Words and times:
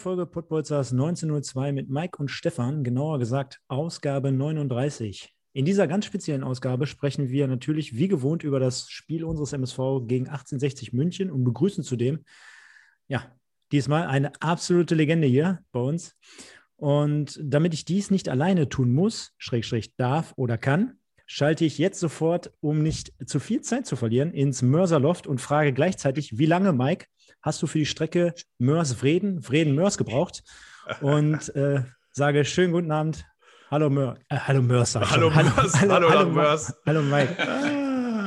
Folge 0.00 0.24
Podbolzers 0.24 0.92
1902 0.92 1.72
mit 1.72 1.90
Mike 1.90 2.16
und 2.16 2.30
Stefan, 2.30 2.82
genauer 2.84 3.18
gesagt 3.18 3.60
Ausgabe 3.68 4.32
39. 4.32 5.34
In 5.52 5.66
dieser 5.66 5.86
ganz 5.86 6.06
speziellen 6.06 6.42
Ausgabe 6.42 6.86
sprechen 6.86 7.28
wir 7.28 7.46
natürlich 7.46 7.94
wie 7.94 8.08
gewohnt 8.08 8.42
über 8.42 8.58
das 8.58 8.88
Spiel 8.88 9.24
unseres 9.24 9.52
MSV 9.52 10.06
gegen 10.06 10.26
1860 10.26 10.94
München 10.94 11.30
und 11.30 11.44
begrüßen 11.44 11.84
zudem, 11.84 12.20
ja, 13.08 13.30
diesmal 13.72 14.06
eine 14.06 14.32
absolute 14.40 14.94
Legende 14.94 15.28
hier 15.28 15.62
bei 15.70 15.80
uns. 15.80 16.16
Und 16.76 17.38
damit 17.42 17.74
ich 17.74 17.84
dies 17.84 18.10
nicht 18.10 18.30
alleine 18.30 18.70
tun 18.70 18.94
muss, 18.94 19.34
Schrägstrich 19.36 19.96
darf 19.96 20.32
oder 20.36 20.56
kann, 20.56 20.94
schalte 21.26 21.66
ich 21.66 21.76
jetzt 21.76 22.00
sofort, 22.00 22.54
um 22.60 22.82
nicht 22.82 23.12
zu 23.26 23.38
viel 23.38 23.60
Zeit 23.60 23.86
zu 23.86 23.96
verlieren, 23.96 24.32
ins 24.32 24.62
Mörserloft 24.62 25.26
und 25.26 25.42
frage 25.42 25.74
gleichzeitig, 25.74 26.38
wie 26.38 26.46
lange, 26.46 26.72
Mike, 26.72 27.04
hast 27.42 27.62
du 27.62 27.66
für 27.66 27.78
die 27.78 27.86
Strecke 27.86 28.34
Mörs-Vreden, 28.58 29.42
Vreden-Mörs 29.42 29.98
gebraucht? 29.98 30.42
Und 31.00 31.48
äh, 31.54 31.82
sage 32.12 32.44
schönen 32.44 32.72
guten 32.72 32.90
Abend. 32.90 33.24
Hallo 33.70 33.88
Mörs. 33.88 34.18
Äh, 34.28 34.36
hallo 34.36 34.62
Mörs. 34.62 34.96
Hallo, 34.96 35.34
hallo 35.34 35.50
Mörs. 35.50 35.80
Hallo, 35.80 35.94
hallo, 35.94 36.10
hallo, 36.10 36.30
Mörs. 36.30 36.74
Hallo 36.86 37.02
Mike. 37.02 37.36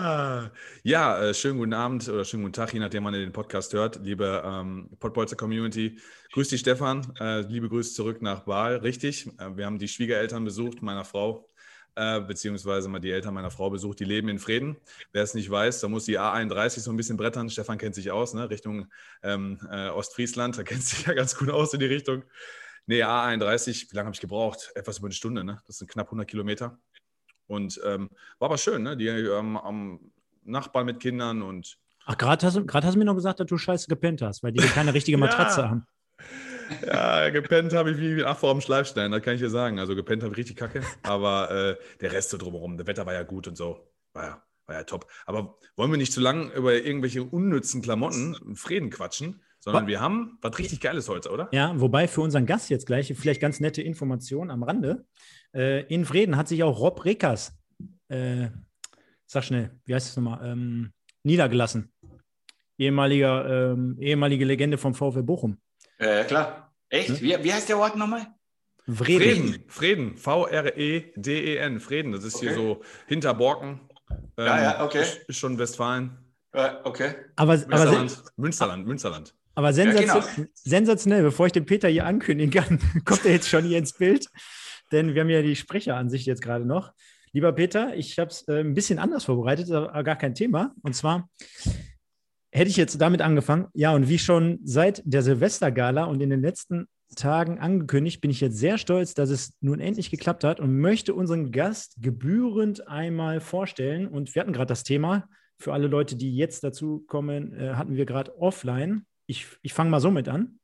Ah, 0.05 0.51
ja, 0.83 1.21
äh, 1.21 1.33
schönen 1.33 1.59
guten 1.59 1.73
Abend 1.73 2.07
oder 2.09 2.25
schönen 2.25 2.43
guten 2.43 2.53
Tag, 2.53 2.73
je 2.73 2.79
nachdem 2.79 3.03
man 3.03 3.13
den 3.13 3.31
Podcast 3.31 3.73
hört, 3.73 4.01
liebe 4.03 4.43
ähm, 4.45 4.89
Podbolzer 4.99 5.37
Community. 5.37 5.97
Grüß 6.33 6.49
dich, 6.49 6.59
Stefan. 6.59 7.13
Äh, 7.19 7.41
liebe 7.41 7.69
Grüße 7.69 7.93
zurück 7.93 8.21
nach 8.21 8.41
Baal. 8.41 8.77
Richtig, 8.77 9.27
äh, 9.39 9.55
wir 9.55 9.65
haben 9.65 9.79
die 9.79 9.87
Schwiegereltern 9.87 10.43
besucht, 10.43 10.81
meiner 10.81 11.05
Frau 11.05 11.49
äh, 11.95 12.21
beziehungsweise 12.21 12.89
mal 12.89 12.99
die 12.99 13.11
Eltern 13.11 13.33
meiner 13.33 13.51
Frau 13.51 13.69
besucht, 13.69 13.99
die 13.99 14.05
leben 14.05 14.29
in 14.29 14.39
Frieden. 14.39 14.77
Wer 15.11 15.23
es 15.23 15.33
nicht 15.33 15.49
weiß, 15.49 15.81
da 15.81 15.87
muss 15.87 16.05
die 16.05 16.19
A31 16.19 16.79
so 16.79 16.91
ein 16.91 16.97
bisschen 16.97 17.17
brettern. 17.17 17.49
Stefan 17.49 17.77
kennt 17.77 17.95
sich 17.95 18.11
aus, 18.11 18.33
ne? 18.33 18.49
Richtung 18.49 18.87
ähm, 19.21 19.59
äh, 19.69 19.89
Ostfriesland, 19.89 20.57
da 20.57 20.63
kennt 20.63 20.83
sich 20.83 21.05
ja 21.05 21.13
ganz 21.13 21.37
gut 21.37 21.49
aus 21.49 21.73
in 21.73 21.79
die 21.79 21.85
Richtung. 21.85 22.23
Nee, 22.85 23.03
A31, 23.03 23.91
wie 23.91 23.95
lange 23.95 24.07
habe 24.07 24.15
ich 24.15 24.21
gebraucht? 24.21 24.71
Etwas 24.75 24.97
über 24.97 25.07
eine 25.07 25.13
Stunde, 25.13 25.43
ne? 25.43 25.61
Das 25.67 25.77
sind 25.77 25.89
knapp 25.89 26.07
100 26.07 26.27
Kilometer. 26.27 26.79
Und 27.47 27.79
ähm, 27.85 28.09
war 28.39 28.47
aber 28.47 28.57
schön, 28.57 28.83
ne? 28.83 28.97
Die 28.97 29.07
ähm, 29.07 29.57
am 29.57 30.11
Nachbarn 30.43 30.85
mit 30.85 30.99
Kindern 30.99 31.41
und. 31.41 31.77
Ach, 32.05 32.17
gerade 32.17 32.45
hast, 32.45 32.57
hast 32.57 32.93
du 32.95 32.99
mir 32.99 33.05
noch 33.05 33.15
gesagt, 33.15 33.39
dass 33.39 33.47
du 33.47 33.57
scheiße 33.57 33.87
gepennt 33.87 34.21
hast, 34.21 34.43
weil 34.43 34.51
die 34.51 34.59
keine 34.59 34.93
richtige 34.93 35.17
Matratze 35.19 35.61
ja. 35.61 35.69
haben. 35.69 35.87
Ja, 36.85 37.29
gepennt 37.29 37.73
habe 37.73 37.91
ich 37.91 37.97
wie 37.97 38.21
ein 38.21 38.25
Affe 38.25 38.47
am 38.47 38.61
Schleifstein, 38.61 39.11
das 39.11 39.21
kann 39.21 39.35
ich 39.35 39.41
dir 39.41 39.49
sagen. 39.49 39.79
Also 39.79 39.95
gepennt 39.95 40.23
habe 40.23 40.33
ich 40.33 40.39
richtig 40.39 40.57
kacke, 40.57 40.81
aber 41.03 41.51
äh, 41.51 41.75
der 42.01 42.11
Rest 42.11 42.29
so 42.29 42.37
drumherum, 42.37 42.77
das 42.77 42.87
Wetter 42.87 43.05
war 43.05 43.13
ja 43.13 43.23
gut 43.23 43.47
und 43.47 43.55
so. 43.55 43.87
War 44.13 44.23
ja, 44.23 44.43
war 44.65 44.75
ja 44.75 44.83
top. 44.83 45.07
Aber 45.25 45.57
wollen 45.75 45.91
wir 45.91 45.97
nicht 45.97 46.13
zu 46.13 46.21
lang 46.21 46.51
über 46.51 46.73
irgendwelche 46.73 47.23
unnützen 47.23 47.81
Klamotten 47.81 48.35
und 48.35 48.57
Frieden 48.57 48.89
quatschen, 48.89 49.41
sondern 49.59 49.83
was? 49.83 49.89
wir 49.89 50.01
haben 50.01 50.37
was 50.41 50.59
richtig 50.59 50.81
Geiles 50.81 51.07
heute, 51.07 51.31
oder? 51.31 51.49
Ja, 51.51 51.79
wobei 51.79 52.07
für 52.07 52.21
unseren 52.21 52.45
Gast 52.45 52.69
jetzt 52.69 52.85
gleich 52.85 53.13
vielleicht 53.15 53.41
ganz 53.41 53.59
nette 53.59 53.81
Informationen 53.81 54.51
am 54.51 54.63
Rande. 54.63 55.05
Äh, 55.53 55.85
in 55.87 56.05
Frieden 56.05 56.35
hat 56.35 56.47
sich 56.47 56.63
auch 56.63 56.79
Rob 56.79 57.05
Rekas, 57.05 57.57
äh, 58.09 58.49
sag 59.25 59.45
schnell, 59.45 59.71
wie 59.85 59.95
heißt 59.95 60.09
es 60.09 60.17
nochmal, 60.17 60.45
ähm, 60.45 60.91
niedergelassen. 61.23 61.93
Ehemaliger, 62.77 63.71
ähm, 63.71 63.97
ehemalige 63.99 64.45
Legende 64.45 64.77
vom 64.77 64.95
VfL 64.95 65.23
Bochum. 65.23 65.57
Ja, 65.99 66.23
klar. 66.23 66.73
Echt? 66.89 67.09
Hm? 67.09 67.21
Wie, 67.21 67.43
wie 67.43 67.53
heißt 67.53 67.69
der 67.69 67.77
Ort 67.77 67.95
nochmal? 67.95 68.27
Frieden. 68.87 69.63
Frieden. 69.67 70.17
V-R-E-D-E-N. 70.17 71.79
Frieden. 71.79 72.11
Das 72.11 72.23
ist 72.23 72.35
okay. 72.35 72.47
hier 72.47 72.55
so 72.55 72.81
hinter 73.07 73.33
Borken. 73.33 73.79
Ähm, 74.37 74.45
ja, 74.45 74.61
ja, 74.61 74.85
okay. 74.85 75.01
Ist, 75.01 75.17
ist 75.27 75.37
schon 75.37 75.57
Westfalen. 75.57 76.17
Ja, 76.53 76.81
okay. 76.83 77.15
Aber, 77.35 77.53
Münsterland, 77.53 78.11
aber 78.11 78.31
Münsterland, 78.35 78.87
Münsterland. 78.87 79.35
Aber 79.55 79.73
sensation, 79.73 80.07
ja, 80.07 80.33
genau. 80.35 80.47
sensationell, 80.53 81.23
bevor 81.23 81.45
ich 81.45 81.51
den 81.51 81.65
Peter 81.65 81.87
hier 81.87 82.05
ankündigen 82.05 82.51
kann, 82.51 82.79
kommt 83.05 83.25
er 83.25 83.31
jetzt 83.31 83.49
schon 83.49 83.63
hier 83.65 83.77
ins 83.77 83.93
Bild. 83.93 84.27
Denn 84.91 85.13
wir 85.13 85.21
haben 85.21 85.29
ja 85.29 85.41
die 85.41 85.55
Sprecheransicht 85.55 86.27
jetzt 86.27 86.41
gerade 86.41 86.65
noch. 86.65 86.91
Lieber 87.31 87.51
Peter, 87.51 87.95
ich 87.95 88.19
habe 88.19 88.29
es 88.29 88.47
äh, 88.47 88.59
ein 88.59 88.75
bisschen 88.75 88.99
anders 88.99 89.25
vorbereitet, 89.25 89.71
aber 89.71 90.03
gar 90.03 90.15
kein 90.15 90.35
Thema. 90.35 90.73
Und 90.83 90.95
zwar 90.95 91.29
hätte 92.53 92.69
ich 92.69 92.77
jetzt 92.77 93.01
damit 93.01 93.21
angefangen. 93.21 93.67
Ja, 93.73 93.93
und 93.93 94.07
wie 94.09 94.19
schon 94.19 94.59
seit 94.63 95.01
der 95.05 95.23
Silvestergala 95.23 96.05
und 96.05 96.21
in 96.21 96.29
den 96.29 96.41
letzten 96.41 96.87
Tagen 97.15 97.59
angekündigt, 97.59 98.21
bin 98.21 98.31
ich 98.31 98.41
jetzt 98.41 98.57
sehr 98.57 98.77
stolz, 98.77 99.13
dass 99.13 99.29
es 99.29 99.53
nun 99.59 99.79
endlich 99.79 100.11
geklappt 100.11 100.43
hat 100.43 100.59
und 100.59 100.79
möchte 100.79 101.13
unseren 101.13 101.51
Gast 101.51 101.95
gebührend 101.99 102.87
einmal 102.87 103.39
vorstellen. 103.39 104.07
Und 104.07 104.33
wir 104.33 104.41
hatten 104.41 104.53
gerade 104.53 104.67
das 104.67 104.83
Thema, 104.83 105.27
für 105.59 105.73
alle 105.73 105.87
Leute, 105.87 106.15
die 106.15 106.35
jetzt 106.35 106.63
dazu 106.63 107.03
kommen, 107.07 107.53
äh, 107.53 107.73
hatten 107.73 107.95
wir 107.95 108.05
gerade 108.05 108.37
offline. 108.39 109.05
Ich, 109.25 109.47
ich 109.61 109.73
fange 109.73 109.89
mal 109.89 109.99
so 109.99 110.11
mit 110.11 110.27
an. 110.27 110.59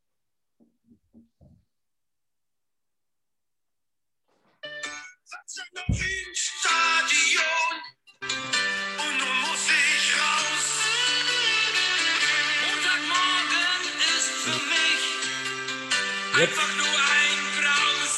Jetzt. 16.39 16.57
Einfach 16.57 16.75
nur 16.77 16.87
ein 16.87 17.39
Graus. 17.59 18.15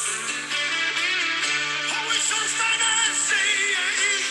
Horizont 1.90 2.52
deine 2.62 2.90
sehe 3.28 3.82
ich. 4.14 4.26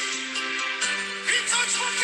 In 1.27 1.43
Salzburg 1.51 1.97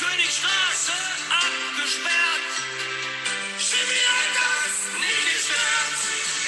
Königstraße 0.00 0.96
abgesperrt. 1.44 2.48
Chemie 3.58 4.06
das 4.40 4.74
nicht 5.02 5.24
gestört. 5.28 5.98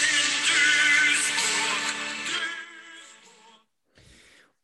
In 0.09 0.29
Duisburg. 0.49 1.85
Duisburg. 2.29 3.53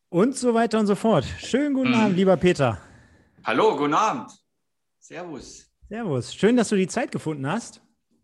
Und 0.09 0.39
so 0.39 0.55
weiter 0.55 0.79
und 0.79 0.87
so 0.87 0.95
fort. 0.95 1.27
Schönen 1.39 1.75
guten 1.75 1.91
mhm. 1.91 2.01
Abend, 2.01 2.17
lieber 2.17 2.39
Peter. 2.39 2.81
Hallo, 3.45 3.77
guten 3.77 3.93
Abend. 3.93 4.31
Servus. 5.01 5.74
Servus. 5.95 6.35
Schön, 6.35 6.57
dass 6.57 6.71
du 6.71 6.75
die 6.75 6.89
Zeit 6.89 7.13
gefunden 7.13 7.47
hast. 7.47 7.81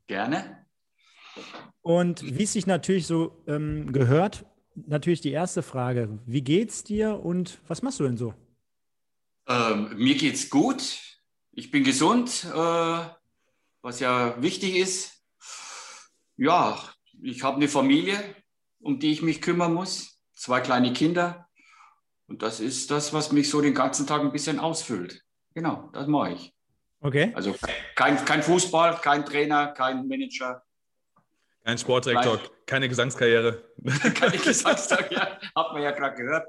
Gerne. 0.08 0.66
Und 1.82 2.36
wie 2.36 2.42
es 2.42 2.52
sich 2.52 2.66
natürlich 2.66 3.06
so 3.06 3.44
ähm, 3.46 3.92
gehört, 3.92 4.44
natürlich 4.74 5.20
die 5.20 5.30
erste 5.30 5.62
Frage. 5.62 6.18
Wie 6.26 6.42
geht's 6.42 6.82
dir 6.82 7.20
und 7.20 7.60
was 7.68 7.82
machst 7.82 8.00
du 8.00 8.04
denn 8.04 8.16
so? 8.16 8.34
Ähm, 9.46 9.96
mir 9.96 10.16
geht's 10.16 10.50
gut. 10.50 10.98
Ich 11.52 11.70
bin 11.70 11.84
gesund, 11.84 12.44
äh, 12.52 13.04
was 13.82 14.00
ja 14.00 14.42
wichtig 14.42 14.74
ist. 14.74 15.22
Ja, 16.36 16.76
ich 17.22 17.44
habe 17.44 17.58
eine 17.58 17.68
Familie, 17.68 18.18
um 18.80 18.98
die 18.98 19.12
ich 19.12 19.22
mich 19.22 19.40
kümmern 19.40 19.74
muss. 19.74 20.20
Zwei 20.34 20.60
kleine 20.60 20.92
Kinder. 20.92 21.48
Und 22.26 22.42
das 22.42 22.58
ist 22.58 22.90
das, 22.90 23.12
was 23.12 23.30
mich 23.30 23.48
so 23.48 23.60
den 23.60 23.74
ganzen 23.74 24.08
Tag 24.08 24.22
ein 24.22 24.32
bisschen 24.32 24.58
ausfüllt. 24.58 25.22
Genau, 25.54 25.88
das 25.92 26.08
mache 26.08 26.32
ich. 26.32 26.52
Okay. 27.00 27.32
Also 27.34 27.54
kein, 27.94 28.22
kein 28.24 28.42
Fußball, 28.42 29.00
kein 29.00 29.24
Trainer, 29.24 29.68
kein 29.68 30.06
Manager. 30.06 30.62
Kein 31.64 31.76
Sportdirektor, 31.76 32.36
Nein. 32.36 32.48
keine 32.66 32.88
Gesangskarriere. 32.88 33.62
keine 34.14 34.38
Gesangskarriere, 34.44 35.38
hat 35.54 35.72
man 35.72 35.82
ja 35.82 35.90
gerade 35.90 36.16
gehört. 36.16 36.48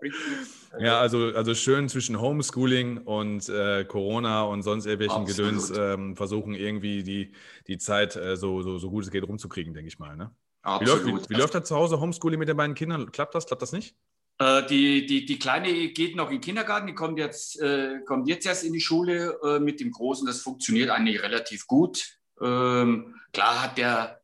Ja, 0.80 1.02
also, 1.02 1.34
also 1.36 1.54
schön 1.54 1.90
zwischen 1.90 2.20
Homeschooling 2.20 3.00
und 3.00 3.50
äh, 3.50 3.84
Corona 3.86 4.44
und 4.44 4.64
sonst 4.64 4.86
irgendwelchen 4.86 5.24
Absolut. 5.24 5.52
Gedöns 5.52 5.78
ähm, 5.78 6.16
versuchen 6.16 6.54
irgendwie 6.54 7.04
die, 7.04 7.34
die 7.68 7.78
Zeit 7.78 8.16
äh, 8.16 8.38
so, 8.38 8.62
so, 8.62 8.78
so 8.78 8.90
gut 8.90 9.04
es 9.04 9.12
geht 9.12 9.28
rumzukriegen, 9.28 9.74
denke 9.74 9.90
ich 9.90 10.00
mal. 10.00 10.16
Ne? 10.16 10.32
Wie, 10.80 10.86
läuft, 10.86 11.06
wie, 11.06 11.30
wie 11.30 11.40
läuft 11.40 11.56
das 11.56 11.68
zu 11.68 11.76
Hause, 11.76 12.00
Homeschooling 12.00 12.40
mit 12.40 12.48
den 12.48 12.56
beiden 12.56 12.76
Kindern? 12.76 13.12
Klappt 13.12 13.36
das, 13.36 13.46
klappt 13.46 13.62
das 13.62 13.74
nicht? 13.74 13.96
Äh, 14.42 14.66
die, 14.66 15.06
die, 15.06 15.26
die 15.26 15.38
Kleine 15.38 15.90
geht 15.90 16.16
noch 16.16 16.30
in 16.32 16.38
den 16.38 16.42
Kindergarten, 16.42 16.88
die 16.88 16.96
kommt 16.96 17.20
jetzt, 17.20 17.62
äh, 17.62 18.00
kommt 18.08 18.28
jetzt 18.28 18.48
erst 18.48 18.64
in 18.64 18.74
die 18.74 18.82
Schule 18.82 19.38
äh, 19.44 19.60
mit 19.60 19.80
dem 19.80 19.92
Großen. 19.92 20.26
Das 20.26 20.42
funktioniert 20.42 20.90
eigentlich 20.90 21.22
relativ 21.22 21.68
gut. 21.68 22.18
Ähm, 22.42 23.14
klar 23.34 23.62
hat 23.62 23.78
der 23.78 24.20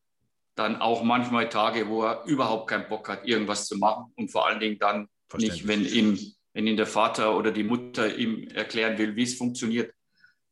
dann 0.55 0.81
auch 0.81 1.03
manchmal 1.03 1.49
Tage, 1.49 1.87
wo 1.87 2.01
er 2.01 2.23
überhaupt 2.25 2.67
keinen 2.67 2.89
Bock 2.89 3.07
hat, 3.09 3.27
irgendwas 3.27 3.67
zu 3.67 3.77
machen. 3.77 4.11
Und 4.15 4.31
vor 4.31 4.47
allen 4.47 4.59
Dingen 4.59 4.79
dann 4.79 5.07
nicht, 5.37 5.67
wenn 5.67 5.85
ihm, 5.85 6.17
wenn 6.53 6.65
ihm 6.65 6.77
der 6.77 6.87
Vater 6.87 7.37
oder 7.37 7.51
die 7.51 7.63
Mutter 7.63 8.15
ihm 8.15 8.47
erklären 8.47 8.97
will, 8.97 9.15
wie 9.15 9.23
es 9.23 9.35
funktioniert. 9.35 9.93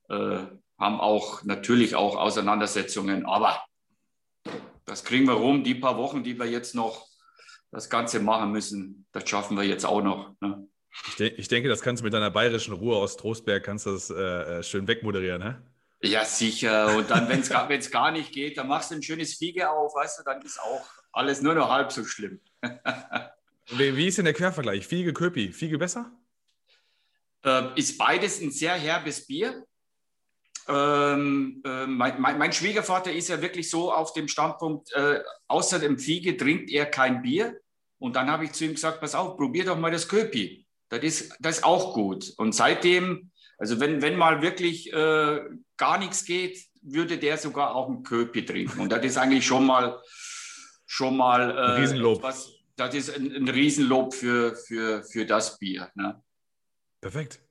Äh, 0.09 0.41
haben 0.77 0.99
auch 0.99 1.43
natürlich 1.43 1.95
auch 1.95 2.17
Auseinandersetzungen. 2.17 3.25
Aber 3.25 3.63
das 4.85 5.03
kriegen 5.03 5.25
wir 5.25 5.33
rum. 5.33 5.63
Die 5.63 5.73
paar 5.73 5.97
Wochen, 5.97 6.23
die 6.23 6.37
wir 6.37 6.45
jetzt 6.45 6.75
noch 6.75 7.07
das 7.75 7.89
Ganze 7.89 8.19
machen 8.19 8.51
müssen. 8.51 9.05
Das 9.11 9.29
schaffen 9.29 9.57
wir 9.57 9.63
jetzt 9.63 9.85
auch 9.85 10.01
noch. 10.01 10.33
Ne? 10.39 10.67
Ich, 11.09 11.15
de 11.15 11.27
ich, 11.35 11.47
denke, 11.49 11.67
das 11.67 11.81
kannst 11.81 12.01
du 12.01 12.05
mit 12.05 12.13
deiner 12.13 12.31
bayerischen 12.31 12.73
Ruhe 12.73 12.95
aus 12.95 13.17
Trostberg 13.17 13.63
kannst 13.63 13.85
du 13.85 13.91
das 13.91 14.09
äh, 14.09 14.63
schön 14.63 14.87
wegmoderieren, 14.87 15.41
ne? 15.41 15.61
Ja, 16.01 16.23
sicher. 16.23 16.95
Und 16.95 17.09
dann, 17.09 17.27
wenn 17.27 17.41
es 17.41 17.49
gar, 17.49 17.67
wenn's 17.67 17.91
gar 17.91 18.11
nicht 18.11 18.31
geht, 18.31 18.57
dann 18.57 18.67
machst 18.67 18.91
du 18.91 18.95
ein 18.95 19.03
schönes 19.03 19.35
Fiege 19.35 19.69
auf, 19.69 19.95
weißt 19.95 20.19
du, 20.19 20.23
dann 20.23 20.41
ist 20.41 20.59
auch 20.59 20.85
alles 21.11 21.41
nur 21.41 21.53
noch 21.53 21.69
halb 21.69 21.91
so 21.91 22.05
schlimm. 22.05 22.39
wie, 23.71 23.95
wie, 23.95 24.07
ist 24.07 24.17
denn 24.17 24.25
der 24.25 24.33
Quervergleich? 24.33 24.87
Fiege, 24.87 25.13
Köpi? 25.13 25.51
Fiege 25.51 25.77
besser? 25.77 26.11
Äh, 27.43 27.69
ist 27.75 27.97
beides 27.97 28.41
ein 28.41 28.51
sehr 28.51 28.75
herbes 28.75 29.25
Bier. 29.25 29.65
Ähm, 30.67 31.61
äh, 31.65 31.85
mein, 31.87 32.19
mein, 32.19 32.37
mein, 32.37 32.53
Schwiegervater 32.53 33.11
ist 33.11 33.29
ja 33.29 33.41
wirklich 33.41 33.69
so 33.69 33.91
auf 33.91 34.13
dem 34.13 34.27
Standpunkt, 34.27 34.91
äh, 34.93 35.21
außer 35.47 35.79
dem 35.79 35.99
Fiege 35.99 36.37
trinkt 36.37 36.71
er 36.71 36.85
kein 36.85 37.21
Bier. 37.21 37.59
Und 37.99 38.15
dann 38.15 38.29
habe 38.29 38.45
ich 38.45 38.51
zu 38.51 38.65
ihm 38.65 38.73
gesagt, 38.73 38.99
pass 38.99 39.15
auf, 39.15 39.37
probier 39.37 39.65
doch 39.65 39.77
mal 39.77 39.91
das 39.91 40.07
Köpi. 40.07 40.65
Das 40.89 41.03
ist, 41.03 41.35
das 41.39 41.57
ist 41.57 41.63
auch 41.63 41.93
gut. 41.93 42.33
Und 42.37 42.53
seitdem, 42.53 43.31
also 43.57 43.79
wenn, 43.79 44.01
wenn 44.01 44.15
mal 44.15 44.41
wirklich 44.41 44.91
äh, 44.93 45.39
gar 45.77 45.97
nichts 45.97 46.25
geht, 46.25 46.59
würde 46.81 47.17
der 47.17 47.37
sogar 47.37 47.75
auch 47.75 47.89
ein 47.89 48.03
Köpi 48.03 48.45
trinken. 48.45 48.79
Und 48.79 48.91
das 48.91 49.03
ist 49.03 49.17
eigentlich 49.17 49.45
schon 49.45 49.65
mal, 49.65 49.99
schon 50.85 51.17
mal 51.17 51.51
äh, 51.51 51.79
Riesenlob. 51.79 52.19
Etwas, 52.19 52.51
das 52.75 52.93
ist 52.93 53.15
ein, 53.15 53.31
ein 53.31 53.47
Riesenlob 53.47 54.13
für, 54.13 54.55
für, 54.55 55.03
für 55.03 55.25
das 55.25 55.57
Bier. 55.57 55.89
Ne? 55.95 56.21
Perfekt. 57.01 57.44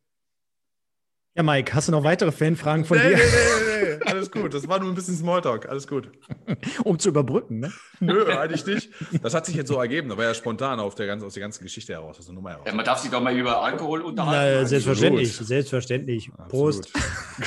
Ja, 1.37 1.43
Mike, 1.43 1.75
hast 1.75 1.89
du 1.89 1.93
noch 1.93 2.05
weitere 2.05 2.31
Fanfragen 2.31 2.85
von 2.85 2.97
nee, 2.97 3.09
dir? 3.09 3.17
Nee, 3.17 3.23
nee, 3.25 3.97
nee, 3.97 4.05
alles 4.07 4.31
gut. 4.31 4.55
Das 4.55 4.69
war 4.69 4.79
nur 4.79 4.89
ein 4.89 4.95
bisschen 4.95 5.17
Smalltalk. 5.17 5.69
Alles 5.69 5.89
gut. 5.89 6.09
um 6.85 6.97
zu 6.97 7.09
überbrücken, 7.09 7.59
ne? 7.59 7.73
Nö, 7.99 8.27
eigentlich 8.27 8.65
nicht. 8.67 8.91
Das 9.21 9.35
hat 9.35 9.45
sich 9.45 9.57
jetzt 9.57 9.67
so 9.67 9.81
ergeben. 9.81 10.09
Da 10.09 10.17
war 10.17 10.27
ja 10.27 10.35
spontan 10.35 10.79
auf 10.79 10.95
der 10.95 11.09
ganzen, 11.09 11.27
aus 11.27 11.35
der 11.35 11.41
ganzen 11.41 11.65
Geschichte 11.65 11.93
heraus, 11.93 12.21
aus 12.21 12.27
der 12.27 12.35
Nummer 12.37 12.51
heraus. 12.51 12.67
Ja, 12.69 12.75
man 12.75 12.85
darf 12.85 13.01
sich 13.01 13.11
doch 13.11 13.21
mal 13.21 13.37
über 13.37 13.61
Alkohol 13.61 14.03
unterhalten. 14.03 14.61
Na, 14.61 14.65
selbstverständlich, 14.65 15.31
Absolut. 15.31 15.49
selbstverständlich. 15.49 16.31
Prost. 16.49 16.93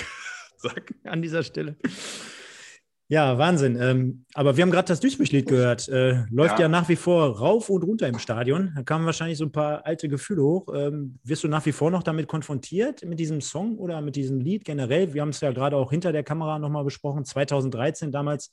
Sag. 0.58 0.94
An 1.06 1.22
dieser 1.22 1.44
Stelle. 1.44 1.78
Ja, 3.10 3.38
Wahnsinn. 3.38 3.78
Ähm, 3.80 4.26
aber 4.34 4.58
wir 4.58 4.64
haben 4.64 4.72
gerade 4.72 4.90
das 4.90 5.00
Duisburg-Lied 5.00 5.48
gehört. 5.48 5.88
Äh, 5.88 6.26
läuft 6.30 6.60
ja. 6.60 6.66
ja. 6.66 6.68
nach 6.68 6.90
wie 6.90 6.98
vor 6.98 7.38
rauf 7.38 7.70
und 7.70 7.84
runter 7.84 8.08
im 8.08 8.20
Stadion. 8.20 8.74
Da 8.76 8.84
kamen 8.84 9.06
wahrscheinlich 9.06 9.38
so 9.38 9.46
ein 9.46 9.52
paar 9.52 9.86
alte 9.86 10.10
Gefühle 10.10 10.44
hoch. 10.44 10.68
Ähm, 10.76 11.18
wirst 11.24 11.46
du 11.46 11.48
nach 11.48 11.66
wie 11.66 11.72
vor 11.72 11.90
noch 11.90 12.04
damit 12.04 12.28
konfrontiert, 12.28 13.06
mit 13.06 13.18
diesem 13.20 13.40
Song 13.40 13.78
oder 13.78 14.02
mit 14.02 14.18
diesem 14.18 14.42
Lied 14.42 14.66
generell? 14.66 15.14
Wir 15.14 15.22
haben 15.22 15.30
es 15.30 15.40
ja 15.40 15.52
gerade 15.52 15.78
auch 15.78 15.90
hinter 15.90 16.12
der 16.12 16.24
Kamera 16.24 16.60
nochmal 16.60 16.84
besprochen. 16.84 17.24
2013 17.24 18.12
damals 18.12 18.52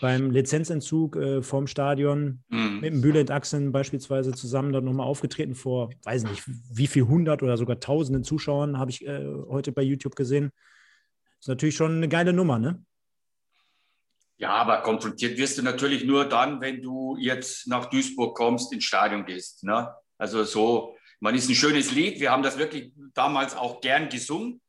beim 0.00 0.30
Lizenzentzug 0.30 1.16
äh, 1.16 1.42
vom 1.42 1.66
Stadion 1.66 2.44
mhm. 2.50 2.78
mit 2.80 2.92
dem 2.92 3.00
Bülent 3.00 3.32
Axen 3.32 3.72
beispielsweise 3.72 4.32
zusammen 4.32 4.72
dann 4.72 4.84
nochmal 4.84 5.08
aufgetreten 5.08 5.56
vor, 5.56 5.90
weiß 6.04 6.22
nicht, 6.24 6.44
wie 6.72 6.86
viel 6.86 7.02
hundert 7.08 7.42
oder 7.42 7.56
sogar 7.56 7.80
tausenden 7.80 8.22
Zuschauern 8.22 8.78
habe 8.78 8.92
ich 8.92 9.04
äh, 9.04 9.26
heute 9.48 9.72
bei 9.72 9.82
YouTube 9.82 10.14
gesehen. 10.14 10.52
Ist 11.40 11.48
natürlich 11.48 11.74
schon 11.74 11.96
eine 11.96 12.08
geile 12.08 12.32
Nummer, 12.32 12.60
ne? 12.60 12.80
Ja, 14.42 14.54
aber 14.54 14.82
konfrontiert 14.82 15.38
wirst 15.38 15.56
du 15.56 15.62
natürlich 15.62 16.02
nur 16.02 16.24
dann, 16.24 16.60
wenn 16.60 16.82
du 16.82 17.16
jetzt 17.16 17.68
nach 17.68 17.86
Duisburg 17.86 18.36
kommst, 18.36 18.72
ins 18.72 18.82
Stadion 18.82 19.24
gehst. 19.24 19.62
Ne? 19.62 19.94
Also 20.18 20.42
so, 20.42 20.96
man 21.20 21.36
ist 21.36 21.48
ein 21.48 21.54
schönes 21.54 21.92
Lied. 21.92 22.18
Wir 22.18 22.32
haben 22.32 22.42
das 22.42 22.58
wirklich 22.58 22.90
damals 23.14 23.54
auch 23.54 23.80
gern 23.80 24.08
gesungen. 24.08 24.60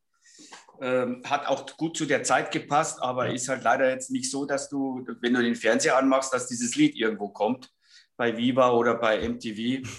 Ähm, 0.79 1.23
hat 1.25 1.47
auch 1.47 1.65
gut 1.75 1.97
zu 1.97 2.05
der 2.05 2.21
Zeit 2.21 2.51
gepasst, 2.51 3.01
aber 3.01 3.33
ist 3.33 3.49
halt 3.49 3.63
leider 3.63 3.89
jetzt 3.89 4.11
nicht 4.11 4.29
so, 4.29 4.45
dass 4.45 4.69
du, 4.69 5.07
wenn 5.21 5.33
du 5.33 5.41
den 5.41 5.55
Fernseher 5.55 5.97
anmachst, 5.97 6.31
dass 6.31 6.45
dieses 6.45 6.75
Lied 6.75 6.95
irgendwo 6.95 7.29
kommt, 7.29 7.71
bei 8.15 8.37
Viva 8.37 8.73
oder 8.73 8.93
bei 8.93 9.27
MTV. 9.27 9.89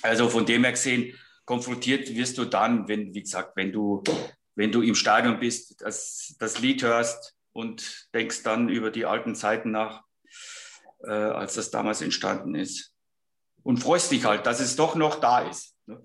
Also 0.00 0.30
von 0.30 0.46
dem 0.46 0.64
her 0.64 0.72
gesehen, 0.72 1.12
konfrontiert 1.44 2.08
wirst 2.14 2.38
du 2.38 2.46
dann, 2.46 2.88
wenn, 2.88 3.12
wie 3.12 3.22
gesagt, 3.22 3.54
wenn 3.54 3.70
du, 3.70 4.02
wenn 4.54 4.72
du 4.72 4.80
im 4.80 4.94
Stadion 4.94 5.38
bist, 5.38 5.78
das, 5.82 6.34
das 6.38 6.58
Lied 6.60 6.82
hörst, 6.82 7.33
und 7.54 8.08
denkst 8.12 8.42
dann 8.42 8.68
über 8.68 8.90
die 8.90 9.06
alten 9.06 9.34
Zeiten 9.34 9.70
nach, 9.70 10.02
äh, 11.02 11.10
als 11.10 11.54
das 11.54 11.70
damals 11.70 12.02
entstanden 12.02 12.54
ist. 12.54 12.92
Und 13.62 13.78
freust 13.78 14.10
dich 14.10 14.26
halt, 14.26 14.44
dass 14.44 14.60
es 14.60 14.76
doch 14.76 14.94
noch 14.96 15.20
da 15.20 15.48
ist. 15.48 15.74
Ne? 15.86 15.98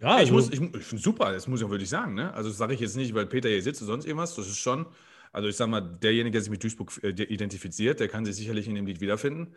Ja, 0.00 0.20
ich, 0.20 0.30
also, 0.30 0.52
ich, 0.52 0.60
ich 0.60 0.84
finde 0.84 1.02
super, 1.02 1.32
das 1.32 1.46
muss 1.46 1.60
ich 1.60 1.66
auch 1.66 1.70
wirklich 1.70 1.88
sagen. 1.88 2.14
Ne? 2.14 2.34
Also 2.34 2.50
das 2.50 2.58
sage 2.58 2.74
ich 2.74 2.80
jetzt 2.80 2.96
nicht, 2.96 3.14
weil 3.14 3.26
Peter 3.26 3.48
hier 3.48 3.62
sitzt 3.62 3.80
oder 3.80 3.92
sonst 3.92 4.04
irgendwas. 4.04 4.34
Das 4.34 4.48
ist 4.48 4.58
schon, 4.58 4.86
also 5.30 5.48
ich 5.48 5.56
sage 5.56 5.70
mal, 5.70 5.80
derjenige, 5.80 6.32
der 6.32 6.42
sich 6.42 6.50
mit 6.50 6.62
Duisburg 6.62 6.92
äh, 7.02 7.10
identifiziert, 7.10 8.00
der 8.00 8.08
kann 8.08 8.24
sich 8.24 8.36
sicherlich 8.36 8.66
in 8.66 8.74
dem 8.74 8.84
Lied 8.84 9.00
wiederfinden. 9.00 9.54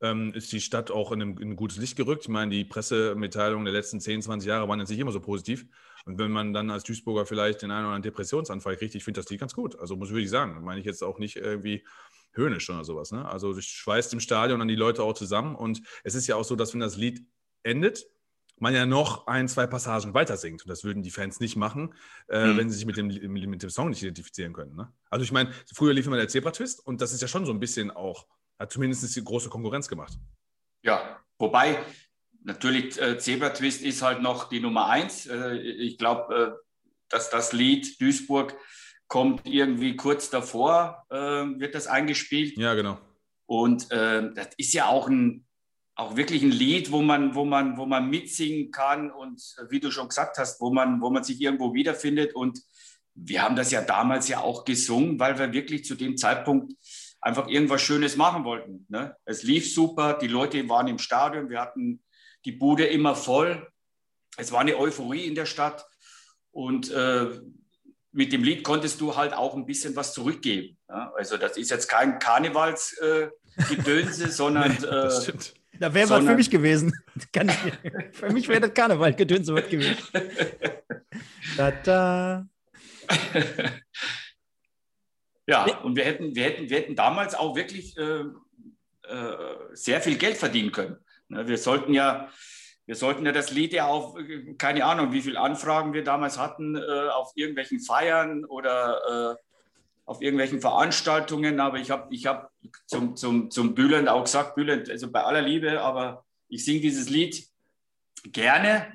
Ähm, 0.00 0.32
ist 0.32 0.52
die 0.52 0.60
Stadt 0.60 0.92
auch 0.92 1.10
in, 1.10 1.20
einem, 1.20 1.38
in, 1.38 1.50
ein 1.50 1.56
gutes 1.56 1.76
Licht 1.76 1.96
gerückt. 1.96 2.22
Ich 2.22 2.28
meine, 2.28 2.52
die 2.52 2.64
Pressemitteilungen 2.64 3.64
der 3.64 3.74
letzten 3.74 4.00
10, 4.00 4.22
20 4.22 4.48
Jahre 4.48 4.68
waren 4.68 4.78
jetzt 4.78 4.90
nicht 4.90 5.00
immer 5.00 5.10
so 5.10 5.20
positiv. 5.20 5.66
Und 6.08 6.18
wenn 6.18 6.30
man 6.30 6.54
dann 6.54 6.70
als 6.70 6.84
Duisburger 6.84 7.26
vielleicht 7.26 7.60
den 7.60 7.70
einen 7.70 7.84
oder 7.84 7.94
anderen 7.94 8.02
Depressionsanfall 8.02 8.76
kriegt, 8.76 8.94
ich 8.94 9.04
finde 9.04 9.20
das 9.20 9.28
Lied 9.28 9.40
ganz 9.40 9.54
gut. 9.54 9.78
Also 9.78 9.94
muss 9.94 10.08
ich 10.08 10.14
wirklich 10.14 10.30
sagen, 10.30 10.64
meine 10.64 10.80
ich 10.80 10.86
jetzt 10.86 11.04
auch 11.04 11.18
nicht 11.18 11.36
irgendwie 11.36 11.84
höhnisch 12.32 12.70
oder 12.70 12.82
sowas. 12.82 13.12
Ne? 13.12 13.28
Also 13.28 13.50
es 13.50 13.66
schweißt 13.66 14.14
im 14.14 14.20
Stadion 14.20 14.58
dann 14.58 14.68
die 14.68 14.74
Leute 14.74 15.02
auch 15.02 15.12
zusammen. 15.12 15.54
Und 15.54 15.82
es 16.04 16.14
ist 16.14 16.26
ja 16.26 16.36
auch 16.36 16.44
so, 16.44 16.56
dass 16.56 16.72
wenn 16.72 16.80
das 16.80 16.96
Lied 16.96 17.26
endet, 17.62 18.06
man 18.56 18.74
ja 18.74 18.86
noch 18.86 19.26
ein, 19.26 19.48
zwei 19.48 19.66
Passagen 19.66 20.14
weiter 20.14 20.38
singt. 20.38 20.62
Und 20.62 20.70
das 20.70 20.82
würden 20.82 21.02
die 21.02 21.10
Fans 21.10 21.40
nicht 21.40 21.56
machen, 21.56 21.94
äh, 22.28 22.46
mhm. 22.46 22.56
wenn 22.56 22.70
sie 22.70 22.76
sich 22.76 22.86
mit 22.86 22.96
dem, 22.96 23.08
mit 23.08 23.62
dem 23.62 23.70
Song 23.70 23.90
nicht 23.90 24.02
identifizieren 24.02 24.54
können. 24.54 24.76
Ne? 24.76 24.90
Also 25.10 25.24
ich 25.24 25.30
meine, 25.30 25.52
früher 25.74 25.92
lief 25.92 26.06
immer 26.06 26.16
der 26.16 26.28
Zebra-Twist 26.28 26.86
und 26.86 27.02
das 27.02 27.12
ist 27.12 27.20
ja 27.20 27.28
schon 27.28 27.44
so 27.44 27.52
ein 27.52 27.60
bisschen 27.60 27.90
auch, 27.90 28.26
hat 28.58 28.72
zumindest 28.72 29.14
die 29.14 29.22
große 29.22 29.50
Konkurrenz 29.50 29.88
gemacht. 29.88 30.18
Ja, 30.82 31.20
wobei 31.38 31.78
Natürlich, 32.48 32.98
äh, 32.98 33.18
Zebra 33.18 33.50
Twist 33.50 33.82
ist 33.82 34.00
halt 34.00 34.22
noch 34.22 34.48
die 34.48 34.60
Nummer 34.60 34.86
eins. 34.86 35.26
Äh, 35.26 35.58
ich 35.58 35.98
glaube, 35.98 36.34
äh, 36.34 36.86
dass 37.10 37.28
das 37.28 37.52
Lied 37.52 38.00
Duisburg 38.00 38.56
kommt 39.06 39.42
irgendwie 39.44 39.96
kurz 39.96 40.30
davor, 40.30 41.04
äh, 41.10 41.16
wird 41.16 41.74
das 41.74 41.86
eingespielt. 41.86 42.56
Ja, 42.56 42.72
genau. 42.72 42.98
Und 43.44 43.90
äh, 43.92 44.32
das 44.32 44.48
ist 44.56 44.72
ja 44.72 44.86
auch 44.86 45.08
ein, 45.08 45.46
auch 45.94 46.16
wirklich 46.16 46.42
ein 46.42 46.50
Lied, 46.50 46.90
wo 46.90 47.02
man, 47.02 47.34
wo 47.34 47.44
man, 47.44 47.76
wo 47.76 47.84
man 47.84 48.08
mitsingen 48.08 48.70
kann 48.70 49.10
und 49.10 49.42
äh, 49.58 49.70
wie 49.70 49.80
du 49.80 49.90
schon 49.90 50.08
gesagt 50.08 50.38
hast, 50.38 50.58
wo 50.62 50.72
man, 50.72 51.02
wo 51.02 51.10
man 51.10 51.24
sich 51.24 51.38
irgendwo 51.42 51.74
wiederfindet. 51.74 52.34
Und 52.34 52.62
wir 53.14 53.42
haben 53.42 53.56
das 53.56 53.72
ja 53.72 53.82
damals 53.82 54.26
ja 54.28 54.40
auch 54.40 54.64
gesungen, 54.64 55.20
weil 55.20 55.38
wir 55.38 55.52
wirklich 55.52 55.84
zu 55.84 55.96
dem 55.96 56.16
Zeitpunkt 56.16 56.72
einfach 57.20 57.46
irgendwas 57.46 57.82
Schönes 57.82 58.16
machen 58.16 58.44
wollten. 58.44 58.86
Ne? 58.88 59.14
Es 59.26 59.42
lief 59.42 59.70
super, 59.70 60.14
die 60.14 60.28
Leute 60.28 60.66
waren 60.70 60.88
im 60.88 60.98
Stadion, 60.98 61.50
wir 61.50 61.60
hatten 61.60 62.02
die 62.44 62.52
Bude 62.52 62.86
immer 62.86 63.14
voll. 63.14 63.66
Es 64.36 64.52
war 64.52 64.60
eine 64.60 64.76
Euphorie 64.76 65.26
in 65.26 65.34
der 65.34 65.46
Stadt 65.46 65.86
und 66.52 66.90
äh, 66.90 67.26
mit 68.12 68.32
dem 68.32 68.42
Lied 68.42 68.64
konntest 68.64 69.00
du 69.00 69.16
halt 69.16 69.32
auch 69.32 69.54
ein 69.54 69.66
bisschen 69.66 69.96
was 69.96 70.12
zurückgeben. 70.12 70.76
Ja? 70.88 71.12
Also 71.16 71.36
das 71.36 71.56
ist 71.56 71.70
jetzt 71.70 71.88
kein 71.88 72.18
Karnevalsgedönse, 72.18 74.24
äh, 74.24 74.28
sondern 74.30 74.72
nee, 74.72 74.78
das 74.80 75.18
äh, 75.18 75.22
stimmt. 75.22 75.54
Da 75.78 75.94
wäre 75.94 76.10
was 76.10 76.24
für 76.24 76.34
mich 76.34 76.50
gewesen. 76.50 76.92
für 78.12 78.32
mich 78.32 78.48
wäre 78.48 78.62
das 78.62 78.74
Karnevalgedönse 78.74 79.54
was 79.54 79.68
gewesen. 79.68 79.96
da, 81.56 81.70
da. 81.70 82.48
ja, 85.46 85.78
und 85.82 85.94
wir 85.94 86.04
hätten, 86.04 86.34
wir, 86.34 86.44
hätten, 86.44 86.68
wir 86.68 86.78
hätten 86.78 86.96
damals 86.96 87.36
auch 87.36 87.54
wirklich 87.54 87.96
äh, 87.96 88.24
äh, 89.08 89.36
sehr 89.72 90.00
viel 90.00 90.18
Geld 90.18 90.36
verdienen 90.36 90.72
können. 90.72 90.96
Ne, 91.28 91.46
wir 91.46 91.58
sollten 91.58 91.92
ja, 91.94 92.28
wir 92.86 92.94
sollten 92.94 93.26
ja 93.26 93.32
das 93.32 93.50
Lied 93.50 93.72
ja 93.72 93.86
auf, 93.86 94.16
keine 94.56 94.84
Ahnung, 94.84 95.12
wie 95.12 95.20
viele 95.20 95.40
Anfragen 95.40 95.92
wir 95.92 96.04
damals 96.04 96.38
hatten, 96.38 96.76
äh, 96.76 97.08
auf 97.10 97.32
irgendwelchen 97.34 97.80
Feiern 97.80 98.44
oder 98.44 99.36
äh, 99.36 99.42
auf 100.06 100.22
irgendwelchen 100.22 100.60
Veranstaltungen. 100.60 101.60
Aber 101.60 101.78
ich 101.78 101.90
habe 101.90 102.12
ich 102.14 102.26
hab 102.26 102.50
zum, 102.86 103.14
zum, 103.16 103.50
zum 103.50 103.74
Bülent 103.74 104.08
auch 104.08 104.24
gesagt, 104.24 104.54
Bülent, 104.54 104.90
also 104.90 105.10
bei 105.10 105.22
aller 105.22 105.42
Liebe, 105.42 105.82
aber 105.82 106.24
ich 106.48 106.64
singe 106.64 106.80
dieses 106.80 107.10
Lied 107.10 107.46
gerne. 108.24 108.92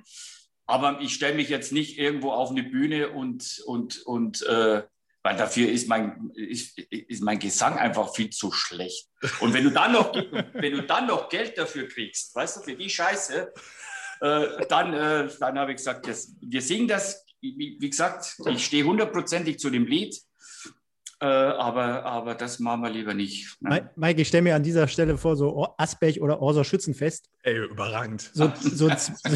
Aber 0.65 1.01
ich 1.01 1.13
stelle 1.13 1.35
mich 1.35 1.49
jetzt 1.49 1.71
nicht 1.71 1.99
irgendwo 1.99 2.31
auf 2.31 2.49
eine 2.49 2.63
Bühne 2.63 3.09
und, 3.09 3.61
und, 3.65 4.01
und 4.03 4.41
äh, 4.43 4.83
weil 5.23 5.37
dafür 5.37 5.69
ist 5.69 5.87
mein, 5.87 6.31
ist, 6.35 6.77
ist 6.77 7.23
mein 7.23 7.39
Gesang 7.39 7.77
einfach 7.77 8.13
viel 8.13 8.29
zu 8.29 8.51
schlecht. 8.51 9.09
Und 9.39 9.53
wenn 9.53 9.63
du 9.63 9.71
dann 9.71 9.93
noch, 9.93 10.13
wenn 10.53 10.73
du 10.73 10.83
dann 10.83 11.07
noch 11.07 11.29
Geld 11.29 11.57
dafür 11.57 11.87
kriegst, 11.87 12.35
weißt 12.35 12.57
du, 12.57 12.61
für 12.61 12.75
die 12.75 12.89
Scheiße, 12.89 13.53
äh, 14.19 14.67
dann, 14.67 14.93
äh, 14.93 15.29
dann 15.39 15.57
habe 15.57 15.71
ich 15.71 15.77
gesagt, 15.77 16.07
das, 16.07 16.35
wir 16.41 16.61
singen 16.61 16.89
das, 16.89 17.25
wie, 17.41 17.77
wie 17.79 17.89
gesagt, 17.89 18.37
ich 18.45 18.65
stehe 18.65 18.83
hundertprozentig 18.83 19.59
zu 19.59 19.69
dem 19.69 19.85
Lied. 19.85 20.15
Äh, 21.23 21.25
aber, 21.25 22.03
aber 22.03 22.35
das 22.35 22.59
machen 22.59 22.81
wir 22.81 22.89
lieber 22.89 23.13
nicht. 23.13 23.55
Ne? 23.61 23.89
Mike, 23.95 24.21
ich 24.21 24.27
stelle 24.27 24.41
mir 24.41 24.55
an 24.55 24.63
dieser 24.63 24.89
Stelle 24.89 25.17
vor, 25.17 25.37
so 25.37 25.73
Asperg 25.77 26.17
oder 26.19 26.41
Orser 26.41 26.65
Schützenfest. 26.65 27.29
Ey, 27.43 27.63
überragend. 27.63 28.29
So, 28.33 28.51
so, 28.59 28.89
so 28.89 28.89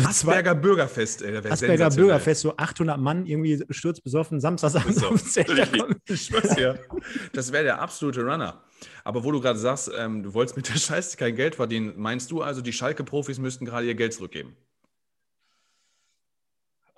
Asperger 0.05 0.53
Bürgerfest. 0.53 1.21
Ey, 1.21 1.37
Asperger 1.37 1.89
Bürgerfest, 1.89 2.41
so 2.41 2.57
800 2.57 2.99
Mann, 2.99 3.25
irgendwie 3.25 3.63
sturzbesoffen, 3.69 4.41
Samstagsabend. 4.41 4.97
Schwör's 4.97 6.55
dir. 6.55 6.77
Das 7.31 7.53
wäre 7.53 7.63
der 7.63 7.79
absolute 7.81 8.21
Runner. 8.21 8.61
Aber 9.05 9.23
wo 9.23 9.31
du 9.31 9.39
gerade 9.39 9.57
sagst, 9.57 9.89
ähm, 9.97 10.23
du 10.23 10.33
wolltest 10.33 10.57
mit 10.57 10.67
der 10.67 10.77
Scheiße 10.77 11.15
kein 11.15 11.37
Geld 11.37 11.55
verdienen, 11.55 11.93
meinst 11.95 12.31
du 12.31 12.41
also, 12.41 12.59
die 12.59 12.73
Schalke-Profis 12.73 13.39
müssten 13.39 13.63
gerade 13.63 13.87
ihr 13.87 13.95
Geld 13.95 14.13
zurückgeben? 14.13 14.57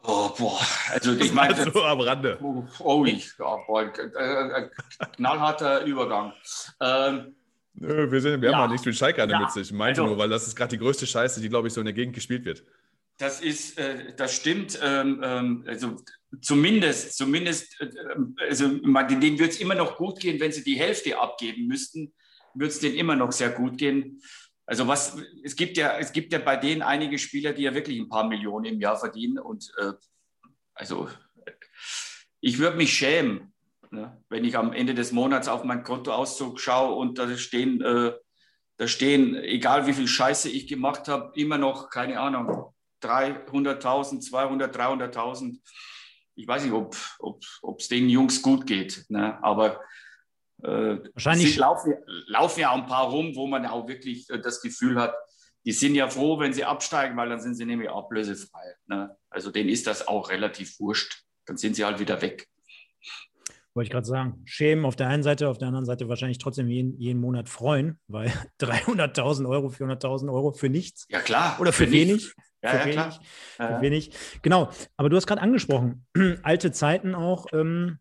Oh, 0.04 0.30
boah, 0.38 0.60
also 0.92 1.14
ich 1.14 1.32
meine, 1.34 1.56
so 1.72 1.84
am 1.84 2.00
Rande. 2.00 2.38
Oh, 2.42 2.66
oh, 2.80 3.06
ich, 3.06 3.32
ja, 3.38 3.58
boah, 3.68 3.84
äh, 3.84 4.62
äh, 4.64 4.70
knallharter 5.16 5.84
Übergang. 5.86 6.34
Ähm, 6.82 7.36
Nö, 7.76 8.12
wir, 8.12 8.20
sind, 8.22 8.42
wir 8.42 8.52
Ja. 8.52 8.58
haben 8.58 8.64
ja 8.64 8.72
nichts 8.74 8.86
mit 8.86 8.96
Schalke 8.96 9.22
an 9.24 9.30
der 9.30 9.38
Ja. 9.40 9.46
Mütze. 9.46 9.62
Ich 9.62 9.72
meinte 9.72 10.02
Also- 10.02 10.14
nur, 10.14 10.18
weil 10.22 10.30
das 10.30 10.48
ist 10.48 10.56
gerade 10.56 10.70
die 10.72 10.78
größte 10.84 11.06
Scheiße, 11.08 11.40
die, 11.42 11.50
glaube 11.50 11.68
ich, 11.68 11.74
so 11.74 11.82
in 11.82 11.86
der 11.86 11.94
Gegend 11.94 12.14
gespielt 12.16 12.44
wird. 12.46 12.64
Das 13.18 13.42
ist, 13.42 13.78
äh, 13.78 14.14
das 14.16 14.34
stimmt. 14.36 14.80
Ähm, 14.82 15.22
ähm, 15.24 15.64
also 15.68 15.98
zumindest, 16.42 17.18
zumindest, 17.18 17.80
äh, 17.82 17.90
also 18.48 18.70
man- 18.84 19.08
denen 19.08 19.38
wird 19.40 19.52
es 19.52 19.60
immer 19.60 19.76
noch 19.76 19.98
gut 19.98 20.20
gehen, 20.20 20.40
wenn 20.40 20.52
sie 20.52 20.64
die 20.64 20.76
Hälfte 20.80 21.18
abgeben 21.20 21.68
müssten, 21.68 22.14
wird 22.54 22.72
es 22.72 22.80
denen 22.80 22.96
immer 22.96 23.16
noch 23.16 23.32
sehr 23.32 23.50
gut 23.50 23.78
gehen. 23.78 24.22
Also 24.70 24.88
was, 24.88 25.18
es 25.44 25.56
gibt 25.56 25.78
ja, 25.78 25.98
es 25.98 26.12
gibt 26.12 26.32
ja 26.32 26.38
bei 26.38 26.56
denen 26.56 26.84
einige 26.84 27.18
Spieler, 27.18 27.54
die 27.54 27.64
ja 27.64 27.74
wirklich 27.74 27.98
ein 27.98 28.08
paar 28.08 28.28
Millionen 28.28 28.66
im 28.66 28.80
Jahr 28.80 28.98
verdienen 28.98 29.40
und 29.40 29.74
äh, 29.80 29.94
also 30.76 31.10
ich 32.40 32.60
würde 32.60 32.78
mich 32.78 32.94
schämen, 32.94 33.52
ne, 33.90 34.24
wenn 34.30 34.46
ich 34.46 34.56
am 34.56 34.72
Ende 34.72 34.94
des 34.94 35.12
Monats 35.12 35.48
auf 35.48 35.64
meinen 35.64 35.82
Kontoauszug 35.82 36.60
schaue 36.60 36.94
und 36.94 37.18
da 37.18 37.36
stehen, 37.36 37.82
äh, 37.82 38.14
da 38.78 38.88
stehen, 38.88 39.36
egal 39.38 39.88
wie 39.88 39.94
viel 39.94 40.08
Scheiße 40.08 40.50
ich 40.50 40.68
gemacht 40.68 41.08
habe, 41.08 41.32
immer 41.34 41.58
noch, 41.58 41.90
keine 41.90 42.20
Ahnung, 42.20 42.72
300.000, 43.02 44.20
200, 44.20 44.78
300.000. 44.78 45.58
Ich 46.36 46.48
weiß 46.48 46.64
nicht, 46.64 46.74
ob 46.74 47.80
es 47.80 47.88
den 47.88 48.08
Jungs 48.08 48.44
gut 48.44 48.68
geht. 48.68 49.06
Ne? 49.10 49.44
Aber 49.44 49.82
Wahrscheinlich- 50.62 51.52
es 51.52 51.58
laufen, 51.58 51.94
laufen 52.28 52.60
ja 52.60 52.72
auch 52.72 52.78
ein 52.78 52.86
paar 52.86 53.10
rum, 53.10 53.36
wo 53.36 53.48
man 53.48 53.66
auch 53.66 53.88
wirklich 53.88 54.30
äh, 54.30 54.40
das 54.40 54.62
Gefühl 54.62 55.00
hat, 55.00 55.14
die 55.66 55.72
sind 55.72 55.96
ja 55.96 56.08
froh, 56.10 56.40
wenn 56.40 56.54
sie 56.54 56.64
absteigen, 56.64 57.18
weil 57.18 57.30
dann 57.30 57.42
sind 57.42 57.56
sie 57.56 57.66
nämlich 57.66 57.90
ablösefrei. 57.90 58.76
Ne? 58.88 59.16
Also 59.30 59.52
denen 59.52 59.70
ist 59.70 59.88
das 59.88 60.08
auch 60.08 60.30
relativ 60.30 60.80
wurscht. 60.80 61.24
Dann 61.46 61.58
sind 61.58 61.76
sie 61.76 61.84
halt 61.86 62.00
wieder 62.00 62.22
weg. 62.22 62.48
Wollte 63.76 63.88
ich 63.88 63.92
gerade 63.92 64.06
sagen. 64.08 64.42
Schämen 64.46 64.86
auf 64.86 64.96
der 64.96 65.08
einen 65.10 65.22
Seite, 65.24 65.48
auf 65.50 65.58
der 65.58 65.68
anderen 65.68 65.86
Seite 65.86 66.10
wahrscheinlich 66.10 66.38
trotzdem 66.40 66.68
jeden, 66.70 66.98
jeden 67.00 67.20
Monat 67.22 67.50
freuen, 67.50 68.00
weil 68.08 68.28
300.000 68.62 69.48
Euro, 69.48 69.68
400.000 69.68 70.32
Euro 70.34 70.52
für 70.52 70.70
nichts 70.70 71.06
Ja, 71.10 71.20
klar. 71.20 71.58
oder 71.60 71.72
für, 71.72 71.84
nicht. 71.84 71.94
wenig. 71.94 72.34
Ja, 72.64 72.70
für 72.72 72.78
ja, 72.78 72.84
wenig. 72.86 72.96
klar. 72.96 73.20
Für 73.58 73.64
Ja. 73.64 73.82
wenig. 73.82 74.12
Genau. 74.42 74.70
Aber 74.98 75.10
du 75.10 75.16
hast 75.18 75.28
gerade 75.28 75.42
angesprochen, 75.42 76.06
alte 76.44 76.72
Zeiten 76.72 77.16
auch. 77.16 77.46
Ähm, 77.54 78.00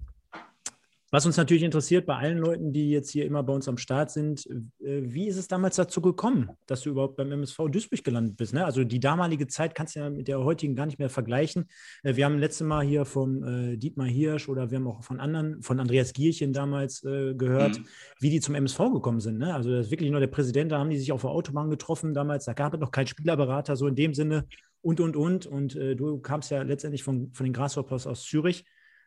was 1.11 1.25
uns 1.25 1.38
natürlich 1.38 1.62
interessiert 1.62 2.05
bei 2.05 2.17
allen 2.17 2.37
Leuten, 2.37 2.73
die 2.73 2.91
jetzt 2.91 3.11
hier 3.11 3.25
immer 3.25 3.43
bei 3.43 3.55
uns 3.55 3.67
am 3.67 3.79
Start 3.79 4.11
sind, 4.11 4.47
äh, 4.47 4.61
wie 4.81 5.27
ist 5.27 5.38
es 5.38 5.49
damals 5.49 5.77
dazu 5.77 6.03
gekommen, 6.03 6.50
dass 6.67 6.83
du 6.83 6.91
überhaupt 6.91 7.17
beim 7.17 7.33
MSV 7.33 7.69
Duisburg 7.71 8.05
gelandet 8.05 8.37
bist? 8.37 8.53
Ne? 8.53 8.65
Also 8.65 8.85
die 8.85 9.00
damalige 9.00 9.47
Zeit 9.47 9.75
kannst 9.75 9.97
du 9.97 10.00
ja 10.00 10.11
mit 10.11 10.29
der 10.29 10.45
heutigen 10.45 10.75
gar 10.75 10.85
nicht 10.85 10.99
mehr 10.99 11.09
vergleichen. 11.09 11.67
Äh, 12.03 12.17
wir 12.17 12.27
haben 12.27 12.38
letztes 12.38 12.67
Mal 12.67 12.85
hier 12.85 13.07
von 13.07 13.43
äh, 13.43 13.79
Dietmar 13.79 14.07
Hirsch 14.07 14.50
oder 14.50 14.71
wir 14.71 14.77
haben 14.77 14.87
auch 14.87 15.03
von 15.03 15.19
anderen, 15.19 15.62
von 15.62 15.81
Andreas 15.81 16.12
Gierchen 16.12 16.53
damals 16.53 17.00
gehört, 17.00 17.79
Mhm. 17.79 17.85
wie 18.21 18.31
die 18.31 18.41
zum 18.41 18.55
MSV 18.55 18.79
gekommen 18.93 19.21
sind. 19.21 19.38
Ne? 19.38 19.55
Also 19.55 19.71
das 19.71 19.87
ist 19.87 19.91
wirklich 19.91 20.11
nur 20.11 20.21
der 20.21 20.27
Präsident, 20.27 20.73
da 20.73 20.79
haben 20.79 20.91
die 20.91 20.99
sich 20.99 21.12
auf 21.12 21.23
der 21.23 21.31
Autobahn 21.31 21.71
getroffen 21.71 22.12
damals. 22.12 22.45
Da 22.45 22.53
gab 22.53 22.75
es 22.75 22.81
noch 22.81 22.91
keinen 22.91 23.07
Spielerberater, 23.07 23.77
so 23.77 23.87
in 23.87 23.95
dem 23.95 24.15
Sinne 24.15 24.47
und, 24.83 25.00
und, 25.00 25.17
und. 25.17 25.47
Und 25.47 25.75
du 25.75 26.19
kamst 26.19 26.50
ja 26.50 26.62
letztendlich 26.62 27.03
von, 27.03 27.33
von 27.33 27.45
den 27.45 27.53
Grasshoppers 27.53 28.07
aus 28.07 28.25
Zürich. 28.25 28.65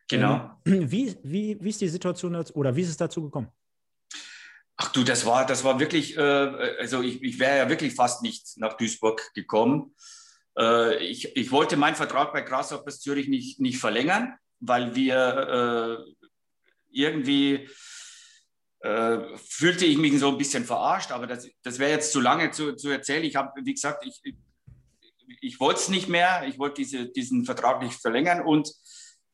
Genau. 0.08 0.50
Ähm, 0.66 0.90
wie, 0.90 1.16
wie, 1.22 1.58
wie 1.60 1.68
ist 1.68 1.80
die 1.80 1.88
Situation 1.88 2.32
dazu, 2.32 2.54
oder 2.54 2.74
wie 2.74 2.82
ist 2.82 2.90
es 2.90 2.96
dazu 2.96 3.22
gekommen? 3.22 3.48
Ach 4.76 4.90
du, 4.92 5.04
das 5.04 5.24
war, 5.26 5.46
das 5.46 5.64
war 5.64 5.78
wirklich, 5.78 6.16
äh, 6.16 6.20
also 6.20 7.02
ich, 7.02 7.22
ich 7.22 7.38
wäre 7.38 7.58
ja 7.58 7.68
wirklich 7.68 7.94
fast 7.94 8.22
nicht 8.22 8.56
nach 8.56 8.76
Duisburg 8.76 9.32
gekommen. 9.34 9.94
Äh, 10.58 11.04
ich, 11.04 11.36
ich 11.36 11.50
wollte 11.50 11.76
meinen 11.76 11.94
Vertrag 11.94 12.32
bei 12.32 12.42
Grasshoppers 12.42 13.00
Zürich 13.00 13.28
nicht, 13.28 13.60
nicht 13.60 13.78
verlängern, 13.78 14.34
weil 14.60 14.94
wir 14.94 16.04
äh, 16.08 16.28
irgendwie 16.90 17.68
äh, 18.80 19.36
fühlte 19.36 19.86
ich 19.86 19.98
mich 19.98 20.18
so 20.18 20.28
ein 20.28 20.38
bisschen 20.38 20.64
verarscht, 20.64 21.12
aber 21.12 21.26
das, 21.26 21.48
das 21.62 21.78
wäre 21.78 21.92
jetzt 21.92 22.12
zu 22.12 22.20
lange 22.20 22.50
zu, 22.50 22.74
zu 22.74 22.90
erzählen. 22.90 23.24
Ich 23.24 23.36
habe, 23.36 23.50
wie 23.64 23.74
gesagt, 23.74 24.04
ich, 24.04 24.34
ich 25.40 25.60
wollte 25.60 25.80
es 25.80 25.88
nicht 25.88 26.08
mehr, 26.08 26.44
ich 26.48 26.58
wollte 26.58 26.82
diese, 26.82 27.08
diesen 27.08 27.44
Vertrag 27.44 27.80
nicht 27.82 28.00
verlängern 28.00 28.40
und 28.40 28.72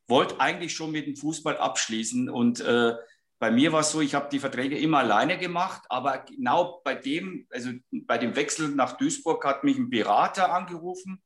wollte 0.08 0.40
eigentlich 0.40 0.74
schon 0.74 0.90
mit 0.90 1.06
dem 1.06 1.16
Fußball 1.16 1.56
abschließen. 1.56 2.30
Und 2.30 2.60
äh, 2.60 2.94
bei 3.38 3.50
mir 3.50 3.72
war 3.72 3.80
es 3.80 3.92
so, 3.92 4.00
ich 4.00 4.14
habe 4.14 4.28
die 4.30 4.40
Verträge 4.40 4.78
immer 4.78 4.98
alleine 4.98 5.38
gemacht, 5.38 5.82
aber 5.88 6.18
genau 6.18 6.80
bei 6.84 6.94
dem, 6.94 7.46
also 7.50 7.70
bei 7.90 8.18
dem 8.18 8.34
Wechsel 8.34 8.70
nach 8.70 8.96
Duisburg 8.96 9.44
hat 9.44 9.64
mich 9.64 9.78
ein 9.78 9.90
Berater 9.90 10.52
angerufen 10.52 11.22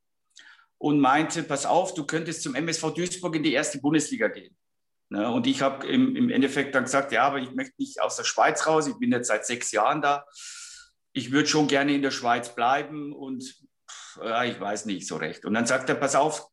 und 0.77 0.99
meinte, 0.99 1.43
pass 1.43 1.65
auf, 1.65 1.93
du 1.93 2.05
könntest 2.05 2.43
zum 2.43 2.55
MSV 2.55 2.93
Duisburg 2.93 3.35
in 3.35 3.43
die 3.43 3.53
erste 3.53 3.79
Bundesliga 3.79 4.27
gehen. 4.27 4.55
Ne? 5.09 5.31
Und 5.31 5.47
ich 5.47 5.61
habe 5.61 5.87
im, 5.87 6.15
im 6.15 6.29
Endeffekt 6.29 6.75
dann 6.75 6.83
gesagt, 6.83 7.11
ja, 7.11 7.23
aber 7.23 7.39
ich 7.39 7.51
möchte 7.51 7.73
nicht 7.77 8.01
aus 8.01 8.17
der 8.17 8.25
Schweiz 8.25 8.67
raus, 8.67 8.87
ich 8.87 8.97
bin 8.99 9.11
jetzt 9.11 9.27
seit 9.27 9.45
sechs 9.45 9.71
Jahren 9.71 10.01
da. 10.01 10.25
Ich 11.13 11.31
würde 11.31 11.47
schon 11.47 11.67
gerne 11.67 11.93
in 11.93 12.01
der 12.01 12.11
Schweiz 12.11 12.53
bleiben 12.53 13.13
und 13.13 13.63
ja, 14.21 14.43
ich 14.43 14.59
weiß 14.59 14.85
nicht 14.85 15.07
so 15.07 15.15
recht. 15.15 15.45
Und 15.45 15.53
dann 15.53 15.65
sagt 15.65 15.89
er, 15.89 15.95
pass 15.95 16.15
auf, 16.15 16.47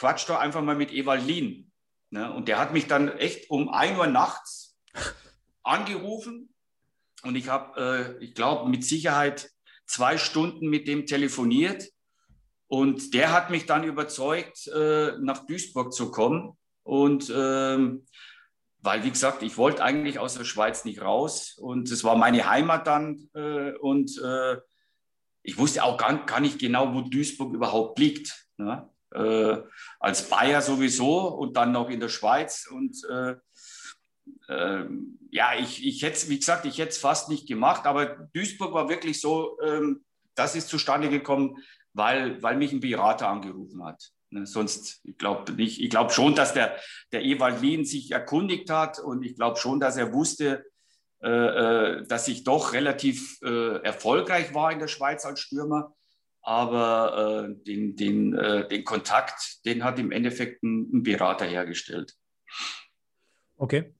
quatsch 0.00 0.26
doch 0.30 0.38
einfach 0.38 0.62
mal 0.62 0.76
mit 0.76 0.92
Ewald 0.92 1.26
Lien. 1.26 1.70
Ne? 2.08 2.32
Und 2.32 2.48
der 2.48 2.58
hat 2.58 2.72
mich 2.72 2.86
dann 2.86 3.08
echt 3.18 3.50
um 3.50 3.68
1 3.68 3.98
Uhr 3.98 4.06
nachts 4.06 4.78
angerufen 5.62 6.54
und 7.22 7.36
ich 7.36 7.48
habe, 7.48 8.16
äh, 8.18 8.24
ich 8.24 8.34
glaube, 8.34 8.70
mit 8.70 8.82
Sicherheit 8.82 9.50
zwei 9.86 10.16
Stunden 10.16 10.70
mit 10.70 10.88
dem 10.88 11.04
telefoniert 11.04 11.90
und 12.66 13.12
der 13.12 13.30
hat 13.30 13.50
mich 13.50 13.66
dann 13.66 13.84
überzeugt, 13.84 14.68
äh, 14.68 15.18
nach 15.20 15.44
Duisburg 15.44 15.92
zu 15.92 16.10
kommen 16.10 16.56
und 16.82 17.30
ähm, 17.36 18.06
weil, 18.78 19.04
wie 19.04 19.10
gesagt, 19.10 19.42
ich 19.42 19.58
wollte 19.58 19.84
eigentlich 19.84 20.18
aus 20.18 20.34
der 20.34 20.44
Schweiz 20.44 20.86
nicht 20.86 21.02
raus 21.02 21.58
und 21.58 21.90
es 21.90 22.04
war 22.04 22.16
meine 22.16 22.48
Heimat 22.48 22.86
dann 22.86 23.28
äh, 23.34 23.72
und 23.72 24.18
äh, 24.24 24.56
ich 25.42 25.58
wusste 25.58 25.84
auch 25.84 25.98
gar, 25.98 26.24
gar 26.24 26.40
nicht 26.40 26.58
genau, 26.58 26.94
wo 26.94 27.02
Duisburg 27.02 27.52
überhaupt 27.52 27.98
liegt. 27.98 28.46
Ne? 28.56 28.89
Äh, 29.12 29.58
als 29.98 30.28
Bayer 30.28 30.62
sowieso 30.62 31.28
und 31.28 31.56
dann 31.56 31.72
noch 31.72 31.90
in 31.90 32.00
der 32.00 32.08
Schweiz 32.08 32.68
und 32.70 32.96
äh, 33.10 33.34
ähm, 34.48 35.18
ja, 35.30 35.54
ich, 35.58 35.84
ich 35.84 36.02
hätte 36.02 36.28
wie 36.28 36.38
gesagt, 36.38 36.64
ich 36.64 36.78
hätte 36.78 36.90
es 36.90 36.98
fast 36.98 37.28
nicht 37.28 37.48
gemacht, 37.48 37.86
aber 37.86 38.28
Duisburg 38.32 38.72
war 38.72 38.88
wirklich 38.88 39.20
so, 39.20 39.58
ähm, 39.62 40.04
das 40.34 40.54
ist 40.54 40.68
zustande 40.68 41.08
gekommen, 41.08 41.56
weil, 41.92 42.42
weil 42.42 42.56
mich 42.56 42.72
ein 42.72 42.80
Berater 42.80 43.28
angerufen 43.28 43.84
hat. 43.84 44.10
Ne, 44.30 44.46
sonst, 44.46 45.00
ich 45.04 45.18
glaube 45.18 45.52
nicht, 45.52 45.80
ich 45.80 45.90
glaube 45.90 46.12
schon, 46.12 46.36
dass 46.36 46.54
der, 46.54 46.76
der 47.10 47.22
Ewald 47.22 47.60
Lien 47.60 47.84
sich 47.84 48.12
erkundigt 48.12 48.70
hat 48.70 49.00
und 49.00 49.24
ich 49.24 49.34
glaube 49.34 49.58
schon, 49.58 49.80
dass 49.80 49.96
er 49.96 50.12
wusste, 50.12 50.64
äh, 51.22 51.28
äh, 51.28 52.06
dass 52.06 52.28
ich 52.28 52.44
doch 52.44 52.72
relativ 52.72 53.38
äh, 53.42 53.82
erfolgreich 53.82 54.54
war 54.54 54.70
in 54.70 54.78
der 54.78 54.88
Schweiz 54.88 55.24
als 55.24 55.40
Stürmer. 55.40 55.94
Aber 56.42 57.48
äh, 57.48 57.64
den, 57.64 57.96
den, 57.96 58.34
äh, 58.34 58.66
den 58.68 58.84
Kontakt, 58.84 59.64
den 59.64 59.84
hat 59.84 59.98
im 59.98 60.10
Endeffekt 60.10 60.62
ein, 60.62 60.90
ein 60.92 61.02
Berater 61.02 61.44
hergestellt. 61.44 62.14
Okay. 63.56 63.94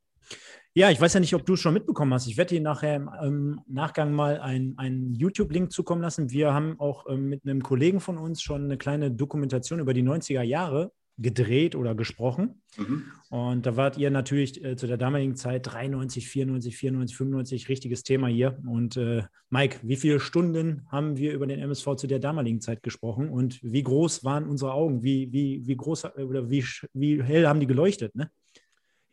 Ja, 0.73 0.88
ich 0.90 1.00
weiß 1.00 1.14
ja 1.14 1.20
nicht, 1.20 1.35
ob 1.35 1.44
du 1.44 1.54
es 1.54 1.61
schon 1.61 1.75
mitbekommen 1.75 2.14
hast. 2.14 2.28
Ich 2.28 2.37
werde 2.37 2.54
dir 2.54 2.61
nachher 2.61 2.94
im 2.94 3.11
ähm, 3.23 3.61
Nachgang 3.66 4.12
mal 4.12 4.40
einen, 4.40 5.14
YouTube-Link 5.14 5.73
zukommen 5.73 6.00
lassen. 6.00 6.30
Wir 6.30 6.54
haben 6.54 6.78
auch 6.78 7.06
ähm, 7.09 7.28
mit 7.28 7.44
einem 7.44 7.61
Kollegen 7.62 7.99
von 7.99 8.18
uns 8.18 8.40
schon 8.40 8.64
eine 8.64 8.78
kleine 8.78 9.11
Dokumentation 9.11 9.80
über 9.80 9.94
die 9.94 10.04
90er 10.04 10.42
Jahre 10.42 10.92
gedreht 11.20 11.76
oder 11.76 11.94
gesprochen. 11.94 12.62
Mhm. 12.76 13.04
Und 13.28 13.66
da 13.66 13.76
wart 13.76 13.98
ihr 13.98 14.10
natürlich 14.10 14.64
äh, 14.64 14.76
zu 14.76 14.86
der 14.86 14.96
damaligen 14.96 15.36
Zeit 15.36 15.66
93, 15.66 16.28
94, 16.28 16.76
94, 16.76 17.16
95, 17.16 17.68
richtiges 17.68 18.02
Thema 18.02 18.28
hier. 18.28 18.58
Und 18.66 18.96
äh, 18.96 19.24
Mike, 19.50 19.78
wie 19.82 19.96
viele 19.96 20.18
Stunden 20.18 20.86
haben 20.88 21.16
wir 21.16 21.32
über 21.32 21.46
den 21.46 21.60
MSV 21.60 21.96
zu 21.96 22.06
der 22.06 22.18
damaligen 22.18 22.60
Zeit 22.60 22.82
gesprochen 22.82 23.28
und 23.28 23.60
wie 23.62 23.82
groß 23.82 24.24
waren 24.24 24.48
unsere 24.48 24.72
Augen? 24.72 25.02
Wie, 25.02 25.30
wie, 25.32 25.66
wie 25.66 25.76
groß 25.76 26.04
äh, 26.04 26.22
oder 26.22 26.50
wie, 26.50 26.64
wie 26.94 27.22
hell 27.22 27.46
haben 27.46 27.60
die 27.60 27.66
geleuchtet? 27.66 28.14
Ne? 28.14 28.30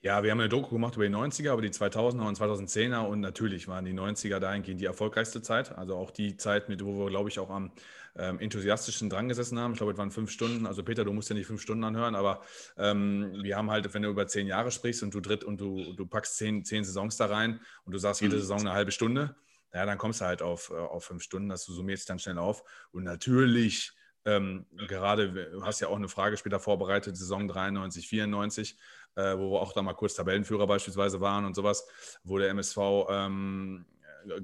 Ja, 0.01 0.23
wir 0.23 0.31
haben 0.31 0.39
eine 0.39 0.47
Doku 0.47 0.75
gemacht 0.75 0.95
über 0.95 1.05
die 1.05 1.13
90er, 1.13 1.51
über 1.51 1.61
die 1.61 1.69
2000er 1.69 2.27
und 2.27 2.39
2010er 2.39 3.07
und 3.07 3.19
natürlich 3.19 3.67
waren 3.67 3.83
die 3.83 3.93
90er 3.93 4.39
dahingehend 4.39 4.79
die 4.79 4.85
erfolgreichste 4.85 5.41
Zeit. 5.41 5.77
Also 5.77 5.95
auch 5.95 6.11
die 6.11 6.37
Zeit, 6.37 6.69
mit 6.69 6.85
wo 6.85 6.97
wir, 6.97 7.09
glaube 7.09 7.29
ich, 7.29 7.39
auch 7.39 7.49
am 7.49 7.71
ähm, 8.17 8.39
enthusiastischen 8.39 9.09
dran 9.09 9.27
gesessen 9.29 9.59
haben. 9.59 9.73
Ich 9.73 9.77
glaube, 9.77 9.91
es 9.93 9.97
waren 9.97 10.11
fünf 10.11 10.31
Stunden. 10.31 10.65
Also 10.65 10.83
Peter, 10.83 11.05
du 11.05 11.13
musst 11.13 11.29
ja 11.29 11.35
nicht 11.35 11.47
fünf 11.47 11.61
Stunden 11.61 11.83
anhören, 11.83 12.15
aber 12.15 12.41
ähm, 12.77 13.39
wir 13.43 13.55
haben 13.55 13.69
halt, 13.69 13.93
wenn 13.93 14.01
du 14.01 14.09
über 14.09 14.27
zehn 14.27 14.47
Jahre 14.47 14.71
sprichst 14.71 15.03
und 15.03 15.13
du 15.13 15.21
dritt 15.21 15.43
und 15.43 15.61
du, 15.61 15.93
du 15.93 16.05
packst 16.05 16.37
zehn, 16.37 16.65
zehn 16.65 16.83
Saisons 16.83 17.17
da 17.17 17.27
rein 17.27 17.59
und 17.85 17.93
du 17.93 17.97
sagst 17.97 18.21
jede 18.21 18.35
Mhm. 18.35 18.39
Saison 18.41 18.59
eine 18.61 18.73
halbe 18.73 18.91
Stunde, 18.91 19.35
ja, 19.73 19.85
dann 19.85 19.97
kommst 19.97 20.21
du 20.21 20.25
halt 20.25 20.41
auf, 20.41 20.71
äh, 20.71 20.73
auf 20.73 21.05
fünf 21.05 21.21
Stunden, 21.23 21.49
das 21.49 21.65
summiert 21.65 21.99
sich 21.99 22.07
dann 22.07 22.19
schnell 22.19 22.37
auf. 22.37 22.63
Und 22.91 23.03
natürlich 23.03 23.91
ähm, 24.25 24.65
gerade, 24.87 25.31
du 25.51 25.63
hast 25.63 25.79
ja 25.79 25.87
auch 25.87 25.95
eine 25.95 26.09
Frage 26.09 26.37
später 26.37 26.59
vorbereitet, 26.59 27.15
Saison 27.15 27.47
93, 27.47 28.07
94. 28.07 28.77
äh, 29.15 29.37
wo 29.37 29.51
wir 29.51 29.61
auch 29.61 29.73
da 29.73 29.81
mal 29.81 29.93
kurz 29.93 30.15
Tabellenführer 30.15 30.67
beispielsweise 30.67 31.21
waren 31.21 31.45
und 31.45 31.55
sowas, 31.55 31.87
wo 32.23 32.37
der 32.37 32.49
MSV 32.49 32.77
ähm, 33.09 33.85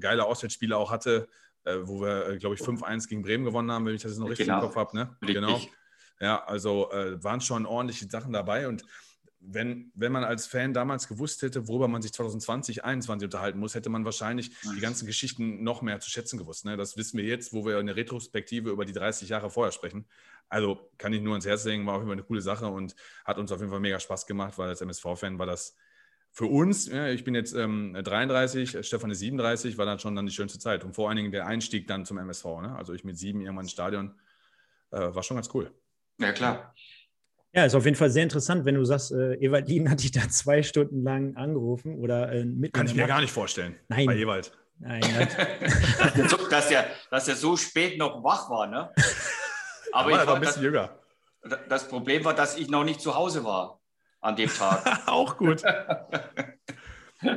geile 0.00 0.24
Auswärtsspiele 0.24 0.76
auch 0.76 0.90
hatte, 0.90 1.28
äh, 1.64 1.76
wo 1.82 2.00
wir, 2.00 2.28
äh, 2.28 2.38
glaube 2.38 2.54
ich, 2.54 2.62
5-1 2.62 3.08
gegen 3.08 3.22
Bremen 3.22 3.44
gewonnen 3.44 3.70
haben, 3.70 3.86
wenn 3.86 3.94
ich 3.94 4.02
das 4.02 4.12
jetzt 4.12 4.20
noch 4.20 4.28
richtig 4.28 4.46
Genau. 4.46 4.58
im 4.60 4.64
Kopf 4.66 4.76
habe. 4.76 4.96
Ne? 4.96 5.16
Richtig. 5.22 5.34
Genau. 5.34 5.60
Ja, 6.20 6.44
also 6.44 6.90
äh, 6.92 7.22
waren 7.22 7.40
schon 7.40 7.66
ordentliche 7.66 8.08
Sachen 8.08 8.32
dabei 8.32 8.68
und 8.68 8.84
wenn, 9.46 9.92
wenn 9.94 10.10
man 10.12 10.24
als 10.24 10.46
Fan 10.46 10.72
damals 10.72 11.06
gewusst 11.06 11.42
hätte, 11.42 11.68
worüber 11.68 11.86
man 11.86 12.00
sich 12.00 12.12
2020, 12.12 12.76
2021 12.76 13.26
unterhalten 13.26 13.58
muss, 13.58 13.74
hätte 13.74 13.90
man 13.90 14.04
wahrscheinlich 14.04 14.50
die 14.74 14.80
ganzen 14.80 15.06
Geschichten 15.06 15.62
noch 15.62 15.82
mehr 15.82 16.00
zu 16.00 16.08
schätzen 16.08 16.38
gewusst. 16.38 16.64
Ne? 16.64 16.76
Das 16.76 16.96
wissen 16.96 17.18
wir 17.18 17.24
jetzt, 17.24 17.52
wo 17.52 17.66
wir 17.66 17.78
in 17.78 17.86
der 17.86 17.96
Retrospektive 17.96 18.70
über 18.70 18.84
die 18.86 18.92
30 18.92 19.28
Jahre 19.28 19.50
vorher 19.50 19.72
sprechen. 19.72 20.06
Also 20.48 20.90
kann 20.98 21.12
ich 21.12 21.20
nur 21.20 21.34
ans 21.34 21.44
Herz 21.46 21.64
legen, 21.64 21.84
war 21.86 21.94
auf 21.94 22.00
jeden 22.00 22.08
Fall 22.08 22.16
eine 22.16 22.22
coole 22.22 22.40
Sache 22.40 22.66
und 22.68 22.94
hat 23.24 23.38
uns 23.38 23.52
auf 23.52 23.58
jeden 23.60 23.70
Fall 23.70 23.80
mega 23.80 24.00
Spaß 24.00 24.26
gemacht, 24.26 24.56
weil 24.56 24.68
als 24.68 24.80
MSV-Fan 24.80 25.38
war 25.38 25.46
das 25.46 25.76
für 26.36 26.46
uns, 26.46 26.88
ja, 26.88 27.06
ich 27.06 27.22
bin 27.22 27.36
jetzt 27.36 27.54
ähm, 27.54 27.96
33, 28.02 28.84
Stefan 28.84 29.12
ist 29.12 29.20
37, 29.20 29.78
war 29.78 29.86
dann 29.86 30.00
schon 30.00 30.16
dann 30.16 30.26
die 30.26 30.32
schönste 30.32 30.58
Zeit. 30.58 30.82
Und 30.82 30.92
vor 30.92 31.08
allen 31.08 31.16
Dingen 31.16 31.30
der 31.30 31.46
Einstieg 31.46 31.86
dann 31.86 32.04
zum 32.04 32.18
MSV. 32.18 32.44
Ne? 32.60 32.74
Also 32.76 32.92
ich 32.92 33.04
mit 33.04 33.16
sieben 33.16 33.40
irgendwann 33.40 33.66
ins 33.66 33.70
Stadion, 33.70 34.16
äh, 34.90 34.98
war 34.98 35.22
schon 35.22 35.36
ganz 35.36 35.48
cool. 35.54 35.72
Ja, 36.18 36.32
klar. 36.32 36.74
Ja, 37.52 37.64
ist 37.64 37.76
auf 37.76 37.84
jeden 37.84 37.96
Fall 37.96 38.10
sehr 38.10 38.24
interessant, 38.24 38.64
wenn 38.64 38.74
du 38.74 38.84
sagst, 38.84 39.12
äh, 39.12 39.34
Ewald 39.34 39.68
Lien 39.68 39.88
hat 39.88 40.02
dich 40.02 40.10
da 40.10 40.28
zwei 40.28 40.64
Stunden 40.64 41.04
lang 41.04 41.36
angerufen 41.36 42.00
oder 42.00 42.32
äh, 42.32 42.44
mitten 42.44 42.72
Kann 42.72 42.86
ich 42.86 42.94
der 42.94 43.02
mir 43.04 43.06
gar 43.06 43.14
Nacht. 43.18 43.22
nicht 43.22 43.32
vorstellen. 43.32 43.76
Nein. 43.86 44.06
Bei 44.06 44.16
Ewald. 44.16 44.50
Nein, 44.80 45.02
das, 45.02 45.36
Dass 45.98 46.16
er, 46.18 46.28
so, 46.28 46.48
dass, 46.48 46.70
er, 46.72 46.86
dass 47.12 47.28
er 47.28 47.36
so 47.36 47.56
spät 47.56 47.96
noch 47.96 48.24
wach 48.24 48.50
war, 48.50 48.66
ne? 48.66 48.90
Aber 49.92 50.10
war 50.10 50.20
ich 50.20 50.26
war, 50.26 50.34
ein 50.34 50.40
bisschen 50.40 50.54
das, 50.54 50.62
jünger. 50.64 50.98
das 51.68 51.86
Problem 51.86 52.24
war, 52.24 52.34
dass 52.34 52.58
ich 52.58 52.68
noch 52.68 52.82
nicht 52.82 53.00
zu 53.00 53.14
Hause 53.14 53.44
war 53.44 53.80
an 54.24 54.36
dem 54.36 54.48
Tag. 54.48 55.02
Auch 55.06 55.36
gut. 55.36 55.62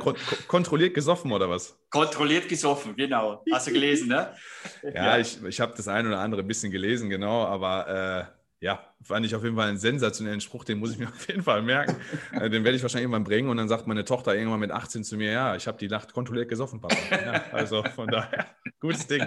kon 0.00 0.16
kontrolliert 0.48 0.92
gesoffen 0.92 1.32
oder 1.32 1.48
was? 1.48 1.78
Kontrolliert 1.88 2.46
gesoffen, 2.46 2.94
genau. 2.94 3.42
Hast 3.50 3.68
du 3.68 3.72
gelesen, 3.72 4.08
ne? 4.08 4.34
Ja, 4.94 5.16
ich, 5.16 5.42
ich 5.42 5.60
habe 5.60 5.72
das 5.74 5.88
ein 5.88 6.06
oder 6.06 6.18
andere 6.18 6.42
ein 6.42 6.46
bisschen 6.46 6.70
gelesen, 6.70 7.08
genau, 7.08 7.46
aber 7.46 8.28
äh, 8.60 8.66
ja, 8.66 8.92
fand 9.02 9.24
ich 9.24 9.34
auf 9.34 9.42
jeden 9.44 9.56
Fall 9.56 9.68
einen 9.68 9.78
sensationellen 9.78 10.42
Spruch, 10.42 10.64
den 10.64 10.78
muss 10.78 10.92
ich 10.92 10.98
mir 10.98 11.08
auf 11.08 11.26
jeden 11.26 11.42
Fall 11.42 11.62
merken. 11.62 11.96
Äh, 12.32 12.50
den 12.50 12.64
werde 12.64 12.76
ich 12.76 12.82
wahrscheinlich 12.82 13.04
irgendwann 13.04 13.24
bringen 13.24 13.48
und 13.48 13.56
dann 13.56 13.68
sagt 13.68 13.86
meine 13.86 14.04
Tochter 14.04 14.34
irgendwann 14.34 14.60
mit 14.60 14.72
18 14.72 15.04
zu 15.04 15.16
mir, 15.16 15.32
ja, 15.32 15.56
ich 15.56 15.66
habe 15.66 15.78
die 15.78 15.88
Nacht 15.88 16.12
kontrolliert 16.12 16.50
gesoffen, 16.50 16.82
Papa. 16.82 16.96
Ja, 17.10 17.44
also 17.52 17.82
von 17.94 18.08
daher, 18.08 18.44
gutes 18.80 19.06
Ding. 19.06 19.24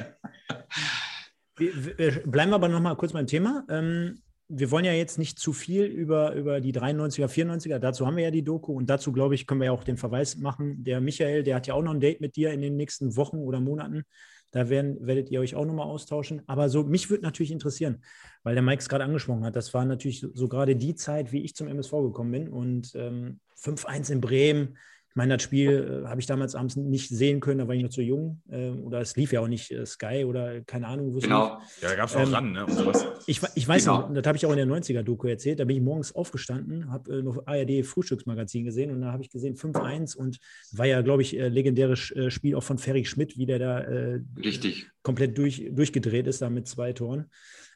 wir, 1.56 1.98
wir, 1.98 2.12
bleiben 2.24 2.52
wir 2.52 2.56
aber 2.56 2.68
noch 2.68 2.82
mal 2.82 2.96
kurz 2.96 3.14
beim 3.14 3.26
Thema. 3.26 3.66
Ähm, 3.68 4.22
wir 4.54 4.70
wollen 4.70 4.86
ja 4.86 4.92
jetzt 4.92 5.18
nicht 5.18 5.40
zu 5.40 5.54
viel 5.54 5.86
über, 5.86 6.34
über 6.34 6.60
die 6.60 6.74
93er, 6.74 7.28
94er, 7.28 7.80
dazu 7.80 8.06
haben 8.06 8.18
wir 8.18 8.26
ja 8.26 8.32
die 8.32 8.44
Doku 8.44 8.74
und 8.74 8.90
dazu, 8.90 9.12
glaube 9.12 9.36
ich, 9.36 9.48
können 9.48 9.62
wir 9.62 9.66
ja 9.66 9.72
auch 9.72 9.84
den 9.84 9.98
Verweis 9.98 10.38
machen. 10.38 10.84
Der 10.84 11.00
Michael, 11.00 11.44
der 11.44 11.56
hat 11.56 11.68
ja 11.68 11.74
auch 11.74 11.82
noch 11.82 11.94
ein 11.94 12.02
Date 12.02 12.20
mit 12.20 12.36
dir 12.36 12.52
in 12.52 12.62
den 12.62 12.76
nächsten 12.76 13.16
Wochen 13.16 13.38
oder 13.38 13.62
Monaten. 13.62 14.04
Da 14.52 14.70
werden, 14.70 14.98
werdet 15.00 15.32
ihr 15.32 15.40
euch 15.40 15.56
auch 15.56 15.66
nochmal 15.66 15.88
austauschen. 15.88 16.42
Aber 16.48 16.68
so, 16.68 16.84
mich 16.84 17.10
würde 17.10 17.24
natürlich 17.24 17.52
interessieren, 17.52 18.04
weil 18.44 18.54
der 18.54 18.62
Mike 18.62 18.82
es 18.82 18.90
gerade 18.90 19.06
angesprochen 19.06 19.46
hat, 19.46 19.56
das 19.56 19.74
war 19.74 19.86
natürlich 19.86 20.20
so, 20.20 20.30
so 20.34 20.50
gerade 20.50 20.76
die 20.76 20.96
Zeit, 20.96 21.32
wie 21.32 21.44
ich 21.44 21.56
zum 21.56 21.70
MSV 21.70 21.92
gekommen 21.92 22.32
bin. 22.32 22.50
Und 22.50 22.94
ähm, 22.96 23.40
5-1 23.58 24.12
in 24.12 24.20
Bremen, 24.20 24.78
ich 25.12 25.16
meine, 25.18 25.34
das 25.36 25.44
Spiel 25.44 26.04
äh, 26.06 26.08
habe 26.08 26.22
ich 26.22 26.26
damals 26.26 26.56
abends 26.56 26.78
nicht 26.78 27.10
sehen 27.10 27.42
können, 27.42 27.58
da 27.58 27.68
war 27.68 27.76
ich 27.76 27.84
noch 27.84 27.90
zu 27.90 28.02
jung. 28.02 28.42
Äh, 28.50 28.70
oder 28.70 29.02
es 29.02 29.18
lief 29.18 29.34
ja 29.34 29.42
auch 29.42 29.50
nicht 29.50 29.70
äh, 29.70 29.86
Sky 29.86 30.24
oder 30.24 30.62
keine 30.62 30.88
Ahnung, 30.88 31.08
wo 31.14 31.18
es 31.18 31.24
lief. 31.24 31.32
Genau. 31.32 31.60
Ja, 31.82 31.90
da 31.90 31.96
gab 31.96 32.08
es 32.08 32.16
auch 32.16 32.22
Ähm, 32.22 32.34
ran, 32.34 32.52
ne? 32.54 32.66
Und 32.66 32.72
sowas. 32.72 33.06
Ich, 33.28 33.42
ich 33.56 33.68
weiß 33.68 33.84
Genau. 33.84 34.08
noch, 34.08 34.14
das 34.14 34.26
habe 34.26 34.38
ich 34.38 34.46
auch 34.46 34.52
in 34.52 34.58
der 34.58 34.68
90er-Doku 34.68 35.28
erzählt. 35.28 35.60
Da 35.60 35.66
bin 35.66 35.76
ich 35.76 35.84
morgens 35.84 36.16
aufgestanden, 36.16 36.90
habe 36.92 37.18
äh, 37.20 37.22
noch 37.22 37.46
ARD-Frühstücksmagazin 37.46 38.64
gesehen 38.64 38.90
und 38.92 39.02
da 39.02 39.12
habe 39.12 39.22
ich 39.22 39.30
gesehen 39.30 39.56
5-1 39.56 40.16
und 40.16 40.40
war 40.72 40.86
ja, 40.86 41.02
glaube 41.02 41.24
ich, 41.24 41.38
äh, 41.38 41.50
legendäres 41.50 42.12
äh, 42.12 42.32
Spiel 42.32 42.56
auch 42.56 42.64
von 42.64 42.78
Ferry 42.78 43.04
Schmidt, 43.04 43.38
wie 43.38 43.46
der 43.46 43.60
da 43.60 43.80
äh, 43.82 44.20
Richtig. 44.38 44.88
komplett 45.04 45.38
durch, 45.38 45.68
durchgedreht 45.72 46.28
ist, 46.28 46.42
da 46.42 46.50
mit 46.50 46.68
zwei 46.70 46.94
Toren. 46.94 47.26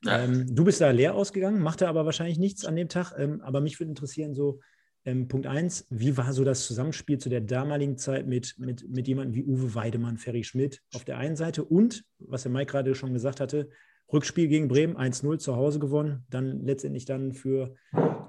Ja. 0.03 0.23
Ähm, 0.23 0.55
du 0.55 0.63
bist 0.63 0.79
da 0.81 0.91
leer 0.91 1.15
ausgegangen, 1.15 1.61
machte 1.61 1.87
aber 1.89 2.05
wahrscheinlich 2.05 2.37
nichts 2.37 2.63
an 2.63 2.75
dem 2.75 2.87
Tag. 2.89 3.13
Ähm, 3.17 3.41
aber 3.41 3.59
mich 3.59 3.79
würde 3.79 3.89
interessieren, 3.89 4.33
so 4.35 4.59
ähm, 5.05 5.27
Punkt 5.27 5.47
1, 5.47 5.87
wie 5.89 6.17
war 6.17 6.33
so 6.33 6.43
das 6.43 6.65
Zusammenspiel 6.65 7.17
zu 7.17 7.29
der 7.29 7.41
damaligen 7.41 7.97
Zeit 7.97 8.27
mit, 8.27 8.55
mit, 8.57 8.89
mit 8.89 9.07
jemandem 9.07 9.35
wie 9.35 9.43
Uwe 9.43 9.75
Weidemann, 9.75 10.17
Ferry 10.17 10.43
Schmidt 10.43 10.81
auf 10.93 11.05
der 11.05 11.17
einen 11.17 11.35
Seite 11.35 11.63
und, 11.63 12.03
was 12.19 12.43
der 12.43 12.51
Mike 12.51 12.71
gerade 12.71 12.95
schon 12.95 13.13
gesagt 13.13 13.39
hatte, 13.39 13.69
Rückspiel 14.11 14.47
gegen 14.47 14.67
Bremen 14.67 14.95
1-0 14.97 15.39
zu 15.39 15.55
Hause 15.55 15.79
gewonnen, 15.79 16.25
dann 16.29 16.63
letztendlich 16.63 17.05
dann 17.05 17.33
für, 17.33 17.75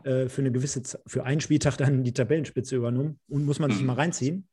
äh, 0.05 0.29
für 0.29 0.41
eine 0.41 0.53
gewisse 0.53 0.83
für 1.07 1.25
einen 1.25 1.41
Spieltag 1.41 1.77
dann 1.77 2.03
die 2.03 2.13
Tabellenspitze 2.13 2.77
übernommen 2.77 3.21
und 3.29 3.45
muss 3.45 3.59
man 3.59 3.71
sich 3.71 3.81
Mhm. 3.81 3.87
mal 3.87 3.95
reinziehen. 3.95 4.49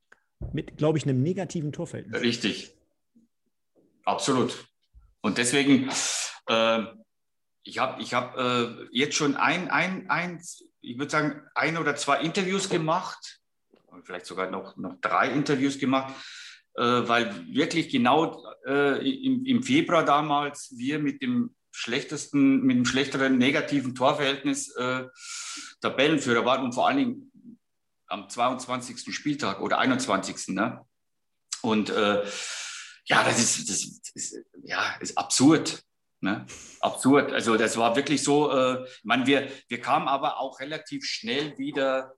Mit, 0.52 0.76
glaube 0.76 0.98
ich, 0.98 1.06
einem 1.06 1.22
negativen 1.22 1.72
Torverhältnis. 1.72 2.22
Richtig. 2.22 2.76
Absolut. 4.04 4.68
Und 5.22 5.38
deswegen, 5.38 5.90
äh, 6.50 6.80
ich 7.64 7.78
habe 7.80 8.02
ich 8.02 8.14
hab, 8.14 8.38
äh, 8.38 8.68
jetzt 8.92 9.16
schon 9.16 9.38
ein, 9.38 9.70
ein, 9.70 10.10
ein, 10.10 10.42
ich 10.84 10.98
würde 10.98 11.12
sagen, 11.12 11.42
ein 11.56 11.78
oder 11.78 11.96
zwei 11.96 12.22
Interviews 12.22 12.70
gemacht, 12.70 13.40
vielleicht 14.04 14.26
sogar 14.26 14.52
noch, 14.52 14.76
noch 14.78 14.96
drei 15.02 15.30
Interviews 15.30 15.80
gemacht, 15.80 16.14
äh, 16.76 16.82
weil 16.82 17.48
wirklich 17.48 17.90
genau 17.90 18.44
äh, 18.66 19.26
im, 19.26 19.46
im 19.46 19.64
Februar 19.64 20.04
damals 20.04 20.74
wir 20.76 21.00
mit 21.00 21.22
dem 21.22 21.56
schlechtesten, 21.72 22.62
mit 22.64 22.78
dem 22.78 22.86
schlechteren 22.86 23.38
negativen 23.38 23.96
Torverhältnis 23.96 24.76
äh, 24.76 25.06
Tabellenführer 25.82 26.46
waren 26.46 26.64
und 26.64 26.74
vor 26.74 26.88
allen 26.88 26.98
Dingen 26.98 27.32
am 28.08 28.30
22. 28.30 29.14
Spieltag 29.14 29.60
oder 29.60 29.80
21. 29.80 30.50
Ne? 30.50 30.86
Und 31.62 31.90
äh, 31.90 32.24
ja, 33.06 33.24
das 33.24 33.40
ist, 33.40 33.70
das, 33.70 33.84
ist, 34.14 34.38
ja, 34.64 34.96
ist 35.00 35.18
absurd. 35.18 35.84
Ne? 36.24 36.46
Absurd. 36.80 37.34
Also 37.34 37.58
das 37.58 37.76
war 37.76 37.98
wirklich 37.98 38.24
so, 38.24 38.50
äh, 38.50 38.86
ich 38.86 39.04
meine, 39.04 39.28
wir, 39.28 39.50
wir 39.68 39.82
kamen 39.82 40.08
aber 40.08 40.40
auch 40.40 40.62
relativ 40.62 41.04
schnell 41.06 41.58
wieder, 41.58 42.14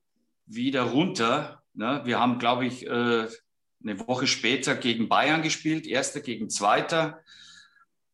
wieder 0.46 0.84
runter. 0.84 1.64
Ne? 1.74 2.02
Wir 2.06 2.20
haben, 2.20 2.38
glaube 2.38 2.68
ich, 2.68 2.86
äh, 2.86 2.90
eine 2.90 4.08
Woche 4.08 4.28
später 4.28 4.76
gegen 4.76 5.10
Bayern 5.10 5.42
gespielt, 5.42 5.88
erster 5.88 6.22
gegen 6.22 6.52
zweiter. 6.52 7.20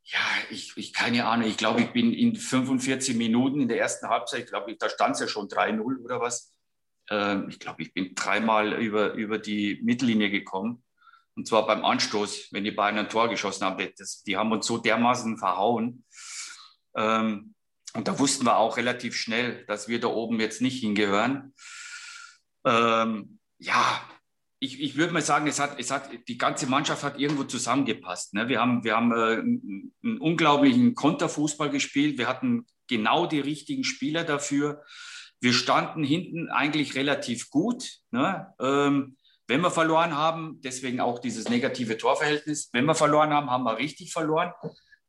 Ja, 0.06 0.20
ich, 0.50 0.78
ich 0.78 0.94
keine 0.94 1.26
Ahnung, 1.26 1.50
ich 1.50 1.58
glaube, 1.58 1.82
ich 1.82 1.92
bin 1.92 2.14
in 2.14 2.38
45 2.38 3.18
Minuten 3.18 3.60
in 3.60 3.68
der 3.68 3.80
ersten 3.80 4.08
Halbzeit, 4.08 4.44
ich 4.44 4.48
glaube, 4.48 4.74
da 4.78 4.88
stand 4.88 5.16
es 5.16 5.20
ja 5.20 5.28
schon 5.28 5.50
3-0 5.50 6.04
oder 6.06 6.22
was. 6.22 6.54
Ähm, 7.10 7.50
ich 7.50 7.60
glaube, 7.60 7.82
ich 7.82 7.94
bin 7.94 8.16
dreimal 8.16 8.82
über, 8.82 9.12
über 9.14 9.38
die 9.38 9.82
Mittellinie 9.84 10.30
gekommen. 10.30 10.84
Und 11.36 11.48
zwar 11.48 11.66
beim 11.66 11.86
Anstoß, 11.86 12.50
wenn 12.52 12.64
die 12.64 12.72
Bayern 12.72 12.98
ein 12.98 13.10
Tor 13.10 13.30
geschossen 13.30 13.66
haben. 13.66 13.90
Das, 13.98 14.24
die 14.24 14.38
haben 14.38 14.52
uns 14.52 14.66
so 14.66 14.78
dermaßen 14.78 15.38
verhauen. 15.38 16.04
Ähm, 16.96 17.56
und 17.94 18.08
da 18.08 18.20
wussten 18.20 18.46
wir 18.46 18.58
auch 18.58 18.78
relativ 18.78 19.16
schnell, 19.16 19.66
dass 19.66 19.88
wir 19.88 20.00
da 20.00 20.08
oben 20.08 20.40
jetzt 20.40 20.62
nicht 20.62 20.80
hingehören. 20.80 21.54
Ähm, 22.66 23.40
ja, 23.60 24.02
ich, 24.60 24.80
ich 24.80 24.96
würde 24.96 25.12
mal 25.12 25.24
sagen, 25.24 25.48
es 25.48 25.60
hat, 25.60 25.80
es 25.80 25.90
hat, 25.90 26.10
die 26.28 26.38
ganze 26.38 26.68
Mannschaft 26.68 27.04
hat 27.04 27.20
irgendwo 27.20 27.44
zusammengepasst. 27.44 28.36
Ne? 28.36 28.48
Wir 28.48 28.62
haben, 28.62 28.84
wir 28.84 28.96
haben 28.96 29.12
äh, 29.12 29.40
einen, 30.04 30.20
unglaublichen 30.20 30.94
Konterfußball 30.94 31.70
gespielt. 31.70 32.18
Wir 32.18 32.28
hatten 32.28 32.68
genau 32.88 33.26
die 33.26 33.40
richtigen 33.40 33.84
Spieler 33.84 34.24
dafür. 34.24 34.84
Wir 35.40 35.54
standen 35.54 36.04
hinten 36.04 36.50
eigentlich 36.50 36.96
relativ 36.96 37.50
gut. 37.50 37.90
Ne? 38.12 38.54
Ähm, 38.60 39.18
wenn 39.52 39.60
wir 39.60 39.70
verloren 39.70 40.16
haben, 40.16 40.62
deswegen 40.62 41.02
auch 41.02 41.20
dieses 41.20 41.50
negative 41.50 41.98
Torverhältnis, 41.98 42.70
wenn 42.72 42.86
wir 42.86 42.96
verloren 42.96 43.34
haben, 43.34 43.52
haben 43.52 43.66
wir 43.66 43.78
richtig 43.78 44.14
verloren. 44.14 44.54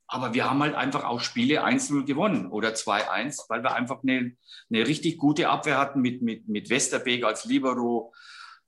Aber 0.09 0.35
wir 0.35 0.51
haben 0.51 0.61
halt 0.61 0.75
einfach 0.75 1.05
auch 1.05 1.21
Spiele 1.21 1.65
1-0 1.65 2.05
gewonnen 2.05 2.51
oder 2.51 2.71
2-1, 2.71 3.45
weil 3.49 3.63
wir 3.63 3.73
einfach 3.73 4.03
eine, 4.03 4.37
eine 4.69 4.87
richtig 4.89 5.19
gute 5.19 5.49
Abwehr 5.49 5.79
hatten 5.79 6.01
mit, 6.01 6.23
mit, 6.23 6.49
mit 6.49 6.71
Westerbeek 6.71 7.25
als 7.25 7.45
Libero, 7.45 8.13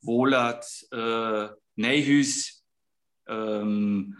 Wohlert, 0.00 0.64
äh, 0.92 1.48
Neyhus 1.74 2.62
ähm, 3.26 4.16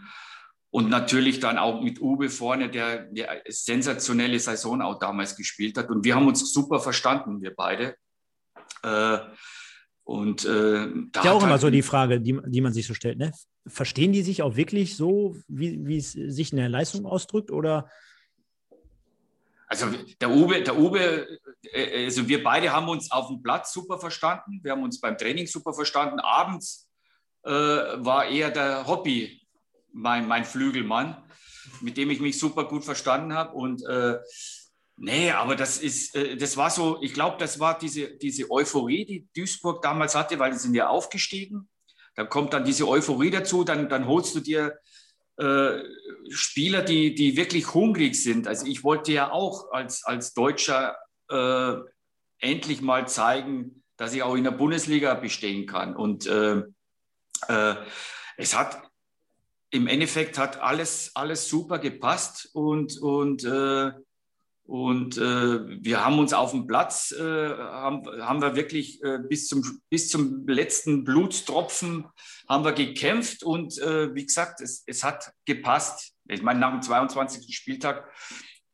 und 0.71 0.89
natürlich 0.89 1.39
dann 1.39 1.57
auch 1.57 1.81
mit 1.81 2.01
Uwe 2.01 2.29
vorne, 2.29 2.69
der, 2.69 3.05
der 3.05 3.43
sensationelle 3.47 4.41
Saison 4.41 4.81
auch 4.81 4.99
damals 4.99 5.37
gespielt 5.37 5.77
hat. 5.77 5.89
Und 5.89 6.03
wir 6.03 6.15
haben 6.15 6.27
uns 6.27 6.51
super 6.51 6.81
verstanden, 6.81 7.41
wir 7.41 7.55
beide. 7.55 7.95
Äh, 8.83 9.19
und 10.05 10.45
äh, 10.45 10.87
da 11.11 11.19
Ist 11.19 11.25
ja 11.25 11.31
auch 11.33 11.41
immer 11.41 11.51
halt- 11.51 11.61
so 11.61 11.69
die 11.69 11.81
Frage, 11.81 12.21
die, 12.21 12.39
die 12.45 12.61
man 12.61 12.71
sich 12.71 12.85
so 12.87 12.93
stellt. 12.93 13.17
Ne? 13.17 13.31
Verstehen 13.67 14.13
die 14.13 14.21
sich 14.21 14.41
auch 14.43 14.55
wirklich 14.55 14.95
so, 14.95 15.35
wie, 15.47 15.85
wie 15.85 15.97
es 15.97 16.11
sich 16.13 16.51
in 16.51 16.57
der 16.57 16.69
Leistung 16.69 17.05
ausdrückt? 17.05 17.49
Oder 17.51 17.89
Also 19.67 19.87
der 20.21 20.29
Uwe, 20.29 20.61
der 20.61 20.77
Uwe, 20.77 21.27
äh, 21.73 22.05
also 22.05 22.27
wir 22.27 22.43
beide 22.43 22.71
haben 22.71 22.87
uns 22.87 23.11
auf 23.11 23.27
dem 23.29 23.41
Platz 23.41 23.73
super 23.73 23.97
verstanden. 23.99 24.59
Wir 24.61 24.73
haben 24.73 24.83
uns 24.83 25.01
beim 25.01 25.17
Training 25.17 25.47
super 25.47 25.73
verstanden. 25.73 26.19
Abends 26.19 26.87
äh, 27.43 27.49
war 27.51 28.27
eher 28.27 28.51
der 28.51 28.85
Hobby 28.85 29.41
mein, 29.91 30.27
mein 30.27 30.45
Flügelmann, 30.45 31.17
mit 31.81 31.97
dem 31.97 32.11
ich 32.11 32.19
mich 32.19 32.37
super 32.37 32.65
gut 32.65 32.83
verstanden 32.83 33.33
habe. 33.33 33.55
Und 33.55 33.83
äh, 33.87 34.19
Nee, 34.97 35.31
aber 35.31 35.55
das 35.55 35.77
ist, 35.77 36.15
äh, 36.15 36.37
das 36.37 36.55
war 36.55 36.69
so, 36.69 37.01
ich 37.01 37.13
glaube, 37.13 37.37
das 37.37 37.59
war 37.59 37.77
diese, 37.77 38.15
diese 38.17 38.49
Euphorie, 38.49 39.05
die 39.05 39.27
Duisburg 39.35 39.81
damals 39.81 40.15
hatte, 40.15 40.39
weil 40.39 40.51
die 40.51 40.57
sind 40.57 40.73
ja 40.73 40.87
aufgestiegen. 40.87 41.69
Da 42.15 42.23
kommt 42.23 42.53
dann 42.53 42.63
diese 42.63 42.87
Euphorie 42.87 43.29
dazu, 43.29 43.65
dann, 43.65 43.89
dann 43.89 44.07
holst 44.07 44.35
du 44.35 44.39
dir 44.39 44.79
äh, 45.37 45.83
Spieler, 46.29 46.81
die, 46.81 47.13
die 47.13 47.35
wirklich 47.35 47.73
hungrig 47.73 48.21
sind. 48.21 48.47
Also 48.47 48.65
ich 48.67 48.85
wollte 48.85 49.11
ja 49.11 49.31
auch 49.31 49.71
als, 49.71 50.05
als 50.05 50.33
Deutscher 50.33 50.95
äh, 51.29 51.75
endlich 52.39 52.81
mal 52.81 53.07
zeigen, 53.07 53.83
dass 53.97 54.13
ich 54.13 54.23
auch 54.23 54.35
in 54.35 54.45
der 54.45 54.51
Bundesliga 54.51 55.13
bestehen 55.15 55.65
kann. 55.67 55.93
Und 55.93 56.25
äh, 56.25 56.63
äh, 57.49 57.75
es 58.37 58.57
hat 58.57 58.81
im 59.71 59.87
Endeffekt 59.87 60.37
hat 60.37 60.61
alles, 60.61 61.11
alles 61.15 61.49
super 61.49 61.79
gepasst 61.79 62.49
und, 62.53 62.97
und 63.01 63.43
äh, 63.43 63.91
und 64.65 65.17
äh, 65.17 65.83
wir 65.83 66.03
haben 66.03 66.17
uns 66.17 66.33
auf 66.33 66.51
dem 66.51 66.65
Platz, 66.65 67.11
äh, 67.11 67.21
haben, 67.21 68.03
haben 68.21 68.41
wir 68.41 68.55
wirklich 68.55 69.01
äh, 69.03 69.19
bis, 69.19 69.47
zum, 69.47 69.81
bis 69.89 70.09
zum 70.09 70.47
letzten 70.47 71.03
Blutstropfen 71.03 72.07
haben 72.49 72.63
wir 72.65 72.73
gekämpft 72.73 73.43
und 73.43 73.77
äh, 73.77 74.13
wie 74.15 74.25
gesagt, 74.25 74.61
es, 74.61 74.83
es 74.87 75.03
hat 75.03 75.31
gepasst. 75.45 76.13
Ich 76.27 76.41
meine, 76.41 76.59
nach 76.59 76.71
dem 76.71 76.81
22. 76.81 77.55
Spieltag 77.55 78.09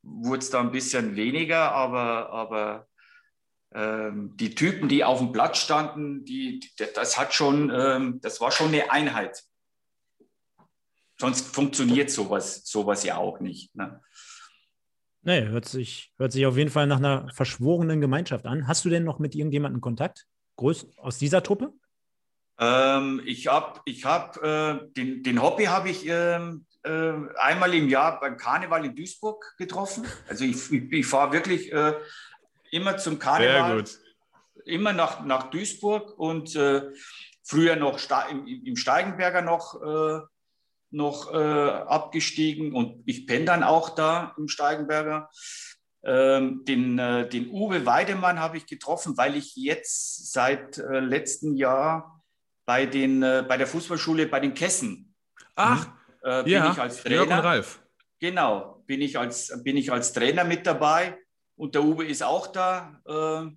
wurde 0.01 0.39
es 0.39 0.49
da 0.49 0.62
ein 0.62 0.71
bisschen 0.71 1.17
weniger, 1.17 1.73
aber, 1.73 2.30
aber 2.30 2.88
ähm, 3.73 4.36
die 4.38 4.56
Typen, 4.56 4.88
die 4.88 5.04
auf 5.04 5.19
dem 5.19 5.34
Platz 5.34 5.58
standen, 5.58 6.23
die, 6.23 6.62
die, 6.62 6.69
das 6.93 7.17
hat 7.17 7.34
schon, 7.34 7.69
ähm, 7.69 8.19
das 8.21 8.39
war 8.39 8.51
schon 8.51 8.67
eine 8.67 8.91
Einheit. 8.91 9.43
Sonst 11.19 11.54
funktioniert 11.54 12.10
sowas, 12.10 12.63
sowas 12.63 13.04
ja 13.04 13.17
auch 13.17 13.41
nicht. 13.41 13.75
Ne? 13.75 14.01
Nee, 15.23 15.45
hört 15.47 15.65
sich, 15.65 16.12
hört 16.17 16.31
sich 16.31 16.45
auf 16.45 16.57
jeden 16.57 16.71
Fall 16.71 16.88
nach 16.88 16.97
einer 16.97 17.29
verschworenen 17.34 18.01
Gemeinschaft 18.01 18.45
an. 18.45 18.67
Hast 18.67 18.86
du 18.86 18.89
denn 18.89 19.03
noch 19.03 19.19
mit 19.19 19.36
irgendjemandem 19.36 19.81
Kontakt? 19.81 20.25
Groß 20.55 20.97
aus 20.97 21.19
dieser 21.19 21.43
Truppe? 21.43 21.73
Ähm, 22.60 23.21
ich 23.25 23.47
habe 23.47 23.81
ich 23.86 24.05
hab, 24.05 24.38
äh, 24.43 24.79
den, 24.95 25.23
den 25.23 25.41
Hobby 25.41 25.65
habe 25.65 25.89
ich 25.89 26.07
ähm, 26.07 26.65
äh, 26.84 27.13
einmal 27.38 27.73
im 27.73 27.89
Jahr 27.89 28.19
beim 28.19 28.38
Karneval 28.38 28.86
in 28.86 28.95
Duisburg 28.95 29.55
getroffen. 29.57 30.05
Also 30.27 30.45
ich, 30.45 30.71
ich, 30.71 30.91
ich 30.91 31.05
fahre 31.05 31.34
wirklich 31.34 31.71
äh, 31.71 31.93
immer 32.71 32.97
zum 32.97 33.19
Karneval. 33.19 33.67
Sehr 33.67 33.75
gut. 33.77 33.99
Immer 34.65 34.93
nach, 34.93 35.23
nach 35.25 35.49
Duisburg 35.49 36.17
und 36.19 36.55
äh, 36.55 36.84
früher 37.43 37.75
noch 37.75 37.99
Sta 37.99 38.23
im, 38.23 38.45
im 38.47 38.75
Steigenberger 38.75 39.41
noch 39.41 39.81
äh, 39.81 40.21
noch 40.91 41.34
äh, 41.34 41.38
abgestiegen 41.38 42.73
und 42.73 43.04
ich 43.06 43.25
penne 43.25 43.45
dann 43.45 43.63
auch 43.63 43.89
da 43.89 44.36
im 44.38 44.47
Steigenberger. 44.47 45.30
Ähm, 46.04 46.65
den, 46.65 46.97
äh, 46.97 47.30
den 47.30 47.49
Uwe 47.51 47.86
Weidemann 47.86 48.39
habe 48.39 48.58
ich 48.58 48.65
getroffen, 48.65 49.17
weil 49.17 49.36
ich 49.36 49.56
jetzt 49.56 50.32
seit 50.32 50.77
äh, 50.77 50.99
letztem 50.99 51.56
Jahr 51.56 52.23
bei, 52.65 52.86
den, 52.86 53.21
äh, 53.21 53.45
bei 53.47 53.58
der 53.58 53.67
Fußballschule 53.67 54.27
bei 54.27 54.39
den 54.39 54.54
Kessen 54.54 55.13
Ach, 55.56 55.88
äh, 56.23 56.43
bin 56.43 56.54
ja, 56.54 56.71
ich 56.71 56.80
als 56.80 57.04
Jörg 57.04 57.23
und 57.23 57.30
Trainer. 57.30 57.43
Ralf. 57.43 57.84
Genau, 58.19 58.84
bin 58.86 59.01
ich, 59.01 59.17
als, 59.17 59.51
bin 59.63 59.77
ich 59.77 59.91
als 59.91 60.13
Trainer 60.13 60.43
mit 60.43 60.65
dabei 60.65 61.17
und 61.56 61.75
der 61.75 61.84
Uwe 61.84 62.06
ist 62.06 62.23
auch 62.23 62.47
da. 62.47 63.01
Äh, 63.06 63.51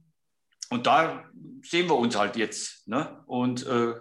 und 0.71 0.87
da 0.87 1.25
sehen 1.63 1.89
wir 1.89 1.97
uns 1.97 2.17
halt 2.17 2.37
jetzt 2.37 2.87
ne? 2.89 3.23
und, 3.27 3.67
äh, 3.67 3.95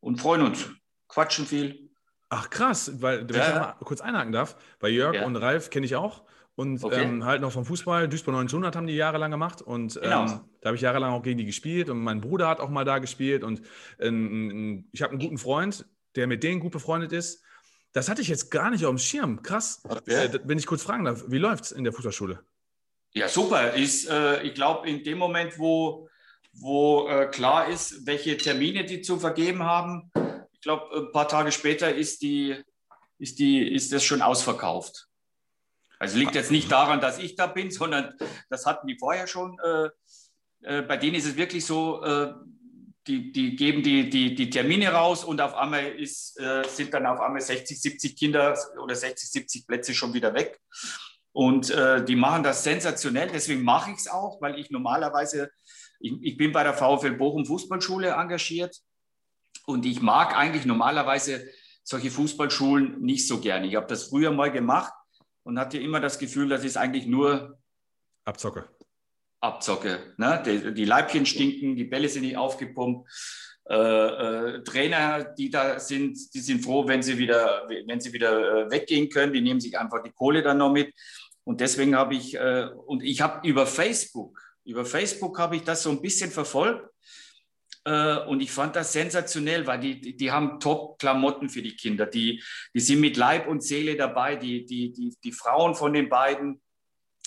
und 0.00 0.20
freuen 0.20 0.42
uns, 0.42 0.70
quatschen 1.08 1.46
viel. 1.46 1.89
Ach 2.30 2.48
krass, 2.48 3.02
weil 3.02 3.28
wenn 3.28 3.36
Ja, 3.36 3.48
ich 3.48 3.54
mal 3.60 3.74
kurz 3.84 4.00
einhaken 4.00 4.32
darf, 4.32 4.56
bei 4.78 4.88
Jörg 4.88 5.14
Ja. 5.16 5.24
und 5.26 5.36
Ralf 5.36 5.68
kenne 5.70 5.84
ich 5.84 5.96
auch 5.96 6.22
und 6.54 6.82
Okay. 6.82 7.02
ähm, 7.02 7.24
halt 7.24 7.40
noch 7.42 7.50
vom 7.52 7.64
Fußball. 7.64 8.08
Duisburg 8.08 8.34
1900 8.36 8.76
haben 8.76 8.86
die 8.86 8.94
jahrelang 8.94 9.30
gemacht 9.32 9.62
und 9.62 10.00
Genau. 10.00 10.22
ähm, 10.22 10.40
da 10.60 10.68
habe 10.68 10.76
ich 10.76 10.82
jahrelang 10.82 11.12
auch 11.12 11.22
gegen 11.22 11.38
die 11.38 11.44
gespielt 11.44 11.90
und 11.90 11.98
mein 11.98 12.20
Bruder 12.20 12.48
hat 12.48 12.60
auch 12.60 12.70
mal 12.70 12.84
da 12.84 12.98
gespielt 12.98 13.42
und 13.42 13.62
ähm, 13.98 14.88
ich 14.92 15.02
habe 15.02 15.10
einen 15.12 15.20
guten 15.20 15.38
Freund, 15.38 15.86
der 16.14 16.26
mit 16.28 16.42
denen 16.44 16.60
gut 16.60 16.72
befreundet 16.72 17.12
ist. 17.12 17.42
Das 17.92 18.08
hatte 18.08 18.22
ich 18.22 18.28
jetzt 18.28 18.50
gar 18.52 18.70
nicht 18.70 18.84
auf 18.84 18.90
dem 18.94 18.98
Schirm. 18.98 19.42
Krass. 19.42 19.82
Okay. 19.88 20.26
Äh, 20.26 20.40
wenn 20.44 20.58
ich 20.58 20.66
kurz 20.66 20.82
fragen 20.84 21.04
darf, 21.06 21.24
wie 21.26 21.38
läuft's 21.38 21.72
in 21.72 21.82
der 21.82 21.92
Fußballschule? 21.92 22.44
Ja, 23.12 23.26
super. 23.26 23.74
Ist, 23.74 24.08
äh, 24.08 24.42
ich 24.44 24.54
glaube, 24.54 24.88
in 24.88 25.02
dem 25.02 25.18
Moment, 25.18 25.58
wo, 25.58 26.08
wo 26.52 27.08
äh, 27.08 27.26
klar 27.26 27.68
ist, 27.68 28.06
welche 28.06 28.36
Termine 28.36 28.84
die 28.84 29.00
zu 29.00 29.18
vergeben 29.18 29.64
haben, 29.64 30.12
ich 30.60 30.64
glaube, 30.64 30.94
ein 30.94 31.10
paar 31.10 31.26
Tage 31.26 31.52
später 31.52 31.94
ist, 31.94 32.20
die, 32.20 32.54
ist, 33.18 33.38
die, 33.38 33.66
ist 33.66 33.94
das 33.94 34.04
schon 34.04 34.20
ausverkauft. 34.20 35.06
Also 35.98 36.18
liegt 36.18 36.34
jetzt 36.34 36.50
nicht 36.50 36.70
daran, 36.70 37.00
dass 37.00 37.18
ich 37.18 37.34
da 37.34 37.46
bin, 37.46 37.70
sondern 37.70 38.14
das 38.50 38.66
hatten 38.66 38.86
die 38.86 38.98
vorher 38.98 39.26
schon. 39.26 39.58
Äh, 39.58 39.88
äh, 40.60 40.82
bei 40.82 40.98
denen 40.98 41.14
ist 41.14 41.24
es 41.24 41.36
wirklich 41.36 41.64
so, 41.64 42.04
äh, 42.04 42.34
die, 43.06 43.32
die 43.32 43.56
geben 43.56 43.82
die, 43.82 44.10
die, 44.10 44.34
die 44.34 44.50
Termine 44.50 44.90
raus 44.90 45.24
und 45.24 45.40
auf 45.40 45.54
einmal 45.54 45.86
ist, 45.98 46.38
äh, 46.38 46.62
sind 46.68 46.92
dann 46.92 47.06
auf 47.06 47.20
einmal 47.20 47.40
60, 47.40 47.80
70 47.80 48.14
Kinder 48.14 48.54
oder 48.82 48.94
60, 48.94 49.30
70 49.30 49.66
Plätze 49.66 49.94
schon 49.94 50.12
wieder 50.12 50.34
weg. 50.34 50.60
Und 51.32 51.70
äh, 51.70 52.04
die 52.04 52.16
machen 52.16 52.42
das 52.42 52.64
sensationell, 52.64 53.30
deswegen 53.32 53.62
mache 53.62 53.92
ich 53.92 53.96
es 53.96 54.08
auch, 54.08 54.42
weil 54.42 54.58
ich 54.58 54.70
normalerweise, 54.70 55.50
ich, 56.00 56.12
ich 56.20 56.36
bin 56.36 56.52
bei 56.52 56.64
der 56.64 56.74
VfL 56.74 57.12
Bochum 57.12 57.46
Fußballschule 57.46 58.10
engagiert 58.10 58.76
und 59.66 59.86
ich 59.86 60.00
mag 60.00 60.36
eigentlich 60.36 60.66
normalerweise 60.66 61.48
solche 61.82 62.10
Fußballschulen 62.10 63.00
nicht 63.00 63.26
so 63.26 63.40
gerne. 63.40 63.66
Ich 63.66 63.76
habe 63.76 63.86
das 63.86 64.04
früher 64.04 64.30
mal 64.30 64.50
gemacht 64.50 64.92
und 65.42 65.58
hatte 65.58 65.78
immer 65.78 66.00
das 66.00 66.18
Gefühl, 66.18 66.48
das 66.48 66.64
ist 66.64 66.76
eigentlich 66.76 67.06
nur 67.06 67.58
Abzocke. 68.24 68.68
Abzocke. 69.40 70.14
Ne? 70.18 70.42
Die, 70.44 70.74
die 70.74 70.84
Leibchen 70.84 71.26
stinken, 71.26 71.76
die 71.76 71.84
Bälle 71.84 72.08
sind 72.08 72.22
nicht 72.22 72.36
aufgepumpt. 72.36 73.08
Äh, 73.68 73.76
äh, 73.76 74.62
Trainer, 74.64 75.24
die 75.24 75.48
da 75.48 75.78
sind, 75.78 76.34
die 76.34 76.40
sind 76.40 76.64
froh, 76.64 76.86
wenn 76.88 77.02
sie 77.02 77.18
wieder, 77.18 77.68
wenn 77.86 78.00
sie 78.00 78.12
wieder 78.12 78.66
äh, 78.66 78.70
weggehen 78.70 79.08
können. 79.08 79.32
Die 79.32 79.40
nehmen 79.40 79.60
sich 79.60 79.78
einfach 79.78 80.02
die 80.02 80.12
Kohle 80.12 80.42
dann 80.42 80.58
noch 80.58 80.72
mit. 80.72 80.92
Und 81.44 81.60
deswegen 81.60 81.96
habe 81.96 82.14
ich, 82.14 82.34
äh, 82.34 82.68
und 82.86 83.02
ich 83.02 83.20
habe 83.20 83.46
über 83.48 83.66
Facebook, 83.66 84.38
über 84.64 84.84
Facebook 84.84 85.38
habe 85.38 85.56
ich 85.56 85.62
das 85.62 85.82
so 85.82 85.90
ein 85.90 86.02
bisschen 86.02 86.30
verfolgt. 86.30 86.89
Äh, 87.84 88.18
und 88.26 88.40
ich 88.40 88.52
fand 88.52 88.76
das 88.76 88.92
sensationell, 88.92 89.66
weil 89.66 89.80
die, 89.80 90.16
die, 90.16 90.30
haben 90.30 90.60
Top-Klamotten 90.60 91.48
für 91.48 91.62
die 91.62 91.76
Kinder. 91.76 92.06
Die, 92.06 92.42
die 92.74 92.80
sind 92.80 93.00
mit 93.00 93.16
Leib 93.16 93.48
und 93.48 93.62
Seele 93.62 93.96
dabei. 93.96 94.36
Die, 94.36 94.64
die, 94.66 94.92
die, 94.92 95.16
die 95.22 95.32
Frauen 95.32 95.74
von 95.74 95.92
den 95.92 96.08
beiden 96.08 96.60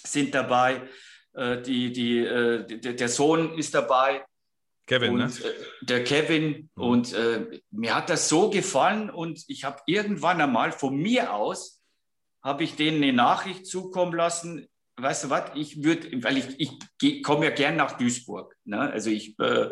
sind 0.03 0.35
dabei. 0.35 0.87
Äh, 1.33 1.61
die, 1.61 1.91
die, 1.91 2.19
äh, 2.19 2.65
der, 2.65 3.09
Sohn 3.09 3.57
ist 3.57 3.73
dabei 3.73 4.23
Kevin, 4.85 5.13
und 5.13 5.19
ne? 5.19 5.31
der 5.81 6.03
Kevin. 6.03 6.69
Mhm. 6.75 6.83
Und 6.83 7.13
äh, 7.13 7.61
mir 7.71 7.95
hat 7.95 8.09
das 8.09 8.29
so 8.29 8.51
gefallen 8.51 9.09
und 9.09 9.43
ich 9.47 9.63
habe 9.63 9.81
irgendwann 9.87 10.39
einmal 10.39 10.71
von 10.71 10.95
mir 10.95 11.33
aus, 11.33 11.81
habe 12.43 12.63
ich 12.63 12.75
denen 12.75 13.01
eine 13.01 13.13
Nachricht 13.13 13.65
zukommen 13.65 14.13
lassen. 14.13 14.67
Weißt 14.97 15.23
du 15.23 15.29
was, 15.31 15.51
ich 15.55 15.83
würde, 15.83 16.23
weil 16.23 16.37
ich, 16.37 16.79
ich 17.01 17.23
komme 17.23 17.45
ja 17.45 17.51
gern 17.51 17.77
nach 17.77 17.97
Duisburg. 17.97 18.55
Ne? 18.65 18.79
Also 18.79 19.09
ich, 19.09 19.39
äh, 19.39 19.69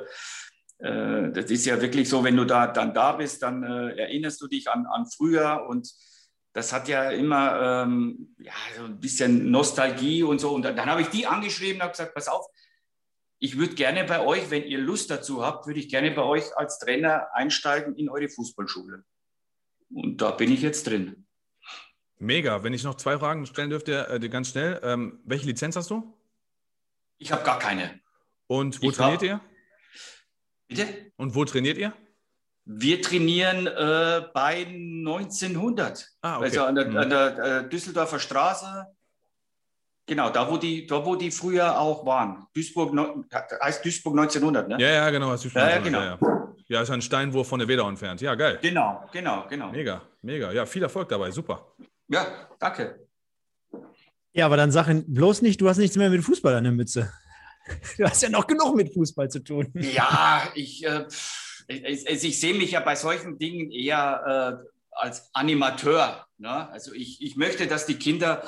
äh, 0.81 1.31
das 1.31 1.49
ist 1.51 1.65
ja 1.65 1.81
wirklich 1.81 2.09
so, 2.09 2.23
wenn 2.23 2.35
du 2.37 2.45
da 2.45 2.67
dann 2.67 2.93
da 2.93 3.13
bist, 3.13 3.41
dann 3.43 3.63
äh, 3.63 3.95
erinnerst 3.97 4.41
du 4.41 4.47
dich 4.47 4.69
an, 4.69 4.85
an 4.85 5.05
früher 5.05 5.65
und 5.67 5.89
das 6.53 6.73
hat 6.73 6.87
ja 6.89 7.11
immer 7.11 7.83
ähm, 7.83 8.35
ja, 8.39 8.51
so 8.77 8.83
ein 8.83 8.99
bisschen 8.99 9.49
Nostalgie 9.51 10.23
und 10.23 10.39
so. 10.39 10.51
Und 10.53 10.63
dann, 10.63 10.75
dann 10.75 10.89
habe 10.89 11.01
ich 11.01 11.07
die 11.07 11.25
angeschrieben 11.25 11.75
und 11.77 11.83
habe 11.83 11.91
gesagt, 11.91 12.13
pass 12.13 12.27
auf, 12.27 12.45
ich 13.39 13.57
würde 13.57 13.73
gerne 13.75 14.03
bei 14.03 14.19
euch, 14.23 14.51
wenn 14.51 14.63
ihr 14.63 14.77
Lust 14.79 15.09
dazu 15.09 15.43
habt, 15.45 15.65
würde 15.65 15.79
ich 15.79 15.87
gerne 15.89 16.11
bei 16.11 16.21
euch 16.23 16.43
als 16.57 16.77
Trainer 16.77 17.27
einsteigen 17.33 17.95
in 17.95 18.09
eure 18.09 18.27
Fußballschule. 18.27 19.03
Und 19.93 20.21
da 20.21 20.31
bin 20.31 20.51
ich 20.51 20.61
jetzt 20.61 20.87
drin. 20.87 21.25
Mega. 22.19 22.63
Wenn 22.63 22.73
ich 22.73 22.83
noch 22.83 22.95
zwei 22.95 23.17
Fragen 23.17 23.45
stellen 23.45 23.69
dürfte, 23.69 24.07
äh, 24.09 24.29
ganz 24.29 24.49
schnell. 24.49 24.79
Ähm, 24.83 25.21
welche 25.23 25.47
Lizenz 25.47 25.75
hast 25.75 25.89
du? 25.89 26.13
Ich 27.17 27.31
habe 27.31 27.43
gar 27.43 27.57
keine. 27.59 27.99
Und 28.47 28.81
wo 28.81 28.89
Ich 28.89 28.95
trainiert 28.97 29.21
hab- 29.21 29.23
ihr? 29.23 29.41
Bitte? 30.71 30.87
Und 31.17 31.35
wo 31.35 31.43
trainiert 31.45 31.77
ihr? 31.77 31.93
Wir 32.65 33.01
trainieren 33.01 33.67
äh, 33.67 34.21
bei 34.33 34.65
1900. 34.65 36.07
Ah, 36.21 36.37
okay. 36.37 36.45
Also 36.45 36.63
an 36.63 36.75
der, 36.75 36.87
Mhm. 36.87 36.97
an 36.97 37.09
der 37.09 37.37
äh, 37.65 37.69
Düsseldorfer 37.69 38.19
Straße. 38.19 38.85
Genau, 40.07 40.29
da 40.29 40.49
wo, 40.49 40.57
die, 40.57 40.87
da 40.87 41.05
wo 41.05 41.15
die 41.15 41.29
früher 41.31 41.77
auch 41.79 42.05
waren. 42.05 42.45
Duisburg, 42.53 42.93
heißt 43.61 43.83
Duisburg 43.83 44.17
1900, 44.17 44.67
ne? 44.69 44.77
Ja, 44.79 44.89
ja, 44.89 45.09
genau. 45.09 45.29
Hast 45.29 45.45
du 45.45 45.49
schon 45.49 45.61
Ja, 45.61 45.69
ja, 45.71 45.77
genau. 45.79 45.99
Ja, 45.99 46.17
ja. 46.21 46.53
ja, 46.67 46.81
ist 46.81 46.89
ein 46.89 47.01
Steinwurf 47.01 47.47
von 47.47 47.59
der 47.59 47.67
Wedau 47.67 47.87
entfernt. 47.87 48.21
Ja, 48.21 48.35
geil. 48.35 48.59
Genau, 48.61 49.03
genau, 49.11 49.45
genau. 49.49 49.71
Mega, 49.71 50.01
mega. 50.21 50.51
Ja, 50.51 50.65
viel 50.65 50.83
Erfolg 50.83 51.09
dabei. 51.09 51.31
Super. 51.31 51.65
Ja, 52.07 52.25
danke. 52.59 53.07
Ja, 54.33 54.45
aber 54.45 54.57
dann 54.57 54.71
sag 54.71 54.87
bloß 55.07 55.41
nicht, 55.41 55.59
du 55.61 55.67
hast 55.67 55.77
nichts 55.77 55.97
mehr 55.97 56.09
mit 56.09 56.23
Fußball 56.23 56.55
an 56.55 56.63
der 56.63 56.73
Mütze. 56.73 57.11
Du 57.97 58.05
hast 58.05 58.21
ja 58.23 58.29
noch 58.29 58.47
genug 58.47 58.75
mit 58.75 58.93
Fußball 58.93 59.29
zu 59.29 59.43
tun. 59.43 59.71
Ja, 59.75 60.51
ich, 60.55 60.85
äh, 60.85 61.05
ich, 61.67 62.05
ich 62.05 62.39
sehe 62.39 62.53
mich 62.53 62.71
ja 62.71 62.79
bei 62.79 62.95
solchen 62.95 63.37
Dingen 63.37 63.71
eher 63.71 64.59
äh, 64.61 64.67
als 64.91 65.29
Animateur. 65.33 66.25
Ne? 66.37 66.69
Also 66.69 66.93
ich, 66.93 67.21
ich 67.21 67.35
möchte, 67.35 67.67
dass 67.67 67.85
die 67.85 67.99
Kinder 67.99 68.43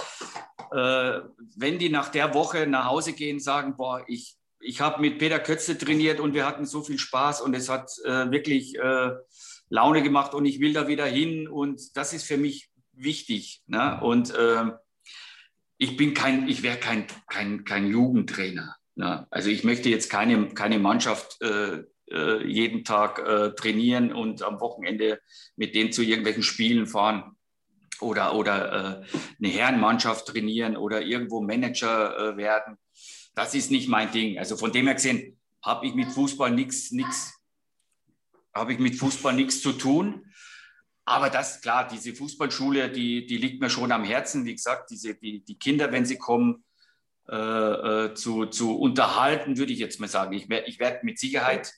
äh, 0.73 1.21
wenn 1.55 1.77
die 1.77 1.89
nach 1.89 2.09
der 2.09 2.33
Woche 2.33 2.65
nach 2.65 2.85
Hause 2.85 3.13
gehen, 3.13 3.39
sagen, 3.39 3.77
boah, 3.77 4.03
ich, 4.07 4.35
ich 4.59 4.81
habe 4.81 5.01
mit 5.01 5.19
Peter 5.19 5.39
Kötze 5.39 5.77
trainiert 5.77 6.19
und 6.19 6.33
wir 6.33 6.47
hatten 6.47 6.65
so 6.65 6.81
viel 6.81 6.97
Spaß 6.97 7.41
und 7.41 7.53
es 7.53 7.69
hat 7.69 7.91
äh, 8.05 8.31
wirklich 8.31 8.75
äh, 8.79 9.11
Laune 9.69 10.01
gemacht 10.01 10.33
und 10.33 10.45
ich 10.45 10.59
will 10.59 10.73
da 10.73 10.87
wieder 10.87 11.05
hin 11.05 11.47
und 11.47 11.95
das 11.95 12.13
ist 12.13 12.23
für 12.23 12.37
mich 12.37 12.71
wichtig. 12.91 13.61
Ne? 13.67 13.99
Und 14.01 14.33
ähm, 14.37 14.73
ich 15.77 15.95
bin 15.95 16.15
kein, 16.15 16.47
ich 16.47 16.63
wäre 16.63 16.77
kein, 16.77 17.05
kein, 17.29 17.65
kein 17.65 17.87
Jugendtrainer. 17.87 18.75
Ne? 18.95 19.27
Also 19.31 19.49
ich 19.49 19.63
möchte 19.63 19.89
jetzt 19.89 20.09
keine, 20.09 20.49
keine 20.49 20.79
Mannschaft 20.79 21.41
äh, 21.41 21.83
äh, 22.11 22.45
jeden 22.45 22.83
Tag 22.83 23.19
äh, 23.19 23.51
trainieren 23.55 24.13
und 24.13 24.43
am 24.43 24.59
Wochenende 24.59 25.19
mit 25.55 25.75
denen 25.75 25.91
zu 25.91 26.03
irgendwelchen 26.03 26.43
Spielen 26.43 26.85
fahren 26.85 27.35
oder, 28.01 28.35
oder 28.35 29.01
äh, 29.01 29.05
eine 29.39 29.53
Herrenmannschaft 29.53 30.27
trainieren 30.27 30.77
oder 30.77 31.01
irgendwo 31.01 31.41
Manager 31.41 32.33
äh, 32.33 32.37
werden. 32.37 32.77
Das 33.35 33.55
ist 33.55 33.71
nicht 33.71 33.89
mein 33.89 34.11
Ding. 34.11 34.37
Also 34.37 34.57
von 34.57 34.71
dem 34.71 34.85
her 34.85 34.95
gesehen 34.95 35.39
habe 35.63 35.87
ich 35.87 35.95
mit 35.95 36.11
Fußball 36.11 36.51
nichts, 36.51 36.91
nichts, 36.91 37.33
habe 38.53 38.73
ich 38.73 38.79
mit 38.79 38.95
Fußball 38.95 39.33
nichts 39.33 39.61
zu 39.61 39.73
tun. 39.73 40.25
Aber 41.05 41.29
das, 41.29 41.61
klar, 41.61 41.87
diese 41.87 42.13
Fußballschule, 42.13 42.89
die, 42.89 43.25
die 43.25 43.37
liegt 43.37 43.59
mir 43.59 43.69
schon 43.69 43.91
am 43.91 44.03
Herzen. 44.03 44.45
Wie 44.45 44.53
gesagt, 44.53 44.89
diese, 44.89 45.15
die, 45.15 45.43
die 45.43 45.57
Kinder, 45.57 45.91
wenn 45.91 46.05
sie 46.05 46.17
kommen, 46.17 46.63
äh, 47.29 47.35
äh, 47.35 48.13
zu, 48.13 48.45
zu 48.47 48.77
unterhalten, 48.77 49.57
würde 49.57 49.73
ich 49.73 49.79
jetzt 49.79 49.99
mal 49.99 50.09
sagen. 50.09 50.33
Ich, 50.33 50.49
ich 50.49 50.79
werde 50.79 50.99
mit 51.03 51.19
Sicherheit 51.19 51.73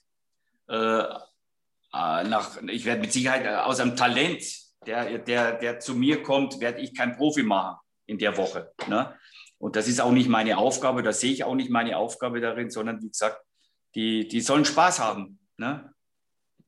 äh, 0.68 1.04
äh, 1.96 2.24
nach, 2.24 2.62
ich 2.68 2.86
werde 2.86 3.02
mit 3.02 3.14
Sicherheit 3.14 3.46
äh, 3.46 3.56
aus 3.56 3.80
einem 3.80 3.96
Talent, 3.96 4.44
der, 4.86 5.18
der, 5.20 5.54
der 5.54 5.80
zu 5.80 5.96
mir 5.96 6.22
kommt, 6.24 6.60
werde 6.60 6.82
ich 6.82 6.94
kein 6.94 7.16
Profi 7.16 7.44
machen 7.44 7.78
in 8.06 8.18
der 8.18 8.38
Woche. 8.38 8.72
Ne? 8.88 9.16
Und 9.58 9.76
das 9.76 9.88
ist 9.88 10.02
auch 10.02 10.12
nicht 10.12 10.30
meine 10.30 10.58
Aufgabe, 10.58 11.04
da 11.04 11.14
sehe 11.14 11.32
ich 11.32 11.44
auch 11.44 11.56
nicht 11.56 11.70
meine 11.70 11.98
Aufgabe 11.98 12.42
darin, 12.42 12.70
sondern 12.70 13.02
wie 13.02 13.10
gesagt, 13.10 13.38
die, 13.96 14.28
die 14.28 14.42
sollen 14.42 14.66
Spaß 14.66 15.00
haben. 15.00 15.40
Ne? 15.58 15.94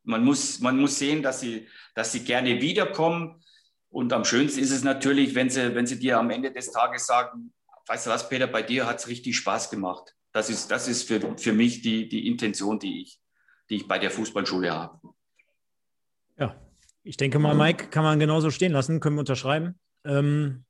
Man, 0.04 0.24
muss, 0.24 0.60
man 0.60 0.80
muss 0.80 0.98
sehen, 0.98 1.22
dass 1.22 1.42
sie, 1.42 1.68
dass 1.94 2.12
sie 2.12 2.24
gerne 2.24 2.62
wiederkommen. 2.62 3.44
Und 3.90 4.13
am 4.13 4.24
schönsten 4.24 4.62
ist 4.62 4.72
es 4.72 4.84
natürlich, 4.84 5.36
wenn 5.36 5.50
sie, 5.50 5.76
wenn 5.76 5.86
sie 5.86 6.00
dir 6.00 6.18
am 6.18 6.30
Ende 6.30 6.52
des 6.52 6.72
Tages 6.72 7.06
sagen, 7.06 7.54
weißt 7.88 8.06
du 8.06 8.10
was, 8.10 8.30
Peter, 8.30 8.47
bei 8.47 8.62
dir 8.62 8.86
hat 8.86 9.00
es 9.00 9.08
richtig 9.08 9.38
Spaß 9.38 9.69
gemacht. 9.69 10.15
Das 10.32 10.50
ist, 10.50 10.69
das 10.69 10.88
ist 10.88 11.08
für, 11.08 11.38
für 11.38 11.54
mich 11.54 11.82
die, 11.82 12.08
die 12.08 12.28
Intention, 12.28 12.80
die 12.80 13.02
ich, 13.02 13.19
die 13.69 13.78
ich 13.78 13.88
bei 13.88 13.97
der 13.97 14.12
Fußballschule 14.12 14.71
habe. 14.71 15.00
Ja, 16.38 16.56
ich 17.04 17.17
denke 17.17 17.39
mal, 17.39 17.56
Mike 17.56 17.88
kann 17.88 18.04
man 18.04 18.19
genauso 18.19 18.52
stehen 18.52 18.71
lassen, 18.71 19.00
können 19.00 19.15
wir 19.15 19.21
unterschreiben. 19.21 19.80
Ähm, 20.06 20.65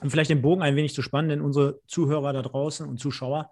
um 0.00 0.10
vielleicht 0.10 0.30
den 0.30 0.42
Bogen 0.42 0.62
ein 0.62 0.76
wenig 0.76 0.94
zu 0.94 1.02
spannen, 1.02 1.28
denn 1.28 1.40
unsere 1.40 1.80
Zuhörer 1.86 2.32
da 2.32 2.42
draußen 2.42 2.86
und 2.86 2.98
Zuschauer, 2.98 3.50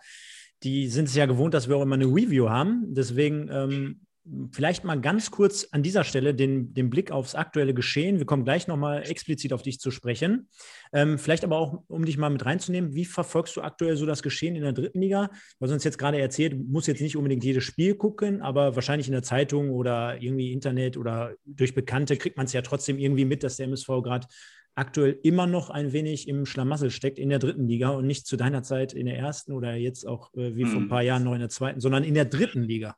die 0.63 0.89
sind 0.89 1.09
es 1.09 1.15
ja 1.15 1.27
gewohnt, 1.27 1.55
dass 1.55 1.69
wir 1.69 1.77
auch 1.77 1.83
immer 1.83 1.95
eine 1.95 2.07
Review 2.07 2.49
haben. 2.49 2.95
Deswegen 2.95 3.49
ähm, 3.51 4.07
vielleicht 4.53 4.85
mal 4.85 5.01
ganz 5.01 5.31
kurz 5.31 5.69
an 5.73 5.83
dieser 5.83 6.05
Stelle 6.05 6.35
den, 6.35 6.75
den 6.75 6.91
Blick 6.91 7.11
aufs 7.11 7.35
aktuelle 7.35 7.75
Geschehen. 7.75 8.19
Wir 8.19 8.27
kommen 8.27 8.45
gleich 8.45 8.67
nochmal 8.69 9.09
explizit 9.09 9.53
auf 9.53 9.63
dich 9.63 9.81
zu 9.81 9.91
sprechen. 9.91 10.49
Ähm, 10.93 11.19
vielleicht 11.19 11.45
aber 11.45 11.59
auch, 11.59 11.83
um 11.89 12.05
dich 12.05 12.19
mal 12.19 12.31
mit 12.31 12.45
reinzunehmen, 12.45 12.95
wie 12.95 13.05
verfolgst 13.05 13.57
du 13.57 13.63
aktuell 13.63 13.97
so 13.97 14.07
das 14.07 14.23
Geschehen 14.23 14.57
in 14.57 14.63
der 14.63 14.73
dritten 14.73 15.01
Liga? 15.01 15.31
Weil 15.59 15.69
du 15.69 15.75
uns 15.75 15.85
jetzt 15.85 15.99
gerade 15.99 16.19
erzählt, 16.21 16.53
du 16.53 16.57
musst 16.57 16.89
jetzt 16.89 17.01
nicht 17.01 17.17
unbedingt 17.17 17.45
jedes 17.45 17.65
Spiel 17.65 17.95
gucken, 17.95 18.43
aber 18.43 18.75
wahrscheinlich 18.75 19.09
in 19.09 19.13
der 19.13 19.23
Zeitung 19.23 19.71
oder 19.71 20.21
irgendwie 20.21 20.53
Internet 20.53 20.97
oder 20.97 21.35
durch 21.45 21.75
Bekannte 21.75 22.17
kriegt 22.17 22.37
man 22.37 22.47
es 22.47 22.53
ja 22.53 22.63
trotzdem 22.63 22.99
irgendwie 22.99 23.25
mit, 23.25 23.43
dass 23.43 23.57
der 23.57 23.67
MSV 23.67 23.89
gerade 24.03 24.27
aktuell 24.75 25.19
immer 25.25 25.47
noch 25.47 25.71
ein 25.71 25.93
wenig 25.93 26.29
im 26.29 26.47
Schlamassel 26.47 26.91
steckt 26.91 27.19
in 27.19 27.31
der 27.31 27.41
dritten 27.41 27.67
Liga 27.67 27.91
und 27.91 28.07
nicht 28.07 28.27
zu 28.27 28.37
deiner 28.37 28.63
Zeit 28.63 28.93
in 28.93 29.07
der 29.07 29.19
ersten 29.19 29.53
oder 29.53 29.75
jetzt 29.75 30.07
auch 30.07 30.33
äh, 30.35 30.55
wie 30.55 30.65
vor 30.65 30.77
ein 30.81 30.85
Mhm. 30.85 30.89
paar 30.89 31.03
Jahren 31.03 31.25
noch 31.25 31.35
in 31.35 31.41
der 31.41 31.49
zweiten, 31.49 31.81
sondern 31.81 32.05
in 32.05 32.15
der 32.15 32.27
dritten 32.27 32.63
Liga. 32.63 32.95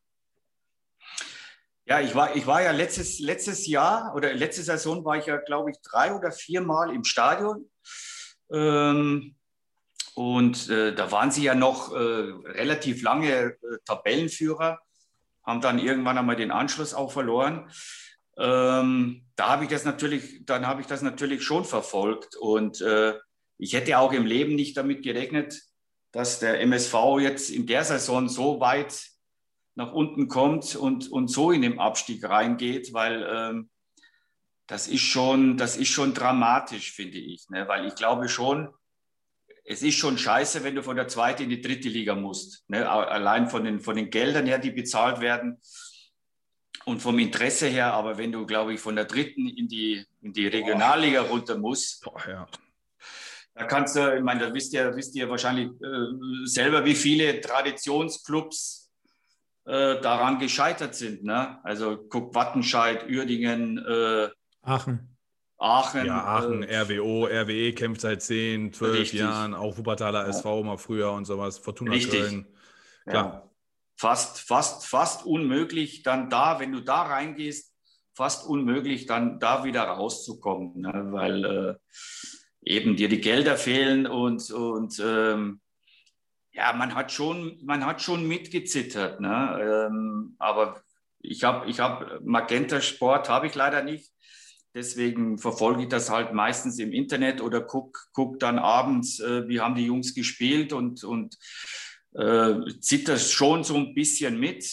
Ja, 1.90 1.98
ich 2.00 2.14
war, 2.14 2.37
ich 2.37 2.46
war 2.46 2.62
ja 2.62 2.70
letztes, 2.70 3.18
letztes 3.18 3.66
Jahr 3.66 4.14
oder 4.14 4.33
letzte 4.33 4.62
Saison 4.62 5.05
war 5.05 5.16
ich 5.16 5.26
ja, 5.26 5.38
glaube 5.38 5.72
ich, 5.72 5.76
drei 5.83 6.14
oder 6.14 6.31
viermal 6.31 6.94
im 6.94 7.03
Stadion. 7.03 7.68
Ähm, 8.53 9.35
und 10.14 10.70
äh, 10.70 10.94
da 10.94 11.11
waren 11.11 11.33
sie 11.33 11.42
ja 11.42 11.57
noch 11.57 11.92
äh, 11.92 11.96
relativ 11.98 13.03
lange 13.03 13.33
äh, 13.33 13.57
Tabellenführer, 13.87 14.79
haben 15.42 15.61
dann 15.61 15.81
irgendwann 15.81 16.16
einmal 16.16 16.37
den 16.37 16.53
Anschluss 16.53 16.94
auch 16.94 17.11
verloren. 17.11 17.68
Ähm, 18.38 19.26
da 19.35 19.48
habe 19.48 19.64
ich 19.64 19.70
das 19.70 19.85
natürlich, 19.85 20.46
dann 20.46 20.68
habe 20.68 20.83
ich 20.83 20.87
das 20.87 21.03
natürlich 21.03 21.42
schon 21.42 21.64
verfolgt. 21.64 22.37
Und 22.37 22.81
äh, 22.83 23.14
ich 23.59 23.72
hätte 23.72 23.98
auch 23.98 24.12
im 24.12 24.26
Leben 24.26 24.55
nicht 24.55 24.76
damit 24.76 25.03
gerechnet, 25.03 25.61
dass 26.12 26.38
der 26.38 26.61
MSV 26.61 26.94
jetzt 27.18 27.50
in 27.50 27.66
der 27.66 27.83
Saison 27.83 28.29
so 28.29 28.61
weit 28.61 29.09
nach 29.74 29.92
unten 29.92 30.28
kommt 30.28 30.76
und, 30.76 31.11
und 31.11 31.28
so 31.28 31.52
in 31.52 31.62
den 31.62 31.78
Abstieg 31.78 32.28
reingeht, 32.28 32.92
weil 32.92 33.26
ähm, 33.30 33.70
das, 34.66 34.88
ist 34.88 35.02
schon, 35.02 35.56
das 35.56 35.76
ist 35.76 35.88
schon 35.88 36.14
dramatisch, 36.14 36.92
finde 36.92 37.18
ich. 37.18 37.48
Ne? 37.50 37.66
Weil 37.68 37.87
ich 37.87 37.94
glaube 37.94 38.28
schon, 38.28 38.68
es 39.64 39.83
ist 39.83 39.96
schon 39.96 40.18
scheiße, 40.18 40.64
wenn 40.64 40.74
du 40.74 40.83
von 40.83 40.96
der 40.96 41.09
zweiten 41.09 41.44
in 41.44 41.50
die 41.50 41.61
dritte 41.61 41.88
Liga 41.88 42.14
musst. 42.14 42.68
Ne? 42.68 42.88
Allein 42.88 43.48
von 43.48 43.64
den, 43.64 43.80
von 43.80 43.96
den 43.96 44.11
Geldern 44.11 44.46
her, 44.46 44.59
die 44.59 44.70
bezahlt 44.70 45.20
werden 45.20 45.61
und 46.85 47.00
vom 47.00 47.18
Interesse 47.18 47.68
her. 47.68 47.92
Aber 47.92 48.18
wenn 48.18 48.33
du, 48.33 48.46
glaube 48.46 48.74
ich, 48.74 48.80
von 48.80 48.96
der 48.96 49.04
dritten 49.04 49.48
in 49.48 49.68
die, 49.68 50.04
in 50.22 50.33
die 50.33 50.46
Regionalliga 50.46 51.22
runter 51.22 51.56
musst, 51.56 52.02
Boah, 52.02 52.20
ja. 52.28 52.46
da 53.54 53.64
kannst 53.64 53.96
du, 53.96 54.16
ich 54.16 54.22
meine, 54.22 54.40
da 54.40 54.54
wisst 54.54 54.72
ihr, 54.72 54.94
wisst 54.96 55.14
ihr 55.14 55.28
wahrscheinlich 55.28 55.68
äh, 55.68 56.46
selber, 56.46 56.85
wie 56.85 56.94
viele 56.94 57.40
Traditionsclubs 57.40 58.79
äh, 59.70 60.00
daran 60.00 60.40
gescheitert 60.40 60.96
sind. 60.96 61.22
Ne? 61.22 61.59
Also 61.62 61.96
guck 62.09 62.35
Wattenscheid, 62.35 63.09
Uerdingen, 63.09 63.78
äh, 63.78 64.28
Aachen. 64.62 65.16
Aachen. 65.59 66.06
Ja, 66.06 66.24
Aachen, 66.24 66.62
äh, 66.64 66.76
RWO, 66.76 67.26
RWE 67.26 67.72
kämpft 67.72 68.00
seit 68.00 68.20
10, 68.20 68.72
12 68.72 68.98
Richtig. 68.98 69.20
Jahren, 69.20 69.54
auch 69.54 69.78
Wuppertaler 69.78 70.26
SV 70.26 70.64
mal 70.64 70.76
früher 70.76 71.12
und 71.12 71.24
sowas, 71.24 71.59
Fortuna 71.59 71.92
Richtig. 71.92 72.20
Köln. 72.20 72.46
ja. 73.06 73.12
Klar. 73.12 73.50
Fast, 73.96 74.40
fast, 74.40 74.87
fast 74.87 75.26
unmöglich, 75.26 76.02
dann 76.02 76.30
da, 76.30 76.59
wenn 76.59 76.72
du 76.72 76.80
da 76.80 77.02
reingehst, 77.02 77.74
fast 78.14 78.46
unmöglich, 78.48 79.06
dann 79.06 79.38
da 79.38 79.62
wieder 79.62 79.83
rauszukommen, 79.83 80.80
ne? 80.80 81.09
weil 81.11 81.44
äh, 81.44 81.74
eben 82.62 82.96
dir 82.96 83.09
die 83.09 83.20
Gelder 83.20 83.56
fehlen 83.56 84.06
und, 84.06 84.50
und 84.50 85.00
ähm, 85.04 85.61
ja, 86.52 86.72
man 86.72 86.94
hat 86.94 87.12
schon, 87.12 87.58
man 87.62 87.86
hat 87.86 88.02
schon 88.02 88.26
mitgezittert, 88.26 89.20
ne? 89.20 89.86
ähm, 89.88 90.34
aber 90.38 90.82
ich 91.20 91.44
habe, 91.44 91.68
ich 91.68 91.80
habe 91.80 92.20
Magenta 92.24 92.80
Sport 92.80 93.28
habe 93.28 93.46
ich 93.46 93.54
leider 93.54 93.82
nicht. 93.82 94.10
Deswegen 94.72 95.38
verfolge 95.38 95.82
ich 95.82 95.88
das 95.88 96.10
halt 96.10 96.32
meistens 96.32 96.78
im 96.78 96.92
Internet 96.92 97.40
oder 97.40 97.60
guck, 97.60 98.08
guck 98.12 98.38
dann 98.38 98.58
abends, 98.58 99.18
äh, 99.18 99.48
wie 99.48 99.60
haben 99.60 99.74
die 99.74 99.86
Jungs 99.86 100.14
gespielt 100.14 100.72
und, 100.72 101.02
und 101.02 101.36
äh, 102.14 102.54
zitter 102.80 103.18
schon 103.18 103.64
so 103.64 103.76
ein 103.76 103.94
bisschen 103.94 104.38
mit. 104.38 104.64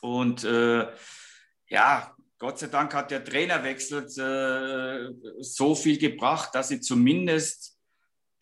Und 0.00 0.44
äh, 0.44 0.86
ja, 1.68 2.16
Gott 2.38 2.58
sei 2.58 2.68
Dank 2.68 2.94
hat 2.94 3.10
der 3.10 3.24
Trainerwechsel 3.24 4.06
äh, 4.18 5.42
so 5.42 5.74
viel 5.74 5.98
gebracht, 5.98 6.54
dass 6.54 6.68
sie 6.68 6.80
zumindest 6.80 7.75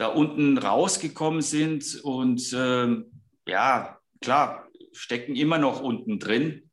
da 0.04 0.10
unten 0.10 0.58
rausgekommen 0.58 1.40
sind 1.40 1.98
und 2.04 2.54
ähm, 2.54 3.06
ja, 3.48 3.98
klar, 4.20 4.68
stecken 4.92 5.34
immer 5.34 5.56
noch 5.56 5.80
unten 5.80 6.18
drin, 6.18 6.70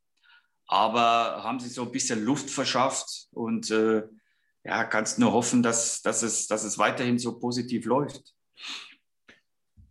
aber 0.67 1.41
haben 1.41 1.61
sich 1.61 1.73
so 1.73 1.83
ein 1.83 1.93
bisschen 1.93 2.25
Luft 2.25 2.49
verschafft 2.49 3.27
und 3.31 3.71
äh, 3.71 4.03
ja, 4.65 4.83
kannst 4.83 5.17
nur 5.17 5.31
hoffen, 5.31 5.63
dass, 5.63 6.01
dass, 6.01 6.23
es, 6.23 6.47
dass 6.47 6.65
es 6.65 6.77
weiterhin 6.77 7.19
so 7.19 7.39
positiv 7.39 7.85
läuft. 7.85 8.33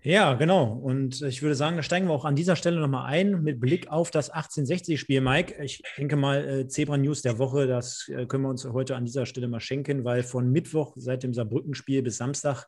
Ja, 0.03 0.35
genau. 0.35 0.75
Und 0.75 1.23
ich 1.23 1.41
würde 1.41 1.55
sagen, 1.55 1.77
da 1.77 1.83
steigen 1.83 2.09
wir 2.09 2.13
auch 2.13 2.27
an 2.27 2.37
dieser 2.37 2.57
Stelle 2.57 2.79
nochmal 2.79 3.07
ein 3.07 3.43
mit 3.43 3.59
Blick 3.59 3.89
auf 3.89 4.11
das 4.11 4.31
1860-Spiel, 4.31 5.23
Mike. 5.23 5.63
Ich 5.65 5.83
denke 5.97 6.17
mal, 6.17 6.47
äh, 6.47 6.69
Zebra 6.69 6.99
News 6.99 7.23
der 7.23 7.39
Woche, 7.39 7.67
das 7.67 8.07
äh, 8.09 8.27
können 8.27 8.43
wir 8.43 8.51
uns 8.51 8.67
heute 8.67 8.97
an 8.97 9.07
dieser 9.07 9.25
Stelle 9.25 9.49
mal 9.49 9.61
schenken, 9.61 10.05
weil 10.05 10.23
von 10.25 10.53
Mittwoch 10.53 10.93
seit 10.97 11.23
dem 11.23 11.33
Saarbrücken-Spiel 11.33 12.03
bis 12.03 12.19
Samstag 12.19 12.67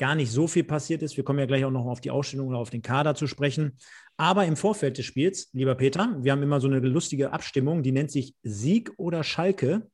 gar 0.00 0.14
nicht 0.14 0.32
so 0.32 0.46
viel 0.46 0.64
passiert 0.64 1.02
ist. 1.02 1.18
Wir 1.18 1.24
kommen 1.24 1.38
ja 1.38 1.44
gleich 1.44 1.62
auch 1.66 1.70
noch 1.70 1.84
auf 1.84 2.00
die 2.00 2.10
Ausstellung 2.10 2.48
oder 2.48 2.58
auf 2.58 2.70
den 2.70 2.80
Kader 2.80 3.14
zu 3.14 3.26
sprechen. 3.26 3.76
Aber 4.16 4.46
im 4.46 4.56
Vorfeld 4.56 4.96
des 4.96 5.04
Spiels, 5.04 5.50
lieber 5.52 5.74
Peter, 5.74 6.16
wir 6.18 6.32
haben 6.32 6.42
immer 6.42 6.58
so 6.58 6.68
eine 6.68 6.78
lustige 6.78 7.32
Abstimmung, 7.32 7.82
die 7.82 7.92
nennt 7.92 8.10
sich 8.10 8.34
Sieg 8.42 8.92
oder 8.96 9.22
Schalke. 9.22 9.90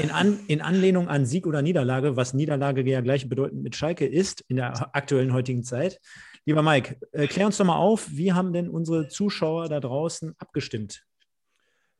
In, 0.00 0.12
an, 0.12 0.38
in 0.46 0.60
Anlehnung 0.60 1.08
an 1.08 1.26
Sieg 1.26 1.44
oder 1.44 1.60
Niederlage, 1.60 2.14
was 2.14 2.34
Niederlage 2.34 2.88
ja 2.88 3.00
gleichbedeutend 3.00 3.64
mit 3.64 3.74
Schalke 3.74 4.06
ist 4.06 4.44
in 4.46 4.54
der 4.54 4.94
aktuellen 4.94 5.32
heutigen 5.32 5.64
Zeit. 5.64 5.98
Lieber 6.46 6.62
Mike, 6.62 6.96
äh, 7.10 7.26
klär 7.26 7.46
uns 7.46 7.56
doch 7.56 7.64
mal 7.64 7.74
auf, 7.74 8.08
wie 8.12 8.32
haben 8.32 8.52
denn 8.52 8.68
unsere 8.68 9.08
Zuschauer 9.08 9.68
da 9.68 9.80
draußen 9.80 10.36
abgestimmt? 10.38 11.02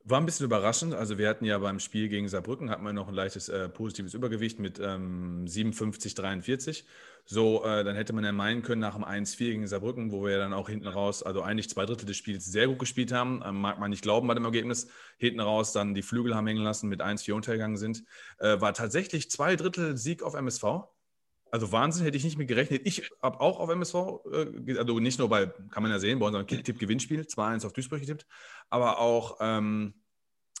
War 0.03 0.19
ein 0.19 0.25
bisschen 0.25 0.45
überraschend. 0.45 0.95
Also 0.95 1.17
wir 1.17 1.29
hatten 1.29 1.45
ja 1.45 1.59
beim 1.59 1.79
Spiel 1.79 2.09
gegen 2.09 2.27
Saarbrücken 2.27 2.69
hatten 2.71 2.83
wir 2.83 2.93
noch 2.93 3.07
ein 3.07 3.13
leichtes 3.13 3.49
äh, 3.49 3.69
positives 3.69 4.15
Übergewicht 4.15 4.59
mit 4.59 4.79
ähm, 4.79 5.47
57, 5.47 6.15
43. 6.15 6.85
So, 7.25 7.63
äh, 7.63 7.83
dann 7.83 7.95
hätte 7.95 8.13
man 8.13 8.23
ja 8.23 8.31
meinen 8.31 8.63
können 8.63 8.81
nach 8.81 8.95
dem 8.95 9.03
1-4 9.03 9.37
gegen 9.37 9.67
Saarbrücken, 9.67 10.11
wo 10.11 10.23
wir 10.23 10.31
ja 10.31 10.37
dann 10.39 10.53
auch 10.53 10.69
hinten 10.69 10.87
raus, 10.87 11.21
also 11.21 11.43
eigentlich 11.43 11.69
zwei 11.69 11.85
Drittel 11.85 12.05
des 12.05 12.17
Spiels 12.17 12.45
sehr 12.45 12.67
gut 12.67 12.79
gespielt 12.79 13.11
haben, 13.11 13.43
ähm, 13.45 13.61
mag 13.61 13.79
man 13.79 13.91
nicht 13.91 14.01
glauben 14.01 14.27
bei 14.27 14.33
dem 14.33 14.45
Ergebnis, 14.45 14.87
hinten 15.17 15.39
raus 15.39 15.71
dann 15.71 15.93
die 15.93 16.01
Flügel 16.01 16.35
haben 16.35 16.47
hängen 16.47 16.63
lassen, 16.63 16.89
mit 16.89 17.01
1-4 17.01 17.33
untergegangen 17.33 17.77
sind, 17.77 18.03
äh, 18.39 18.59
war 18.59 18.73
tatsächlich 18.73 19.29
zwei 19.29 19.55
Drittel 19.55 19.97
Sieg 19.97 20.23
auf 20.23 20.33
MSV. 20.33 20.87
Also 21.51 21.73
Wahnsinn, 21.73 22.05
hätte 22.05 22.15
ich 22.15 22.23
nicht 22.23 22.37
mit 22.37 22.47
gerechnet. 22.47 22.81
Ich 22.85 23.11
habe 23.21 23.41
auch 23.41 23.59
auf 23.59 23.69
MSV, 23.69 23.95
äh, 24.31 24.77
also 24.77 24.99
nicht 24.99 25.19
nur 25.19 25.27
bei, 25.27 25.47
kann 25.69 25.83
man 25.83 25.91
ja 25.91 25.99
sehen, 25.99 26.17
bei 26.19 26.25
unserem 26.25 26.45
Kicktipp-Gewinnspiel, 26.45 27.21
2-1 27.21 27.65
auf 27.65 27.73
Duisburg 27.73 27.99
getippt, 27.99 28.25
aber 28.71 28.99
auch 28.99 29.37
ähm, 29.39 29.93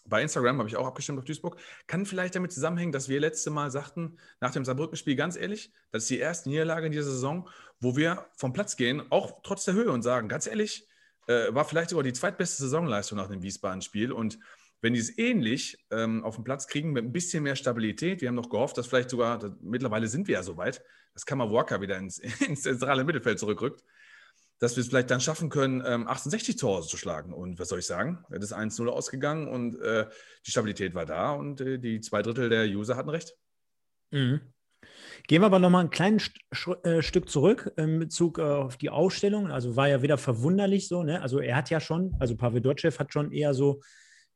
bei 0.05 0.21
Instagram 0.21 0.59
habe 0.59 0.69
ich 0.69 0.75
auch 0.75 0.87
abgestimmt 0.87 1.19
auf 1.19 1.25
Duisburg. 1.25 1.57
Kann 1.87 2.05
vielleicht 2.05 2.35
damit 2.35 2.51
zusammenhängen, 2.51 2.91
dass 2.91 3.09
wir 3.09 3.19
letzte 3.19 3.49
Mal 3.49 3.71
sagten, 3.71 4.17
nach 4.39 4.51
dem 4.51 4.65
Saarbrücken-Spiel, 4.65 5.15
ganz 5.15 5.35
ehrlich, 5.35 5.71
das 5.91 6.03
ist 6.03 6.09
die 6.09 6.19
erste 6.19 6.49
Niederlage 6.49 6.87
in 6.87 6.91
dieser 6.91 7.09
Saison, 7.09 7.49
wo 7.79 7.95
wir 7.95 8.27
vom 8.35 8.53
Platz 8.53 8.75
gehen, 8.75 9.01
auch 9.09 9.41
trotz 9.43 9.65
der 9.65 9.73
Höhe 9.73 9.91
und 9.91 10.01
sagen, 10.01 10.27
ganz 10.27 10.47
ehrlich, 10.47 10.87
äh, 11.27 11.53
war 11.53 11.65
vielleicht 11.65 11.91
sogar 11.91 12.03
die 12.03 12.13
zweitbeste 12.13 12.63
Saisonleistung 12.63 13.17
nach 13.17 13.29
dem 13.29 13.41
Wiesbaden-Spiel. 13.41 14.11
Und 14.11 14.39
wenn 14.81 14.93
die 14.93 14.99
es 14.99 15.17
ähnlich 15.17 15.77
ähm, 15.91 16.23
auf 16.23 16.35
den 16.35 16.43
Platz 16.43 16.67
kriegen, 16.67 16.91
mit 16.91 17.05
ein 17.05 17.11
bisschen 17.11 17.43
mehr 17.43 17.55
Stabilität, 17.55 18.21
wir 18.21 18.27
haben 18.27 18.35
noch 18.35 18.49
gehofft, 18.49 18.77
dass 18.77 18.87
vielleicht 18.87 19.11
sogar, 19.11 19.37
dass, 19.37 19.51
mittlerweile 19.61 20.07
sind 20.07 20.27
wir 20.27 20.35
ja 20.35 20.43
soweit, 20.43 20.83
dass 21.13 21.25
Kammerwalker 21.25 21.81
wieder 21.81 21.97
ins, 21.97 22.17
ins 22.47 22.63
zentrale 22.63 23.03
Mittelfeld 23.03 23.39
zurückrückt, 23.39 23.83
dass 24.61 24.75
wir 24.75 24.81
es 24.81 24.89
vielleicht 24.89 25.09
dann 25.09 25.19
schaffen 25.19 25.49
können, 25.49 25.83
ähm, 25.85 26.07
68 26.07 26.55
Tore 26.55 26.83
zu 26.83 26.95
schlagen. 26.95 27.33
Und 27.33 27.59
was 27.59 27.69
soll 27.69 27.79
ich 27.79 27.87
sagen? 27.87 28.23
Es 28.29 28.43
ist 28.43 28.53
1-0 28.53 28.87
ausgegangen 28.87 29.47
und 29.47 29.81
äh, 29.81 30.05
die 30.45 30.51
Stabilität 30.51 30.93
war 30.93 31.07
da 31.07 31.31
und 31.31 31.61
äh, 31.61 31.79
die 31.79 31.99
zwei 31.99 32.21
Drittel 32.21 32.47
der 32.47 32.65
User 32.65 32.95
hatten 32.95 33.09
recht. 33.09 33.33
Mhm. 34.11 34.39
Gehen 35.27 35.41
wir 35.41 35.47
aber 35.47 35.57
nochmal 35.57 35.85
ein 35.85 35.89
kleines 35.89 36.29
äh, 36.83 37.01
Stück 37.01 37.27
zurück 37.27 37.71
in 37.75 37.97
Bezug 37.97 38.37
äh, 38.37 38.43
auf 38.43 38.77
die 38.77 38.91
Ausstellung. 38.91 39.49
Also 39.49 39.75
war 39.75 39.89
ja 39.89 40.03
wieder 40.03 40.19
verwunderlich 40.19 40.87
so. 40.87 41.01
Ne? 41.01 41.23
Also 41.23 41.39
er 41.39 41.55
hat 41.55 41.71
ja 41.71 41.79
schon, 41.79 42.15
also 42.19 42.35
Pavel 42.35 42.61
Dotschew 42.61 42.91
hat 42.99 43.11
schon 43.11 43.31
eher 43.31 43.55
so 43.55 43.81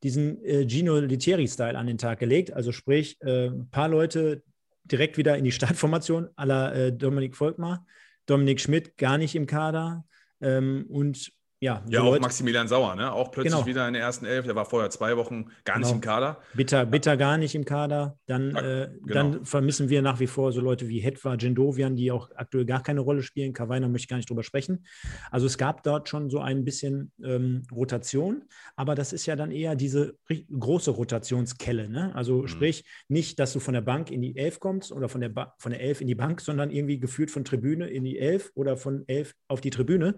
diesen 0.02 0.44
äh, 0.44 0.68
Gino 0.68 0.98
Litieri-Style 0.98 1.78
an 1.78 1.86
den 1.86 2.00
Tag 2.00 2.18
gelegt. 2.18 2.52
Also 2.52 2.72
sprich, 2.72 3.22
äh, 3.22 3.50
ein 3.50 3.70
paar 3.70 3.90
Leute 3.90 4.42
direkt 4.86 5.18
wieder 5.18 5.38
in 5.38 5.44
die 5.44 5.52
Startformation 5.52 6.30
aller 6.36 6.74
äh, 6.74 6.92
Dominik 6.92 7.36
Volkmar. 7.36 7.86
Dominik 8.26 8.60
Schmidt 8.60 8.98
gar 8.98 9.20
nicht 9.20 9.36
im 9.36 9.46
Kader. 9.46 10.04
Ähm, 10.42 10.86
und 10.90 11.32
ja, 11.66 11.84
Ja, 11.90 12.00
so 12.00 12.06
auch 12.06 12.12
Leute- 12.12 12.22
Maximilian 12.22 12.68
Sauer, 12.68 12.96
ne? 12.96 13.12
Auch 13.12 13.32
plötzlich 13.32 13.54
Genau. 13.54 13.66
wieder 13.66 13.88
in 13.88 13.94
der 13.94 14.04
ersten 14.04 14.26
Elf. 14.26 14.46
Der 14.46 14.56
war 14.56 14.66
vorher 14.66 14.90
zwei 14.90 15.18
Wochen 15.18 15.46
gar 15.64 15.78
nicht 15.80 15.88
Genau. 15.88 15.96
im 15.96 16.02
Kader. 16.02 16.38
Bitter, 16.54 16.86
bitter 16.86 17.18
gar 17.18 17.38
nicht 17.38 17.56
im 17.56 17.66
Kader. 17.66 18.18
Dann, 18.28 18.52
Ja, 18.56 18.62
äh, 18.84 18.90
genau. 19.02 19.14
dann 19.14 19.46
vermissen 19.46 19.90
wir 19.90 20.02
nach 20.02 20.20
wie 20.20 20.28
vor 20.28 20.52
so 20.52 20.62
Leute 20.62 20.88
wie 20.88 21.00
Hetwa, 21.00 21.36
Jendovian, 21.36 21.96
die 21.96 22.12
auch 22.12 22.30
aktuell 22.36 22.66
gar 22.66 22.84
keine 22.84 23.02
Rolle 23.02 23.24
spielen. 23.24 23.54
Kawainer 23.54 23.90
möchte 23.90 24.06
ich 24.06 24.10
gar 24.10 24.18
nicht 24.18 24.30
drüber 24.30 24.44
sprechen. 24.44 24.86
Also 25.32 25.46
es 25.48 25.58
gab 25.58 25.84
dort 25.84 26.08
schon 26.10 26.30
so 26.30 26.40
ein 26.40 26.64
bisschen 26.64 27.12
ähm, 27.24 27.64
Rotation, 27.72 28.44
aber 28.76 28.94
das 28.96 29.12
ist 29.14 29.26
ja 29.26 29.36
dann 29.36 29.52
eher 29.52 29.76
diese 29.76 30.16
große 30.60 30.92
Rotationskelle. 30.92 31.90
Ne? 31.90 32.14
Also 32.16 32.44
Mhm. 32.44 32.48
sprich, 32.48 32.84
nicht, 33.08 33.40
dass 33.40 33.54
du 33.54 33.60
von 33.60 33.74
der 33.74 33.82
Bank 33.82 34.12
in 34.12 34.22
die 34.22 34.36
Elf 34.38 34.60
kommst 34.60 34.92
oder 34.92 35.10
von 35.10 35.22
der, 35.22 35.30
ba 35.30 35.54
von 35.58 35.72
der 35.72 35.82
Elf 35.82 36.02
in 36.02 36.08
die 36.08 36.16
Bank, 36.16 36.42
sondern 36.42 36.70
irgendwie 36.70 37.00
geführt 37.00 37.32
von 37.32 37.44
Tribüne 37.44 37.88
in 37.88 38.04
die 38.04 38.20
Elf 38.20 38.52
oder 38.56 38.78
von 38.78 39.04
Elf 39.08 39.34
auf 39.48 39.62
die 39.62 39.70
Tribüne. 39.70 40.16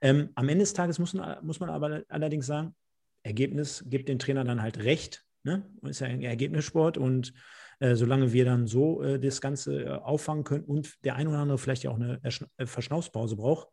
Ähm, 0.00 0.30
am 0.34 0.48
Ende 0.48 0.62
des 0.62 0.72
Tages 0.74 0.89
muss 0.98 1.14
man, 1.14 1.44
muss 1.44 1.60
man 1.60 1.70
aber 1.70 2.02
allerdings 2.08 2.46
sagen, 2.46 2.74
Ergebnis 3.22 3.84
gibt 3.86 4.08
dem 4.08 4.18
Trainer 4.18 4.44
dann 4.44 4.62
halt 4.62 4.78
recht. 4.78 5.24
Ne? 5.42 5.64
Ist 5.82 6.00
ja 6.00 6.06
ein 6.06 6.22
Ergebnissport 6.22 6.98
und 6.98 7.32
äh, 7.78 7.94
solange 7.94 8.32
wir 8.32 8.44
dann 8.44 8.66
so 8.66 9.02
äh, 9.02 9.18
das 9.18 9.40
Ganze 9.40 9.84
äh, 9.84 9.88
auffangen 9.88 10.44
können 10.44 10.64
und 10.64 11.02
der 11.04 11.16
ein 11.16 11.28
oder 11.28 11.38
andere 11.38 11.58
vielleicht 11.58 11.82
ja 11.82 11.90
auch 11.90 11.96
eine 11.96 12.20
äh, 12.22 12.66
Verschnaufspause 12.66 13.36
braucht, 13.36 13.68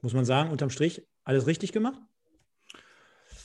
muss 0.00 0.14
man 0.14 0.24
sagen, 0.24 0.50
unterm 0.50 0.70
Strich 0.70 1.06
alles 1.24 1.46
richtig 1.46 1.72
gemacht. 1.72 2.00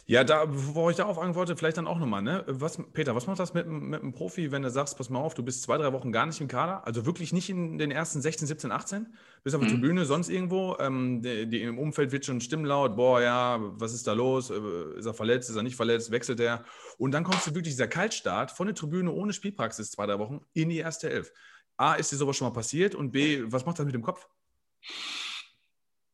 Ja, 0.09 0.23
da, 0.23 0.45
bevor 0.45 0.89
ich 0.89 0.95
darauf 0.95 1.19
antworte, 1.19 1.57
vielleicht 1.57 1.75
dann 1.75 1.85
auch 1.85 1.99
nochmal, 1.99 2.21
ne? 2.21 2.45
Was, 2.47 2.77
Peter, 2.93 3.13
was 3.13 3.27
macht 3.27 3.39
das 3.39 3.53
mit, 3.53 3.67
mit 3.67 4.01
einem 4.01 4.13
Profi, 4.13 4.53
wenn 4.53 4.61
du 4.61 4.69
sagst, 4.69 4.97
pass 4.97 5.09
mal 5.09 5.19
auf, 5.19 5.33
du 5.33 5.43
bist 5.43 5.63
zwei, 5.63 5.77
drei 5.77 5.91
Wochen 5.91 6.13
gar 6.13 6.25
nicht 6.25 6.39
im 6.39 6.47
Kader, 6.47 6.87
also 6.87 7.05
wirklich 7.05 7.33
nicht 7.33 7.49
in 7.49 7.77
den 7.77 7.91
ersten 7.91 8.21
16, 8.21 8.47
17, 8.47 8.71
18, 8.71 9.13
bist 9.43 9.53
auf 9.53 9.59
der 9.61 9.67
Mhm. 9.67 9.71
Tribüne, 9.81 10.05
sonst 10.05 10.29
irgendwo, 10.29 10.77
ähm, 10.79 11.21
die, 11.21 11.49
die 11.49 11.61
im 11.61 11.77
Umfeld 11.77 12.13
wird 12.13 12.23
schon 12.25 12.39
Stimmen 12.39 12.63
laut, 12.63 12.95
boah, 12.95 13.19
ja, 13.21 13.59
was 13.59 13.93
ist 13.93 14.07
da 14.07 14.13
los, 14.13 14.49
Äh, 14.49 14.97
ist 14.97 15.05
er 15.07 15.13
verletzt, 15.13 15.49
ist 15.49 15.57
er 15.57 15.63
nicht 15.63 15.75
verletzt, 15.75 16.09
wechselt 16.09 16.39
er 16.39 16.63
und 16.97 17.11
dann 17.11 17.25
kommst 17.25 17.45
du 17.45 17.51
wirklich 17.53 17.73
dieser 17.73 17.89
Kaltstart 17.89 18.51
von 18.51 18.67
der 18.67 18.75
Tribüne 18.75 19.11
ohne 19.11 19.33
Spielpraxis 19.33 19.91
zwei, 19.91 20.05
drei 20.05 20.19
Wochen 20.19 20.39
in 20.53 20.69
die 20.69 20.77
erste 20.77 21.09
Elf. 21.09 21.33
A, 21.75 21.95
ist 21.95 22.13
dir 22.13 22.15
sowas 22.15 22.37
schon 22.37 22.47
mal 22.47 22.53
passiert 22.53 22.95
und 22.95 23.11
B, 23.11 23.43
was 23.47 23.65
macht 23.65 23.77
das 23.77 23.85
mit 23.85 23.93
dem 23.93 24.03
Kopf? 24.03 24.25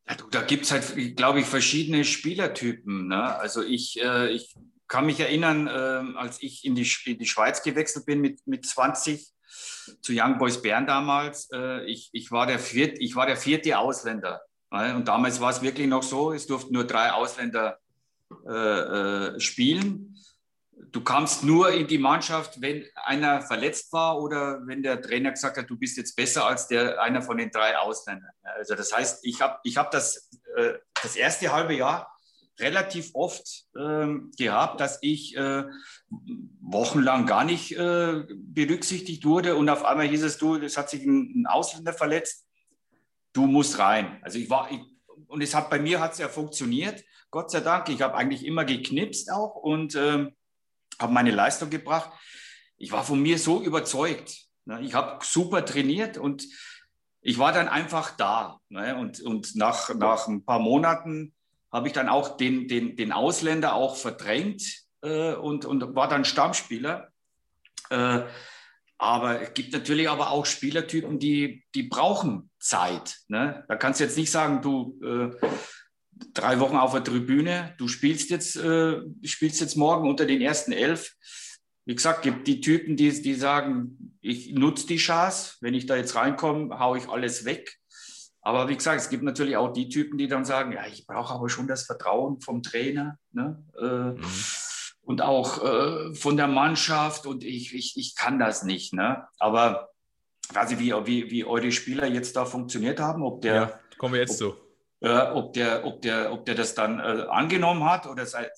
Ja, 0.07 0.15
du, 0.15 0.29
da 0.29 0.41
gibt 0.41 0.65
es 0.65 0.71
halt, 0.71 1.15
glaube 1.15 1.39
ich, 1.39 1.45
verschiedene 1.45 2.03
Spielertypen. 2.03 3.07
Ne? 3.07 3.35
Also 3.37 3.63
ich, 3.63 4.01
äh, 4.01 4.29
ich 4.31 4.55
kann 4.87 5.05
mich 5.05 5.19
erinnern, 5.19 5.69
ähm, 5.73 6.17
als 6.17 6.41
ich 6.41 6.65
in 6.65 6.75
die, 6.75 6.89
in 7.05 7.17
die 7.17 7.25
Schweiz 7.25 7.63
gewechselt 7.63 8.05
bin 8.05 8.21
mit, 8.21 8.45
mit 8.45 8.65
20 8.65 9.33
zu 10.01 10.13
Young 10.13 10.37
Boys 10.37 10.61
Bern 10.61 10.85
damals. 10.85 11.49
Äh, 11.51 11.85
ich, 11.85 12.09
ich, 12.11 12.31
war 12.31 12.47
der 12.47 12.59
viert, 12.59 12.97
ich 12.99 13.15
war 13.15 13.25
der 13.25 13.37
vierte 13.37 13.77
Ausländer. 13.77 14.41
Ne? 14.71 14.95
Und 14.95 15.07
damals 15.07 15.39
war 15.39 15.51
es 15.51 15.61
wirklich 15.61 15.87
noch 15.87 16.03
so, 16.03 16.31
es 16.31 16.47
durften 16.47 16.73
nur 16.73 16.85
drei 16.85 17.11
Ausländer 17.11 17.79
äh, 18.47 18.51
äh, 18.51 19.39
spielen. 19.39 20.12
Du 20.93 21.01
kamst 21.01 21.43
nur 21.43 21.71
in 21.71 21.87
die 21.87 21.97
Mannschaft, 21.97 22.61
wenn 22.61 22.85
einer 22.93 23.41
verletzt 23.41 23.91
war 23.93 24.21
oder 24.21 24.61
wenn 24.67 24.83
der 24.83 25.01
Trainer 25.01 25.31
gesagt 25.31 25.57
hat, 25.57 25.67
du 25.67 25.75
bist 25.75 25.97
jetzt 25.97 26.15
besser 26.15 26.45
als 26.45 26.67
der 26.67 27.01
einer 27.01 27.23
von 27.23 27.37
den 27.37 27.49
drei 27.49 27.79
Ausländern. 27.79 28.29
Also 28.43 28.75
das 28.75 28.93
heißt, 28.93 29.25
ich 29.25 29.41
habe 29.41 29.57
ich 29.63 29.77
hab 29.77 29.89
das, 29.89 30.29
äh, 30.55 30.73
das 31.01 31.15
erste 31.15 31.51
halbe 31.51 31.73
Jahr 31.73 32.15
relativ 32.59 33.09
oft 33.15 33.65
ähm, 33.75 34.31
gehabt, 34.37 34.79
dass 34.81 34.99
ich 35.01 35.35
äh, 35.35 35.63
wochenlang 36.61 37.25
gar 37.25 37.43
nicht 37.43 37.75
äh, 37.75 38.23
berücksichtigt 38.29 39.25
wurde 39.25 39.55
und 39.55 39.69
auf 39.69 39.83
einmal 39.85 40.07
hieß 40.07 40.21
es, 40.21 40.37
du, 40.37 40.57
es 40.57 40.77
hat 40.77 40.91
sich 40.91 41.03
ein, 41.03 41.41
ein 41.41 41.47
Ausländer 41.47 41.93
verletzt, 41.93 42.45
du 43.33 43.47
musst 43.47 43.79
rein. 43.79 44.19
Also 44.21 44.37
ich 44.37 44.47
war, 44.47 44.69
ich, 44.69 44.79
und 45.25 45.41
es 45.41 45.55
hat 45.55 45.71
bei 45.71 45.79
mir 45.79 45.99
hat 45.99 46.11
es 46.11 46.19
ja 46.19 46.29
funktioniert, 46.29 47.03
Gott 47.31 47.49
sei 47.49 47.61
Dank. 47.61 47.89
Ich 47.89 48.03
habe 48.03 48.13
eigentlich 48.13 48.45
immer 48.45 48.63
geknipst 48.63 49.31
auch 49.31 49.55
und 49.55 49.95
ähm, 49.95 50.35
habe 51.03 51.13
meine 51.13 51.31
Leistung 51.31 51.69
gebracht. 51.69 52.09
Ich 52.77 52.91
war 52.91 53.03
von 53.03 53.21
mir 53.21 53.37
so 53.37 53.61
überzeugt. 53.61 54.47
Ne? 54.65 54.81
Ich 54.81 54.95
habe 54.95 55.23
super 55.23 55.63
trainiert 55.63 56.17
und 56.17 56.47
ich 57.21 57.37
war 57.37 57.51
dann 57.51 57.67
einfach 57.67 58.17
da. 58.17 58.59
Ne? 58.69 58.97
Und, 58.97 59.21
und 59.21 59.55
nach, 59.55 59.93
nach 59.93 60.27
ein 60.27 60.43
paar 60.43 60.59
Monaten 60.59 61.33
habe 61.71 61.87
ich 61.87 61.93
dann 61.93 62.09
auch 62.09 62.37
den, 62.37 62.67
den, 62.67 62.95
den 62.95 63.11
Ausländer 63.11 63.75
auch 63.75 63.95
verdrängt 63.95 64.63
äh, 65.01 65.33
und, 65.33 65.65
und 65.65 65.95
war 65.95 66.07
dann 66.07 66.25
Stammspieler. 66.25 67.09
Äh, 67.89 68.21
aber 68.97 69.41
es 69.41 69.53
gibt 69.53 69.73
natürlich 69.73 70.09
aber 70.09 70.31
auch 70.31 70.45
Spielertypen, 70.45 71.19
die, 71.19 71.65
die 71.75 71.83
brauchen 71.83 72.49
Zeit. 72.59 73.17
Ne? 73.27 73.65
Da 73.67 73.75
kannst 73.75 73.99
du 73.99 74.05
jetzt 74.05 74.17
nicht 74.17 74.31
sagen, 74.31 74.61
du 74.61 74.99
äh, 75.03 75.47
drei 76.33 76.59
Wochen 76.59 76.77
auf 76.77 76.91
der 76.93 77.03
Tribüne, 77.03 77.73
du 77.77 77.87
spielst 77.87 78.29
jetzt, 78.29 78.55
äh, 78.55 79.01
spielst 79.23 79.61
jetzt 79.61 79.75
morgen 79.75 80.09
unter 80.09 80.25
den 80.25 80.41
ersten 80.41 80.71
elf. 80.71 81.15
Wie 81.85 81.95
gesagt, 81.95 82.21
gibt 82.21 82.47
die 82.47 82.61
Typen, 82.61 82.95
die, 82.95 83.21
die 83.21 83.33
sagen, 83.33 84.17
ich 84.21 84.53
nutze 84.53 84.87
die 84.87 84.97
Chance, 84.97 85.55
wenn 85.61 85.73
ich 85.73 85.85
da 85.85 85.95
jetzt 85.97 86.15
reinkomme, 86.15 86.79
haue 86.79 86.97
ich 86.97 87.09
alles 87.09 87.45
weg. 87.45 87.77
Aber 88.41 88.67
wie 88.67 88.75
gesagt, 88.75 88.99
es 88.99 89.09
gibt 89.09 89.23
natürlich 89.23 89.57
auch 89.57 89.71
die 89.71 89.89
Typen, 89.89 90.17
die 90.17 90.27
dann 90.27 90.45
sagen, 90.45 90.73
ja, 90.73 90.85
ich 90.85 91.07
brauche 91.07 91.33
aber 91.33 91.49
schon 91.49 91.67
das 91.67 91.85
Vertrauen 91.85 92.41
vom 92.41 92.61
Trainer 92.61 93.17
ne? 93.31 93.63
äh, 93.77 94.21
und 95.01 95.21
auch 95.21 95.63
äh, 95.63 96.13
von 96.13 96.37
der 96.37 96.47
Mannschaft 96.47 97.25
und 97.25 97.43
ich, 97.43 97.73
ich, 97.73 97.97
ich 97.97 98.15
kann 98.15 98.39
das 98.39 98.63
nicht. 98.63 98.93
Ne? 98.93 99.25
Aber 99.39 99.89
nicht, 100.53 100.79
wie, 100.79 100.93
wie, 101.05 101.31
wie 101.31 101.45
eure 101.45 101.71
Spieler 101.71 102.05
jetzt 102.05 102.35
da 102.35 102.45
funktioniert 102.45 102.99
haben, 102.99 103.23
ob 103.23 103.41
der 103.41 103.55
Ja, 103.55 103.79
kommen 103.97 104.13
wir 104.13 104.21
jetzt 104.21 104.37
zu. 104.37 104.55
Äh, 105.03 105.31
ob, 105.33 105.53
der, 105.53 105.85
ob, 105.85 106.01
der, 106.01 106.31
ob 106.31 106.45
der 106.45 106.55
das 106.55 106.73
dann 106.75 106.99
äh, 106.99 107.25
angenommen 107.29 107.83
hat 107.83 108.07
oder 108.07 108.25
sei, 108.25 108.49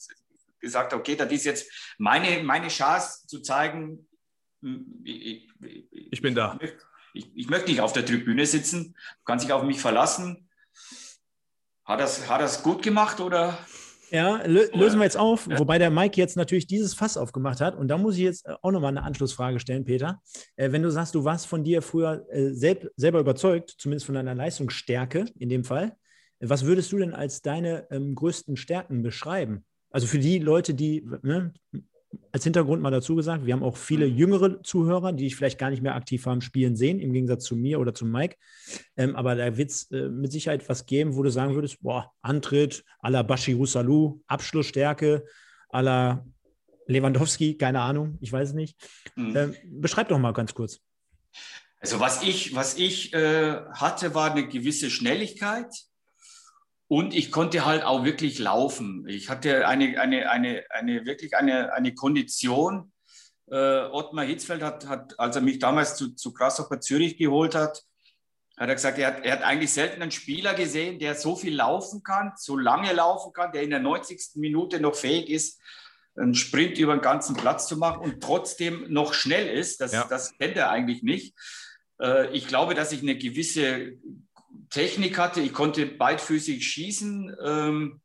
gesagt 0.59 0.93
hat, 0.93 0.99
okay, 0.99 1.15
das 1.15 1.31
ist 1.31 1.45
jetzt 1.45 1.71
meine, 1.97 2.43
meine 2.43 2.67
Chance 2.67 3.27
zu 3.27 3.41
zeigen, 3.41 4.07
hm, 4.61 5.01
ich, 5.03 5.49
ich, 5.61 6.13
Ich 6.13 6.21
bin 6.21 6.35
da. 6.35 6.57
ich, 7.13 7.35
ich 7.35 7.49
möchte 7.49 7.71
nicht 7.71 7.81
auf 7.81 7.93
der 7.93 8.05
Tribüne 8.05 8.45
sitzen, 8.45 8.95
kann 9.25 9.39
sich 9.39 9.51
auf 9.51 9.63
mich 9.63 9.81
verlassen. 9.81 10.47
Hat 11.83 11.99
das, 11.99 12.29
hat 12.29 12.41
das 12.41 12.61
gut 12.61 12.83
gemacht 12.83 13.19
oder? 13.19 13.57
Ja, 14.11 14.43
lö 14.45 14.67
lösen 14.73 14.99
wir 14.99 15.05
jetzt 15.05 15.17
auf, 15.17 15.47
wobei 15.47 15.79
der 15.79 15.89
Mike 15.89 16.21
jetzt 16.21 16.37
natürlich 16.37 16.67
dieses 16.67 16.93
Fass 16.93 17.17
aufgemacht 17.17 17.59
hat. 17.59 17.75
Und 17.75 17.87
da 17.87 17.97
muss 17.97 18.15
ich 18.15 18.21
jetzt 18.21 18.45
äh, 18.45 18.53
auch 18.61 18.71
nochmal 18.71 18.91
eine 18.91 19.01
Anschlussfrage 19.01 19.59
stellen, 19.59 19.83
Peter. 19.83 20.21
Äh, 20.57 20.71
wenn 20.71 20.83
du 20.83 20.91
sagst, 20.91 21.15
du 21.15 21.23
warst 21.23 21.47
von 21.47 21.63
dir 21.63 21.81
früher 21.81 22.23
äh, 22.29 22.51
selb 22.53 22.91
selber 22.97 23.19
überzeugt, 23.19 23.73
zumindest 23.79 24.05
von 24.05 24.13
deiner 24.13 24.35
Leistungsstärke 24.35 25.25
in 25.39 25.49
dem 25.49 25.63
Fall, 25.63 25.87
äh, 25.87 26.04
was 26.39 26.65
würdest 26.65 26.91
du 26.91 26.97
denn 26.97 27.13
als 27.13 27.41
deine 27.41 27.87
ähm, 27.91 28.15
größten 28.15 28.57
Stärken 28.57 29.01
beschreiben? 29.03 29.65
also 29.95 30.07
für 30.07 30.19
die 30.19 30.39
Leute, 30.39 30.73
die, 30.73 31.07
ne, 31.21 31.53
als 32.33 32.43
Hintergrund 32.43 32.81
mal 32.81 32.91
dazu 32.91 33.15
gesagt, 33.15 33.45
wir 33.45 33.53
haben 33.53 33.63
auch 33.63 33.77
viele 33.77 34.05
jüngere 34.05 34.61
Zuhörer, 34.61 35.13
die 35.13 35.23
dich 35.23 35.37
vielleicht 35.37 35.57
gar 35.57 35.69
nicht 35.69 35.81
mehr 35.81 35.95
aktiv 35.95 36.25
haben 36.25 36.41
spielen 36.41 36.75
sehen, 36.75 36.99
im 36.99 37.13
Gegensatz 37.13 37.45
zu 37.45 37.55
mir 37.55 37.79
oder 37.79 37.93
zu 37.93 38.05
Mike. 38.05 38.35
Ähm, 38.97 39.15
aber 39.15 39.35
da 39.35 39.55
wird 39.55 39.71
es 39.71 39.89
äh, 39.91 40.09
mit 40.09 40.33
Sicherheit 40.33 40.67
was 40.67 40.85
geben, 40.85 41.15
wo 41.15 41.23
du 41.23 41.31
sagen 41.31 41.55
würdest, 41.55 41.81
boah, 41.81 42.11
Antritt 42.21 42.83
à 43.01 43.09
la 43.09 43.23
Bashiru 43.23 43.65
Salou, 43.65 44.21
Abschlussstärke 44.27 45.23
à 45.69 45.81
la 45.81 46.25
Lewandowski, 46.87 47.55
keine 47.57 47.79
Ahnung, 47.79 48.17
ich 48.19 48.33
weiß 48.33 48.49
es 48.49 48.53
nicht. 48.53 48.77
Mhm. 49.15 49.33
Ähm, 49.33 49.55
beschreib 49.63 50.09
doch 50.09 50.19
mal 50.19 50.33
ganz 50.33 50.53
kurz. 50.53 50.81
Also 51.79 52.01
was 52.01 52.21
ich, 52.21 52.53
was 52.53 52.77
ich 52.77 53.13
äh, 53.13 53.61
hatte, 53.71 54.13
war 54.13 54.31
eine 54.31 54.45
gewisse 54.45 54.89
Schnelligkeit 54.89 55.73
und 56.87 57.15
ich 57.15 57.31
konnte 57.31 57.65
halt 57.65 57.83
auch 57.83 58.03
wirklich 58.03 58.37
laufen. 58.39 59.05
Ich 59.07 59.29
hatte 59.29 59.67
eine, 59.67 59.99
eine, 59.99 60.29
eine, 60.29 60.63
eine 60.69 61.05
wirklich 61.05 61.35
eine, 61.35 61.73
eine 61.73 61.93
Kondition. 61.95 62.91
Äh, 63.49 63.85
Ottmar 63.85 64.25
Hitzfeld 64.25 64.61
hat, 64.61 64.87
hat, 64.87 65.19
als 65.19 65.35
er 65.35 65.41
mich 65.41 65.59
damals 65.59 65.95
zu, 65.95 66.15
zu 66.15 66.33
Grasshopper 66.33 66.79
Zürich 66.79 67.17
geholt 67.17 67.55
hat, 67.55 67.83
hat 68.57 68.69
er 68.69 68.75
gesagt, 68.75 68.97
er 68.99 69.07
hat, 69.07 69.25
er 69.25 69.33
hat 69.33 69.43
eigentlich 69.43 69.73
selten 69.73 70.01
einen 70.01 70.11
Spieler 70.11 70.53
gesehen, 70.53 70.99
der 70.99 71.15
so 71.15 71.35
viel 71.35 71.55
laufen 71.55 72.03
kann, 72.03 72.33
so 72.37 72.57
lange 72.57 72.93
laufen 72.93 73.33
kann, 73.33 73.51
der 73.51 73.63
in 73.63 73.71
der 73.71 73.79
90. 73.79 74.35
Minute 74.35 74.79
noch 74.79 74.95
fähig 74.95 75.29
ist, 75.29 75.59
einen 76.15 76.35
Sprint 76.35 76.77
über 76.77 76.95
den 76.95 77.01
ganzen 77.01 77.35
Platz 77.35 77.67
zu 77.67 77.77
machen 77.77 77.99
und 78.01 78.23
trotzdem 78.23 78.85
noch 78.91 79.13
schnell 79.13 79.47
ist. 79.47 79.81
Das, 79.81 79.91
Ja. 79.91 80.05
das 80.09 80.37
kennt 80.37 80.55
er 80.55 80.69
eigentlich 80.69 81.03
nicht. 81.03 81.35
Äh, 82.01 82.33
ich 82.33 82.47
glaube, 82.47 82.73
dass 82.75 82.91
ich 82.91 83.01
eine 83.01 83.17
gewisse 83.17 83.93
Technik 84.69 85.17
hatte. 85.17 85.41
Ich 85.41 85.53
konnte 85.53 85.85
beidfüßig 85.85 86.67
schießen. 86.67 87.35
Ähm, 87.43 88.01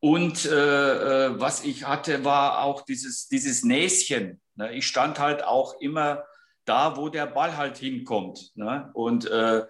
und 0.00 0.46
äh, 0.46 1.26
äh, 1.26 1.40
was 1.40 1.62
ich 1.64 1.86
hatte, 1.86 2.24
war 2.24 2.62
auch 2.62 2.84
dieses, 2.84 3.28
dieses 3.28 3.62
Näschen. 3.62 4.40
Ne? 4.56 4.74
Ich 4.74 4.86
stand 4.86 5.18
halt 5.18 5.44
auch 5.44 5.80
immer 5.80 6.24
da, 6.64 6.96
wo 6.96 7.08
der 7.08 7.26
Ball 7.26 7.56
halt 7.56 7.78
hinkommt. 7.78 8.50
Ne? 8.56 8.90
Und 8.94 9.30
äh, 9.30 9.64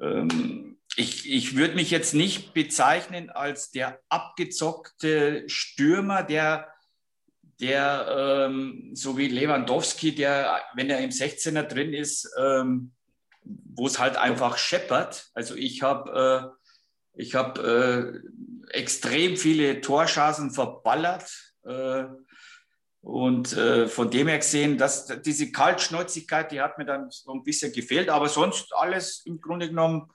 ähm, 0.00 0.78
ich, 0.96 1.30
ich 1.30 1.56
würde 1.56 1.74
mich 1.74 1.90
jetzt 1.90 2.14
nicht 2.14 2.52
bezeichnen 2.52 3.30
als 3.30 3.70
der 3.70 4.00
abgezockte 4.08 5.48
Stürmer, 5.48 6.22
der, 6.22 6.68
der 7.60 8.46
ähm, 8.48 8.90
so 8.94 9.16
wie 9.16 9.28
Lewandowski, 9.28 10.14
der, 10.14 10.60
wenn 10.74 10.90
er 10.90 11.00
im 11.00 11.10
16er 11.10 11.62
drin 11.62 11.94
ist, 11.94 12.28
ähm, 12.38 12.92
wo 13.74 13.86
es 13.86 13.98
halt 13.98 14.16
einfach 14.16 14.58
scheppert. 14.58 15.30
Also 15.34 15.54
ich 15.54 15.82
habe 15.82 16.52
äh, 16.54 16.60
ich 17.14 17.34
hab, 17.34 17.58
äh, 17.58 18.20
extrem 18.70 19.36
viele 19.36 19.80
Torschancen 19.80 20.50
verballert. 20.50 21.54
Äh, 21.64 22.04
und 23.02 23.56
äh, 23.56 23.88
von 23.88 24.10
dem 24.10 24.28
her 24.28 24.38
gesehen, 24.38 24.76
dass 24.76 25.06
diese 25.22 25.50
Kaltschnäuzigkeit, 25.50 26.52
die 26.52 26.60
hat 26.60 26.76
mir 26.76 26.84
dann 26.84 27.10
so 27.10 27.32
ein 27.32 27.42
bisschen 27.42 27.72
gefehlt, 27.72 28.10
aber 28.10 28.28
sonst 28.28 28.74
alles 28.74 29.22
im 29.24 29.40
Grunde 29.40 29.68
genommen 29.68 30.10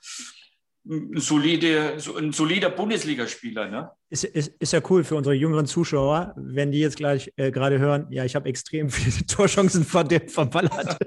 ein, 0.87 1.17
solide, 1.17 1.99
so 1.99 2.15
ein 2.15 2.31
solider 2.31 2.69
Bundesligaspieler. 2.69 3.69
Ne? 3.69 3.91
Ist, 4.09 4.23
ist, 4.23 4.49
ist 4.59 4.73
ja 4.73 4.81
cool 4.89 5.03
für 5.03 5.15
unsere 5.15 5.33
jüngeren 5.33 5.65
Zuschauer, 5.65 6.35
wenn 6.37 6.71
die 6.71 6.79
jetzt 6.79 6.97
gleich 6.97 7.33
äh, 7.37 7.49
gerade 7.49 7.79
hören, 7.79 8.05
ja, 8.11 8.23
ich 8.23 8.35
habe 8.35 8.47
extrem 8.49 8.91
viele 8.91 9.25
Torchancen 9.27 9.83
ver 9.83 10.07
verballert. 10.27 10.99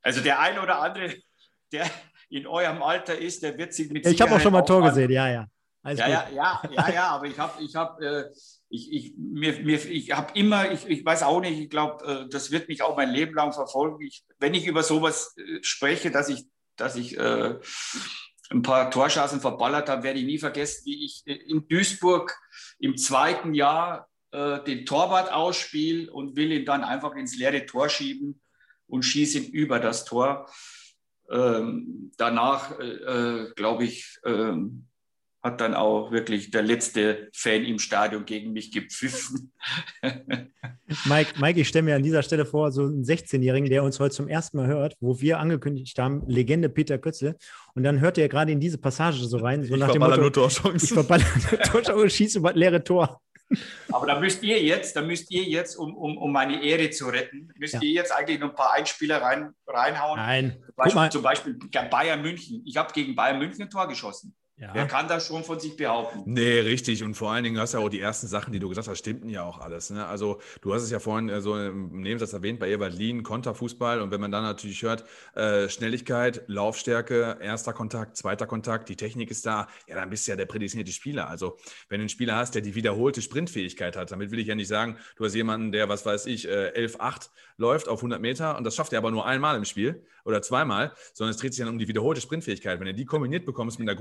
Also 0.00 0.22
der 0.22 0.40
eine 0.40 0.62
oder 0.62 0.80
andere, 0.80 1.14
der 1.72 1.90
in 2.30 2.46
eurem 2.46 2.82
Alter 2.82 3.16
ist, 3.16 3.42
der 3.42 3.56
wird 3.56 3.72
sich 3.72 3.90
mit 3.90 4.06
ich 4.06 4.20
habe 4.20 4.34
auch 4.34 4.40
schon 4.40 4.52
mal 4.52 4.62
Tor 4.62 4.82
gesehen, 4.82 5.10
ja, 5.10 5.28
ja. 5.30 5.46
Alles 5.82 6.00
Ja, 6.00 6.06
gut. 6.06 6.14
ja, 6.14 6.30
ja, 6.34 6.70
ja, 6.70 6.92
ja, 6.92 7.08
aber 7.10 7.26
ich 7.26 7.38
habe, 7.38 7.62
ich 7.62 7.74
habe, 7.74 8.04
äh, 8.04 8.24
ich, 8.68 8.92
ich, 8.92 9.14
mir, 9.16 9.60
mir, 9.62 9.84
ich 9.86 10.12
habe 10.12 10.38
immer, 10.38 10.70
ich, 10.70 10.86
ich 10.86 11.04
weiß 11.04 11.22
auch 11.22 11.40
nicht, 11.40 11.58
ich 11.58 11.70
glaube, 11.70 12.04
äh, 12.04 12.28
das 12.28 12.50
wird 12.50 12.68
mich 12.68 12.82
auch 12.82 12.96
mein 12.96 13.10
Leben 13.10 13.34
lang 13.34 13.52
verfolgen. 13.52 14.04
Ich, 14.04 14.24
wenn 14.38 14.54
ich 14.54 14.66
über 14.66 14.82
sowas 14.82 15.34
äh, 15.38 15.62
spreche, 15.62 16.10
dass 16.10 16.28
ich, 16.28 16.46
dass 16.76 16.96
ich 16.96 17.16
äh, 17.16 17.58
ein 18.50 18.62
paar 18.62 18.90
Torschancen 18.90 19.40
verballert 19.40 19.88
habe, 19.88 20.02
werde 20.02 20.18
ich 20.18 20.26
nie 20.26 20.38
vergessen, 20.38 20.84
wie 20.84 21.04
ich 21.04 21.22
äh, 21.26 21.34
in 21.34 21.66
Duisburg 21.68 22.36
im 22.78 22.96
zweiten 22.96 23.54
Jahr 23.54 24.08
äh, 24.32 24.62
den 24.64 24.84
Torwart 24.84 25.32
ausspiele 25.32 26.12
und 26.12 26.36
will 26.36 26.52
ihn 26.52 26.66
dann 26.66 26.84
einfach 26.84 27.14
ins 27.14 27.36
leere 27.36 27.64
Tor 27.64 27.88
schieben 27.88 28.40
und 28.86 29.04
schieße 29.04 29.38
ihn 29.38 29.52
über 29.52 29.80
das 29.80 30.04
Tor. 30.04 30.50
Ähm, 31.30 32.10
danach, 32.16 32.78
äh, 32.78 32.84
äh, 32.84 33.52
glaube 33.54 33.84
ich, 33.84 34.18
ähm, 34.24 34.88
hat 35.42 35.60
dann 35.60 35.74
auch 35.74 36.10
wirklich 36.10 36.50
der 36.50 36.62
letzte 36.62 37.28
Fan 37.32 37.64
im 37.64 37.78
Stadion 37.78 38.24
gegen 38.24 38.52
mich 38.52 38.72
gepfiffen. 38.72 39.52
Mike, 41.04 41.34
Mike, 41.38 41.60
ich 41.60 41.68
stelle 41.68 41.84
mir 41.84 41.96
an 41.96 42.02
dieser 42.02 42.22
Stelle 42.22 42.44
vor, 42.44 42.72
so 42.72 42.82
einen 42.82 43.04
16-Jährigen, 43.04 43.68
der 43.70 43.84
uns 43.84 44.00
heute 44.00 44.16
zum 44.16 44.26
ersten 44.26 44.56
Mal 44.56 44.66
hört, 44.66 44.96
wo 45.00 45.20
wir 45.20 45.38
angekündigt 45.38 45.96
haben, 45.98 46.24
Legende 46.26 46.68
Peter 46.68 46.98
Kötze. 46.98 47.36
Und 47.74 47.84
dann 47.84 48.00
hört 48.00 48.18
er 48.18 48.28
gerade 48.28 48.50
in 48.50 48.58
diese 48.58 48.78
Passage 48.78 49.24
so 49.24 49.36
rein, 49.38 49.62
so 49.62 49.74
ich 49.74 49.80
nach 49.80 49.92
dem 49.92 50.00
verballer 50.00 50.22
Motto, 50.22 50.40
nur 50.40 50.48
ich 50.48 50.54
Torchancen. 50.56 50.94
verballer 50.96 51.24
Torschau, 51.70 52.08
schieße 52.08 52.38
über 52.38 52.50
das 52.50 52.58
leere 52.58 52.82
Tor. 52.82 53.20
Aber 53.90 54.06
da 54.06 54.20
müsst 54.20 54.42
ihr 54.42 54.62
jetzt, 54.62 54.94
da 54.96 55.00
müsst 55.02 55.30
ihr 55.30 55.42
jetzt, 55.44 55.76
um, 55.76 55.96
um, 55.96 56.18
um 56.18 56.30
meine 56.32 56.62
Ehre 56.62 56.90
zu 56.90 57.08
retten, 57.08 57.50
müsst 57.56 57.74
Ja. 57.74 57.80
ihr 57.80 57.90
jetzt 57.92 58.12
eigentlich 58.12 58.38
noch 58.40 58.50
ein 58.50 58.54
paar 58.54 58.74
Einspieler 58.74 59.22
rein, 59.22 59.54
reinhauen. 59.66 60.18
Nein, 60.18 60.62
Zum 60.66 60.74
Beispiel, 60.76 61.10
zum 61.10 61.22
Beispiel 61.22 61.58
Bayern 61.90 62.22
München. 62.22 62.62
Ich 62.66 62.76
habe 62.76 62.92
gegen 62.92 63.14
Bayern 63.16 63.38
München 63.38 63.62
ein 63.62 63.70
Tor 63.70 63.88
geschossen. 63.88 64.34
Wer 64.58 64.74
Ja. 64.74 64.86
kann 64.86 65.06
das 65.06 65.26
schon 65.26 65.44
von 65.44 65.60
sich 65.60 65.76
behaupten? 65.76 66.22
Nee, 66.26 66.58
richtig. 66.60 67.04
Und 67.04 67.14
vor 67.14 67.30
allen 67.30 67.44
Dingen 67.44 67.58
hast 67.58 67.74
du 67.74 67.78
ja 67.78 67.84
auch 67.84 67.88
die 67.88 68.00
ersten 68.00 68.26
Sachen, 68.26 68.52
die 68.52 68.58
du 68.58 68.68
gesagt 68.68 68.88
hast, 68.88 68.98
stimmten 68.98 69.28
ja 69.28 69.44
auch 69.44 69.60
alles. 69.60 69.90
Ne? 69.90 70.04
Also 70.04 70.40
du 70.62 70.74
hast 70.74 70.82
es 70.82 70.90
ja 70.90 70.98
vorhin 70.98 71.28
äh, 71.28 71.40
so 71.40 71.56
im 71.56 72.00
Nebensatz 72.00 72.32
erwähnt, 72.32 72.58
bei 72.58 72.68
Ewald 72.68 72.94
Lien, 72.94 73.22
Konterfußball. 73.22 74.00
Und 74.00 74.10
wenn 74.10 74.20
man 74.20 74.32
dann 74.32 74.42
natürlich 74.42 74.82
hört, 74.82 75.04
äh, 75.34 75.68
Schnelligkeit, 75.68 76.42
Laufstärke, 76.48 77.38
erster 77.40 77.72
Kontakt, 77.72 78.16
zweiter 78.16 78.46
Kontakt, 78.46 78.88
die 78.88 78.96
Technik 78.96 79.30
ist 79.30 79.46
da, 79.46 79.68
ja, 79.86 79.94
dann 79.94 80.10
bist 80.10 80.26
du 80.26 80.32
ja 80.32 80.36
der 80.36 80.46
prädestinierte 80.46 80.92
Spieler. 80.92 81.28
Also 81.28 81.56
wenn 81.88 82.00
du 82.00 82.02
einen 82.02 82.08
Spieler 82.08 82.34
hast, 82.36 82.54
der 82.56 82.62
die 82.62 82.74
wiederholte 82.74 83.22
Sprintfähigkeit 83.22 83.96
hat, 83.96 84.10
damit 84.10 84.32
will 84.32 84.40
ich 84.40 84.48
ja 84.48 84.56
nicht 84.56 84.68
sagen, 84.68 84.96
du 85.16 85.24
hast 85.24 85.34
jemanden, 85.34 85.70
der, 85.70 85.88
was 85.88 86.04
weiß 86.04 86.26
ich, 86.26 86.48
äh, 86.48 86.72
11,8 86.74 87.30
läuft 87.58 87.88
auf 87.88 88.00
100 88.02 88.20
Meter 88.20 88.56
und 88.58 88.64
das 88.64 88.74
schafft 88.74 88.92
er 88.92 88.98
aber 88.98 89.10
nur 89.10 89.24
einmal 89.26 89.56
im 89.56 89.64
Spiel 89.64 90.04
oder 90.24 90.42
zweimal, 90.42 90.92
sondern 91.12 91.30
es 91.34 91.40
dreht 91.40 91.54
sich 91.54 91.64
dann 91.64 91.72
um 91.72 91.78
die 91.78 91.88
wiederholte 91.88 92.20
Sprintfähigkeit. 92.20 92.78
Wenn 92.78 92.86
du 92.86 92.94
die 92.94 93.04
kombiniert 93.04 93.44
bekommst 93.46 93.78
mit 93.78 93.88
einer 93.88 93.96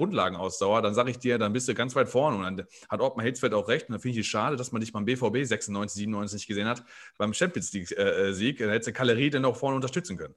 Grundlagenausdauer, 0.47 0.81
dann 0.81 0.93
sage 0.93 1.11
ich 1.11 1.19
dir, 1.19 1.37
dann 1.37 1.53
bist 1.53 1.67
du 1.67 1.73
ganz 1.73 1.95
weit 1.95 2.09
vorne. 2.09 2.37
Und 2.37 2.43
dann 2.57 2.67
hat 2.89 3.01
Ottmar 3.01 3.25
Hitzfeld 3.25 3.53
auch 3.53 3.67
recht. 3.67 3.87
Und 3.89 3.93
dann 3.93 4.01
finde 4.01 4.19
ich 4.19 4.25
es 4.25 4.27
schade, 4.27 4.55
dass 4.55 4.71
man 4.71 4.81
dich 4.81 4.91
beim 4.91 5.05
BVB 5.05 5.43
96, 5.45 5.99
97 5.99 6.35
nicht 6.35 6.47
gesehen 6.47 6.67
hat, 6.67 6.83
beim 7.17 7.33
Champions 7.33 7.71
League-Sieg. 7.73 8.57
Dann 8.59 8.69
hätte 8.69 8.93
Kalerie 8.93 9.29
dann 9.29 9.45
auch 9.45 9.55
vorne 9.55 9.75
unterstützen 9.75 10.17
können. 10.17 10.35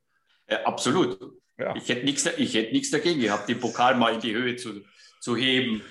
Ja, 0.48 0.64
absolut. 0.64 1.18
Ja. 1.58 1.74
Ich 1.76 1.88
hätte 1.88 2.04
nichts 2.04 2.26
ich 2.38 2.54
hätte 2.54 2.72
nichts 2.72 2.90
dagegen 2.90 3.20
gehabt, 3.20 3.48
den 3.48 3.60
Pokal 3.60 3.96
mal 3.96 4.14
in 4.14 4.20
die 4.20 4.34
Höhe 4.34 4.56
zu, 4.56 4.82
zu 5.20 5.36
heben. 5.36 5.82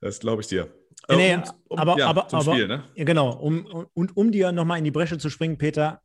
Das 0.00 0.20
glaube 0.20 0.42
ich 0.42 0.48
dir. 0.48 0.72
Nee, 1.08 1.16
nee, 1.16 1.30
Äh, 1.32 1.36
und- 1.36 1.54
um- 1.68 1.78
aber, 1.78 1.98
ja, 1.98 2.06
aber, 2.06 2.28
zum 2.28 2.40
aber 2.40 2.52
Spiel, 2.52 2.68
ne? 2.68 2.84
ja, 2.94 3.04
genau, 3.04 3.32
um, 3.32 3.66
um, 3.66 3.86
und 3.94 4.16
um 4.16 4.30
dir 4.30 4.52
nochmal 4.52 4.78
in 4.78 4.84
die 4.84 4.90
Bresche 4.90 5.18
zu 5.18 5.28
springen, 5.28 5.58
Peter, 5.58 6.00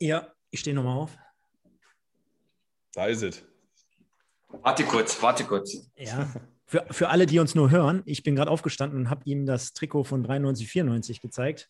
ja, 0.00 0.28
ich 0.50 0.60
stehe 0.60 0.74
nochmal 0.76 0.98
auf. 0.98 1.16
Da 2.92 3.06
ist 3.06 3.22
es. 3.22 3.42
Warte 4.48 4.84
kurz, 4.84 5.22
warte 5.22 5.44
kurz. 5.44 5.88
Ja. 5.96 6.28
Für, 6.70 6.86
für 6.88 7.08
alle, 7.08 7.26
die 7.26 7.40
uns 7.40 7.56
nur 7.56 7.72
hören, 7.72 8.02
ich 8.04 8.22
bin 8.22 8.36
gerade 8.36 8.48
aufgestanden 8.48 8.96
und 8.96 9.10
habe 9.10 9.22
ihm 9.24 9.44
das 9.44 9.72
Trikot 9.72 10.04
von 10.04 10.22
93, 10.22 10.68
94 10.68 11.20
gezeigt. 11.20 11.68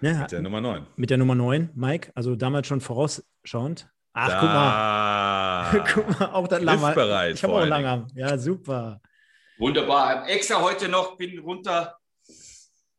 Ne, 0.00 0.18
Mit 0.18 0.32
der 0.32 0.42
Nummer 0.42 0.60
9. 0.60 0.86
mit 0.96 1.10
der 1.10 1.18
Nummer 1.18 1.36
9, 1.36 1.70
Mike, 1.76 2.10
also 2.16 2.34
damals 2.34 2.66
schon 2.66 2.80
vorausschauend. 2.80 3.88
Ach, 4.12 4.40
guck 4.40 4.48
mal. 4.48 5.72
Da. 5.72 5.84
Guck 5.94 6.18
mal, 6.18 6.26
auch 6.32 6.48
das 6.48 6.62
Langarm. 6.62 7.32
Ich 7.32 7.44
habe 7.44 7.52
auch. 7.52 7.64
Langarm. 7.64 8.08
Ja, 8.16 8.36
super. 8.38 9.00
Wunderbar. 9.56 10.28
Extra 10.28 10.60
heute 10.60 10.88
noch 10.88 11.16
bin 11.16 11.38
runter 11.38 11.96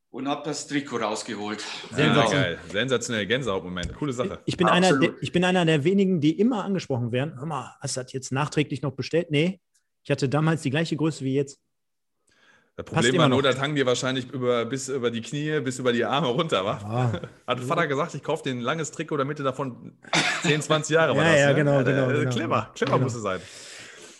und 0.09 0.29
habe 0.29 0.43
das 0.45 0.67
Trikot 0.67 0.99
rausgeholt. 0.99 1.61
Ja, 1.89 1.97
Sensationell. 1.97 2.55
geil. 2.55 2.59
Sensationell. 2.69 3.27
Gänsehautmoment. 3.27 3.93
Coole 3.95 4.13
Sache. 4.13 4.39
Ich 4.45 4.55
bin, 4.55 4.67
einer, 4.69 4.97
der, 4.97 5.15
ich 5.19 5.33
bin 5.33 5.43
einer 5.43 5.65
der 5.65 5.83
wenigen, 5.83 6.21
die 6.21 6.39
immer 6.39 6.63
angesprochen 6.63 7.11
werden. 7.11 7.37
Hör 7.37 7.45
mal, 7.45 7.75
hast 7.81 7.97
du 7.97 8.03
das 8.03 8.13
jetzt 8.13 8.31
nachträglich 8.31 8.81
noch 8.81 8.93
bestellt? 8.93 9.31
Nee, 9.31 9.59
ich 10.03 10.11
hatte 10.11 10.27
damals 10.29 10.61
die 10.61 10.69
gleiche 10.69 10.95
Größe 10.95 11.23
wie 11.23 11.35
jetzt. 11.35 11.59
Das 12.77 12.85
Problem 12.85 13.17
war 13.17 13.27
nur, 13.29 13.41
das 13.43 13.59
hang 13.59 13.75
dir 13.75 13.85
wahrscheinlich 13.85 14.31
über, 14.31 14.65
bis 14.65 14.87
über 14.89 15.11
die 15.11 15.21
Knie, 15.21 15.59
bis 15.59 15.77
über 15.77 15.91
die 15.93 16.05
Arme 16.05 16.27
runter. 16.27 16.65
Wa? 16.65 16.79
Ah. 16.83 17.21
Hat 17.47 17.59
Vater 17.59 17.85
gesagt, 17.85 18.15
ich 18.15 18.23
kaufe 18.23 18.43
dir 18.43 18.51
ein 18.51 18.61
langes 18.61 18.91
Trikot, 18.91 19.17
damit 19.17 19.37
du 19.39 19.43
davon 19.43 19.97
10, 20.43 20.61
20 20.61 20.93
Jahre 20.95 21.15
war 21.15 21.23
Ja, 21.25 21.31
das, 21.31 21.39
ja, 21.41 21.49
ne? 21.49 21.55
genau, 21.55 21.79
Äh, 21.81 21.83
genau, 21.83 22.07
genau. 22.07 22.29
Clever, 22.31 22.71
clever 22.73 22.91
Genau. 22.93 23.03
muss 23.03 23.13
es 23.13 23.21
sein. 23.21 23.41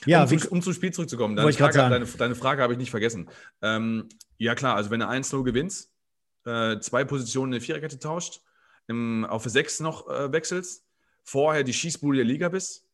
Ja, 0.06 0.24
um, 0.24 0.32
wie, 0.32 0.38
zum, 0.38 0.52
um 0.52 0.62
zum 0.62 0.74
Spiel 0.74 0.92
zurückzukommen, 0.92 1.36
deine 1.36 1.54
Frage, 1.54 1.78
deine, 1.78 2.06
deine 2.06 2.36
Frage 2.36 2.62
habe 2.62 2.74
ich 2.74 2.80
nicht 2.80 2.92
vergessen. 2.92 3.30
Ähm, 3.62 4.10
ja 4.38 4.54
klar, 4.56 4.76
also 4.76 4.90
wenn 4.92 5.00
du 5.00 5.08
1-0 5.08 5.44
gewinnst, 5.44 5.92
äh, 6.46 6.80
zwei 6.80 7.04
Positionen 7.06 7.54
in 7.54 7.60
der 7.60 7.62
Viererkette 7.62 8.00
tauscht, 8.00 8.42
im, 8.88 9.26
auf 9.26 9.44
6 9.46 9.80
noch 9.80 10.10
äh, 10.10 10.32
wechselst, 10.32 10.86
vorher 11.24 11.64
die 11.64 11.74
Schießbude 11.74 12.18
der 12.18 12.26
Liga 12.26 12.50
bist, 12.50 12.86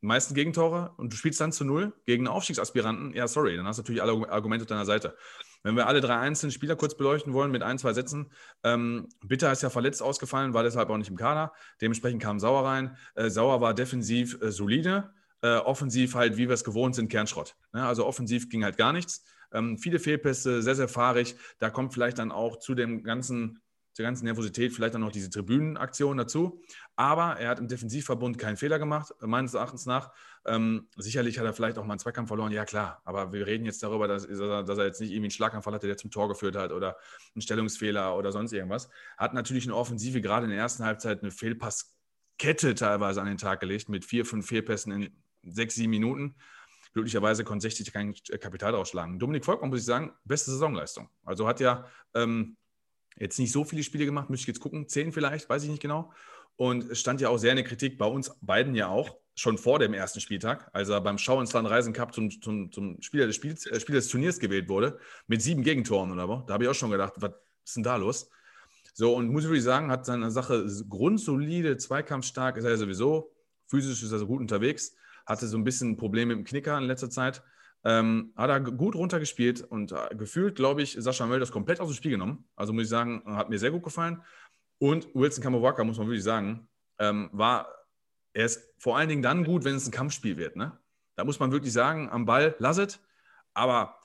meisten 0.00 0.34
Gegentore 0.34 0.92
und 0.96 1.12
du 1.12 1.16
spielst 1.16 1.40
dann 1.40 1.52
zu 1.52 1.64
null 1.64 1.92
gegen 2.04 2.26
einen 2.26 2.34
Aufstiegsaspiranten, 2.34 3.14
ja, 3.14 3.26
sorry, 3.28 3.56
dann 3.56 3.66
hast 3.66 3.78
du 3.78 3.82
natürlich 3.82 4.02
alle 4.02 4.28
Argumente 4.30 4.64
auf 4.64 4.68
deiner 4.68 4.84
Seite. 4.84 5.16
Wenn 5.62 5.74
wir 5.74 5.86
alle 5.88 6.00
drei 6.00 6.18
einzelnen 6.18 6.52
Spieler 6.52 6.76
kurz 6.76 6.96
beleuchten 6.96 7.32
wollen 7.32 7.50
mit 7.50 7.62
ein, 7.62 7.78
zwei 7.78 7.92
Sätzen, 7.92 8.30
ähm, 8.62 9.08
Bitter 9.24 9.50
ist 9.50 9.62
ja 9.62 9.70
verletzt 9.70 10.02
ausgefallen, 10.02 10.54
war 10.54 10.62
deshalb 10.62 10.90
auch 10.90 10.96
nicht 10.96 11.10
im 11.10 11.16
Kader. 11.16 11.52
Dementsprechend 11.80 12.22
kam 12.22 12.38
Sauer 12.38 12.64
rein. 12.64 12.96
Äh, 13.14 13.30
Sauer 13.30 13.60
war 13.60 13.74
defensiv 13.74 14.40
äh, 14.40 14.52
solide, 14.52 15.12
äh, 15.42 15.56
offensiv 15.56 16.14
halt, 16.14 16.36
wie 16.36 16.48
wir 16.48 16.54
es 16.54 16.62
gewohnt 16.62 16.94
sind, 16.94 17.10
Kernschrott. 17.10 17.56
Ne? 17.72 17.84
Also 17.84 18.06
offensiv 18.06 18.48
ging 18.48 18.62
halt 18.62 18.76
gar 18.76 18.92
nichts. 18.92 19.24
Ähm, 19.52 19.78
viele 19.78 19.98
Fehlpässe, 19.98 20.62
sehr, 20.62 20.74
sehr 20.74 20.88
fahrig. 20.88 21.34
Da 21.58 21.70
kommt 21.70 21.94
vielleicht 21.94 22.18
dann 22.18 22.30
auch 22.30 22.58
zu 22.58 22.74
dem 22.74 23.02
ganzen 23.02 23.60
zur 23.96 24.02
ganzen 24.02 24.26
Nervosität 24.26 24.74
vielleicht 24.74 24.92
dann 24.92 25.00
noch 25.00 25.10
diese 25.10 25.30
Tribünenaktion 25.30 26.18
dazu. 26.18 26.60
Aber 26.96 27.40
er 27.40 27.48
hat 27.48 27.58
im 27.58 27.66
Defensivverbund 27.66 28.36
keinen 28.36 28.58
Fehler 28.58 28.78
gemacht, 28.78 29.14
meines 29.22 29.54
Erachtens 29.54 29.86
nach. 29.86 30.12
Ähm, 30.44 30.88
sicherlich 30.96 31.38
hat 31.38 31.46
er 31.46 31.54
vielleicht 31.54 31.78
auch 31.78 31.84
mal 31.86 31.94
einen 31.94 31.98
Zweikampf 31.98 32.28
verloren, 32.28 32.52
ja 32.52 32.66
klar. 32.66 33.00
Aber 33.06 33.32
wir 33.32 33.46
reden 33.46 33.64
jetzt 33.64 33.82
darüber, 33.82 34.06
dass, 34.06 34.26
dass 34.26 34.78
er 34.78 34.84
jetzt 34.84 35.00
nicht 35.00 35.12
irgendwie 35.12 35.28
einen 35.28 35.30
Schlaganfall 35.30 35.72
hatte, 35.72 35.86
der 35.86 35.96
zum 35.96 36.10
Tor 36.10 36.28
geführt 36.28 36.56
hat 36.56 36.72
oder 36.72 36.98
einen 37.34 37.40
Stellungsfehler 37.40 38.14
oder 38.18 38.32
sonst 38.32 38.52
irgendwas. 38.52 38.90
Hat 39.16 39.32
natürlich 39.32 39.64
eine 39.64 39.74
Offensive 39.74 40.20
gerade 40.20 40.44
in 40.44 40.50
der 40.50 40.60
ersten 40.60 40.84
Halbzeit 40.84 41.22
eine 41.22 41.30
Fehlpasskette 41.30 42.74
teilweise 42.74 43.22
an 43.22 43.28
den 43.28 43.38
Tag 43.38 43.60
gelegt 43.60 43.88
mit 43.88 44.04
vier, 44.04 44.26
fünf 44.26 44.46
Fehlpässen 44.46 44.92
in 44.92 45.10
sechs, 45.42 45.74
sieben 45.74 45.92
Minuten. 45.92 46.34
Glücklicherweise 46.92 47.44
konnte 47.44 47.62
60 47.62 47.94
kein 47.94 48.12
Kapital 48.40 48.74
ausschlagen. 48.74 49.18
Dominik 49.18 49.46
Volkmann, 49.46 49.70
muss 49.70 49.80
ich 49.80 49.86
sagen, 49.86 50.12
beste 50.24 50.50
Saisonleistung. 50.50 51.08
Also 51.24 51.48
hat 51.48 51.60
ja 51.60 51.86
ähm, 52.14 52.58
Jetzt 53.18 53.38
nicht 53.38 53.52
so 53.52 53.64
viele 53.64 53.82
Spiele 53.82 54.04
gemacht, 54.04 54.30
müsste 54.30 54.44
ich 54.44 54.48
jetzt 54.48 54.60
gucken, 54.60 54.88
zehn 54.88 55.12
vielleicht, 55.12 55.48
weiß 55.48 55.62
ich 55.64 55.70
nicht 55.70 55.82
genau. 55.82 56.12
Und 56.56 56.90
es 56.90 57.00
stand 57.00 57.20
ja 57.20 57.28
auch 57.28 57.38
sehr 57.38 57.50
in 57.50 57.56
der 57.56 57.64
Kritik, 57.64 57.98
bei 57.98 58.06
uns 58.06 58.34
beiden 58.40 58.74
ja 58.74 58.88
auch, 58.88 59.16
schon 59.38 59.58
vor 59.58 59.78
dem 59.78 59.92
ersten 59.92 60.20
Spieltag, 60.20 60.70
als 60.72 60.88
er 60.88 61.00
beim 61.02 61.18
Schau 61.18 61.40
ins 61.40 61.52
Land 61.52 61.68
Reisen 61.68 61.92
Cup 61.92 62.14
zum, 62.14 62.30
zum, 62.40 62.72
zum 62.72 63.00
Spieler, 63.02 63.26
des 63.26 63.36
Spiels, 63.36 63.66
äh, 63.66 63.78
Spieler 63.78 63.98
des 63.98 64.08
Turniers 64.08 64.38
gewählt 64.38 64.68
wurde, 64.68 64.98
mit 65.26 65.42
sieben 65.42 65.62
Gegentoren 65.62 66.10
oder 66.10 66.28
was. 66.28 66.46
Da 66.46 66.54
habe 66.54 66.64
ich 66.64 66.70
auch 66.70 66.74
schon 66.74 66.90
gedacht, 66.90 67.12
was 67.16 67.32
ist 67.64 67.76
denn 67.76 67.82
da 67.82 67.96
los? 67.96 68.30
So, 68.94 69.14
und 69.14 69.28
muss 69.28 69.42
ich 69.44 69.50
wirklich 69.50 69.64
sagen, 69.64 69.90
hat 69.90 70.06
seine 70.06 70.30
Sache 70.30 70.66
grundsolide, 70.88 71.76
zweikampfstark, 71.76 72.56
ist 72.56 72.64
er 72.64 72.70
ja 72.70 72.76
sowieso, 72.78 73.30
physisch 73.66 74.02
ist 74.02 74.10
er 74.10 74.18
so 74.18 74.26
gut 74.26 74.40
unterwegs, 74.40 74.94
hatte 75.26 75.46
so 75.46 75.58
ein 75.58 75.64
bisschen 75.64 75.98
Probleme 75.98 76.34
mit 76.34 76.46
dem 76.46 76.48
Knicker 76.48 76.78
in 76.78 76.84
letzter 76.84 77.10
Zeit. 77.10 77.42
Ähm, 77.86 78.32
hat 78.34 78.50
er 78.50 78.58
gut 78.58 78.96
runtergespielt 78.96 79.60
und 79.60 79.92
äh, 79.92 80.16
gefühlt, 80.16 80.56
glaube 80.56 80.82
ich, 80.82 80.96
Sascha 80.98 81.24
Mölders 81.24 81.52
komplett 81.52 81.78
aus 81.78 81.88
dem 81.88 81.94
Spiel 81.94 82.10
genommen. 82.10 82.44
Also 82.56 82.72
muss 82.72 82.84
ich 82.84 82.88
sagen, 82.88 83.22
hat 83.26 83.48
mir 83.48 83.60
sehr 83.60 83.70
gut 83.70 83.84
gefallen. 83.84 84.24
Und 84.78 85.14
Wilson 85.14 85.44
Kamowaka, 85.44 85.84
muss 85.84 85.96
man 85.96 86.08
wirklich 86.08 86.24
sagen, 86.24 86.66
ähm, 86.98 87.30
war, 87.32 87.68
er 88.32 88.46
ist 88.46 88.74
vor 88.78 88.96
allen 88.96 89.08
Dingen 89.08 89.22
dann 89.22 89.44
gut, 89.44 89.62
wenn 89.62 89.76
es 89.76 89.86
ein 89.86 89.92
Kampfspiel 89.92 90.36
wird. 90.36 90.56
Ne? 90.56 90.76
Da 91.14 91.24
muss 91.24 91.38
man 91.38 91.52
wirklich 91.52 91.72
sagen, 91.72 92.10
am 92.10 92.26
Ball 92.26 92.56
lasset, 92.58 92.98
aber 93.54 94.00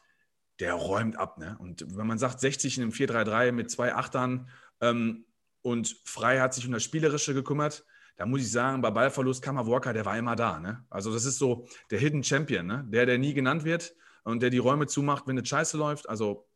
der 0.60 0.76
räumt 0.76 1.18
ab. 1.18 1.40
Ne? 1.40 1.58
Und 1.58 1.98
wenn 1.98 2.06
man 2.06 2.20
sagt, 2.20 2.40
60 2.40 2.78
in 2.78 2.84
einem 2.84 2.92
4-3-3 2.92 3.52
mit 3.52 3.72
zwei 3.72 3.96
Achtern 3.96 4.48
ähm, 4.80 5.26
und 5.64 5.98
Frei 6.06 6.40
hat 6.40 6.54
sich 6.54 6.68
um 6.68 6.72
das 6.72 6.84
Spielerische 6.84 7.34
gekümmert, 7.34 7.84
da 8.18 8.26
muss 8.26 8.42
ich 8.42 8.52
sagen, 8.52 8.82
bei 8.82 8.92
Ballverlust 8.92 9.42
Kammer 9.42 9.66
Walker, 9.68 9.94
der 9.94 10.06
war 10.06 10.18
immer 10.18 10.36
da. 10.36 10.60
Ne? 10.60 10.84
Also 10.90 11.14
das 11.14 11.26
ist 11.26 11.38
so 11.38 11.66
der 11.90 12.00
Hidden 12.00 12.24
Champion, 12.24 12.66
ne? 12.66 12.86
der, 12.90 13.06
der 13.06 13.18
nie 13.18 13.34
genannt 13.34 13.64
wird 13.64 13.96
und 14.24 14.42
der 14.42 14.50
die 14.50 14.58
Räume 14.58 14.88
zumacht, 14.88 15.28
wenn 15.28 15.38
eine 15.38 15.46
Scheiße 15.46 15.78
läuft. 15.78 16.08
Also 16.10 16.48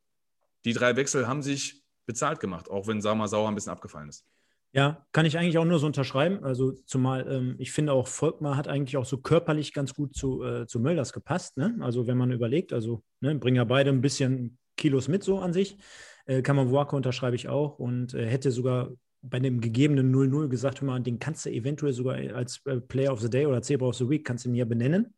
die 0.66 0.74
drei 0.74 0.96
Wechsel 0.96 1.28
haben 1.28 1.42
sich 1.42 1.84
bezahlt 2.06 2.40
gemacht, 2.40 2.70
auch 2.70 2.88
wenn 2.88 3.02
Sama 3.02 3.28
Sauer 3.28 3.48
ein 3.48 3.56
bisschen 3.56 3.72
abgefallen 3.72 4.10
ist. 4.10 4.26
Ja, 4.74 5.08
kann 5.14 5.26
ich 5.26 5.38
eigentlich 5.38 5.58
auch 5.58 5.66
nur 5.66 5.80
so 5.80 5.86
unterschreiben. 5.86 6.44
Also 6.44 6.74
zumal 6.86 7.26
ähm, 7.32 7.56
ich 7.60 7.72
finde 7.72 7.94
auch 7.94 8.08
Volkmar 8.08 8.58
hat 8.58 8.68
eigentlich 8.68 8.98
auch 8.98 9.06
so 9.06 9.18
körperlich 9.18 9.74
ganz 9.74 9.94
gut 9.94 10.14
zu, 10.14 10.44
äh, 10.44 10.68
zu 10.68 10.82
Mölders 10.82 11.14
gepasst. 11.14 11.56
Ne? 11.56 11.78
Also 11.80 12.08
wenn 12.08 12.18
man 12.18 12.32
überlegt, 12.32 12.74
also 12.74 13.02
ne, 13.22 13.36
bringen 13.36 13.56
ja 13.56 13.64
beide 13.64 13.90
ein 13.90 14.02
bisschen 14.02 14.58
Kilos 14.76 15.08
mit 15.08 15.24
so 15.24 15.40
an 15.40 15.54
sich. 15.54 15.78
Äh, 16.26 16.42
Kammerwaka 16.42 16.98
unterschreibe 16.98 17.38
ich 17.38 17.48
auch 17.48 17.80
und 17.80 18.14
äh, 18.14 18.28
hätte 18.28 18.52
sogar 18.52 18.92
bei 19.30 19.38
einem 19.38 19.62
gegebenen 19.62 20.14
0-0 20.14 20.48
gesagt, 20.48 20.82
hör 20.82 20.88
mal, 20.88 21.00
den 21.02 21.20
kannst 21.20 21.46
du 21.46 21.50
eventuell 21.50 21.94
sogar 21.94 22.16
als 22.36 22.62
äh, 22.66 22.78
Player 22.80 23.12
of 23.12 23.22
the 23.22 23.30
Day 23.30 23.46
oder 23.46 23.62
Zebra 23.62 23.88
of 23.88 23.96
the 23.96 24.10
Week 24.10 24.26
kannst 24.26 24.46
du 24.46 24.50
ihn 24.50 24.56
ja 24.56 24.66
benennen. 24.66 25.14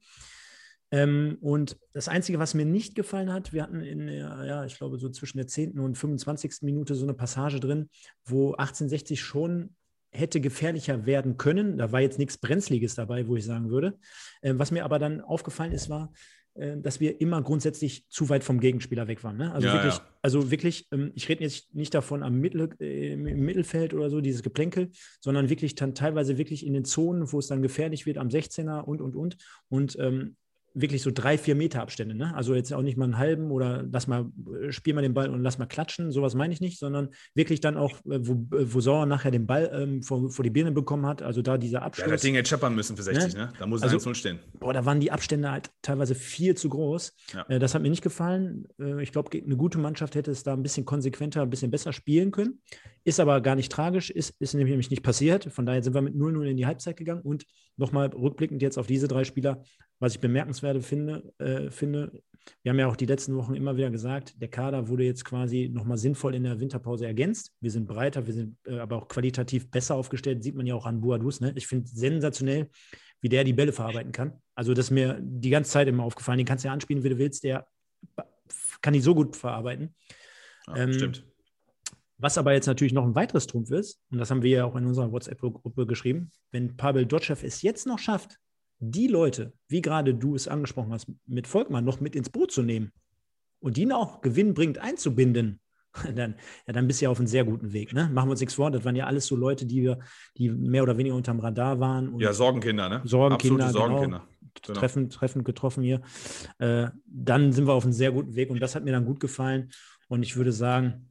Ähm, 0.92 1.38
und 1.42 1.78
das 1.94 2.08
Einzige, 2.08 2.40
was 2.40 2.54
mir 2.54 2.66
nicht 2.66 2.96
gefallen 2.96 3.32
hat, 3.32 3.52
wir 3.52 3.64
hatten 3.64 3.82
in 3.82 4.08
ja, 4.08 4.64
ich 4.64 4.78
glaube, 4.78 4.98
so 4.98 5.10
zwischen 5.10 5.38
der 5.38 5.48
10. 5.48 5.80
und 5.80 5.98
25. 5.98 6.62
Minute 6.62 6.96
so 6.96 7.06
eine 7.06 7.14
Passage 7.14 7.60
drin, 7.60 7.90
wo 8.24 8.52
1860 8.54 9.22
schon 9.22 9.76
hätte 10.12 10.40
gefährlicher 10.40 11.06
werden 11.06 11.38
können. 11.38 11.78
Da 11.78 11.92
war 11.92 12.00
jetzt 12.00 12.20
nichts 12.20 12.38
Brenzliges 12.38 12.96
dabei, 12.96 13.28
wo 13.28 13.36
ich 13.36 13.46
sagen 13.46 13.70
würde. 13.70 13.98
Äh, 14.42 14.54
was 14.56 14.72
mir 14.72 14.86
aber 14.86 15.00
dann 15.00 15.22
aufgefallen 15.22 15.74
ist, 15.74 15.90
war, 15.90 16.14
dass 16.78 17.00
wir 17.00 17.22
immer 17.22 17.42
grundsätzlich 17.42 18.08
zu 18.10 18.30
weit 18.30 18.44
vom 18.44 18.60
Gegenspieler 18.60 19.08
weg 19.08 19.24
waren. 19.24 19.38
Ne? 19.38 19.54
Also, 19.54 19.68
Ja, 19.68 19.74
wirklich, 19.74 19.96
ja. 19.96 20.08
also 20.22 20.52
wirklich, 20.52 20.88
ähm, 20.92 21.12
ich 21.16 21.30
rede 21.30 21.44
jetzt 21.44 21.74
nicht 21.74 21.94
davon 21.94 22.24
am 22.24 22.40
Mittel, 22.40 22.70
äh, 22.80 23.14
im 23.14 23.24
Mittelfeld 23.24 23.94
oder 23.94 24.10
so, 24.10 24.22
dieses 24.22 24.44
Geplänkel, 24.44 24.90
sondern 25.20 25.50
wirklich 25.50 25.76
dann 25.76 25.94
teilweise 25.94 26.38
wirklich 26.38 26.66
in 26.66 26.74
den 26.74 26.86
Zonen, 26.86 27.32
wo 27.32 27.40
es 27.40 27.48
dann 27.48 27.62
gefährlich 27.62 28.06
wird, 28.06 28.18
am 28.18 28.30
16er 28.30 28.82
und, 28.82 29.02
und, 29.02 29.16
und. 29.16 29.38
Und 29.70 29.98
ähm, 30.00 30.36
wirklich 30.80 31.02
so 31.02 31.12
drei, 31.14 31.38
vier 31.38 31.56
Meter 31.56 31.82
Abstände. 31.82 32.14
Ne? 32.16 32.34
Also 32.36 32.54
jetzt 32.56 32.72
auch 32.74 32.82
nicht 32.82 32.98
mal 32.98 33.06
einen 33.06 33.18
halben 33.18 33.52
oder 33.52 33.84
lass 33.92 34.08
mal, 34.08 34.26
äh, 34.62 34.72
spiel 34.72 34.94
mal 34.94 35.02
den 35.02 35.14
Ball 35.14 35.30
und 35.30 35.42
lass 35.42 35.58
mal 35.58 35.66
klatschen, 35.66 36.12
sowas 36.12 36.36
meine 36.36 36.54
ich 36.54 36.62
nicht, 36.62 36.78
sondern 36.80 37.10
wirklich 37.34 37.62
dann 37.62 37.78
auch, 37.78 37.94
äh, 38.06 38.20
wo, 38.22 38.34
äh, 38.56 38.74
wo 38.74 38.80
Sauer 38.80 39.06
nachher 39.06 39.32
den 39.32 39.48
Ball 39.48 39.70
ähm, 39.74 40.04
vor, 40.04 40.30
vor 40.30 40.44
die 40.44 40.50
Birne 40.50 40.72
bekommen 40.72 41.06
hat, 41.06 41.22
also 41.22 41.42
da 41.42 41.58
dieser 41.58 41.80
Ja, 41.80 41.86
Abschluss. 41.86 42.10
das 42.10 42.22
Ding 42.22 42.36
hätte 42.36 42.50
scheppern 42.50 42.76
müssen 42.76 42.96
für 42.96 43.04
60, 43.04 43.34
ne? 43.36 43.52
Da 43.58 43.66
muss 43.66 43.80
es 43.80 43.84
Also- 43.92 44.10
1-0 44.10 44.16
stehen. 44.16 44.40
Boah, 44.60 44.74
da 44.74 44.86
waren 44.86 45.00
die 45.00 45.12
Abstände 45.12 45.52
halt 45.52 45.70
teilweise 45.82 46.16
viel 46.16 46.56
zu 46.56 46.70
groß. 46.70 47.16
Ja. 47.34 47.46
Äh, 47.50 47.60
das 47.60 47.74
hat 47.74 47.82
mir 47.82 47.90
nicht 47.90 48.04
gefallen. 48.04 48.68
Äh, 48.80 49.02
ich 49.02 49.12
glaube, 49.12 49.30
eine 49.38 49.56
gute 49.58 49.78
Mannschaft 49.80 50.16
hätte 50.16 50.32
es 50.32 50.44
da 50.44 50.54
ein 50.54 50.64
bisschen 50.64 50.86
konsequenter, 50.86 51.42
ein 51.42 51.50
bisschen 51.50 51.72
besser 51.72 51.94
spielen 51.94 52.32
können. 52.32 52.60
Ist 53.08 53.22
aber 53.22 53.40
gar 53.40 53.56
nicht 53.56 53.72
tragisch, 53.72 54.10
ist, 54.10 54.36
ist 54.42 54.54
nämlich 54.54 54.90
nicht 54.90 55.02
passiert. 55.02 55.46
Von 55.46 55.66
daher 55.66 55.82
sind 55.82 55.94
wir 55.94 56.02
mit 56.02 56.14
0-0 56.14 56.44
in 56.44 56.58
die 56.58 56.66
Halbzeit 56.66 56.98
gegangen. 56.98 57.22
Und 57.22 57.46
nochmal 57.78 58.08
rückblickend 58.08 58.62
jetzt 58.62 58.78
auf 58.78 58.86
diese 58.86 59.08
drei 59.08 59.24
Spieler, 59.24 59.64
was 60.00 60.16
ich 60.16 60.20
bemerkenswert 60.20 60.84
finde, 60.84 61.34
äh, 61.38 61.72
finde, 61.72 62.22
wir 62.64 62.70
haben 62.70 62.80
ja 62.80 62.88
auch 62.88 62.98
die 62.98 63.06
letzten 63.06 63.34
Wochen 63.38 63.56
immer 63.56 63.78
wieder 63.78 63.90
gesagt, 63.92 64.42
der 64.42 64.50
Kader 64.50 64.90
wurde 64.90 65.06
jetzt 65.06 65.24
quasi 65.24 65.70
nochmal 65.74 65.98
sinnvoll 65.98 66.36
in 66.36 66.44
der 66.44 66.60
Winterpause 66.60 67.06
ergänzt. 67.06 67.54
Wir 67.62 67.72
sind 67.72 67.88
breiter, 67.88 68.28
wir 68.28 68.34
sind 68.34 68.58
äh, 68.68 68.80
aber 68.80 68.98
auch 68.98 69.08
qualitativ 69.08 69.72
besser 69.72 69.96
aufgestellt, 69.96 70.44
sieht 70.44 70.56
man 70.56 70.66
ja 70.66 70.76
auch 70.76 70.86
an 70.86 71.00
Boadus. 71.00 71.40
Ne? 71.40 71.54
Ich 71.56 71.66
finde 71.66 71.88
sensationell, 71.88 72.70
wie 73.22 73.30
der 73.30 73.46
die 73.46 73.54
Bälle 73.54 73.72
verarbeiten 73.72 74.12
kann. 74.12 74.34
Also 74.54 74.74
das 74.74 74.88
ist 74.88 74.92
mir 74.92 75.18
die 75.22 75.50
ganze 75.50 75.72
Zeit 75.72 75.88
immer 75.88 76.04
aufgefallen. 76.04 76.40
Den 76.40 76.46
kannst 76.46 76.66
du 76.66 76.68
ja 76.68 76.74
anspielen, 76.74 77.06
wie 77.06 77.10
du 77.10 77.18
willst. 77.18 77.46
Der 77.46 77.66
kann 78.82 78.92
die 78.92 79.00
so 79.00 79.16
gut 79.16 79.38
verarbeiten. 79.38 79.96
Ja, 80.68 80.76
Ähm, 80.76 80.92
stimmt. 80.92 81.24
Was 82.20 82.38
aber 82.38 82.54
jetzt 82.54 82.66
natürlich 82.66 82.94
noch 82.94 83.06
ein 83.06 83.16
weiteres 83.16 83.46
Trumpf 83.46 83.70
ist, 83.72 84.00
und 84.12 84.18
das 84.18 84.32
haben 84.32 84.42
wir 84.42 84.50
ja 84.50 84.66
auch 84.66 84.76
in 84.76 84.86
unserer 84.86 85.12
WhatsApp-Gruppe 85.12 85.86
geschrieben, 85.86 86.32
wenn 86.52 86.76
Pavel 86.76 87.06
Dotschew 87.06 87.36
es 87.44 87.62
jetzt 87.62 87.86
noch 87.86 88.00
schafft, 88.00 88.40
die 88.80 89.08
Leute, 89.08 89.54
wie 89.68 89.82
gerade 89.82 90.14
du 90.14 90.36
es 90.36 90.48
angesprochen 90.48 90.94
hast, 90.94 91.08
mit 91.26 91.48
Volkmann 91.48 91.86
noch 91.86 92.00
mit 92.00 92.16
ins 92.16 92.30
Boot 92.30 92.52
zu 92.52 92.64
nehmen 92.64 92.92
und 93.60 93.78
die 93.78 93.92
auch 93.92 94.22
gewinnbringend 94.22 94.80
einzubinden, 94.80 95.60
dann, 96.16 96.36
ja, 96.66 96.74
dann 96.74 96.88
bist 96.88 97.02
du 97.02 97.06
ja 97.06 97.12
auf 97.12 97.20
einem 97.20 97.28
sehr 97.28 97.44
guten 97.44 97.74
Weg. 97.74 97.94
Ne? 97.94 98.10
Machen 98.12 98.28
wir 98.28 98.32
uns 98.32 98.40
nichts 98.40 98.56
vor, 98.56 98.72
das 98.72 98.86
waren 98.86 98.96
ja 98.96 99.06
alles 99.06 99.28
so 99.28 99.36
Leute, 99.36 99.66
die, 99.66 99.84
wir, 99.84 100.00
die 100.38 100.50
mehr 100.50 100.84
oder 100.84 100.98
weniger 100.98 101.16
unterm 101.16 101.40
Radar 101.40 101.80
waren. 101.80 102.20
Ja, 102.20 102.34
Sorgenkinder, 102.34 102.90
ne? 102.90 103.02
Sorgenkinder, 103.04 103.66
Absolute 103.66 103.74
genau. 103.74 103.88
Sorgenkinder. 103.88 104.28
Genau. 104.66 104.80
treffend, 104.80 105.14
treffend 105.14 105.46
getroffen 105.46 105.84
hier. 105.84 106.02
Äh, 106.58 106.88
dann 107.06 107.52
sind 107.52 107.68
wir 107.68 107.74
auf 107.74 107.84
einem 107.84 107.94
sehr 107.94 108.12
guten 108.12 108.36
Weg 108.36 108.50
und 108.50 108.60
das 108.60 108.76
hat 108.76 108.84
mir 108.84 108.92
dann 108.92 109.06
gut 109.06 109.20
gefallen. 109.20 109.70
Und 110.08 110.24
ich 110.24 110.36
würde 110.36 110.52
sagen, 110.52 111.07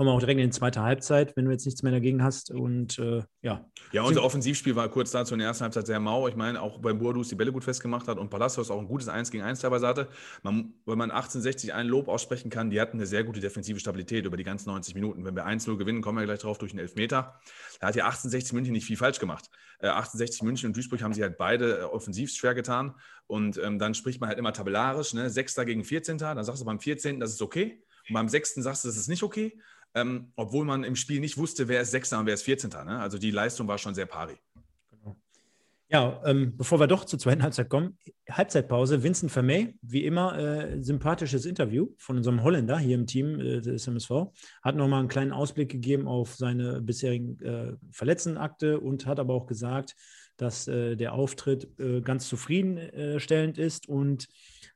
kommen 0.00 0.08
wir 0.08 0.14
auch 0.14 0.20
direkt 0.20 0.40
in 0.40 0.46
die 0.46 0.56
zweite 0.56 0.80
Halbzeit, 0.80 1.36
wenn 1.36 1.44
du 1.44 1.50
jetzt 1.50 1.66
nichts 1.66 1.82
mehr 1.82 1.92
dagegen 1.92 2.24
hast. 2.24 2.50
Und 2.50 2.98
äh, 2.98 3.22
ja, 3.42 3.66
Ja, 3.92 4.00
unser 4.00 4.24
Offensivspiel 4.24 4.74
war 4.74 4.88
kurz 4.88 5.10
dazu 5.10 5.34
in 5.34 5.40
der 5.40 5.48
ersten 5.48 5.64
Halbzeit 5.64 5.86
sehr 5.86 6.00
mau. 6.00 6.26
Ich 6.26 6.36
meine, 6.36 6.62
auch 6.62 6.78
bei 6.78 6.94
Boadus 6.94 7.28
die 7.28 7.34
Bälle 7.34 7.52
gut 7.52 7.64
festgemacht 7.64 8.08
hat 8.08 8.16
und 8.16 8.30
Palacios 8.30 8.70
auch 8.70 8.78
ein 8.78 8.86
gutes 8.86 9.08
1 9.08 9.30
gegen 9.30 9.44
1 9.44 9.60
teilweise 9.60 9.86
hatte. 9.86 10.08
Man, 10.42 10.72
wenn 10.86 10.96
man 10.96 11.10
1860 11.10 11.74
ein 11.74 11.86
Lob 11.86 12.08
aussprechen 12.08 12.48
kann, 12.48 12.70
die 12.70 12.80
hatten 12.80 12.96
eine 12.96 13.04
sehr 13.04 13.24
gute 13.24 13.40
defensive 13.40 13.78
Stabilität 13.78 14.24
über 14.24 14.38
die 14.38 14.42
ganzen 14.42 14.70
90 14.70 14.94
Minuten. 14.94 15.26
Wenn 15.26 15.36
wir 15.36 15.46
1-0 15.46 15.76
gewinnen, 15.76 16.00
kommen 16.00 16.16
wir 16.16 16.24
gleich 16.24 16.38
drauf 16.38 16.56
durch 16.56 16.72
den 16.72 16.80
Elfmeter. 16.80 17.38
Da 17.78 17.88
hat 17.88 17.94
ja 17.94 18.06
1860 18.06 18.54
München 18.54 18.72
nicht 18.72 18.86
viel 18.86 18.96
falsch 18.96 19.18
gemacht. 19.18 19.50
Äh, 19.80 19.88
1860 19.88 20.42
München 20.44 20.68
und 20.68 20.76
Duisburg 20.78 21.02
haben 21.02 21.12
sie 21.12 21.20
halt 21.22 21.36
beide 21.36 21.80
äh, 21.80 21.82
offensiv 21.82 22.30
schwer 22.32 22.54
getan. 22.54 22.94
Und 23.26 23.58
ähm, 23.58 23.78
dann 23.78 23.92
spricht 23.92 24.18
man 24.18 24.30
halt 24.30 24.38
immer 24.38 24.54
tabellarisch, 24.54 25.12
ne? 25.12 25.28
Sechster 25.28 25.66
gegen 25.66 25.84
14. 25.84 26.16
Dann 26.16 26.42
sagst 26.42 26.62
du 26.62 26.64
beim 26.64 26.80
14. 26.80 27.20
das 27.20 27.32
ist 27.32 27.42
okay. 27.42 27.82
Und 28.08 28.14
beim 28.14 28.28
6. 28.28 28.54
sagst 28.54 28.84
du, 28.84 28.88
das 28.88 28.96
ist 28.96 29.08
nicht 29.08 29.22
okay. 29.22 29.60
Ähm, 29.94 30.32
obwohl 30.36 30.64
man 30.64 30.84
im 30.84 30.96
Spiel 30.96 31.20
nicht 31.20 31.36
wusste, 31.36 31.66
wer 31.68 31.80
ist 31.80 31.90
Sechster 31.90 32.18
und 32.18 32.26
wer 32.26 32.34
ist 32.34 32.42
14. 32.42 32.70
Ne? 32.70 33.00
Also 33.00 33.18
die 33.18 33.30
Leistung 33.30 33.66
war 33.66 33.78
schon 33.78 33.94
sehr 33.94 34.06
pari. 34.06 34.36
ja 35.88 36.22
ähm, 36.24 36.56
bevor 36.56 36.78
wir 36.78 36.86
doch 36.86 37.04
zur 37.04 37.18
zweiten 37.18 37.42
Halbzeit 37.42 37.68
kommen, 37.68 37.98
Halbzeitpause, 38.30 39.02
Vincent 39.02 39.32
Vermey, 39.32 39.76
wie 39.82 40.04
immer, 40.04 40.38
äh, 40.38 40.80
sympathisches 40.80 41.44
Interview 41.44 41.88
von 41.98 42.16
unserem 42.18 42.44
Holländer 42.44 42.78
hier 42.78 42.94
im 42.94 43.06
Team 43.06 43.40
äh, 43.40 43.60
des 43.60 43.88
MSV, 43.88 44.10
hat 44.62 44.76
nochmal 44.76 45.00
einen 45.00 45.08
kleinen 45.08 45.32
Ausblick 45.32 45.70
gegeben 45.70 46.06
auf 46.06 46.36
seine 46.36 46.80
bisherigen 46.80 47.40
äh, 47.40 47.72
Verletztenakte 47.90 48.78
und 48.78 49.06
hat 49.06 49.18
aber 49.18 49.34
auch 49.34 49.46
gesagt, 49.46 49.96
dass 50.36 50.68
äh, 50.68 50.96
der 50.96 51.12
Auftritt 51.12 51.68
äh, 51.80 52.00
ganz 52.00 52.28
zufriedenstellend 52.28 53.58
ist 53.58 53.88
und 53.88 54.28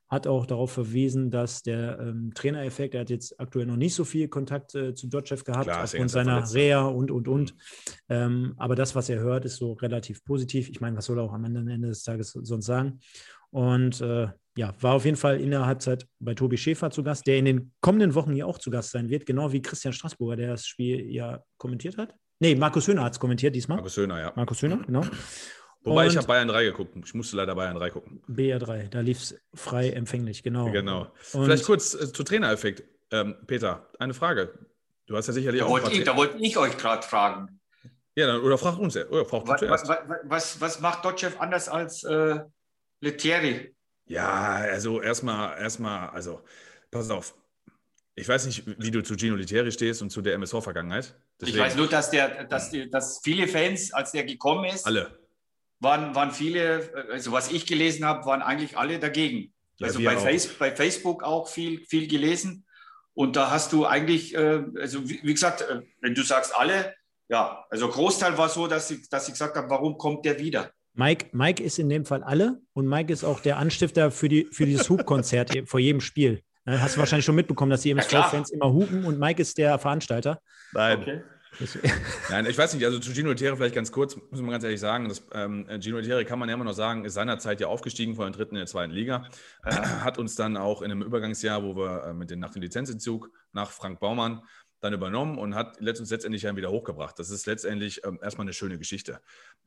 hat 0.07 0.27
auch 0.27 0.45
darauf 0.45 0.71
verwiesen, 0.71 1.31
dass 1.31 1.63
der 1.63 1.99
ähm, 1.99 2.31
Trainereffekt, 2.35 2.93
er 2.93 3.01
hat 3.01 3.09
jetzt 3.09 3.39
aktuell 3.39 3.65
noch 3.65 3.75
nicht 3.75 3.95
so 3.95 4.03
viel 4.03 4.27
Kontakt 4.27 4.75
äh, 4.75 4.93
zu 4.93 5.07
Dotchev 5.07 5.43
gehabt, 5.43 5.65
Klar, 5.65 5.83
aufgrund 5.83 6.01
ganz 6.01 6.11
seiner 6.11 6.31
verletzt. 6.31 6.55
Reha 6.55 6.85
und, 6.85 7.11
und, 7.11 7.27
und. 7.27 7.55
Ähm, 8.09 8.53
aber 8.57 8.75
das, 8.75 8.95
was 8.95 9.09
er 9.09 9.19
hört, 9.19 9.45
ist 9.45 9.57
so 9.57 9.73
relativ 9.73 10.23
positiv. 10.23 10.69
Ich 10.69 10.79
meine, 10.79 10.95
was 10.95 11.05
soll 11.05 11.17
er 11.19 11.23
auch 11.23 11.33
am 11.33 11.45
Ende, 11.45 11.59
Ende 11.71 11.87
des 11.87 12.03
Tages 12.03 12.31
sonst 12.31 12.65
sagen? 12.65 12.99
Und 13.49 14.01
äh, 14.01 14.27
ja, 14.57 14.73
war 14.79 14.93
auf 14.93 15.05
jeden 15.05 15.17
Fall 15.17 15.39
in 15.39 15.51
der 15.51 15.65
Halbzeit 15.65 16.07
bei 16.19 16.33
Tobi 16.33 16.57
Schäfer 16.57 16.91
zu 16.91 17.03
Gast, 17.03 17.25
der 17.25 17.37
in 17.37 17.45
den 17.45 17.71
kommenden 17.81 18.13
Wochen 18.13 18.33
hier 18.33 18.47
auch 18.47 18.57
zu 18.57 18.69
Gast 18.69 18.91
sein 18.91 19.09
wird, 19.09 19.25
genau 19.25 19.51
wie 19.51 19.61
Christian 19.61 19.93
Straßburger, 19.93 20.35
der 20.35 20.47
das 20.49 20.65
Spiel 20.67 21.09
ja 21.11 21.41
kommentiert 21.57 21.97
hat. 21.97 22.13
Nee, 22.39 22.55
Markus 22.55 22.87
Höhner 22.87 23.03
hat 23.03 23.13
es 23.13 23.19
kommentiert 23.19 23.55
diesmal. 23.55 23.77
Markus 23.77 23.97
Höhner, 23.97 24.19
ja. 24.19 24.33
Markus 24.35 24.61
Höhner, 24.61 24.77
genau. 24.85 25.03
Wobei 25.85 26.07
ich 26.07 26.11
Und 26.13 26.17
habe 26.17 26.27
Bayern 26.27 26.47
3 26.47 26.63
geguckt. 26.65 26.95
Ich 27.05 27.13
musste 27.13 27.37
leider 27.37 27.53
Bayern 27.55 27.75
3 27.75 27.89
gucken. 27.91 28.21
BR3, 28.27 28.89
da 28.89 28.99
lief 29.01 29.19
es 29.21 29.39
frei 29.53 29.91
empfänglich, 29.91 30.41
genau. 30.43 30.71
Genau. 30.71 31.11
Und- 31.33 31.45
Vielleicht 31.45 31.65
kurz 31.65 31.93
äh, 31.93 32.11
zu 32.11 32.23
Trainereffekt. 32.23 32.83
Ähm, 33.11 33.35
Peter, 33.45 33.87
eine 33.99 34.13
Frage. 34.15 34.57
Du 35.05 35.15
hast 35.15 35.27
ja 35.27 35.33
sicherlich 35.33 35.59
Da 35.61 35.67
auch. 35.67 35.69
wollte 35.69 35.91
ich, 35.91 36.03
da 36.03 36.17
wollte 36.17 36.37
ich 36.39 36.57
euch 36.57 36.75
gerade 36.77 37.05
fragen. 37.05 37.59
ja, 38.15 38.25
dann, 38.25 38.41
oder 38.41 38.57
frag 38.57 38.79
uns. 38.79 38.97
Oder 38.97 39.25
frag 39.25 39.47
Was, 39.47 39.61
was, 39.61 39.87
was, 40.23 40.59
was 40.61 40.79
macht 40.79 41.05
Dotchev 41.05 41.37
anders 41.39 41.69
als 41.69 42.03
äh, 42.03 42.39
Lettieri? 43.01 43.75
Ja, 44.07 44.55
also 44.55 45.01
erstmal, 45.01 45.59
erstmal, 45.59 46.09
also 46.09 46.41
pass 46.91 47.09
auf. 47.11 47.35
Ich 48.15 48.27
weiß 48.27 48.45
nicht, 48.45 48.63
wie 48.79 48.91
du 48.91 49.03
zu 49.03 49.15
Gino 49.15 49.35
Literi 49.35 49.71
stehst 49.71 50.01
und 50.01 50.09
zu 50.09 50.21
der 50.21 50.33
MSV-Vergangenheit. 50.35 51.15
Ich 51.41 51.57
weiß 51.57 51.75
nur, 51.75 51.87
dass, 51.87 52.09
der, 52.11 52.45
dass, 52.45 52.69
die, 52.71 52.89
dass 52.89 53.19
viele 53.23 53.47
Fans, 53.47 53.93
als 53.93 54.11
der 54.13 54.23
gekommen 54.23 54.65
ist, 54.65 54.85
Alle. 54.85 55.19
Waren, 55.79 56.15
waren 56.15 56.31
viele, 56.31 56.89
also 57.11 57.31
was 57.31 57.51
ich 57.51 57.65
gelesen 57.65 58.05
habe, 58.05 58.25
waren 58.25 58.41
eigentlich 58.41 58.77
alle 58.77 58.99
dagegen. 58.99 59.53
Ja, 59.77 59.87
also 59.87 60.01
bei. 60.03 60.17
Face, 60.17 60.47
bei 60.47 60.71
Facebook 60.75 61.23
auch 61.23 61.47
viel, 61.47 61.83
viel 61.85 62.07
gelesen. 62.07 62.65
Und 63.13 63.35
da 63.35 63.49
hast 63.49 63.71
du 63.73 63.85
eigentlich, 63.85 64.35
äh, 64.35 64.63
also 64.79 65.07
wie, 65.09 65.19
wie 65.23 65.33
gesagt, 65.33 65.61
äh, 65.61 65.81
wenn 66.01 66.15
du 66.15 66.23
sagst 66.23 66.53
alle, 66.55 66.93
ja, 67.29 67.65
also 67.69 67.87
Großteil 67.87 68.37
war 68.37 68.49
so, 68.49 68.67
dass 68.67 68.91
ich, 68.91 69.09
dass 69.09 69.27
ich 69.27 69.33
gesagt 69.33 69.55
habe, 69.55 69.69
warum 69.69 69.97
kommt 69.97 70.25
der 70.25 70.39
wieder? 70.39 70.71
Mike, 70.93 71.27
Mike 71.33 71.61
ist 71.61 71.77
in 71.79 71.89
dem 71.89 72.05
Fall 72.05 72.23
alle 72.23 72.59
und 72.73 72.87
Mike 72.87 73.11
ist 73.11 73.23
auch 73.23 73.39
der 73.41 73.57
Anstifter 73.57 74.11
für, 74.11 74.29
die, 74.29 74.47
für 74.51 74.65
dieses 74.65 74.89
Hub-Konzert 74.89 75.51
vor 75.65 75.79
jedem 75.79 75.99
Spiel. 76.01 76.41
Ne, 76.65 76.81
Hast 76.81 76.95
du 76.95 76.99
wahrscheinlich 76.99 77.25
schon 77.25 77.35
mitbekommen, 77.35 77.71
dass 77.71 77.81
die. 77.81 77.91
MSV-Fans 77.91 78.51
immer 78.51 78.71
hupen 78.71 79.05
und 79.05 79.19
Mike 79.19 79.41
ist 79.41 79.57
der 79.57 79.77
Veranstalter. 79.77 80.39
Nein. 80.73 81.03
Das- 81.05 81.34
Nein, 82.29 82.45
ich 82.45 82.57
weiß 82.57 82.73
nicht, 82.73 82.85
also 82.85 82.99
zu 82.99 83.13
Gino 83.13 83.29
Lettieri 83.29 83.55
vielleicht 83.55 83.75
ganz 83.75 83.91
kurz, 83.91 84.15
muss 84.15 84.41
man 84.41 84.51
ganz 84.51 84.63
ehrlich 84.63 84.79
sagen, 84.79 85.07
dass, 85.07 85.23
ähm, 85.33 85.67
Gino 85.79 85.97
Lettieri 85.97 86.25
kann 86.25 86.39
man 86.39 86.49
ja 86.49 86.55
immer 86.55 86.65
noch 86.65 86.73
sagen, 86.73 87.05
ist 87.05 87.13
seinerzeit 87.13 87.61
ja 87.61 87.67
aufgestiegen 87.67 88.15
von 88.15 88.25
der 88.25 88.33
dritten 88.33 88.55
in 88.55 88.59
der 88.59 88.67
zweiten 88.67 88.91
Liga, 88.91 89.27
hat 89.63 90.17
uns 90.17 90.35
dann 90.35 90.57
auch 90.57 90.81
in 90.81 90.91
einem 90.91 91.01
Übergangsjahr, 91.01 91.63
wo 91.63 91.75
wir 91.75 92.03
äh, 92.05 92.13
mit 92.13 92.29
den, 92.29 92.39
nach 92.39 92.51
dem 92.51 92.61
Lizenzentzug 92.61 93.29
nach 93.53 93.71
Frank 93.71 93.99
Baumann 93.99 94.41
dann 94.81 94.93
übernommen 94.93 95.37
und 95.37 95.55
hat 95.55 95.79
letzt- 95.79 95.99
uns 95.99 96.11
letztendlich 96.11 96.43
ja 96.43 96.55
wieder 96.55 96.69
hochgebracht. 96.69 97.17
Das 97.17 97.29
ist 97.29 97.45
letztendlich 97.47 98.05
ähm, 98.05 98.19
erstmal 98.21 98.45
eine 98.45 98.53
schöne 98.53 98.77
Geschichte. 98.77 99.19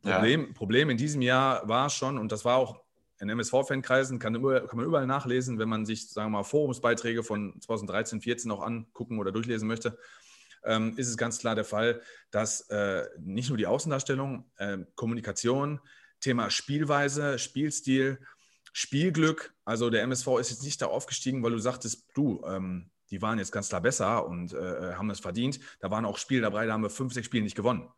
Ja. 0.05 0.15
Problem, 0.15 0.55
Problem 0.55 0.91
in 0.91 0.97
diesem 0.97 1.23
Jahr 1.23 1.69
war 1.69 1.91
schon, 1.91 2.19
und 2.19 2.31
das 2.31 2.45
war 2.45 2.57
auch 2.57 2.81
in 3.21 3.29
MSV-Fankreisen, 3.29 4.19
kann, 4.21 4.35
kann 4.35 4.77
man 4.77 4.87
überall 4.87 5.07
nachlesen, 5.07 5.59
wenn 5.59 5.69
man 5.69 5.85
sich, 5.85 6.09
sagen 6.09 6.31
wir 6.31 6.39
mal, 6.39 6.45
Forumsbeiträge 6.45 7.25
von 7.25 7.61
2013, 7.61 8.21
14 8.21 8.51
auch 8.53 8.63
angucken 8.63 9.19
oder 9.19 9.33
durchlesen 9.33 9.67
möchte, 9.67 9.99
ähm, 10.65 10.95
ist 10.97 11.09
es 11.09 11.17
ganz 11.17 11.39
klar 11.39 11.55
der 11.55 11.65
Fall, 11.65 12.01
dass 12.31 12.63
äh, 12.71 13.05
nicht 13.19 13.49
nur 13.49 13.59
die 13.59 13.67
Außendarstellung, 13.67 14.51
äh, 14.57 14.79
Kommunikation, 14.95 15.81
Thema 16.21 16.51
Spielweise, 16.51 17.39
Spielstil, 17.39 18.19
Spielglück, 18.73 19.55
also 19.65 19.91
der 19.91 20.03
MSV 20.03 20.39
ist 20.39 20.51
jetzt 20.51 20.63
nicht 20.63 20.81
da 20.83 20.87
aufgestiegen, 20.87 21.43
weil 21.43 21.53
du 21.53 21.59
sagtest, 21.59 22.09
du, 22.15 22.43
ähm, 22.47 22.91
die 23.11 23.23
waren 23.23 23.39
jetzt 23.39 23.53
ganz 23.53 23.69
klar 23.71 23.81
besser 23.81 24.27
und 24.27 24.53
äh, 24.53 24.95
haben 24.95 25.11
es 25.11 25.21
verdient. 25.21 25.59
Da 25.81 25.91
waren 25.91 26.05
auch 26.05 26.19
Spiele 26.19 26.43
dabei, 26.43 26.67
da 26.67 26.75
haben 26.75 26.83
wir 26.83 26.91
fünf, 26.91 27.13
sechs 27.15 27.27
Spiele 27.27 27.45
nicht 27.45 27.57
gewonnen. 27.57 27.89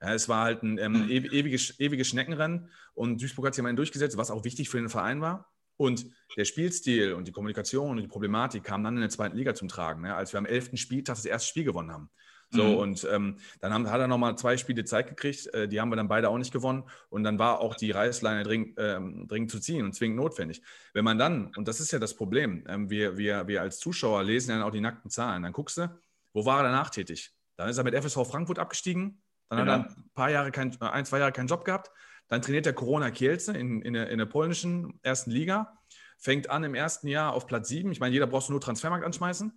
Ja, 0.00 0.14
es 0.14 0.28
war 0.28 0.44
halt 0.44 0.62
ein 0.62 0.78
ähm, 0.78 1.08
ew- 1.08 1.32
ewiges, 1.32 1.80
ewiges 1.80 2.08
Schneckenrennen 2.08 2.70
und 2.94 3.20
Duisburg 3.20 3.46
hat 3.46 3.54
sich 3.54 3.62
am 3.62 3.66
Ende 3.66 3.80
durchgesetzt, 3.80 4.16
was 4.16 4.30
auch 4.30 4.44
wichtig 4.44 4.68
für 4.68 4.78
den 4.78 4.88
Verein 4.88 5.20
war. 5.20 5.50
Und 5.78 6.06
der 6.36 6.44
Spielstil 6.44 7.14
und 7.14 7.26
die 7.26 7.32
Kommunikation 7.32 7.92
und 7.92 8.02
die 8.02 8.08
Problematik 8.08 8.62
kam 8.64 8.84
dann 8.84 8.94
in 8.96 9.00
der 9.00 9.08
zweiten 9.10 9.36
Liga 9.36 9.54
zum 9.54 9.68
Tragen, 9.68 10.02
ne, 10.02 10.14
als 10.14 10.32
wir 10.34 10.38
am 10.38 10.44
11. 10.46 10.72
Spieltag 10.76 11.16
das 11.16 11.24
erste 11.24 11.48
Spiel 11.48 11.64
gewonnen 11.64 11.90
haben. 11.90 12.10
So, 12.50 12.62
Mhm. 12.64 12.76
und 12.76 13.08
ähm, 13.10 13.36
dann 13.60 13.72
haben, 13.74 13.90
hat 13.90 14.00
er 14.00 14.08
nochmal 14.08 14.36
zwei 14.38 14.56
Spiele 14.56 14.84
Zeit 14.84 15.06
gekriegt, 15.08 15.46
äh, 15.54 15.68
die 15.68 15.80
haben 15.80 15.90
wir 15.90 15.96
dann 15.96 16.08
beide 16.08 16.30
auch 16.30 16.38
nicht 16.38 16.50
gewonnen. 16.52 16.84
Und 17.10 17.22
dann 17.22 17.38
war 17.38 17.60
auch 17.60 17.74
die 17.74 17.90
Reißleine 17.90 18.42
dringend, 18.42 18.74
ähm, 18.78 19.26
dringend 19.28 19.50
zu 19.50 19.60
ziehen 19.60 19.84
und 19.84 19.92
zwingend 19.94 20.16
notwendig. 20.16 20.62
Wenn 20.94 21.04
man 21.04 21.18
dann, 21.18 21.52
und 21.56 21.68
das 21.68 21.78
ist 21.78 21.92
ja 21.92 21.98
das 21.98 22.14
Problem, 22.14 22.64
ähm, 22.68 22.88
wir, 22.90 23.18
wir, 23.18 23.46
wir 23.48 23.60
als 23.60 23.78
Zuschauer 23.78 24.22
lesen 24.24 24.50
dann 24.50 24.62
auch 24.62 24.70
die 24.70 24.80
nackten 24.80 25.10
Zahlen, 25.10 25.42
dann 25.42 25.52
guckst 25.52 25.76
du, 25.76 25.90
wo 26.32 26.44
war 26.46 26.60
er 26.60 26.64
danach 26.64 26.88
tätig? 26.90 27.32
Dann 27.56 27.68
ist 27.68 27.76
er 27.78 27.84
mit 27.84 27.94
FSV 27.94 28.26
Frankfurt 28.26 28.58
abgestiegen, 28.58 29.20
dann 29.50 29.58
Genau. 29.60 29.72
hat 29.72 29.86
er 29.90 29.96
ein 29.98 30.10
paar 30.14 30.30
Jahre, 30.30 30.50
kein, 30.50 30.72
äh, 30.80 30.84
ein, 30.86 31.04
zwei 31.04 31.18
Jahre 31.18 31.32
keinen 31.32 31.48
Job 31.48 31.64
gehabt, 31.66 31.90
dann 32.28 32.42
trainiert 32.42 32.66
der 32.66 32.72
Corona 32.72 33.10
Kielce 33.10 33.48
in, 33.48 33.82
in, 33.82 33.94
der, 33.94 34.10
in 34.10 34.18
der 34.18 34.26
polnischen 34.26 34.98
ersten 35.02 35.30
Liga, 35.30 35.78
fängt 36.18 36.50
an 36.50 36.64
im 36.64 36.74
ersten 36.74 37.08
Jahr 37.08 37.32
auf 37.32 37.46
Platz 37.46 37.68
7, 37.68 37.90
ich 37.92 38.00
meine, 38.00 38.12
jeder 38.12 38.26
brauchst 38.26 38.48
du 38.48 38.52
nur 38.52 38.60
Transfermarkt 38.60 39.04
anschmeißen 39.04 39.52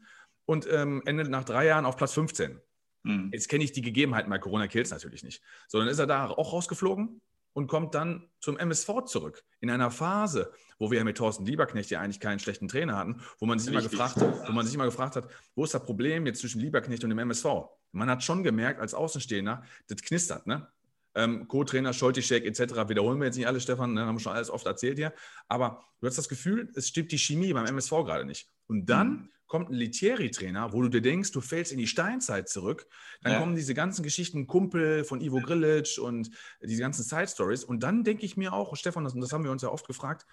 und 0.45 0.67
ähm, 0.71 1.01
endet 1.05 1.29
nach 1.29 1.43
drei 1.43 1.65
Jahren 1.65 1.85
auf 1.85 1.97
Platz 1.97 2.13
15. 2.13 2.59
Hm. 3.03 3.29
Jetzt 3.33 3.49
kenne 3.49 3.63
ich 3.63 3.71
die 3.71 3.81
Gegebenheiten 3.81 4.29
bei 4.29 4.37
Corona 4.37 4.67
Kills 4.67 4.91
natürlich 4.91 5.23
nicht. 5.23 5.41
So, 5.67 5.79
dann 5.79 5.87
ist 5.87 5.99
er 5.99 6.07
da 6.07 6.29
auch 6.29 6.53
rausgeflogen 6.53 7.21
und 7.53 7.67
kommt 7.67 7.95
dann 7.95 8.29
zum 8.39 8.57
MSV 8.57 9.05
zurück. 9.05 9.43
In 9.59 9.69
einer 9.69 9.91
Phase, 9.91 10.51
wo 10.79 10.91
wir 10.91 10.99
ja 10.99 11.03
mit 11.03 11.17
Thorsten 11.17 11.45
Lieberknecht 11.45 11.89
ja 11.89 11.99
eigentlich 11.99 12.19
keinen 12.19 12.39
schlechten 12.39 12.67
Trainer 12.67 12.97
hatten, 12.97 13.21
wo 13.39 13.45
man 13.45 13.59
sich, 13.59 13.71
immer 13.71 13.81
gefragt, 13.81 14.17
hat, 14.17 14.47
wo 14.47 14.51
man 14.51 14.65
sich 14.65 14.75
immer 14.75 14.85
gefragt 14.85 15.15
hat, 15.15 15.27
wo 15.55 15.63
ist 15.63 15.73
das 15.73 15.83
Problem 15.83 16.25
jetzt 16.25 16.39
zwischen 16.39 16.61
Lieberknecht 16.61 17.03
und 17.03 17.09
dem 17.09 17.19
MSV? 17.19 17.45
Man 17.91 18.09
hat 18.09 18.23
schon 18.23 18.43
gemerkt, 18.43 18.79
als 18.79 18.93
Außenstehender, 18.93 19.63
das 19.87 20.01
knistert, 20.01 20.47
ne? 20.47 20.67
Ähm, 21.15 21.47
Co-Trainer, 21.47 21.93
Scholtischek 21.93 22.45
etc. 22.45 22.87
wiederholen 22.89 23.19
wir 23.19 23.25
jetzt 23.25 23.37
nicht 23.37 23.47
alle, 23.47 23.59
Stefan, 23.59 23.93
ne? 23.93 24.05
haben 24.05 24.15
wir 24.15 24.19
schon 24.21 24.33
alles 24.33 24.49
oft 24.49 24.65
erzählt 24.65 24.97
hier. 24.97 25.13
Aber 25.47 25.83
du 25.99 26.07
hast 26.07 26.17
das 26.17 26.29
Gefühl, 26.29 26.71
es 26.75 26.87
stimmt 26.87 27.11
die 27.11 27.17
Chemie 27.19 27.51
beim 27.53 27.65
MSV 27.65 27.89
gerade 28.05 28.25
nicht. 28.25 28.47
Und 28.67 28.85
dann 28.85 29.09
Mhm. 29.09 29.29
kommt 29.47 29.69
ein 29.69 29.73
Litieri-Trainer, 29.75 30.71
wo 30.71 30.81
du 30.81 30.87
dir 30.87 31.01
denkst, 31.01 31.31
du 31.33 31.41
fällst 31.41 31.73
in 31.73 31.77
die 31.77 31.87
Steinzeit 31.87 32.47
zurück. 32.47 32.87
Dann 33.21 33.33
Ja. 33.33 33.39
kommen 33.39 33.55
diese 33.55 33.73
ganzen 33.73 34.03
Geschichten, 34.03 34.47
Kumpel 34.47 35.03
von 35.03 35.19
Ivo 35.19 35.41
Grilic 35.41 35.97
und 36.01 36.31
diese 36.61 36.79
ganzen 36.81 37.03
Side-Stories. 37.03 37.65
Und 37.65 37.83
dann 37.83 38.05
denke 38.05 38.25
ich 38.25 38.37
mir 38.37 38.53
auch, 38.53 38.73
Stefan, 38.77 39.03
das, 39.03 39.13
das 39.13 39.33
haben 39.33 39.43
wir 39.43 39.51
uns 39.51 39.61
ja 39.63 39.69
oft 39.69 39.87
gefragt, 39.87 40.25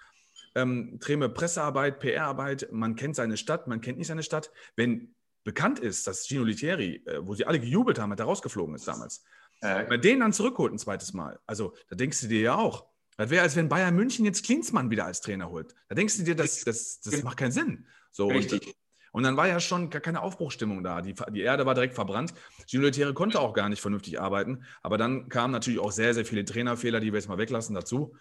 ähm, 0.55 0.97
Treme 1.01 1.27
Pressearbeit, 1.29 1.99
PR-Arbeit, 1.99 2.69
man 2.71 2.95
kennt 2.95 3.15
seine 3.17 3.35
Stadt, 3.37 3.67
man 3.67 3.81
kennt 3.81 3.97
nicht 3.97 4.07
seine 4.07 4.23
Stadt. 4.23 4.51
Wenn 4.77 5.13
bekannt 5.43 5.79
ist, 5.79 6.07
dass 6.07 6.25
Gino 6.27 6.43
Litieri, 6.43 7.03
äh, 7.05 7.19
wo 7.21 7.35
sie 7.35 7.45
alle 7.45 7.59
gejubelt 7.59 7.99
haben, 7.99 8.11
hat 8.11 8.19
er 8.19 8.25
rausgeflogen 8.25 8.75
ist 8.75 8.87
damals, 8.87 9.23
Äh, 9.61 9.79
wenn 9.79 9.89
man 9.89 10.01
den 10.01 10.19
dann 10.19 10.33
zurückholt 10.33 10.73
ein 10.73 10.79
zweites 10.79 11.13
Mal, 11.13 11.39
also 11.45 11.73
da 11.89 11.95
denkst 11.95 12.21
du 12.21 12.27
dir 12.27 12.41
ja 12.41 12.55
auch, 12.55 12.89
das 13.19 13.29
wäre, 13.31 13.43
als 13.43 13.57
wenn 13.57 13.67
Bayern 13.67 13.95
München 13.95 14.23
jetzt 14.23 14.45
Klinsmann 14.45 14.89
wieder 14.91 15.05
als 15.05 15.19
Trainer 15.19 15.49
holt. 15.49 15.75
Da 15.89 15.95
denkst 15.95 16.15
du 16.17 16.23
dir, 16.23 16.35
das, 16.35 16.63
das, 16.63 17.01
das 17.01 17.21
macht 17.21 17.35
keinen 17.35 17.51
Sinn. 17.51 17.85
So, 18.11 18.27
und, 18.27 18.35
Richtig. 18.35 18.73
und 19.11 19.23
dann 19.23 19.35
war 19.35 19.45
ja 19.45 19.59
schon 19.59 19.89
gar 19.89 19.99
keine 19.99 20.21
Aufbruchstimmung 20.21 20.85
da. 20.85 21.01
Die, 21.01 21.13
die 21.31 21.41
Erde 21.41 21.65
war 21.65 21.73
direkt 21.73 21.95
verbrannt. 21.95 22.33
Gino 22.65 22.89
konnte 23.13 23.41
auch 23.41 23.53
gar 23.53 23.67
nicht 23.67 23.81
vernünftig 23.81 24.21
arbeiten. 24.21 24.63
Aber 24.81 24.97
dann 24.97 25.27
kamen 25.27 25.51
natürlich 25.51 25.79
auch 25.79 25.91
sehr, 25.91 26.13
sehr 26.13 26.25
viele 26.25 26.45
Trainerfehler, 26.45 27.01
die 27.01 27.11
wir 27.11 27.19
jetzt 27.19 27.27
mal 27.27 27.37
weglassen, 27.37 27.75
dazu. 27.75 28.15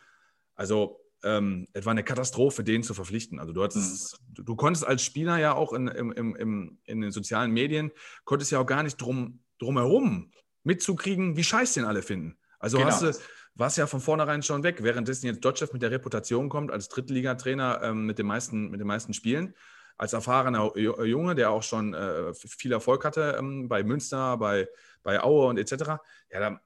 Also, 0.56 1.00
ähm, 1.22 1.68
es 1.74 1.84
war 1.84 1.92
eine 1.92 2.02
Katastrophe, 2.02 2.64
den 2.64 2.82
zu 2.82 2.92
verpflichten. 2.92 3.38
Also, 3.38 3.52
du, 3.52 3.62
hattest, 3.62 4.18
du, 4.34 4.42
du 4.42 4.56
konntest 4.56 4.84
als 4.84 5.04
Spieler 5.04 5.38
ja 5.38 5.54
auch 5.54 5.72
in, 5.74 5.86
im, 5.86 6.10
im, 6.10 6.34
im, 6.34 6.78
in 6.82 7.00
den 7.02 7.12
sozialen 7.12 7.52
Medien, 7.52 7.92
konntest 8.24 8.50
ja 8.50 8.58
auch 8.58 8.66
gar 8.66 8.82
nicht 8.82 8.96
drum, 8.96 9.44
drumherum 9.60 10.32
mitzukriegen, 10.68 11.36
wie 11.36 11.42
scheiß 11.44 11.72
den 11.74 11.84
alle 11.84 12.02
finden. 12.02 12.36
Also, 12.60 12.78
Genau. 12.78 12.90
hast 12.90 13.02
du 13.02 13.12
warst 13.54 13.76
ja 13.76 13.88
von 13.88 14.00
vornherein 14.00 14.42
schon 14.44 14.62
weg, 14.62 14.84
währenddessen 14.84 15.26
jetzt 15.26 15.44
Dotchev 15.44 15.72
mit 15.72 15.82
der 15.82 15.90
Reputation 15.90 16.48
kommt 16.48 16.70
als 16.70 16.88
Drittligatrainer 16.88 17.80
ähm, 17.82 18.06
mit, 18.06 18.18
den 18.20 18.26
meisten, 18.26 18.70
mit 18.70 18.78
den 18.78 18.86
meisten 18.86 19.14
Spielen, 19.14 19.52
als 19.96 20.12
erfahrener 20.12 20.60
Ju- 20.76 21.02
Junge, 21.04 21.34
der 21.34 21.50
auch 21.50 21.64
schon 21.64 21.92
äh, 21.92 22.32
viel 22.34 22.70
Erfolg 22.70 23.04
hatte 23.04 23.34
ähm, 23.36 23.66
bei 23.68 23.82
Münster, 23.82 24.36
bei, 24.36 24.68
bei 25.02 25.20
Aue 25.20 25.48
und 25.48 25.58
etc. 25.58 25.98
Ja, 26.30 26.38
da, 26.38 26.60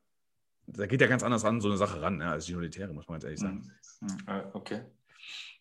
da 0.67 0.87
geht 0.87 1.01
ja 1.01 1.07
ganz 1.07 1.23
anders 1.23 1.47
an 1.47 1.63
so 1.63 1.69
eine 1.69 1.79
Sache 1.79 2.03
ran, 2.03 2.19
ne, 2.19 2.27
als 2.31 2.45
Gino 2.45 2.61
Lettieri, 2.61 2.93
muss 2.93 3.09
man 3.09 3.15
ganz 3.15 3.25
ehrlich 3.25 3.41
sagen. 3.41 3.63
Hm. 4.01 4.09
Äh, 4.27 4.43
Okay. 4.53 4.81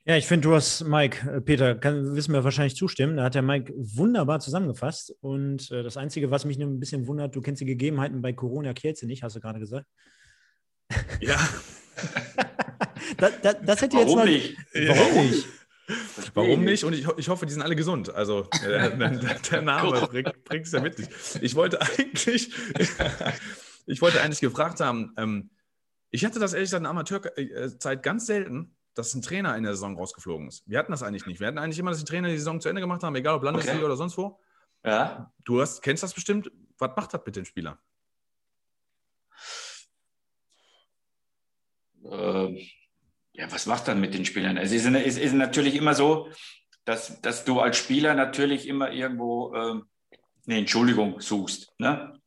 Ja, 0.05 0.17
ich 0.17 0.25
finde, 0.25 0.47
du 0.47 0.55
hast 0.55 0.83
Mike, 0.83 1.29
äh, 1.29 1.41
Peter, 1.41 1.75
kann, 1.75 2.15
wissen 2.15 2.33
wir 2.33 2.43
wahrscheinlich 2.43 2.75
zustimmen. 2.75 3.17
Da 3.17 3.25
hat 3.25 3.35
der 3.35 3.43
Mike 3.43 3.71
wunderbar 3.75 4.39
zusammengefasst. 4.39 5.15
Und 5.21 5.69
äh, 5.71 5.83
das 5.83 5.97
Einzige, 5.97 6.31
was 6.31 6.45
mich 6.45 6.57
nur 6.57 6.69
ein 6.69 6.79
bisschen 6.79 7.07
wundert, 7.07 7.35
du 7.35 7.41
kennst 7.41 7.61
die 7.61 7.65
Gegebenheiten 7.65 8.21
bei 8.21 8.33
Corona 8.33 8.73
Kielce 8.73 9.05
nicht, 9.05 9.21
hast 9.21 9.35
du 9.35 9.39
gerade 9.39 9.59
gesagt. 9.59 9.85
Ja, 11.21 11.37
Da, 13.17 13.29
da, 13.29 13.53
das 13.53 13.81
hätte 13.81 13.97
jetzt 13.97 14.07
Warum 14.07 14.19
mal, 14.19 14.25
nicht? 14.25 14.57
Warum 14.73 15.27
nicht? 15.27 15.47
warum 16.33 16.63
nicht? 16.63 16.83
Und 16.83 16.93
ich, 16.93 17.07
ich 17.17 17.29
hoffe, 17.29 17.45
die 17.45 17.53
sind 17.53 17.61
alle 17.61 17.75
gesund. 17.75 18.13
Also 18.13 18.47
äh, 18.63 18.97
der, 18.97 19.39
der 19.39 19.61
Name 19.61 20.07
bringt 20.43 20.65
es 20.65 20.71
ja 20.71 20.81
mit 20.81 20.97
sich. 20.97 21.07
Ich 21.41 21.55
wollte 21.55 21.81
eigentlich, 21.81 22.51
ich 23.85 24.01
wollte 24.01 24.21
eigentlich 24.21 24.39
gefragt 24.39 24.79
haben, 24.79 25.13
ähm, 25.17 25.49
Ich 26.09 26.25
hatte 26.25 26.39
das 26.39 26.53
ehrlich 26.53 26.67
gesagt 26.67 26.79
in 26.79 26.83
der 26.83 26.91
Amateurzeit 26.91 28.03
ganz 28.03 28.25
selten, 28.25 28.75
dass 28.93 29.13
ein 29.13 29.21
Trainer 29.21 29.55
in 29.57 29.63
der 29.63 29.73
Saison 29.73 29.95
rausgeflogen 29.97 30.47
ist. 30.47 30.63
Wir 30.67 30.79
hatten 30.79 30.91
das 30.91 31.03
eigentlich 31.03 31.25
nicht. 31.25 31.39
Wir 31.39 31.47
hatten 31.47 31.57
eigentlich 31.57 31.79
immer, 31.79 31.91
dass 31.91 31.99
die 31.99 32.05
Trainer 32.05 32.27
die 32.29 32.37
Saison 32.37 32.59
zu 32.59 32.69
Ende 32.69 32.81
gemacht 32.81 33.03
haben, 33.03 33.15
egal 33.15 33.35
ob 33.35 33.43
Landesliga 33.43 33.77
Okay. 33.77 33.85
oder 33.85 33.95
sonst 33.95 34.17
wo. 34.17 34.39
Ja. 34.83 35.31
Du 35.43 35.61
hast, 35.61 35.81
kennst 35.81 36.03
das 36.03 36.13
bestimmt. 36.13 36.51
Was 36.77 36.91
macht 36.95 37.13
das 37.13 37.21
mit 37.25 37.35
den 37.35 37.45
Spielern? 37.45 37.77
Ähm, 42.03 42.57
ja, 43.33 43.51
was 43.51 43.65
macht 43.65 43.87
dann 43.87 44.01
mit 44.01 44.13
den 44.13 44.25
Spielern? 44.25 44.57
Es 44.57 44.71
ist, 44.71 44.85
es 44.85 45.17
ist 45.17 45.33
natürlich 45.33 45.75
immer 45.75 45.93
so, 45.93 46.29
dass, 46.85 47.21
dass 47.21 47.45
du 47.45 47.59
als 47.59 47.77
Spieler 47.77 48.15
natürlich 48.15 48.67
immer 48.67 48.91
irgendwo 48.91 49.53
ähm, 49.55 49.85
eine 50.47 50.57
Entschuldigung 50.57 51.21
suchst. 51.21 51.73
Ne? 51.77 52.19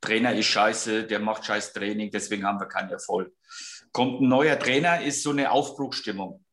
Trainer 0.00 0.34
ist 0.34 0.46
scheiße, 0.46 1.04
der 1.04 1.18
macht 1.20 1.44
scheiß 1.44 1.72
Training, 1.72 2.10
deswegen 2.10 2.44
haben 2.44 2.60
wir 2.60 2.66
keinen 2.66 2.90
Erfolg. 2.90 3.32
Kommt 3.98 4.20
ein 4.20 4.28
neuer 4.28 4.56
Trainer, 4.56 5.02
ist 5.02 5.24
so 5.24 5.30
eine 5.30 5.50
Aufbruchsstimmung. 5.50 6.44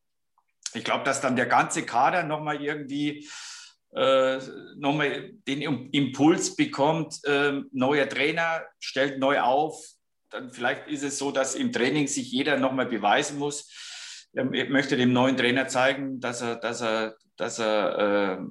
Ich 0.74 0.82
glaube, 0.82 1.04
dass 1.04 1.20
dann 1.20 1.36
der 1.36 1.46
ganze 1.46 1.86
Kader 1.86 2.24
nochmal 2.24 2.60
irgendwie 2.60 3.28
äh, 3.94 4.40
nochmal 4.78 5.30
den 5.46 5.62
Im- 5.62 5.88
Impuls 5.92 6.56
bekommt, 6.56 7.24
äh, 7.24 7.60
neuer 7.70 8.08
Trainer 8.08 8.62
stellt 8.80 9.20
neu 9.20 9.38
auf. 9.38 9.80
Dann 10.28 10.50
vielleicht 10.50 10.88
ist 10.88 11.04
es 11.04 11.18
so, 11.18 11.30
dass 11.30 11.54
im 11.54 11.70
Training 11.70 12.08
sich 12.08 12.32
jeder 12.32 12.58
nochmal 12.58 12.86
beweisen 12.86 13.38
muss. 13.38 14.28
Er 14.32 14.44
möchte 14.46 14.96
dem 14.96 15.12
neuen 15.12 15.36
Trainer 15.36 15.68
zeigen, 15.68 16.18
dass 16.18 16.42
er, 16.42 16.56
dass 16.56 16.80
er, 16.82 17.16
dass 17.36 17.60
er, 17.60 18.40
äh, 18.40 18.44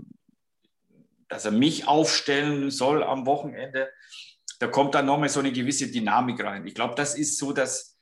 dass 1.27 1.43
er 1.43 1.51
mich 1.51 1.85
aufstellen 1.85 2.71
soll 2.71 3.03
am 3.03 3.25
Wochenende. 3.25 3.91
Da 4.59 4.67
kommt 4.67 4.95
dann 4.95 5.05
nochmal 5.05 5.27
so 5.27 5.41
eine 5.41 5.51
gewisse 5.51 5.91
Dynamik 5.91 6.41
rein. 6.41 6.65
Ich 6.65 6.75
glaube, 6.75 6.95
das 6.95 7.17
ist 7.17 7.37
so, 7.37 7.51
dass 7.51 7.94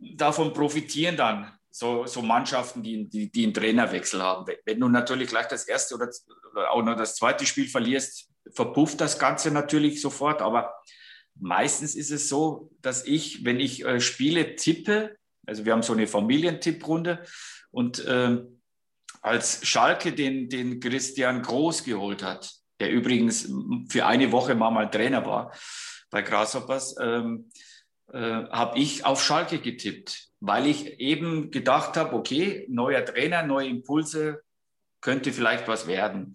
davon 0.00 0.52
profitieren 0.52 1.16
dann 1.16 1.52
so, 1.70 2.06
so 2.06 2.22
Mannschaften, 2.22 2.82
die, 2.82 3.08
die, 3.08 3.30
die 3.30 3.44
einen 3.44 3.54
Trainerwechsel 3.54 4.22
haben. 4.22 4.52
Wenn- 4.64 4.80
du 4.80 4.88
natürlich 4.88 5.28
gleich 5.28 5.46
das 5.46 5.68
erste 5.68 5.94
oder, 5.94 6.10
auch 6.70 6.82
noch 6.82 6.96
das 6.96 7.16
zweite 7.16 7.46
Spiel 7.46 7.68
verlierst, 7.68 8.28
verpufft 8.52 9.00
das 9.00 9.18
Ganze 9.18 9.50
natürlich 9.50 10.00
sofort. 10.00 10.42
Aber 10.42 10.74
meistens 11.38 11.94
ist 11.94 12.10
es 12.10 12.28
so, 12.28 12.70
dass 12.80 13.06
ich, 13.06 13.44
wenn 13.44 13.60
ich 13.60 13.84
äh, 13.84 14.00
Spiele 14.00 14.56
tippe, 14.56 15.16
also 15.46 15.64
wir 15.64 15.72
haben 15.72 15.82
so 15.82 15.92
eine 15.92 16.06
Familientipprunde 16.06 17.24
und 17.70 18.04
ähm, 18.08 18.60
als 19.22 19.66
Schalke 19.66 20.12
den, 20.12 20.48
den 20.48 20.80
Christian 20.80 21.42
Groß 21.42 21.84
geholt 21.84 22.22
hat, 22.22 22.52
der 22.80 22.90
übrigens 22.90 23.48
für 23.88 24.06
eine 24.06 24.32
Woche 24.32 24.54
mal, 24.54 24.70
mal 24.70 24.90
Trainer 24.90 25.24
war 25.26 25.52
bei 26.10 26.22
Grasshoppers, 26.22 26.96
ähm, 27.00 27.50
äh, 28.12 28.18
habe 28.50 28.78
ich 28.78 29.04
auf 29.04 29.22
Schalke 29.22 29.58
getippt, 29.58 30.30
weil 30.40 30.66
ich 30.66 31.00
eben 31.00 31.50
gedacht 31.50 31.96
habe, 31.96 32.14
okay, 32.14 32.66
neuer 32.68 33.04
Trainer, 33.04 33.42
neue 33.42 33.68
Impulse, 33.68 34.42
könnte 35.00 35.32
vielleicht 35.32 35.68
was 35.68 35.86
werden. 35.86 36.34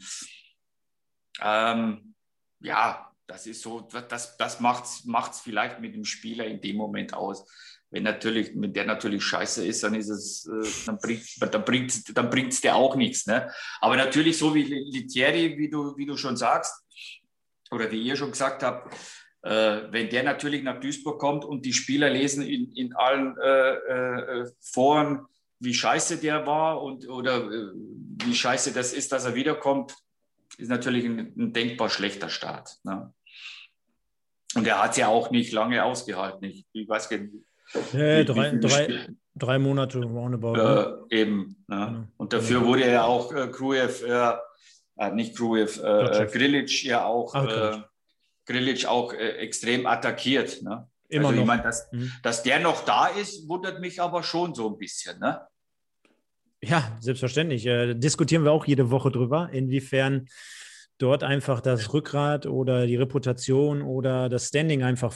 Ähm, 1.42 2.16
ja, 2.60 3.12
das 3.28 3.48
ist 3.48 3.62
so, 3.62 3.82
das, 3.82 4.38
das 4.38 4.60
macht 4.60 4.86
es 4.86 5.40
vielleicht 5.40 5.80
mit 5.80 5.96
dem 5.96 6.06
Spieler 6.06 6.46
in 6.46 6.62
dem 6.62 6.78
Moment 6.78 7.14
aus. 7.14 7.46
Wenn 7.90 8.04
natürlich, 8.04 8.52
wenn 8.56 8.74
der 8.74 8.86
natürlich 8.86 9.24
scheiße 9.24 9.66
ist, 9.66 9.84
dann 9.84 9.96
ist 9.96 10.10
es, 10.10 10.48
äh, 10.48 10.86
dann 10.86 10.98
bringt 10.98 12.18
dann 12.18 12.30
dann 12.30 12.30
der 12.64 12.76
auch 12.76 12.96
nichts. 12.96 13.26
Ne? 13.26 13.52
Aber 13.80 13.96
natürlich, 13.96 14.38
so 14.38 14.54
wie 14.54 14.64
Litieri, 14.64 15.58
wie 15.58 15.70
du, 15.70 15.96
wie 15.98 16.06
du 16.06 16.18
schon 16.18 16.38
sagst, 16.38 16.74
oder 17.72 17.92
wie 17.92 18.02
ihr 18.02 18.16
schon 18.16 18.32
gesagt 18.32 18.64
habt, 18.64 18.94
wenn 19.92 20.10
der 20.10 20.24
natürlich 20.24 20.64
nach 20.64 20.80
Duisburg 20.80 21.20
kommt 21.20 21.46
und 21.46 21.66
die 21.66 21.74
Spieler 21.74 22.10
lesen 22.10 22.42
in, 22.44 22.72
in 22.74 22.94
allen 22.96 23.38
äh, 23.38 23.74
äh, 23.74 24.46
Foren, 24.60 25.26
wie 25.60 25.74
scheiße 25.74 26.18
der 26.18 26.46
war 26.48 26.82
und 26.82 27.08
oder 27.08 27.38
äh, 27.46 27.70
wie 28.26 28.34
scheiße 28.36 28.74
das 28.74 28.92
ist, 28.94 29.12
dass 29.12 29.26
er 29.26 29.36
wiederkommt, 29.36 29.96
ist 30.58 30.70
natürlich 30.70 31.06
ein, 31.06 31.34
ein 31.38 31.54
denkbar 31.54 31.90
schlechter 31.90 32.30
Start. 32.30 32.78
Ne? 32.84 33.14
Und 34.56 34.66
er 34.66 34.82
hat 34.82 34.92
es 34.92 34.98
ja 34.98 35.08
auch 35.10 35.32
nicht 35.32 35.52
lange 35.52 35.84
ausgehalten. 35.84 36.46
Ich, 36.46 36.66
ich 36.74 36.88
weiß 36.88 37.10
gar 37.10 37.18
nicht. 37.18 37.34
Äh, 37.94 38.22
wie- 38.22 38.26
drei, 38.26 38.52
wie 38.54 38.60
drei, 38.60 39.08
drei 39.36 39.60
Monate 39.60 40.00
roundabout. 40.02 40.54
ne? 40.54 41.06
äh, 41.12 41.22
eben. 41.22 41.64
Ne? 41.68 41.86
Genau. 41.86 42.08
Und 42.18 42.34
dafür 42.34 42.66
wurde 42.66 42.90
ja 42.90 43.04
auch 43.04 43.34
äh, 43.34 43.48
Krujev, 43.48 44.04
äh, 44.06 44.34
äh, 44.98 45.12
nicht 45.12 45.36
Krujev, 45.36 45.80
äh. 45.84 46.26
Grilic 46.32 46.84
ja 46.84 47.06
auch, 47.06 47.36
Ach, 47.36 47.48
äh, 47.48 47.82
Grilic. 48.46 48.66
Grilic 48.66 48.86
auch 48.86 49.14
äh, 49.14 49.38
extrem 49.38 49.86
attackiert. 49.86 50.62
Ne? 50.62 50.88
Immer 51.10 51.28
also 51.28 51.36
noch. 51.36 51.44
ich 51.44 51.48
meine, 51.48 51.64
dass, 51.64 51.92
Mhm. 51.92 52.12
dass 52.24 52.44
der 52.44 52.60
noch 52.60 52.86
da 52.86 53.08
ist, 53.08 53.48
wundert 53.48 53.80
mich 53.80 54.02
aber 54.02 54.24
schon 54.24 54.54
so 54.54 54.70
ein 54.70 54.78
bisschen. 54.78 55.20
Ne? 55.20 55.42
Ja, 56.62 56.98
selbstverständlich. 57.00 57.66
Äh, 57.66 57.94
diskutieren 57.96 58.44
wir 58.44 58.52
auch 58.52 58.66
jede 58.66 58.90
Woche 58.90 59.12
drüber, 59.12 59.50
inwiefern 59.52 60.28
dort 60.98 61.24
einfach 61.24 61.62
das 61.62 61.94
Rückgrat 61.94 62.46
oder 62.46 62.88
die 62.88 62.96
Reputation 62.96 63.82
oder 63.82 64.30
das 64.30 64.48
Standing 64.48 64.82
einfach 64.84 65.16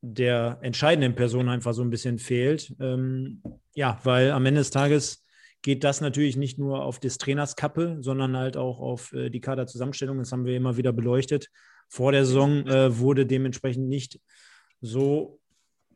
der 0.00 0.58
entscheidenden 0.62 1.14
Person 1.14 1.48
einfach 1.48 1.74
so 1.74 1.82
ein 1.82 1.90
bisschen 1.90 2.18
fehlt. 2.18 2.74
Ähm, 2.80 3.42
ja, 3.74 3.98
weil 4.04 4.30
am 4.30 4.46
Ende 4.46 4.60
des 4.60 4.70
Tages 4.70 5.24
geht 5.62 5.82
das 5.82 6.00
natürlich 6.00 6.36
nicht 6.36 6.58
nur 6.58 6.82
auf 6.84 7.00
des 7.00 7.18
Trainers 7.18 7.56
Kappe, 7.56 7.98
sondern 8.00 8.36
halt 8.36 8.56
auch 8.56 8.78
auf 8.78 9.12
äh, 9.12 9.30
die 9.30 9.40
Kaderzusammenstellung. 9.40 10.18
Das 10.18 10.30
haben 10.30 10.44
wir 10.44 10.56
immer 10.56 10.76
wieder 10.76 10.92
beleuchtet. 10.92 11.50
Vor 11.88 12.12
der 12.12 12.24
Saison 12.24 12.66
äh, 12.66 12.98
wurde 12.98 13.26
dementsprechend 13.26 13.88
nicht 13.88 14.20
so 14.80 15.40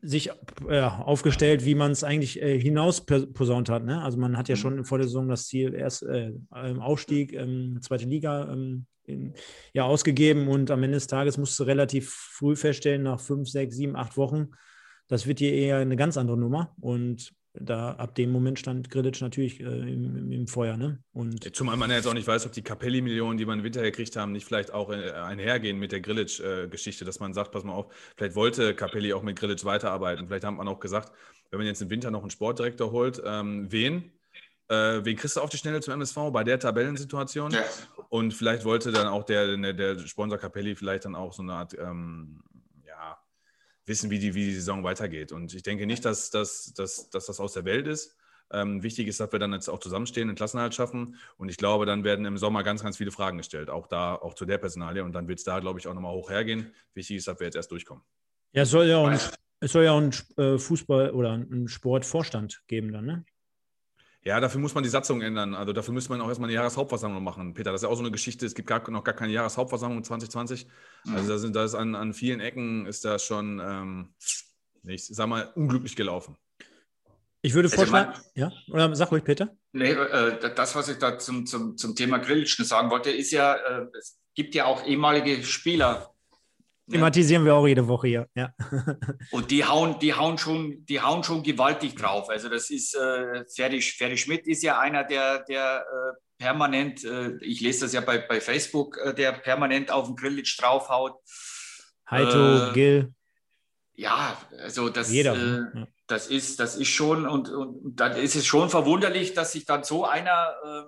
sich 0.01 0.31
äh, 0.67 0.81
aufgestellt, 0.81 1.63
wie 1.63 1.75
man 1.75 1.91
es 1.91 2.03
eigentlich 2.03 2.41
äh, 2.41 2.59
hinaus 2.59 3.05
posaunt 3.05 3.69
hat. 3.69 3.85
Ne? 3.85 4.01
Also 4.01 4.17
man 4.17 4.35
hat 4.35 4.49
ja 4.49 4.55
schon 4.55 4.83
vor 4.83 4.97
der 4.97 5.07
Saison 5.07 5.27
das 5.27 5.47
Ziel 5.47 5.75
erst 5.75 6.03
äh, 6.03 6.31
im 6.65 6.81
Aufstieg, 6.81 7.33
ähm, 7.33 7.77
zweite 7.81 8.05
Liga 8.05 8.51
ähm, 8.51 8.87
in, 9.03 9.33
ja, 9.73 9.83
ausgegeben 9.83 10.47
und 10.47 10.71
am 10.71 10.81
Ende 10.83 10.95
des 10.95 11.07
Tages 11.07 11.37
musst 11.37 11.59
du 11.59 11.63
relativ 11.63 12.09
früh 12.11 12.55
feststellen, 12.55 13.03
nach 13.03 13.19
fünf, 13.19 13.49
sechs, 13.49 13.75
sieben, 13.75 13.95
acht 13.95 14.17
Wochen, 14.17 14.49
das 15.07 15.27
wird 15.27 15.39
hier 15.39 15.53
eher 15.53 15.77
eine 15.77 15.95
ganz 15.95 16.17
andere 16.17 16.37
Nummer. 16.37 16.73
Und 16.79 17.33
da 17.53 17.91
ab 17.93 18.15
dem 18.15 18.31
Moment 18.31 18.59
stand 18.59 18.89
Grilic 18.89 19.19
natürlich 19.21 19.59
äh, 19.59 19.63
im, 19.63 20.15
im, 20.15 20.31
im 20.31 20.47
Feuer. 20.47 20.77
Ne? 20.77 21.03
Und 21.13 21.55
Zumal 21.55 21.75
man 21.77 21.89
ja 21.89 21.97
jetzt 21.97 22.07
auch 22.07 22.13
nicht 22.13 22.27
weiß, 22.27 22.45
ob 22.45 22.53
die 22.53 22.61
Capelli-Millionen, 22.61 23.37
die 23.37 23.45
man 23.45 23.59
im 23.59 23.65
Winter 23.65 23.81
gekriegt 23.81 24.15
haben, 24.15 24.31
nicht 24.31 24.45
vielleicht 24.45 24.73
auch 24.73 24.89
äh, 24.91 25.11
einhergehen 25.11 25.77
mit 25.77 25.91
der 25.91 25.99
Grilic-Geschichte, 26.01 27.03
dass 27.03 27.19
man 27.19 27.33
sagt, 27.33 27.51
pass 27.51 27.63
mal 27.63 27.73
auf, 27.73 27.93
vielleicht 28.15 28.35
wollte 28.35 28.73
Capelli 28.73 29.13
auch 29.13 29.23
mit 29.23 29.37
Grilic 29.37 29.65
weiterarbeiten. 29.65 30.27
Vielleicht 30.27 30.45
hat 30.45 30.53
man 30.53 30.67
auch 30.67 30.79
gesagt, 30.79 31.11
wenn 31.49 31.59
man 31.59 31.67
jetzt 31.67 31.81
im 31.81 31.89
Winter 31.89 32.09
noch 32.09 32.21
einen 32.21 32.31
Sportdirektor 32.31 32.91
holt, 32.91 33.21
ähm, 33.25 33.69
wen? 33.69 34.11
Äh, 34.69 35.03
wen 35.03 35.17
kriegst 35.17 35.35
du 35.35 35.41
auf 35.41 35.49
die 35.49 35.57
Schnelle 35.57 35.81
zum 35.81 35.93
MSV 35.95 36.15
bei 36.31 36.45
der 36.45 36.57
Tabellensituation? 36.57 37.51
Ja. 37.51 37.63
Und 38.07 38.33
vielleicht 38.33 38.63
wollte 38.63 38.93
dann 38.93 39.07
auch 39.07 39.23
der, 39.23 39.57
der, 39.57 39.73
der 39.73 39.99
Sponsor 39.99 40.37
Capelli 40.37 40.75
vielleicht 40.75 41.03
dann 41.03 41.15
auch 41.15 41.33
so 41.33 41.41
eine 41.41 41.53
Art, 41.53 41.77
ähm, 41.77 42.41
wissen, 43.85 44.09
wie 44.09 44.19
die, 44.19 44.33
wie 44.33 44.45
die 44.45 44.55
Saison 44.55 44.83
weitergeht. 44.83 45.31
Und 45.31 45.53
ich 45.53 45.63
denke 45.63 45.85
nicht, 45.85 46.05
dass, 46.05 46.29
dass, 46.29 46.73
dass, 46.73 47.09
dass 47.09 47.25
das 47.25 47.39
aus 47.39 47.53
der 47.53 47.65
Welt 47.65 47.87
ist. 47.87 48.15
Ähm, 48.53 48.83
wichtig 48.83 49.07
ist, 49.07 49.19
dass 49.19 49.31
wir 49.31 49.39
dann 49.39 49.53
jetzt 49.53 49.69
auch 49.69 49.79
zusammenstehen, 49.79 50.27
einen 50.27 50.35
Klassenhalt 50.35 50.75
schaffen. 50.75 51.15
Und 51.37 51.49
ich 51.49 51.57
glaube, 51.57 51.85
dann 51.85 52.03
werden 52.03 52.25
im 52.25 52.37
Sommer 52.37 52.63
ganz, 52.63 52.83
ganz 52.83 52.97
viele 52.97 53.11
Fragen 53.11 53.37
gestellt, 53.37 53.69
auch 53.69 53.87
da, 53.87 54.15
auch 54.15 54.33
zu 54.33 54.45
der 54.45 54.57
Personalie. 54.57 55.03
Und 55.03 55.13
dann 55.13 55.27
wird 55.27 55.39
es 55.39 55.45
da, 55.45 55.59
glaube 55.59 55.79
ich, 55.79 55.87
auch 55.87 55.93
nochmal 55.93 56.13
hoch 56.13 56.29
hergehen. 56.29 56.73
Wichtig 56.93 57.17
ist, 57.17 57.27
dass 57.27 57.39
wir 57.39 57.47
jetzt 57.47 57.55
erst 57.55 57.71
durchkommen. 57.71 58.03
ja, 58.51 58.63
es 58.63 58.69
soll 58.69 58.87
ja 58.87 58.97
auch 58.97 59.07
ein, 59.07 59.19
es 59.61 59.71
soll 59.71 59.85
ja 59.85 59.91
auch 59.91 59.99
einen 59.99 60.11
äh, 60.37 60.57
Fußball- 60.57 61.11
oder 61.11 61.31
einen 61.31 61.69
Sportvorstand 61.69 62.63
geben 62.67 62.91
dann, 62.91 63.05
ne? 63.05 63.25
Ja, 64.23 64.39
dafür 64.39 64.61
muss 64.61 64.75
man 64.75 64.83
die 64.83 64.89
Satzung 64.89 65.21
ändern. 65.21 65.55
Also 65.55 65.73
dafür 65.73 65.93
müsste 65.95 66.11
man 66.11 66.21
auch 66.21 66.27
erstmal 66.27 66.47
eine 66.49 66.55
Jahreshauptversammlung 66.55 67.23
machen. 67.23 67.53
Peter, 67.55 67.71
das 67.71 67.81
ist 67.81 67.85
ja 67.85 67.89
auch 67.89 67.95
so 67.95 68.03
eine 68.03 68.11
Geschichte. 68.11 68.45
Es 68.45 68.53
gibt 68.53 68.67
gar, 68.67 68.87
noch 68.91 69.03
gar 69.03 69.15
keine 69.15 69.31
Jahreshauptversammlung 69.33 70.03
2020. 70.03 70.67
Also 71.15 71.29
da 71.29 71.37
sind 71.39 71.55
das 71.55 71.73
an, 71.73 71.95
an 71.95 72.13
vielen 72.13 72.39
Ecken 72.39 72.85
ist 72.85 73.03
das 73.03 73.23
schon, 73.23 73.59
ähm, 73.59 74.13
ich 74.85 75.07
sag 75.07 75.27
mal, 75.27 75.51
unglücklich 75.55 75.95
gelaufen. 75.95 76.37
Ich 77.41 77.55
würde 77.55 77.65
Also 77.67 77.77
vorschlagen, 77.77 78.11
man- 78.11 78.21
ja, 78.35 78.51
oder 78.67 78.95
sag 78.95 79.11
ruhig, 79.11 79.23
Peter. 79.23 79.55
Nee, 79.71 79.93
äh, 79.93 80.53
das, 80.53 80.75
was 80.75 80.89
ich 80.89 80.97
da 80.99 81.17
zum, 81.17 81.47
zum, 81.47 81.75
zum 81.75 81.95
Thema 81.95 82.19
Grillitsch 82.19 82.59
noch 82.59 82.67
sagen 82.67 82.91
wollte, 82.91 83.09
ist 83.09 83.31
ja, 83.31 83.55
äh, 83.55 83.87
es 83.97 84.19
gibt 84.35 84.53
ja 84.53 84.65
auch 84.65 84.85
ehemalige 84.85 85.41
Spieler. 85.43 86.10
Thematisieren 86.91 87.45
wir 87.45 87.55
auch 87.55 87.67
jede 87.67 87.87
Woche 87.87 88.07
hier. 88.07 88.27
Ja. 88.35 88.53
Und 89.31 89.51
die 89.51 89.65
hauen, 89.65 89.99
die 89.99 90.13
hauen 90.13 90.37
schon, 90.37 90.85
die 90.85 91.01
hauen 91.01 91.23
schon 91.23 91.43
gewaltig 91.43 91.95
drauf. 91.95 92.29
Also 92.29 92.49
das 92.49 92.69
ist 92.69 92.95
äh, 92.95 93.45
Ferdi, 93.53 93.81
Ferdi 93.81 94.17
Schmidt 94.17 94.47
ist 94.47 94.63
ja 94.63 94.79
einer, 94.79 95.03
der, 95.03 95.43
der 95.43 95.85
äh, 95.85 96.43
permanent, 96.43 97.03
äh, 97.03 97.35
ich 97.41 97.61
lese 97.61 97.81
das 97.81 97.93
ja 97.93 98.01
bei, 98.01 98.17
bei 98.19 98.41
Facebook, 98.41 98.97
äh, 98.97 99.13
der 99.13 99.31
permanent 99.33 99.91
auf 99.91 100.07
den 100.07 100.15
Grillitsch 100.15 100.59
draufhaut. 100.61 101.15
Heito, 102.09 102.69
Äh, 102.69 102.73
Gil, 102.73 103.13
Ja, 103.93 104.37
also 104.59 104.89
das, 104.89 105.11
jeder. 105.11 105.33
äh, 105.33 105.37
ne? 105.37 105.87
das 106.07 106.27
ist, 106.27 106.59
das 106.59 106.75
ist 106.75 106.89
schon, 106.89 107.25
und, 107.25 107.49
und 107.49 107.95
dann 107.95 108.13
ist 108.17 108.35
es 108.35 108.45
schon 108.45 108.69
verwunderlich, 108.69 109.33
dass 109.33 109.53
sich 109.53 109.65
dann 109.65 109.83
so 109.83 110.05
einer, 110.05 110.55
äh, 110.65 110.83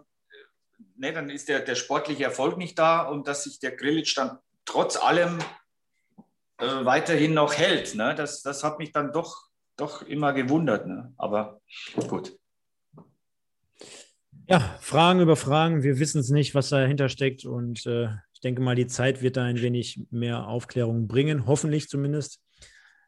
ne, 0.97 1.13
dann 1.13 1.29
ist 1.29 1.47
der, 1.49 1.61
der 1.61 1.75
sportliche 1.75 2.25
Erfolg 2.25 2.57
nicht 2.57 2.77
da 2.77 3.03
und 3.03 3.27
dass 3.27 3.43
sich 3.45 3.59
der 3.59 3.71
Grillitsch 3.75 4.17
dann 4.17 4.39
trotz 4.65 4.97
allem 4.97 5.39
äh, 6.57 6.85
weiterhin 6.85 7.33
noch 7.33 7.53
hält. 7.53 7.95
Ne? 7.95 8.15
Das, 8.15 8.41
das 8.41 8.63
hat 8.63 8.79
mich 8.79 8.91
dann 8.91 9.11
doch 9.11 9.53
doch 9.77 10.01
immer 10.03 10.33
gewundert. 10.33 10.87
Ne? 10.87 11.13
Aber 11.17 11.61
gut. 12.07 12.37
Ja, 14.47 14.77
Fragen 14.81 15.21
über 15.21 15.35
Fragen. 15.35 15.83
Wir 15.83 15.99
wissen 15.99 16.19
es 16.19 16.29
nicht, 16.29 16.53
was 16.53 16.69
dahinter 16.69 17.09
steckt. 17.09 17.45
Und 17.45 17.85
äh, 17.85 18.09
ich 18.33 18.41
denke 18.41 18.61
mal, 18.61 18.75
die 18.75 18.87
Zeit 18.87 19.21
wird 19.21 19.37
da 19.37 19.43
ein 19.43 19.61
wenig 19.61 20.01
mehr 20.11 20.47
Aufklärung 20.47 21.07
bringen, 21.07 21.45
hoffentlich 21.47 21.87
zumindest. 21.87 22.41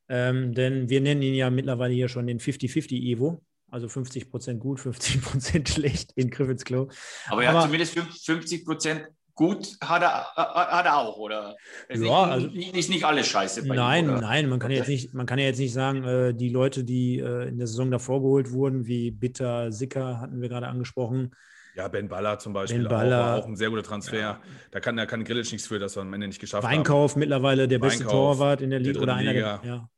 Ähm, 0.07 0.53
denn 0.53 0.89
wir 0.89 1.01
nennen 1.01 1.21
ihn 1.21 1.33
ja 1.33 1.49
mittlerweile 1.49 1.93
hier 1.93 2.09
schon 2.09 2.27
den 2.27 2.39
50-50 2.39 2.93
Evo. 3.01 3.43
Also 3.69 3.89
50 3.89 4.29
Prozent 4.29 4.59
gut, 4.59 4.79
50 4.79 5.21
Prozent 5.21 5.69
schlecht 5.69 6.11
in 6.15 6.29
Griffiths 6.29 6.63
Klo. 6.63 6.87
Aber 7.27 7.43
er 7.43 7.53
hat 7.53 7.63
zumindest 7.63 7.99
50 8.25 8.63
Prozent 8.63 9.07
gut, 9.35 9.77
hat 9.81 10.01
er, 10.01 10.25
äh, 10.35 10.41
hat 10.41 10.85
er 10.85 10.97
auch, 10.97 11.17
oder? 11.17 11.55
Ist 11.89 12.01
Ja, 12.03 12.25
nicht, 12.25 12.31
also- 12.33 12.47
nicht, 12.47 12.75
ist 12.77 12.89
nicht 12.89 13.03
alles 13.05 13.27
scheiße 13.27 13.67
bei 13.67 13.75
Nein, 13.75 14.05
ihm, 14.09 14.15
nein, 14.19 14.49
man 14.49 14.59
kann, 14.59 14.71
Okay. 14.71 14.79
jetzt 14.79 14.87
nicht, 14.87 15.13
man 15.13 15.25
kann 15.25 15.37
ja 15.39 15.45
jetzt 15.45 15.59
nicht 15.59 15.73
sagen, 15.73 16.03
äh, 16.03 16.33
die 16.33 16.49
Leute, 16.49 16.83
die 16.83 17.19
äh, 17.19 17.47
in 17.49 17.57
der 17.57 17.67
Saison 17.67 17.91
davor 17.91 18.21
geholt 18.21 18.51
wurden, 18.51 18.87
wie 18.87 19.11
Bitter, 19.11 19.71
Sicker, 19.71 20.19
hatten 20.21 20.41
wir 20.41 20.49
gerade 20.49 20.67
angesprochen. 20.67 21.35
Ja, 21.75 21.89
Ben 21.89 22.07
Baller 22.07 22.39
zum 22.39 22.53
Beispiel 22.53 22.77
Ben 22.83 22.87
auch, 22.87 22.91
Baller. 22.91 23.19
war 23.19 23.35
auch 23.39 23.45
ein 23.47 23.57
sehr 23.57 23.69
guter 23.69 23.83
Transfer. 23.83 24.39
Da 24.71 24.79
kann, 24.79 24.95
da 24.95 25.05
kann 25.05 25.25
Grilic 25.25 25.51
nichts 25.51 25.67
für, 25.67 25.77
dass 25.77 25.97
wir 25.97 26.01
am 26.03 26.13
Ende 26.13 26.27
nicht 26.27 26.39
geschafft 26.39 26.63
haben. 26.65 26.71
Weinkauf 26.73 27.17
mittlerweile 27.17 27.67
der 27.67 27.79
beste 27.79 28.05
Weinkauf, 28.05 28.37
Torwart 28.37 28.61
in 28.61 28.69
der 28.69 28.79
der 28.79 28.93
Liga 28.93 29.01
oder 29.03 29.15
einer 29.15 29.33
Liga. 29.33 29.59
der. 29.61 29.69
Ja. 29.69 29.89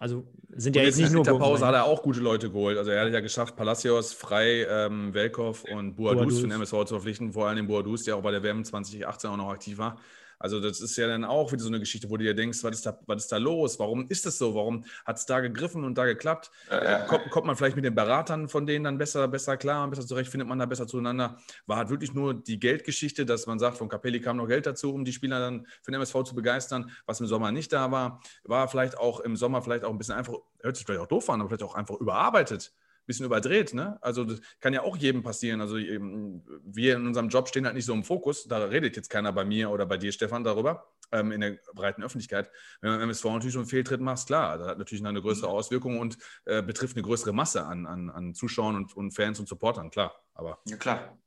Also 0.00 0.24
sind 0.56 0.74
ja 0.74 0.82
jetzt 0.82 0.98
jetzt 0.98 1.04
nicht 1.04 1.12
nur 1.12 1.26
in 1.26 1.32
der 1.32 1.38
Pause 1.38 1.66
hat 1.66 1.74
er 1.74 1.84
auch 1.84 2.02
gute 2.02 2.20
Leute 2.20 2.50
geholt. 2.50 2.78
Also 2.78 2.90
er 2.90 3.04
hat 3.04 3.12
ja 3.12 3.20
geschafft, 3.20 3.54
Palacios, 3.54 4.14
Frei, 4.14 4.66
ähm, 4.68 5.12
Velkov 5.12 5.64
und 5.64 5.94
Boadus 5.94 6.22
Boadus. 6.22 6.40
für 6.40 6.46
den 6.46 6.52
MSV 6.52 6.72
zu 6.72 6.94
verpflichten. 6.94 7.34
Vor 7.34 7.46
allem 7.46 7.56
den 7.56 7.66
Boadus, 7.66 8.04
der 8.04 8.16
auch 8.16 8.22
bei 8.22 8.30
der 8.30 8.42
WM 8.42 8.64
2018 8.64 9.28
auch 9.28 9.36
noch 9.36 9.50
aktiv 9.50 9.76
war. 9.76 9.98
Also 10.40 10.58
das 10.58 10.80
ist 10.80 10.96
ja 10.96 11.06
dann 11.06 11.24
auch 11.24 11.52
wieder 11.52 11.62
so 11.62 11.68
eine 11.68 11.78
Geschichte, 11.78 12.08
wo 12.08 12.16
du 12.16 12.24
dir 12.24 12.34
denkst, 12.34 12.64
was 12.64 12.76
ist 12.76 12.86
da, 12.86 12.98
was 13.06 13.24
ist 13.24 13.32
da 13.32 13.36
los? 13.36 13.78
Warum 13.78 14.08
ist 14.08 14.24
das 14.24 14.38
so? 14.38 14.54
Warum 14.54 14.84
hat 15.04 15.18
es 15.18 15.26
da 15.26 15.40
gegriffen 15.40 15.84
und 15.84 15.98
da 15.98 16.06
geklappt? 16.06 16.50
Äh, 16.70 17.04
Kommt, 17.06 17.30
kommt 17.30 17.46
man 17.46 17.56
vielleicht 17.56 17.76
mit 17.76 17.84
den 17.84 17.94
Beratern 17.94 18.48
von 18.48 18.66
denen 18.66 18.84
dann 18.84 18.96
besser, 18.96 19.28
besser 19.28 19.58
klar, 19.58 19.86
besser 19.88 20.06
zurecht, 20.06 20.30
findet 20.30 20.48
man 20.48 20.58
da 20.58 20.64
besser 20.64 20.86
zueinander? 20.86 21.38
War 21.66 21.76
halt 21.76 21.90
wirklich 21.90 22.14
nur 22.14 22.32
die 22.32 22.58
Geldgeschichte, 22.58 23.26
dass 23.26 23.46
man 23.46 23.58
sagt, 23.58 23.76
von 23.76 23.90
Capelli 23.90 24.20
kam 24.20 24.38
noch 24.38 24.46
Geld 24.48 24.64
dazu, 24.64 24.94
um 24.94 25.04
die 25.04 25.12
Spieler 25.12 25.40
dann 25.40 25.66
für 25.82 25.90
den 25.90 25.96
MSV 25.96 26.24
zu 26.24 26.34
begeistern, 26.34 26.90
was 27.04 27.20
im 27.20 27.26
Sommer 27.26 27.52
nicht 27.52 27.70
da 27.74 27.90
war. 27.90 28.22
War 28.44 28.66
vielleicht 28.68 28.96
auch 28.96 29.20
im 29.20 29.36
Sommer 29.36 29.60
vielleicht 29.60 29.84
auch 29.84 29.90
ein 29.90 29.98
bisschen 29.98 30.14
einfach, 30.14 30.34
hört 30.62 30.74
sich 30.74 30.86
vielleicht 30.86 31.02
auch 31.02 31.06
doof 31.06 31.28
an, 31.28 31.40
aber 31.40 31.50
vielleicht 31.50 31.64
auch 31.64 31.74
einfach 31.74 31.96
überarbeitet. 31.96 32.72
Bisschen 33.10 33.26
überdreht, 33.26 33.74
ne? 33.74 33.98
Also 34.02 34.22
das 34.22 34.40
kann 34.60 34.72
ja 34.72 34.82
auch 34.82 34.96
jedem 34.96 35.24
passieren. 35.24 35.60
Also 35.60 35.78
eben, 35.78 36.44
wir 36.62 36.94
in 36.94 37.08
unserem 37.08 37.28
Job 37.28 37.48
stehen 37.48 37.64
halt 37.64 37.74
nicht 37.74 37.86
so 37.86 37.92
im 37.92 38.04
Fokus. 38.04 38.46
Da 38.46 38.58
redet 38.66 38.94
jetzt 38.94 39.10
keiner 39.10 39.32
bei 39.32 39.44
mir 39.44 39.68
oder 39.70 39.84
bei 39.84 39.96
dir, 39.96 40.12
Stefan, 40.12 40.44
darüber 40.44 40.86
ähm, 41.10 41.32
in 41.32 41.40
der 41.40 41.58
breiten 41.74 42.04
Öffentlichkeit. 42.04 42.52
Wenn 42.80 42.90
man 42.90 43.00
im 43.00 43.04
MSV 43.06 43.24
natürlich 43.24 43.54
so 43.54 43.58
einen 43.58 43.66
Fehltritt 43.66 44.00
macht, 44.00 44.28
klar, 44.28 44.58
das 44.58 44.68
hat 44.68 44.78
natürlich 44.78 45.04
eine 45.04 45.20
größere 45.20 45.48
Auswirkung 45.48 45.98
und 45.98 46.18
äh, 46.44 46.62
betrifft 46.62 46.96
eine 46.96 47.02
größere 47.02 47.32
Masse 47.32 47.66
an, 47.66 47.84
an, 47.84 48.10
an 48.10 48.32
Zuschauern 48.32 48.76
und, 48.76 48.96
und 48.96 49.10
Fans 49.10 49.40
und 49.40 49.48
Supportern, 49.48 49.90
klar. 49.90 50.14
Aber 50.34 50.60
ja, 50.68 50.76
klar. 50.76 51.18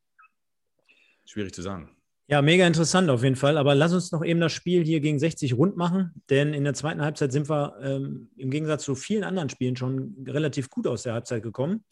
schwierig 1.25 1.53
zu 1.53 1.61
sagen. 1.61 1.93
Ja, 2.33 2.41
mega 2.41 2.65
interessant 2.65 3.11
auf 3.11 3.21
jeden 3.21 3.35
Fall. 3.35 3.59
Aber 3.59 3.75
lass 3.75 3.93
uns 3.93 4.11
noch 4.11 4.25
eben 4.25 4.39
das 4.39 4.51
Spiel 4.51 4.83
hier 4.83 5.01
gegen 5.01 5.19
60 5.19 5.55
rund 5.55 5.77
machen, 5.77 6.23
denn 6.31 6.55
in 6.55 6.63
der 6.63 6.73
zweiten 6.73 7.03
Halbzeit 7.03 7.31
sind 7.31 7.47
wir 7.47 7.75
ähm, 7.79 8.31
im 8.37 8.49
Gegensatz 8.49 8.85
zu 8.85 8.95
vielen 8.95 9.23
anderen 9.23 9.51
Spielen 9.51 9.75
schon 9.75 10.15
relativ 10.27 10.71
gut 10.71 10.87
aus 10.87 11.03
der 11.03 11.13
Halbzeit 11.13 11.43
gekommen. 11.43 11.83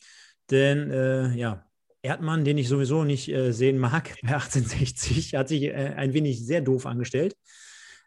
Denn 0.49 0.89
äh, 0.89 1.35
ja, 1.35 1.63
Erdmann, 2.01 2.43
den 2.43 2.57
ich 2.57 2.69
sowieso 2.69 3.03
nicht 3.03 3.29
äh, 3.29 3.51
sehen 3.51 3.77
mag 3.77 4.15
bei 4.23 4.29
1860, 4.29 5.35
hat 5.35 5.47
sich 5.47 5.65
äh, 5.65 5.93
ein 5.95 6.15
wenig 6.15 6.43
sehr 6.43 6.61
doof 6.61 6.87
angestellt. 6.87 7.35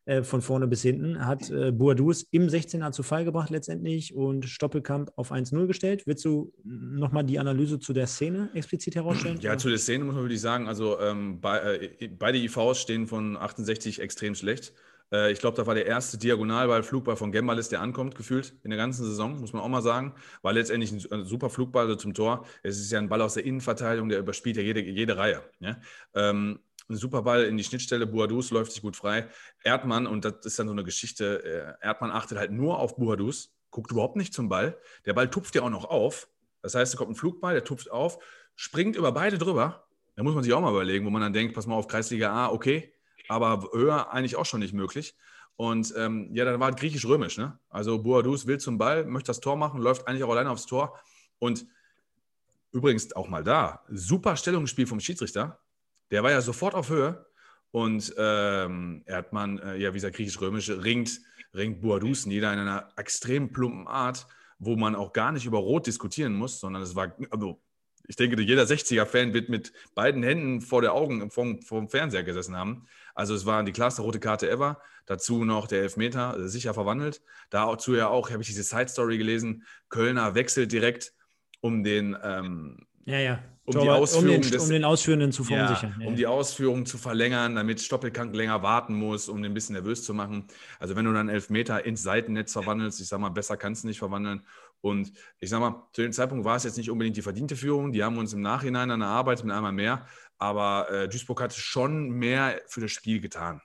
Äh, 0.07 0.23
Von 0.23 0.43
vorne 0.43 0.67
bis 0.67 0.83
hinten, 0.83 1.25
hat 1.25 1.51
äh, 1.51 1.73
Boadus 1.73 2.27
im 2.31 2.49
16er 2.49 2.93
zu 2.93 3.03
Fall 3.03 3.25
gebracht 3.25 3.51
letztendlich 3.51 4.15
und 4.15 4.45
Stoppelkamp 4.45 5.11
auf 5.17 5.33
1-0 5.33 5.67
gestellt. 5.67 6.03
Willst 6.07 6.25
du 6.25 6.53
nochmal 6.63 7.25
die 7.25 7.39
Analyse 7.39 7.79
zu 7.79 7.93
der 7.93 8.07
Szene 8.07 8.51
explizit 8.55 8.97
herausstellen? 8.97 9.39
Ja, 9.41 9.57
zu 9.57 9.69
der 9.69 9.79
Szene 9.79 10.05
muss 10.05 10.15
man 10.15 10.25
wirklich 10.25 10.41
sagen, 10.41 10.69
also 10.69 11.01
ähm, 11.01 11.41
bei, 11.41 11.59
äh, 12.01 12.09
beide 12.09 12.39
IVs 12.39 12.81
stehen 12.81 13.07
von 13.07 13.37
68 13.37 14.01
extrem 14.01 14.35
schlecht. 14.35 14.75
Äh, 15.13 15.33
ich 15.33 15.39
glaube, 15.39 15.57
da 15.57 15.67
war 15.67 15.75
der 15.75 15.87
erste 15.87 16.19
Diagonalball, 16.19 16.83
Flugball 16.83 17.17
von 17.17 17.33
Gembalis, 17.33 17.69
der 17.69 17.81
ankommt, 17.81 18.15
gefühlt 18.15 18.55
in 18.63 18.71
der 18.71 18.77
ganzen 18.77 19.05
Saison, 19.05 19.41
muss 19.41 19.53
man 19.53 19.63
auch 19.63 19.69
mal 19.69 19.83
sagen. 19.83 20.15
War 20.43 20.53
letztendlich 20.53 20.93
ein, 20.93 21.13
ein 21.13 21.25
super 21.25 21.51
Flugball 21.51 21.85
also 21.85 21.97
zum 21.97 22.15
Tor. 22.15 22.47
Es 22.63 22.79
ist 22.79 22.91
ja 22.91 22.99
ein 22.99 23.09
Ball 23.09 23.23
aus 23.23 23.35
der 23.35 23.45
Innenverteidigung, 23.45 24.09
der 24.09 24.19
überspielt 24.19 24.57
ja 24.57 24.63
jede, 24.63 24.81
jede 24.83 25.17
Reihe. 25.17 25.43
Ja? 25.61 25.79
Ähm, 26.15 26.59
ein 26.89 26.97
super 26.97 27.23
Ball 27.23 27.45
in 27.45 27.57
die 27.57 27.65
Schnittstelle, 27.65 28.07
Boadus 28.07 28.51
läuft 28.51 28.73
sich 28.73 28.83
gut 28.83 28.97
frei. 28.97 29.29
Erdmann, 29.63 30.07
und 30.07 30.25
das 30.25 30.45
ist 30.45 30.59
dann 30.59 30.67
so 30.67 30.73
eine 30.73 30.85
Geschichte, 30.85 31.77
äh, 31.81 31.87
Erdmann 31.87 32.11
achtet 32.11 32.39
halt 32.39 32.53
nur 32.53 32.79
auf 32.79 32.97
Boadus, 32.97 33.55
guckt 33.71 33.91
überhaupt 33.91 34.17
nicht 34.17 34.35
zum 34.35 34.49
Ball. 34.49 34.79
Der 35.07 35.15
Ball 35.15 35.31
tupft 35.31 35.55
ja 35.55 35.63
auch 35.63 35.71
noch 35.71 35.87
auf. 35.87 36.29
Das 36.63 36.75
heißt, 36.75 36.95
da 36.95 36.99
kommt 36.99 37.13
ein 37.13 37.17
Flugball, 37.17 37.55
der 37.55 37.65
tupft 37.65 37.91
auf, 37.91 38.19
springt 38.55 38.97
über 38.97 39.13
beide 39.13 39.39
drüber. 39.39 39.87
Da 40.17 40.23
muss 40.23 40.35
man 40.35 40.45
sich 40.45 40.53
auch 40.53 40.61
mal 40.61 40.71
überlegen, 40.71 41.05
wo 41.05 41.11
man 41.11 41.23
dann 41.23 41.33
denkt, 41.33 41.55
pass 41.55 41.67
mal 41.67 41.75
auf, 41.75 41.89
Kreisliga 41.89 42.33
A, 42.33 42.49
okay, 42.51 42.93
aber 43.29 43.71
höher 43.73 44.13
eigentlich 44.13 44.37
auch 44.37 44.47
schon 44.47 44.61
nicht 44.61 44.75
möglich. 44.75 45.17
Und 45.57 45.95
ähm, 45.97 46.31
ja, 46.33 46.45
dann 46.45 46.59
war 46.61 46.71
es 46.71 46.77
griechisch-römisch. 46.77 47.39
Ne? 47.39 47.59
Also 47.69 48.03
Boadus 48.03 48.47
will 48.47 48.59
zum 48.59 48.79
Ball, 48.79 49.05
möchte 49.05 49.29
das 49.29 49.41
Tor 49.41 49.57
machen, 49.57 49.81
läuft 49.81 50.07
eigentlich 50.07 50.25
auch 50.25 50.31
alleine 50.31 50.51
aufs 50.51 50.67
Tor. 50.67 50.99
Und 51.39 51.67
übrigens 52.73 53.15
auch 53.15 53.29
mal 53.29 53.45
da, 53.45 53.85
super 53.89 54.37
Stellungsspiel 54.37 54.87
vom 54.87 55.01
Schiedsrichter. 55.01 55.61
Der 56.11 56.23
war 56.23 56.31
ja 56.31 56.41
sofort 56.41 56.75
auf 56.75 56.91
Höhe. 56.91 57.27
Und 57.71 58.15
ähm, 58.17 59.03
Erdmann, 59.07 59.59
äh, 59.59 59.77
ja, 59.79 59.91
wie 59.91 59.97
gesagt, 59.97 60.17
griechisch-römisch, 60.17 60.71
ringt, 60.71 61.21
ringt 61.55 61.81
Boadus 61.81 62.25
nieder 62.25 62.53
in 62.53 62.61
einer 62.61 62.89
extrem 62.97 63.51
plumpen 63.51 63.89
Art, 63.89 64.29
wo 64.59 64.77
man 64.77 64.95
auch 64.95 65.13
gar 65.13 65.33
nicht 65.33 65.45
über 65.45 65.59
Rot 65.59 65.89
diskutieren 65.89 66.35
muss, 66.35 66.61
sondern 66.61 66.83
es 66.83 66.95
war, 66.95 67.17
also 67.31 67.61
ich 68.07 68.17
denke, 68.17 68.41
jeder 68.43 68.65
60er-Fan 68.65 69.33
wird 69.33 69.49
mit 69.49 69.73
beiden 69.95 70.23
Händen 70.23 70.61
vor 70.61 70.83
der 70.83 70.93
Augen 70.93 71.31
vom, 71.31 71.63
vom 71.63 71.89
Fernseher 71.89 72.23
gesessen 72.23 72.57
haben. 72.57 72.87
Also 73.15 73.35
es 73.35 73.47
war 73.47 73.63
die 73.65 73.73
klarste 73.73 74.03
rote 74.03 74.21
Karte 74.21 74.49
ever. 74.51 74.81
Dazu 75.07 75.45
noch 75.45 75.67
der 75.67 75.83
Elfmeter, 75.83 76.39
äh, 76.39 76.49
sicher 76.49 76.75
verwandelt. 76.75 77.23
Dazu 77.51 77.95
ja 77.95 78.09
auch, 78.09 78.31
habe 78.31 78.43
ich 78.43 78.49
diese 78.49 78.63
Side-Story 78.63 79.19
gelesen, 79.19 79.65
Kölner 79.89 80.35
wechselt 80.35 80.73
direkt, 80.73 81.15
um 81.61 81.83
den, 81.83 82.17
ähm, 82.23 82.87
Ja, 83.05 83.19
ja. 83.19 83.43
Um 83.67 83.73
die 83.81 83.89
Ausführung 83.89 84.37
um 84.37 84.43
den, 84.43 84.51
des- 84.51 84.63
um 84.65 84.69
den 84.71 84.85
Ausführenden 84.85 85.33
zu 85.33 85.43
verunsichern. 85.43 85.95
Ja, 85.99 86.07
um 86.07 86.17
die 86.17 86.27
Ausführung 86.27 86.85
zu 86.85 86.99
verlängern, 86.99 87.55
damit 87.55 87.81
Stoppelkamp 87.81 88.35
länger 88.35 88.63
warten 88.63 88.95
muss, 88.95 89.29
um 89.31 89.43
den 89.43 89.53
ein 89.53 89.55
bisschen 89.55 89.73
nervös 89.75 90.05
zu 90.05 90.13
machen. 90.13 90.47
Also 90.79 90.97
wenn 90.97 91.07
du 91.07 91.15
dann 91.15 91.31
Elfmeter 91.31 91.85
ins 91.87 92.03
Seitennetz 92.03 92.53
verwandelst, 92.53 93.01
ich 93.01 93.09
sag 93.09 93.21
mal, 93.21 93.31
besser 93.31 93.57
kannst 93.57 93.85
du 93.85 93.89
nicht 93.89 93.99
verwandeln. 93.99 94.45
Und 94.83 95.13
ich 95.39 95.49
sag 95.49 95.61
mal, 95.61 95.89
zu 95.95 96.03
dem 96.03 96.13
Zeitpunkt 96.13 96.45
war 96.45 96.57
es 96.57 96.65
jetzt 96.65 96.77
nicht 96.77 96.91
unbedingt 96.91 97.17
die 97.17 97.23
verdiente 97.23 97.57
Führung. 97.57 97.93
Die 97.93 98.05
haben 98.05 98.19
uns 98.19 98.35
im 98.35 98.43
Nachhinein 98.43 98.91
dann 98.91 99.01
erarbeitet 99.01 99.47
mit 99.47 99.55
einmal 99.55 99.73
mehr. 99.73 100.07
Aber 100.37 100.91
äh, 100.91 101.09
Duisburg 101.09 101.41
hat 101.41 101.55
schon 101.55 102.11
mehr 102.11 102.61
für 102.67 102.83
das 102.83 102.91
Spiel 102.93 103.21
getan. 103.21 103.63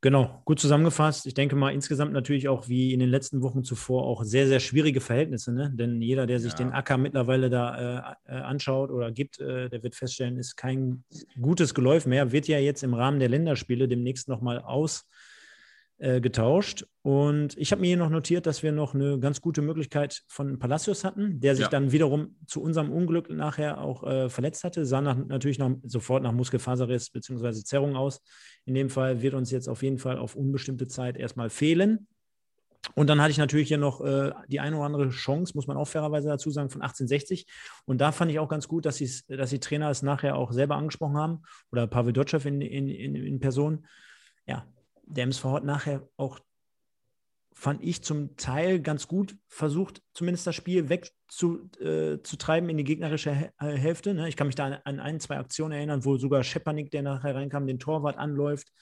Genau, 0.00 0.42
gut 0.44 0.60
zusammengefasst. 0.60 1.26
Ich 1.26 1.34
denke 1.34 1.56
mal 1.56 1.70
insgesamt 1.70 2.12
natürlich 2.12 2.48
auch 2.48 2.68
wie 2.68 2.92
in 2.92 3.00
den 3.00 3.08
letzten 3.08 3.42
Wochen 3.42 3.64
zuvor 3.64 4.04
auch 4.04 4.22
sehr, 4.22 4.46
sehr 4.46 4.60
schwierige 4.60 5.00
Verhältnisse. 5.00 5.52
Ne? 5.52 5.72
Denn 5.74 6.00
jeder, 6.00 6.26
der 6.26 6.38
sich 6.38 6.52
Ja. 6.52 6.58
den 6.58 6.70
Acker 6.72 6.98
mittlerweile 6.98 7.50
da 7.50 8.14
äh, 8.26 8.32
äh, 8.32 8.40
anschaut 8.40 8.90
oder 8.90 9.10
gibt, 9.10 9.40
äh, 9.40 9.68
der 9.68 9.82
wird 9.82 9.96
feststellen, 9.96 10.36
ist 10.38 10.56
kein 10.56 11.02
gutes 11.40 11.74
Geläuf 11.74 12.06
mehr. 12.06 12.30
Wird 12.30 12.46
ja 12.46 12.60
jetzt 12.60 12.84
im 12.84 12.94
Rahmen 12.94 13.18
der 13.18 13.28
Länderspiele 13.28 13.88
demnächst 13.88 14.28
nochmal 14.28 14.60
ausgetauscht. 14.60 15.06
Äh, 16.00 16.20
getauscht. 16.20 16.86
und 17.02 17.58
ich 17.58 17.72
habe 17.72 17.80
mir 17.80 17.88
hier 17.88 17.96
noch 17.96 18.08
notiert, 18.08 18.46
dass 18.46 18.62
wir 18.62 18.70
noch 18.70 18.94
eine 18.94 19.18
ganz 19.18 19.40
gute 19.40 19.62
Möglichkeit 19.62 20.22
von 20.28 20.56
Palacios 20.60 21.02
hatten, 21.02 21.40
der 21.40 21.56
sich 21.56 21.64
Ja. 21.64 21.70
dann 21.70 21.90
wiederum 21.90 22.36
zu 22.46 22.62
unserem 22.62 22.92
Unglück 22.92 23.28
nachher 23.30 23.80
auch 23.80 24.04
äh, 24.04 24.28
verletzt 24.28 24.62
hatte. 24.62 24.86
Sah 24.86 25.00
nach, 25.00 25.16
natürlich 25.16 25.58
noch, 25.58 25.76
sofort 25.82 26.22
nach 26.22 26.30
Muskelfaserriss 26.30 27.10
bzw. 27.10 27.64
Zerrung 27.64 27.96
aus. 27.96 28.20
In 28.64 28.74
dem 28.74 28.90
Fall 28.90 29.22
wird 29.22 29.34
uns 29.34 29.50
jetzt 29.50 29.68
auf 29.68 29.82
jeden 29.82 29.98
Fall 29.98 30.18
auf 30.18 30.36
unbestimmte 30.36 30.86
Zeit 30.86 31.16
erstmal 31.16 31.50
fehlen. 31.50 32.06
Und 32.94 33.08
dann 33.08 33.20
hatte 33.20 33.32
ich 33.32 33.38
natürlich 33.38 33.66
hier 33.66 33.78
noch 33.78 34.00
äh, 34.00 34.30
die 34.46 34.60
eine 34.60 34.76
oder 34.76 34.86
andere 34.86 35.08
Chance, 35.08 35.54
muss 35.56 35.66
man 35.66 35.76
auch 35.76 35.88
fairerweise 35.88 36.28
dazu 36.28 36.52
sagen, 36.52 36.70
von 36.70 36.80
1860. 36.82 37.44
Und 37.86 38.00
da 38.00 38.12
fand 38.12 38.30
ich 38.30 38.38
auch 38.38 38.48
ganz 38.48 38.68
gut, 38.68 38.86
dass, 38.86 38.98
dass 39.26 39.50
die 39.50 39.58
Trainer 39.58 39.90
es 39.90 40.02
nachher 40.02 40.36
auch 40.36 40.52
selber 40.52 40.76
angesprochen 40.76 41.16
haben 41.16 41.42
oder 41.72 41.88
Pavel 41.88 42.12
Dotschew 42.12 42.38
in, 42.46 42.60
in, 42.60 42.88
in, 42.88 43.16
in 43.16 43.40
Person. 43.40 43.84
Ja, 44.46 44.64
der 45.08 45.24
MSV 45.24 45.44
hat 45.44 45.64
nachher 45.64 46.08
auch, 46.16 46.38
fand 47.52 47.82
ich 47.82 48.02
zum 48.02 48.36
Teil 48.36 48.80
ganz 48.80 49.08
gut 49.08 49.36
versucht, 49.46 50.02
zumindest 50.12 50.46
das 50.46 50.54
Spiel 50.54 50.88
weg 50.88 51.12
zu, 51.28 51.70
äh, 51.80 52.18
zu 52.22 52.36
treiben 52.36 52.68
in 52.68 52.78
die 52.78 52.84
gegnerische 52.84 53.30
äh, 53.30 53.50
Hälfte. 53.58 54.14
Ne? 54.14 54.28
Ich 54.28 54.36
kann 54.36 54.46
mich 54.46 54.56
da 54.56 54.66
an, 54.66 54.78
an 54.84 55.00
ein, 55.00 55.20
zwei 55.20 55.38
Aktionen 55.38 55.72
erinnern, 55.72 56.04
wo 56.04 56.16
sogar 56.16 56.42
Schepanik, 56.42 56.90
der 56.90 57.02
nachher 57.02 57.34
reinkam, 57.34 57.66
den 57.66 57.78
Torwart 57.78 58.16
anläuft, 58.16 58.72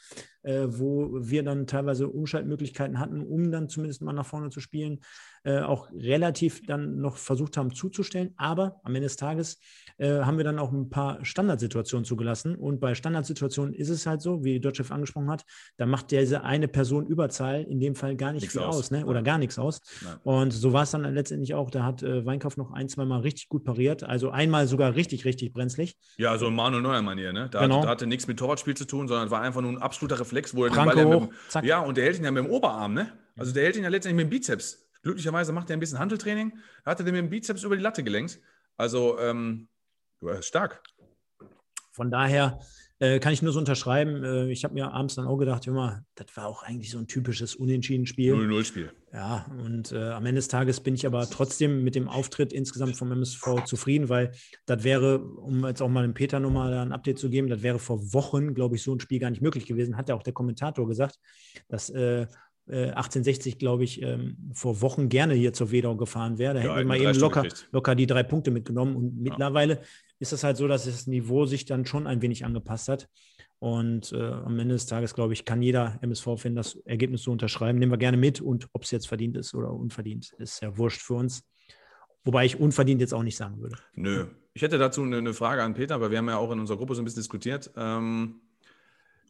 äh, 0.43 0.67
wo 0.69 1.11
wir 1.13 1.43
dann 1.43 1.67
teilweise 1.67 2.09
Umschaltmöglichkeiten 2.09 2.99
hatten, 3.01 3.21
um 3.21 3.51
dann 3.51 3.69
zumindest 3.69 4.03
mal 4.03 4.13
nach 4.13 4.27
vorne 4.27 4.51
zu 4.51 4.61
spielen, 4.61 5.01
äh, 5.43 5.61
auch 5.61 5.89
relativ 5.93 6.63
dann 6.67 6.99
noch 7.01 7.17
versucht 7.17 7.57
haben 7.57 7.75
zuzustellen. 7.75 8.33
Aber 8.37 8.81
am 8.85 8.95
Ende 8.95 9.07
des 9.07 9.17
Tages 9.17 9.59
äh, 9.99 10.21
haben 10.21 10.39
wir 10.39 10.45
dann 10.45 10.59
auch 10.59 10.73
ein 10.73 10.89
paar 10.89 11.25
Standardsituationen 11.25 12.05
zugelassen. 12.05 12.57
Und 12.57 12.81
bei 12.81 12.95
Standardsituationen 12.95 13.75
ist 13.75 13.89
es 13.89 14.07
halt 14.07 14.23
so, 14.23 14.45
wie 14.45 14.61
Dotchev 14.61 14.93
angesprochen 14.93 15.31
hat, 15.31 15.45
da 15.77 15.87
macht 15.87 16.11
diese 16.11 16.43
eine 16.43 16.69
Person 16.69 17.07
Überzahl 17.07 17.63
in 17.63 17.81
dem 17.81 17.95
Fall 17.95 18.17
gar 18.17 18.33
nicht 18.33 18.43
Nichts 18.43 18.55
viel 18.55 18.63
aus. 18.63 18.77
aus, 18.77 18.91
ne? 18.91 19.07
oder 19.07 19.23
gar 19.23 19.39
nichts 19.39 19.59
aus. 19.59 19.81
Nein. 20.05 20.17
Und 20.25 20.51
so 20.53 20.73
war 20.73 20.83
es 20.83 20.91
dann 20.91 21.03
letztendlich 21.15 21.55
auch. 21.55 21.71
Da 21.71 21.85
hat 21.85 22.03
äh, 22.03 22.25
Weinkauf 22.37 22.57
noch 22.59 22.71
ein, 22.73 22.89
zwei 22.89 23.05
Mal 23.07 23.21
richtig 23.21 23.49
gut 23.49 23.65
pariert. 23.65 24.03
Also 24.05 24.31
einmal 24.31 24.67
sogar 24.67 24.95
richtig, 24.95 25.25
richtig 25.25 25.53
brenzlig. 25.55 25.97
Ja, 26.19 26.37
so 26.37 26.49
in 26.49 26.55
Manuel 26.55 26.83
Neuer 26.83 27.01
Manier, 27.03 27.33
ne? 27.33 27.49
Da, 27.51 27.63
Genau. 27.63 27.77
hatte, 27.77 27.87
da 27.87 27.91
hatte 27.93 28.07
nichts 28.07 28.27
mit 28.27 28.39
Torwartspiel 28.39 28.77
zu 28.77 28.85
tun, 28.85 29.09
sondern 29.09 29.31
war 29.31 29.41
einfach 29.41 29.63
nur 29.63 29.71
ein 29.73 29.79
absoluter 29.79 30.21
Reflex, 30.21 30.55
wo 30.55 30.65
er 30.65 30.71
Pranke 30.71 30.97
den 30.97 31.09
Ball 31.09 31.19
ja 31.19 31.25
hoch, 31.25 31.31
mit. 31.55 31.65
Ja, 31.65 31.81
und 31.81 31.97
der 31.97 32.05
hält 32.05 32.19
ihn 32.19 32.25
ja 32.25 32.31
mit 32.31 32.45
dem 32.45 32.51
Oberarm, 32.51 32.93
ne? 32.93 33.11
Also 33.39 33.53
der 33.53 33.65
hält 33.65 33.77
ihn 33.77 33.85
ja 33.85 33.89
letztendlich 33.89 34.25
mit 34.25 34.31
dem 34.33 34.37
Bizeps. 34.37 34.87
Glücklicherweise 35.03 35.53
macht 35.53 35.71
er 35.71 35.77
ein 35.77 35.81
bisschen 35.81 35.99
Handeltraining, 35.99 36.59
da 36.85 36.91
hat 36.91 37.01
er 37.01 37.05
den 37.05 37.15
mit 37.15 37.23
dem 37.25 37.31
Bizeps 37.31 37.63
über 37.63 37.77
die 37.77 37.83
Latte 37.83 38.03
gelenkt. 38.05 38.39
Also, 38.77 39.19
ähm, 39.19 39.69
stark. 40.41 40.83
Von 41.93 42.11
daher 42.11 42.59
äh, 42.99 43.19
kann 43.19 43.33
ich 43.33 43.43
nur 43.43 43.53
so 43.53 43.59
unterschreiben. 43.59 44.25
Äh, 44.25 44.51
ich 44.51 44.65
habe 44.65 44.75
mir 44.75 44.93
abends 44.93 45.15
dann 45.17 45.27
auch 45.27 45.37
gedacht, 45.37 45.67
Junge, 45.67 46.05
das 46.15 46.27
war 46.35 46.47
auch 46.47 46.63
eigentlich 46.63 46.91
so 46.91 46.99
ein 46.99 47.07
typisches 47.07 47.55
Unentschieden-Spiel. 47.55 48.35
0-0-Spiel. 48.35 48.93
Ja, 49.13 49.47
und 49.65 49.93
äh, 49.93 50.11
am 50.11 50.27
Ende 50.27 50.39
des 50.39 50.49
Tages 50.49 50.81
bin 50.81 50.95
ich 50.95 51.07
aber 51.07 51.29
trotzdem 51.29 51.85
mit 51.85 51.95
dem 51.95 52.09
Auftritt 52.09 52.53
insgesamt 52.53 52.97
vom 52.97 53.13
MSV 53.13 53.65
zufrieden, 53.65 54.09
weil 54.09 54.33
das 54.67 54.85
wäre, 54.85 55.21
um 55.21 55.65
jetzt 55.67 55.81
auch 55.81 55.89
mal 55.89 56.03
dem 56.03 56.15
Peter 56.15 56.41
nochmal 56.41 56.73
ein 56.75 56.93
Update 56.93 57.19
zu 57.19 57.31
geben, 57.31 57.49
das 57.49 57.63
wäre 57.63 57.79
vor 57.79 58.13
Wochen, 58.13 58.55
glaube 58.55 58.77
ich, 58.77 58.83
so 58.83 58.95
ein 58.95 59.01
Spiel 59.01 59.19
gar 59.19 59.31
nicht 59.31 59.43
möglich 59.43 59.67
gewesen, 59.67 59.97
hat 59.97 60.09
ja 60.09 60.15
auch 60.15 60.23
der 60.23 60.35
Kommentator 60.35 60.87
gesagt, 60.87 61.19
dass 61.69 61.89
äh, 61.91 62.27
äh, 62.69 62.91
1860, 62.91 63.59
glaube 63.59 63.85
ich, 63.85 64.03
ähm, 64.03 64.37
vor 64.53 64.81
Wochen 64.81 65.09
gerne 65.09 65.35
hier 65.35 65.53
zur 65.53 65.71
Wedau 65.71 65.97
gefahren 65.97 66.39
wäre. 66.39 66.55
Da 66.55 66.61
hätten 66.61 66.71
wir 66.71 66.77
hätten 66.79 66.89
mal 66.89 66.99
wir 66.99 67.05
drei 67.05 67.11
eben 67.11 67.21
locker, 67.21 67.43
gekriegt. 67.43 67.69
locker 67.71 67.95
die 67.95 68.07
drei 68.07 68.23
Punkte 68.23 68.51
mitgenommen. 68.51 68.97
Und 68.97 69.21
mittlerweile 69.21 69.81
ist 70.19 70.33
es 70.33 70.45
halt 70.45 70.57
so, 70.57 70.67
dass 70.69 70.85
das 70.85 71.07
Niveau 71.07 71.47
sich 71.47 71.65
dann 71.65 71.87
schon 71.87 72.07
ein 72.07 72.23
wenig 72.23 72.45
angepasst 72.45 72.89
hat. 72.89 73.09
Und 73.59 74.13
äh, 74.13 74.33
am 74.33 74.59
Ende 74.59 74.75
des 74.75 74.87
Tages, 74.87 75.15
glaube 75.15 75.33
ich, 75.33 75.45
kann 75.45 75.63
jeder 75.63 75.99
MSV-Fan 76.03 76.55
das 76.55 76.77
Ergebnis 76.85 77.23
so 77.23 77.33
unterschreiben. 77.33 77.79
Nehmen 77.79 77.93
wir 77.93 77.99
gerne 77.99 78.17
mit. 78.17 78.41
Und 78.41 78.69
ob 78.73 78.85
es 78.85 78.91
jetzt 78.91 79.09
verdient 79.09 79.37
ist 79.37 79.55
oder 79.55 79.71
unverdient, 79.73 80.33
ist 80.39 80.61
ja 80.61 80.77
wurscht 80.77 81.01
für 81.01 81.15
uns. 81.15 81.43
Wobei 82.25 82.45
ich 82.45 82.61
unverdient 82.61 83.01
jetzt 83.01 83.15
auch 83.15 83.23
nicht 83.23 83.37
sagen 83.37 83.61
würde. 83.61 83.77
Nö. 83.95 84.27
Ich 84.53 84.63
hätte 84.63 84.79
dazu 84.79 85.03
eine, 85.03 85.19
eine 85.19 85.35
Frage 85.35 85.63
an 85.63 85.75
Peter, 85.75 86.01
weil 86.01 86.11
wir 86.11 86.19
haben 86.19 86.29
ja 86.29 86.39
auch 86.39 86.51
in 86.51 86.61
unserer 86.61 86.77
Gruppe 86.77 86.95
so 86.95 87.03
ein 87.03 87.05
bisschen 87.05 87.21
diskutiert. 87.21 87.71
Ähm, 87.77 88.41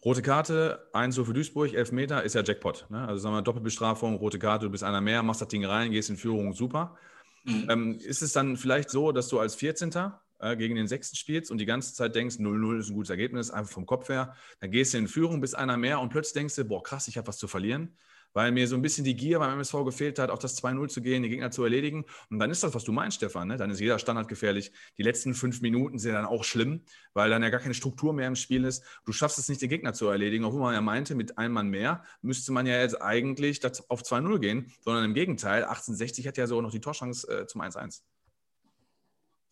rote 0.05 0.23
Karte, 0.23 0.89
1 0.93 1.17
für 1.17 1.33
Duisburg, 1.33 1.75
11 1.75 1.93
Meter, 1.93 2.23
ist 2.23 2.35
ja 2.35 2.43
Jackpot. 2.43 2.87
Ne? 2.91 3.07
Also 3.07 3.23
sagen 3.23 3.35
wir 3.35 3.43
Doppelbestrafung, 3.43 4.17
rote 4.17 4.39
Karte, 4.39 4.67
du 4.67 4.71
bist 4.71 4.85
einer 4.85 5.01
mehr, 5.01 5.23
machst 5.23 5.41
das 5.41 5.49
Ding 5.49 5.65
rein, 5.65 5.91
gehst 5.91 6.11
in 6.11 6.17
Führung, 6.17 6.53
super. 6.53 6.97
Mhm. 7.45 7.67
Ähm, 7.69 7.99
ist 7.99 8.23
es 8.23 8.33
dann 8.33 8.57
vielleicht 8.57 8.91
so, 8.91 9.13
dass 9.13 9.29
du 9.29 9.39
als 9.39 9.57
14. 9.57 9.91
Äh, 10.39 10.57
gegen 10.57 10.75
den 10.75 10.87
6. 10.87 11.17
spielst 11.17 11.51
und 11.51 11.59
die 11.59 11.65
ganze 11.65 11.95
Zeit 11.95 12.15
denkst, 12.15 12.37
0-0 12.37 12.79
ist 12.79 12.91
ein 12.91 12.95
gutes 12.95 13.09
Ergebnis, 13.09 13.51
einfach 13.51 13.73
vom 13.73 13.87
Kopf 13.87 14.11
her, 14.11 14.35
dann 14.61 14.71
gehst 14.71 14.93
du 14.93 14.99
in 14.99 15.09
Führung, 15.09 15.41
bist 15.41 15.57
einer 15.57 15.79
mehr 15.79 15.99
und 16.01 16.11
plötzlich 16.11 16.35
denkst 16.35 16.57
du, 16.57 16.65
boah, 16.67 16.83
krass, 16.83 17.09
ich 17.09 17.17
habe 17.17 17.27
was 17.27 17.39
zu 17.39 17.49
verlieren, 17.49 17.97
weil 18.35 18.53
mir 18.53 18.69
so 18.69 18.77
ein 18.77 18.83
bisschen 18.83 19.03
die 19.03 19.17
Gier 19.17 19.39
beim 19.39 19.55
MSV 19.55 19.73
gefehlt 19.87 20.19
hat, 20.19 20.29
auf 20.29 20.39
das 20.39 20.63
2-0 20.63 20.89
zu 20.89 21.01
gehen, 21.01 21.23
die 21.23 21.31
Gegner 21.31 21.51
zu 21.51 21.65
erledigen. 21.65 22.05
Und 22.29 22.39
dann 22.39 22.51
ist 22.51 22.63
das, 22.63 22.75
was 22.75 22.85
du 22.85 22.93
meinst, 22.93 23.17
Stefan, 23.17 23.49
ne? 23.49 23.57
dann 23.57 23.71
ist 23.71 23.81
jeder 23.81 23.99
Standard 23.99 24.29
gefährlich. 24.29 24.73
Die 24.99 25.03
letzten 25.03 25.33
fünf 25.33 25.63
Minuten 25.63 25.99
sind 25.99 26.13
dann 26.13 26.27
auch 26.27 26.45
schlimm, 26.45 26.83
weil 27.15 27.31
dann 27.31 27.43
ja 27.43 27.49
gar 27.49 27.61
keine 27.61 27.73
Struktur 27.73 28.13
mehr 28.13 28.29
im 28.29 28.37
Spiel 28.37 28.65
ist. 28.65 28.85
Du 29.07 29.13
schaffst 29.13 29.39
es 29.39 29.49
nicht, 29.49 29.63
den 29.63 29.71
Gegner 29.71 29.95
zu 29.95 30.07
erledigen, 30.09 30.45
obwohl 30.45 30.61
man 30.61 30.75
ja 30.75 30.83
meinte, 30.83 31.15
mit 31.15 31.39
einem 31.39 31.55
Mann 31.55 31.69
mehr 31.71 32.05
müsste 32.21 32.53
man 32.53 32.67
ja 32.67 32.79
jetzt 32.79 33.01
eigentlich 33.01 33.63
auf 33.89 34.03
2-0 34.03 34.39
gehen, 34.39 34.71
sondern 34.83 35.07
im 35.07 35.15
Gegenteil, 35.15 35.65
1860 35.65 36.27
hat 36.27 36.37
ja 36.37 36.47
so 36.47 36.61
noch 36.61 36.73
die 36.73 36.81
Torchance 36.81 37.27
äh, 37.27 37.47
zum 37.47 37.63
1-1. 37.63 38.03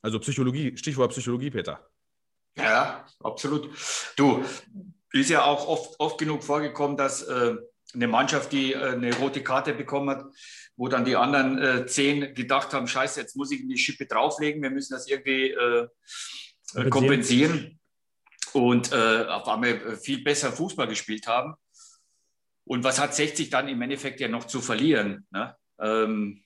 Also 0.05 0.19
Psychologie, 0.19 0.77
Stichwort 0.77 1.13
Psychologie, 1.13 1.51
Peter. 1.51 1.81
Ja, 2.59 3.07
absolut. 3.21 3.71
Du, 4.17 4.45
ist 5.13 5.31
ja 5.31 5.45
auch 5.45 5.67
oft, 5.67 5.99
oft 5.99 6.19
genug 6.19 6.45
vorgekommen, 6.45 6.99
dass 6.99 7.23
äh, 7.23 7.57
eine 7.95 8.07
Mannschaft, 8.07 8.53
die 8.53 8.75
äh, 8.75 8.93
eine 8.93 9.17
rote 9.17 9.43
Karte 9.43 9.73
bekommen 9.73 10.11
hat, 10.11 10.27
wo 10.77 10.89
dann 10.89 11.07
die 11.07 11.17
anderen 11.17 11.57
äh, 11.59 11.87
zehn 11.87 12.35
gedacht 12.35 12.75
haben, 12.75 12.87
scheiße, 12.87 13.19
jetzt 13.19 13.35
muss 13.35 13.51
ich 13.51 13.67
die 13.67 13.79
Schippe 13.79 14.05
drauflegen, 14.05 14.63
wir 14.63 14.69
müssen 14.69 14.93
das 14.93 15.09
irgendwie 15.09 15.53
äh, 15.53 15.89
äh, 16.75 16.91
kompensieren. 16.91 17.81
Und 18.53 18.93
äh, 18.93 19.25
auf 19.25 19.49
einmal 19.49 19.97
viel 19.97 20.23
besser 20.23 20.53
Fußball 20.53 20.87
gespielt 20.87 21.27
haben. 21.27 21.55
Und 22.65 22.85
was 22.85 23.01
hat 23.01 23.15
60 23.15 23.49
dann 23.49 23.69
im 23.69 23.81
Endeffekt 23.81 24.21
ja 24.21 24.29
noch 24.29 24.45
zu 24.45 24.61
verlieren? 24.61 25.27
Ne? 25.31 25.57
Ähm, 25.81 26.44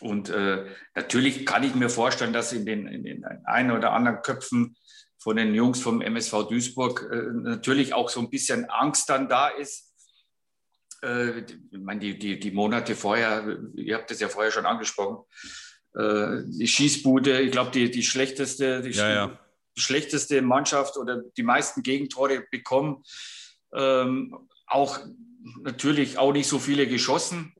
und 0.00 0.28
äh, 0.30 0.66
natürlich 0.94 1.44
kann 1.44 1.64
ich 1.64 1.74
mir 1.74 1.90
vorstellen, 1.90 2.32
dass 2.32 2.52
in 2.52 2.64
den, 2.66 2.86
in 2.86 3.04
den 3.04 3.24
einen 3.44 3.72
oder 3.72 3.92
anderen 3.92 4.22
Köpfen 4.22 4.76
von 5.18 5.36
den 5.36 5.54
Jungs 5.54 5.80
vom 5.80 6.00
MSV 6.00 6.48
Duisburg 6.48 7.08
äh, 7.10 7.32
natürlich 7.32 7.94
auch 7.94 8.08
so 8.08 8.20
ein 8.20 8.30
bisschen 8.30 8.66
Angst 8.70 9.08
dann 9.10 9.28
da 9.28 9.48
ist. 9.48 9.92
Äh, 11.02 11.40
ich 11.40 11.56
meine, 11.72 12.00
die, 12.00 12.18
die, 12.18 12.38
die 12.38 12.50
Monate 12.50 12.94
vorher, 12.94 13.58
ihr 13.74 13.96
habt 13.96 14.10
das 14.10 14.20
ja 14.20 14.28
vorher 14.28 14.52
schon 14.52 14.66
angesprochen, 14.66 15.24
äh, 15.94 16.42
die 16.46 16.68
Schießbude, 16.68 17.40
ich 17.40 17.50
glaube, 17.50 17.72
die, 17.72 17.90
die 17.90 18.04
schlechteste, 18.04 18.82
die, 18.82 18.90
Ja, 18.90 19.12
ja. 19.12 19.38
die 19.76 19.80
schlechteste 19.80 20.40
Mannschaft 20.42 20.96
oder 20.96 21.22
die 21.36 21.42
meisten 21.42 21.82
Gegentore 21.82 22.46
bekommen. 22.50 23.02
Ähm, 23.74 24.48
auch 24.66 25.00
natürlich 25.62 26.18
auch 26.18 26.32
nicht 26.32 26.46
so 26.46 26.58
viele 26.58 26.86
geschossen. 26.86 27.54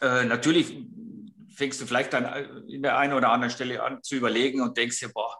Äh, 0.00 0.24
natürlich 0.24 0.76
fängst 1.58 1.80
du 1.80 1.86
vielleicht 1.86 2.12
dann 2.12 2.64
in 2.68 2.82
der 2.82 2.96
einen 2.96 3.12
oder 3.12 3.30
anderen 3.30 3.50
Stelle 3.50 3.82
an 3.82 4.02
zu 4.02 4.14
überlegen 4.14 4.62
und 4.62 4.76
denkst 4.76 5.00
dir, 5.00 5.08
boah, 5.08 5.36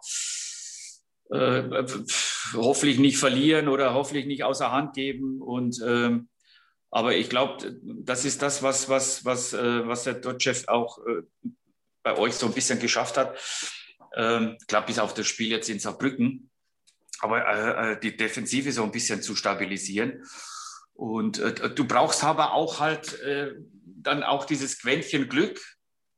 äh, 1.31 1.85
hoffentlich 2.53 2.99
nicht 2.99 3.17
verlieren 3.17 3.69
oder 3.69 3.93
hoffentlich 3.93 4.25
nicht 4.25 4.43
außer 4.43 4.71
Hand 4.71 4.93
geben. 4.93 5.41
Und 5.41 5.81
ähm, 5.85 6.29
aber 6.91 7.15
ich 7.15 7.29
glaube, 7.29 7.79
das 7.81 8.25
ist 8.25 8.41
das, 8.41 8.63
was, 8.63 8.89
was, 8.89 9.23
was, 9.23 9.53
äh, 9.53 9.87
was 9.87 10.03
der 10.03 10.15
Dotchev 10.15 10.67
auch 10.67 10.97
äh, 11.05 11.21
bei 12.03 12.17
euch 12.17 12.33
so 12.33 12.47
ein 12.47 12.53
bisschen 12.53 12.79
geschafft 12.79 13.17
hat. 13.17 13.37
Ähm, 14.15 14.57
klar, 14.67 14.85
bis 14.85 14.99
auf 14.99 15.13
das 15.13 15.27
Spiel 15.27 15.49
jetzt 15.49 15.69
in 15.69 15.79
Saarbrücken. 15.79 16.49
Aber 17.21 17.45
äh, 17.45 17.93
äh, 17.93 17.99
die 17.99 18.17
Defensive 18.17 18.71
so 18.71 18.83
ein 18.83 18.91
bisschen 18.91 19.21
zu 19.21 19.35
stabilisieren. 19.35 20.23
Und 20.93 21.39
äh, 21.39 21.73
du 21.73 21.85
brauchst 21.85 22.23
aber 22.23 22.53
auch 22.53 22.79
halt 22.79 23.19
äh, 23.21 23.51
dann 23.85 24.23
auch 24.23 24.45
dieses 24.45 24.79
Quäntchen 24.79 25.29
Glück, 25.29 25.61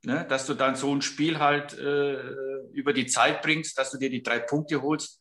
ne? 0.04 0.26
dass 0.28 0.46
du 0.46 0.54
dann 0.54 0.76
so 0.76 0.94
ein 0.94 1.02
Spiel 1.02 1.40
halt 1.40 1.78
äh, 1.78 2.18
über 2.74 2.94
die 2.94 3.08
Zeit 3.08 3.42
bringst, 3.42 3.78
dass 3.78 3.92
du 3.92 3.98
dir 3.98 4.10
die 4.10 4.24
drei 4.24 4.40
Punkte 4.40 4.82
holst. 4.82 5.20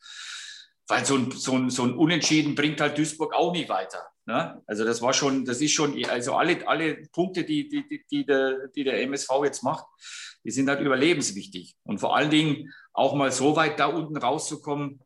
Weil 0.89 1.05
so 1.05 1.17
ein, 1.17 1.31
so 1.31 1.57
ein, 1.57 1.71
so 1.71 1.85
ein 1.85 1.95
Unentschieden 1.95 2.57
bringt 2.57 2.81
halt 2.81 2.99
Duisburg 2.99 3.33
auch 3.33 3.53
nicht 3.53 3.69
weiter. 3.69 4.03
Ne? 4.27 4.61
Also 4.67 4.85
das 4.85 5.01
war 5.03 5.13
schon, 5.13 5.45
das 5.45 5.61
ist 5.61 5.73
schon, 5.73 6.05
also 6.07 6.35
alle, 6.35 6.67
alle 6.67 6.97
Punkte, 7.13 7.45
die, 7.45 7.69
die, 7.69 7.87
die, 7.89 8.05
die, 8.11 8.27
der, 8.27 8.69
die 8.69 8.85
der 8.85 9.03
MSV 9.03 9.29
jetzt 9.45 9.63
macht, 9.63 9.85
die 10.45 10.51
sind 10.51 10.69
halt 10.69 10.81
überlebenswichtig. 10.81 11.77
Und 11.85 11.99
vor 11.99 12.17
allen 12.17 12.31
Dingen 12.31 12.73
auch 12.93 13.15
mal 13.15 13.31
so 13.31 13.57
weit 13.57 13.79
da 13.79 13.87
unten 13.87 14.17
rauszukommen, 14.17 15.01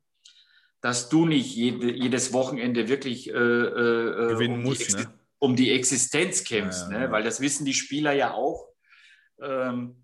dass 0.80 1.08
du 1.08 1.24
nicht 1.24 1.54
jede, 1.54 1.92
jedes 1.92 2.32
Wochenende 2.34 2.88
wirklich 2.88 3.30
äh, 3.30 3.32
äh, 3.32 4.28
Gewinnen 4.28 4.58
um, 4.58 4.62
musst, 4.64 4.96
ne? 4.96 5.12
um 5.38 5.56
die 5.56 5.72
Existenz 5.72 6.44
kämpfst, 6.44 6.88
Ja, 6.88 6.92
ja, 6.92 6.98
ne? 6.98 7.04
ja. 7.06 7.10
weil 7.10 7.22
das 7.22 7.40
wissen 7.40 7.64
die 7.64 7.74
Spieler 7.74 8.12
ja 8.12 8.34
auch. 8.34 8.73
Ähm, 9.40 9.96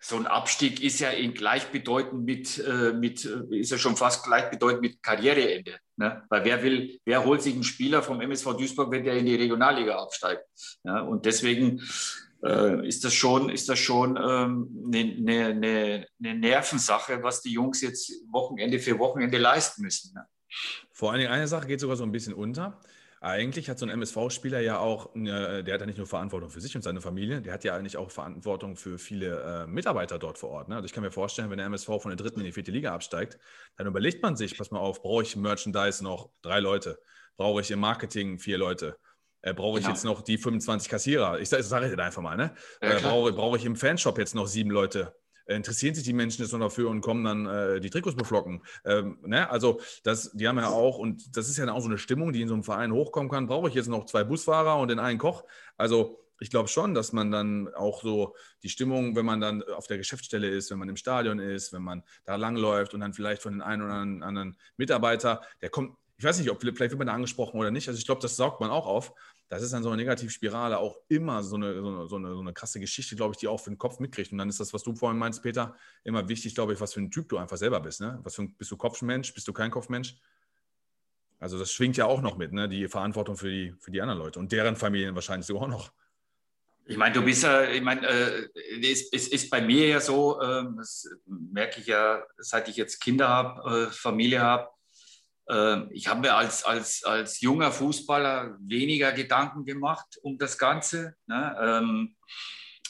so 0.00 0.16
ein 0.16 0.26
Abstieg 0.26 0.80
ist 0.80 1.00
ja 1.00 1.10
in 1.10 1.34
gleichbedeutend 1.34 2.24
mit, 2.24 2.58
äh, 2.58 2.92
mit 2.92 3.24
äh, 3.24 3.58
ist 3.58 3.72
ja 3.72 3.78
schon 3.78 3.96
fast 3.96 4.24
gleichbedeutend 4.24 4.80
mit 4.80 5.02
Karriereende. 5.02 5.76
Ne? 5.96 6.22
Weil 6.28 6.44
wer 6.44 6.62
will, 6.62 7.00
wer 7.04 7.24
holt 7.24 7.42
sich 7.42 7.54
einen 7.54 7.64
Spieler 7.64 8.02
vom 8.02 8.20
MSV 8.20 8.56
Duisburg, 8.56 8.92
wenn 8.92 9.04
der 9.04 9.14
in 9.14 9.26
die 9.26 9.34
Regionalliga 9.34 9.98
absteigt? 9.98 10.44
Ja? 10.84 11.00
Und 11.00 11.26
deswegen 11.26 11.82
äh, 12.44 12.86
ist 12.86 13.04
das 13.04 13.12
schon, 13.14 13.48
ist 13.48 13.68
das 13.68 13.80
schon 13.80 14.16
ähm, 14.16 14.84
eine, 14.86 15.00
eine, 15.00 15.46
eine, 15.46 16.06
eine 16.22 16.34
Nervensache, 16.38 17.20
was 17.24 17.42
die 17.42 17.52
Jungs 17.52 17.80
jetzt 17.80 18.12
Wochenende 18.30 18.78
für 18.78 18.98
Wochenende 19.00 19.38
leisten 19.38 19.82
müssen. 19.82 20.14
Ne? 20.14 20.24
Vor 20.92 21.10
allen 21.10 21.20
Dingen 21.20 21.32
eine 21.32 21.48
Sache 21.48 21.66
geht 21.66 21.80
sogar 21.80 21.96
so 21.96 22.04
ein 22.04 22.12
bisschen 22.12 22.34
unter. 22.34 22.80
Eigentlich 23.20 23.68
hat 23.68 23.78
so 23.78 23.86
ein 23.86 23.90
MSV-Spieler 23.90 24.60
ja 24.60 24.78
auch, 24.78 25.14
eine, 25.14 25.64
der 25.64 25.74
hat 25.74 25.80
ja 25.80 25.86
nicht 25.86 25.98
nur 25.98 26.06
Verantwortung 26.06 26.50
für 26.50 26.60
sich 26.60 26.76
und 26.76 26.82
seine 26.82 27.00
Familie, 27.00 27.42
der 27.42 27.52
hat 27.52 27.64
ja 27.64 27.74
eigentlich 27.74 27.96
auch 27.96 28.10
Verantwortung 28.10 28.76
für 28.76 28.98
viele 28.98 29.64
äh, 29.64 29.66
Mitarbeiter 29.66 30.18
dort 30.18 30.38
vor 30.38 30.50
Ort. 30.50 30.68
Ne? 30.68 30.76
Also 30.76 30.86
ich 30.86 30.92
kann 30.92 31.02
mir 31.02 31.10
vorstellen, 31.10 31.50
wenn 31.50 31.58
der 31.58 31.66
MSV 31.66 31.86
von 31.86 32.08
der 32.10 32.16
dritten 32.16 32.40
in 32.40 32.46
die 32.46 32.52
vierte 32.52 32.70
Liga 32.70 32.94
absteigt, 32.94 33.38
dann 33.76 33.86
überlegt 33.88 34.22
man 34.22 34.36
sich, 34.36 34.56
pass 34.56 34.70
mal 34.70 34.78
auf, 34.78 35.02
brauche 35.02 35.22
ich 35.24 35.34
im 35.34 35.42
Merchandise 35.42 36.02
noch 36.04 36.30
drei 36.42 36.60
Leute? 36.60 37.00
Brauche 37.36 37.60
ich 37.60 37.70
im 37.70 37.80
Marketing 37.80 38.38
vier 38.38 38.58
Leute? 38.58 38.96
Äh, 39.42 39.54
brauche 39.54 39.78
ich 39.78 39.84
Genau. 39.84 39.94
jetzt 39.94 40.04
noch 40.04 40.22
die 40.22 40.38
25 40.38 40.88
Kassierer? 40.88 41.40
Ich 41.40 41.48
sage 41.48 41.62
sag 41.62 41.82
ich 41.84 41.94
dir 41.94 42.02
einfach 42.02 42.22
mal, 42.22 42.36
ne? 42.36 42.54
Ja, 42.82 42.88
äh, 42.90 42.96
klar. 42.96 43.12
brauche, 43.12 43.32
brauche 43.32 43.56
ich 43.56 43.64
im 43.64 43.76
Fanshop 43.76 44.18
jetzt 44.18 44.34
noch 44.34 44.46
sieben 44.46 44.70
Leute? 44.70 45.14
Interessieren 45.56 45.94
sich 45.94 46.04
die 46.04 46.12
Menschen 46.12 46.42
jetzt 46.42 46.52
noch 46.52 46.60
dafür 46.60 46.90
und 46.90 47.00
kommen 47.00 47.24
dann 47.24 47.46
äh, 47.46 47.80
die 47.80 47.90
Trikots 47.90 48.16
beflocken. 48.16 48.62
Ähm, 48.84 49.18
ne? 49.24 49.50
Also 49.50 49.80
das, 50.04 50.30
die 50.32 50.46
haben 50.46 50.58
ja 50.58 50.68
auch, 50.68 50.98
und 50.98 51.36
das 51.36 51.48
ist 51.48 51.56
ja 51.56 51.72
auch 51.72 51.80
so 51.80 51.88
eine 51.88 51.98
Stimmung, 51.98 52.32
die 52.32 52.42
in 52.42 52.48
so 52.48 52.54
einem 52.54 52.64
Verein 52.64 52.92
hochkommen 52.92 53.30
kann, 53.30 53.46
brauche 53.46 53.68
ich 53.68 53.74
jetzt 53.74 53.88
noch 53.88 54.06
zwei 54.06 54.24
Busfahrer 54.24 54.78
und 54.78 54.88
den 54.88 54.98
einen 54.98 55.18
Koch. 55.18 55.44
Also 55.76 56.20
ich 56.40 56.50
glaube 56.50 56.68
schon, 56.68 56.94
dass 56.94 57.12
man 57.12 57.30
dann 57.30 57.72
auch 57.74 58.02
so 58.02 58.34
die 58.62 58.68
Stimmung, 58.68 59.16
wenn 59.16 59.26
man 59.26 59.40
dann 59.40 59.62
auf 59.62 59.86
der 59.86 59.98
Geschäftsstelle 59.98 60.48
ist, 60.48 60.70
wenn 60.70 60.78
man 60.78 60.88
im 60.88 60.96
Stadion 60.96 61.38
ist, 61.38 61.72
wenn 61.72 61.82
man 61.82 62.02
da 62.24 62.36
langläuft 62.36 62.94
und 62.94 63.00
dann 63.00 63.12
vielleicht 63.12 63.42
von 63.42 63.54
den 63.54 63.62
einen 63.62 63.82
oder 63.82 63.94
anderen 63.94 64.56
Mitarbeiter, 64.76 65.42
der 65.62 65.70
kommt, 65.70 65.96
ich 66.16 66.24
weiß 66.24 66.38
nicht, 66.38 66.50
ob 66.50 66.60
vielleicht 66.60 66.80
wird 66.80 66.98
man 66.98 67.06
da 67.06 67.14
angesprochen 67.14 67.58
oder 67.58 67.70
nicht. 67.70 67.88
Also 67.88 67.98
ich 67.98 68.06
glaube, 68.06 68.20
das 68.20 68.36
saugt 68.36 68.60
man 68.60 68.70
auch 68.70 68.86
auf. 68.86 69.12
Das 69.48 69.62
ist 69.62 69.72
dann 69.72 69.82
so 69.82 69.88
eine 69.88 69.96
Negativspirale 69.96 70.78
auch 70.78 70.98
immer 71.08 71.42
so 71.42 71.56
eine, 71.56 71.80
so 71.80 71.88
eine, 71.88 72.06
so 72.06 72.16
eine, 72.16 72.34
so 72.34 72.40
eine 72.40 72.52
krasse 72.52 72.80
Geschichte, 72.80 73.16
glaube 73.16 73.32
ich, 73.32 73.38
die 73.38 73.48
auch 73.48 73.60
für 73.60 73.70
den 73.70 73.78
Kopf 73.78 73.98
mitkriegt. 73.98 74.30
Und 74.30 74.38
dann 74.38 74.48
ist 74.48 74.60
das, 74.60 74.74
was 74.74 74.82
du 74.82 74.94
vorhin 74.94 75.18
meinst, 75.18 75.42
Peter, 75.42 75.74
immer 76.04 76.28
wichtig, 76.28 76.54
glaube 76.54 76.74
ich, 76.74 76.80
was 76.80 76.92
für 76.92 77.00
ein 77.00 77.10
Typ 77.10 77.30
du 77.30 77.38
einfach 77.38 77.56
selber 77.56 77.80
bist. 77.80 78.00
Ne? 78.00 78.18
Was 78.22 78.34
für 78.34 78.42
ein, 78.42 78.54
bist 78.54 78.70
du 78.70 78.76
Kopfmensch, 78.76 79.32
bist 79.32 79.48
du 79.48 79.54
kein 79.54 79.70
Kopfmensch? 79.70 80.16
Also 81.40 81.58
das 81.58 81.72
schwingt 81.72 81.96
ja 81.96 82.04
auch 82.04 82.20
noch 82.20 82.36
mit, 82.36 82.52
ne? 82.52 82.68
die 82.68 82.88
Verantwortung 82.88 83.36
für 83.36 83.48
die, 83.48 83.74
für 83.78 83.90
die 83.90 84.02
anderen 84.02 84.18
Leute 84.18 84.38
und 84.38 84.52
deren 84.52 84.76
Familien 84.76 85.14
wahrscheinlich 85.14 85.46
sogar 85.46 85.62
auch 85.62 85.68
noch. 85.68 85.92
Ich 86.84 86.96
meine, 86.96 87.14
du 87.14 87.22
bist 87.22 87.42
ja, 87.42 87.64
ich 87.64 87.82
meine, 87.82 88.06
äh, 88.06 88.48
es, 88.82 89.12
es 89.12 89.28
ist 89.28 89.50
bei 89.50 89.60
mir 89.60 89.86
ja 89.88 90.00
so, 90.00 90.40
äh, 90.40 90.64
das 90.76 91.08
merke 91.26 91.80
ich 91.80 91.86
ja, 91.86 92.22
seit 92.38 92.68
ich 92.68 92.76
jetzt 92.76 93.00
Kinder 93.00 93.28
habe, 93.28 93.88
äh, 93.88 93.92
Familie 93.92 94.40
habe. 94.40 94.68
Äh, 95.48 95.92
ich 95.92 96.08
habe 96.08 96.20
mir 96.20 96.34
als, 96.34 96.64
als, 96.64 97.04
als 97.04 97.40
junger 97.40 97.72
Fußballer 97.72 98.56
weniger 98.60 99.12
Gedanken 99.12 99.64
gemacht 99.64 100.18
um 100.22 100.38
das 100.38 100.58
Ganze. 100.58 101.14
Ne? 101.26 101.56
Ähm, 101.60 102.16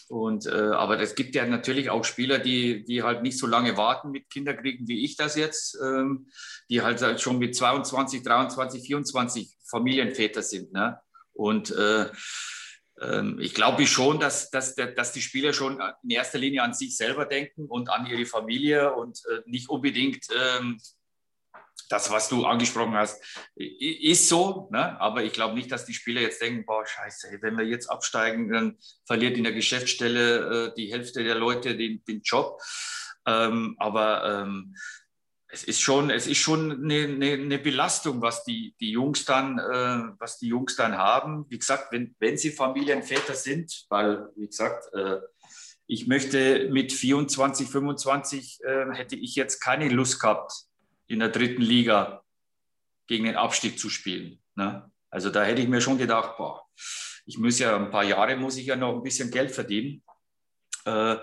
und, 0.08 0.46
äh, 0.46 0.50
aber 0.50 0.98
es 1.00 1.14
gibt 1.14 1.34
ja 1.34 1.44
natürlich 1.46 1.90
auch 1.90 2.04
Spieler, 2.04 2.38
die, 2.38 2.84
die 2.84 3.02
halt 3.02 3.22
nicht 3.22 3.38
so 3.38 3.46
lange 3.46 3.76
warten 3.76 4.10
mit 4.10 4.30
Kinderkriegen 4.30 4.88
wie 4.88 5.04
ich 5.04 5.16
das 5.16 5.36
jetzt, 5.36 5.78
ähm, 5.82 6.28
die 6.70 6.80
halt 6.80 7.20
schon 7.20 7.38
mit 7.38 7.54
22, 7.54 8.22
23, 8.22 8.82
24 8.82 9.56
Familienväter 9.68 10.42
sind. 10.42 10.72
Ne? 10.72 10.98
Und 11.34 11.70
äh, 11.72 12.06
ähm, 13.00 13.38
ich 13.38 13.54
glaube 13.54 13.86
schon, 13.86 14.18
dass, 14.18 14.50
dass, 14.50 14.74
dass 14.74 15.12
die 15.12 15.20
Spieler 15.20 15.52
schon 15.52 15.80
in 16.02 16.10
erster 16.10 16.38
Linie 16.38 16.62
an 16.62 16.72
sich 16.72 16.96
selber 16.96 17.26
denken 17.26 17.66
und 17.66 17.90
an 17.90 18.06
ihre 18.06 18.24
Familie 18.24 18.94
und 18.94 19.20
äh, 19.30 19.42
nicht 19.44 19.68
unbedingt 19.68 20.26
ähm, 20.34 20.80
das, 21.88 22.10
was 22.10 22.28
du 22.28 22.44
angesprochen 22.44 22.94
hast, 22.94 23.22
ist 23.56 24.28
so. 24.28 24.68
Ne? 24.70 25.00
Aber 25.00 25.24
ich 25.24 25.32
glaube 25.32 25.54
nicht, 25.54 25.72
dass 25.72 25.86
die 25.86 25.94
Spieler 25.94 26.20
jetzt 26.20 26.40
denken, 26.42 26.66
boah, 26.66 26.86
scheiße, 26.86 27.38
wenn 27.40 27.56
wir 27.56 27.64
jetzt 27.64 27.88
absteigen, 27.88 28.52
dann 28.52 28.78
verliert 29.06 29.36
in 29.36 29.44
der 29.44 29.52
Geschäftsstelle 29.52 30.66
äh, 30.66 30.74
die 30.76 30.92
Hälfte 30.92 31.24
der 31.24 31.34
Leute 31.34 31.76
den, 31.76 32.04
den 32.04 32.20
Job. 32.22 32.60
Ähm, 33.26 33.76
aber 33.78 34.42
ähm, 34.42 34.74
es 35.50 35.64
ist 35.64 35.80
schon, 35.80 36.10
es 36.10 36.26
ist 36.26 36.38
schon 36.38 36.84
eine, 36.84 37.04
eine, 37.04 37.32
eine 37.32 37.58
Belastung, 37.58 38.20
was 38.20 38.44
die, 38.44 38.74
die 38.80 38.90
Jungs 38.90 39.24
dann, 39.24 39.58
äh, 39.58 40.14
was 40.18 40.38
die 40.38 40.48
Jungs 40.48 40.76
dann 40.76 40.96
haben. 40.96 41.46
Wie 41.48 41.58
gesagt, 41.58 41.90
wenn, 41.90 42.14
wenn 42.18 42.36
sie 42.36 42.50
Familienväter 42.50 43.34
sind, 43.34 43.86
weil, 43.88 44.28
wie 44.36 44.46
gesagt, 44.46 44.92
äh, 44.92 45.20
ich 45.86 46.06
möchte 46.06 46.68
mit 46.70 46.92
24, 46.92 47.66
25 47.66 48.60
äh, 48.62 48.92
hätte 48.92 49.16
ich 49.16 49.34
jetzt 49.36 49.60
keine 49.60 49.88
Lust 49.88 50.20
gehabt, 50.20 50.52
in 51.08 51.18
der 51.18 51.30
dritten 51.30 51.62
Liga 51.62 52.22
gegen 53.06 53.24
den 53.24 53.36
Abstieg 53.36 53.78
zu 53.78 53.90
spielen. 53.90 54.38
Ne? 54.54 54.88
Also 55.10 55.30
da 55.30 55.42
hätte 55.42 55.62
ich 55.62 55.68
mir 55.68 55.80
schon 55.80 55.98
gedacht, 55.98 56.36
boah, 56.36 56.66
ich 57.26 57.38
muss 57.38 57.58
ja 57.58 57.76
ein 57.76 57.90
paar 57.90 58.04
Jahre 58.04 58.36
muss 58.36 58.56
ich 58.56 58.66
ja 58.66 58.76
noch 58.76 58.94
ein 58.94 59.02
bisschen 59.02 59.30
Geld 59.30 59.50
verdienen. 59.50 60.02
Äh, 60.84 61.16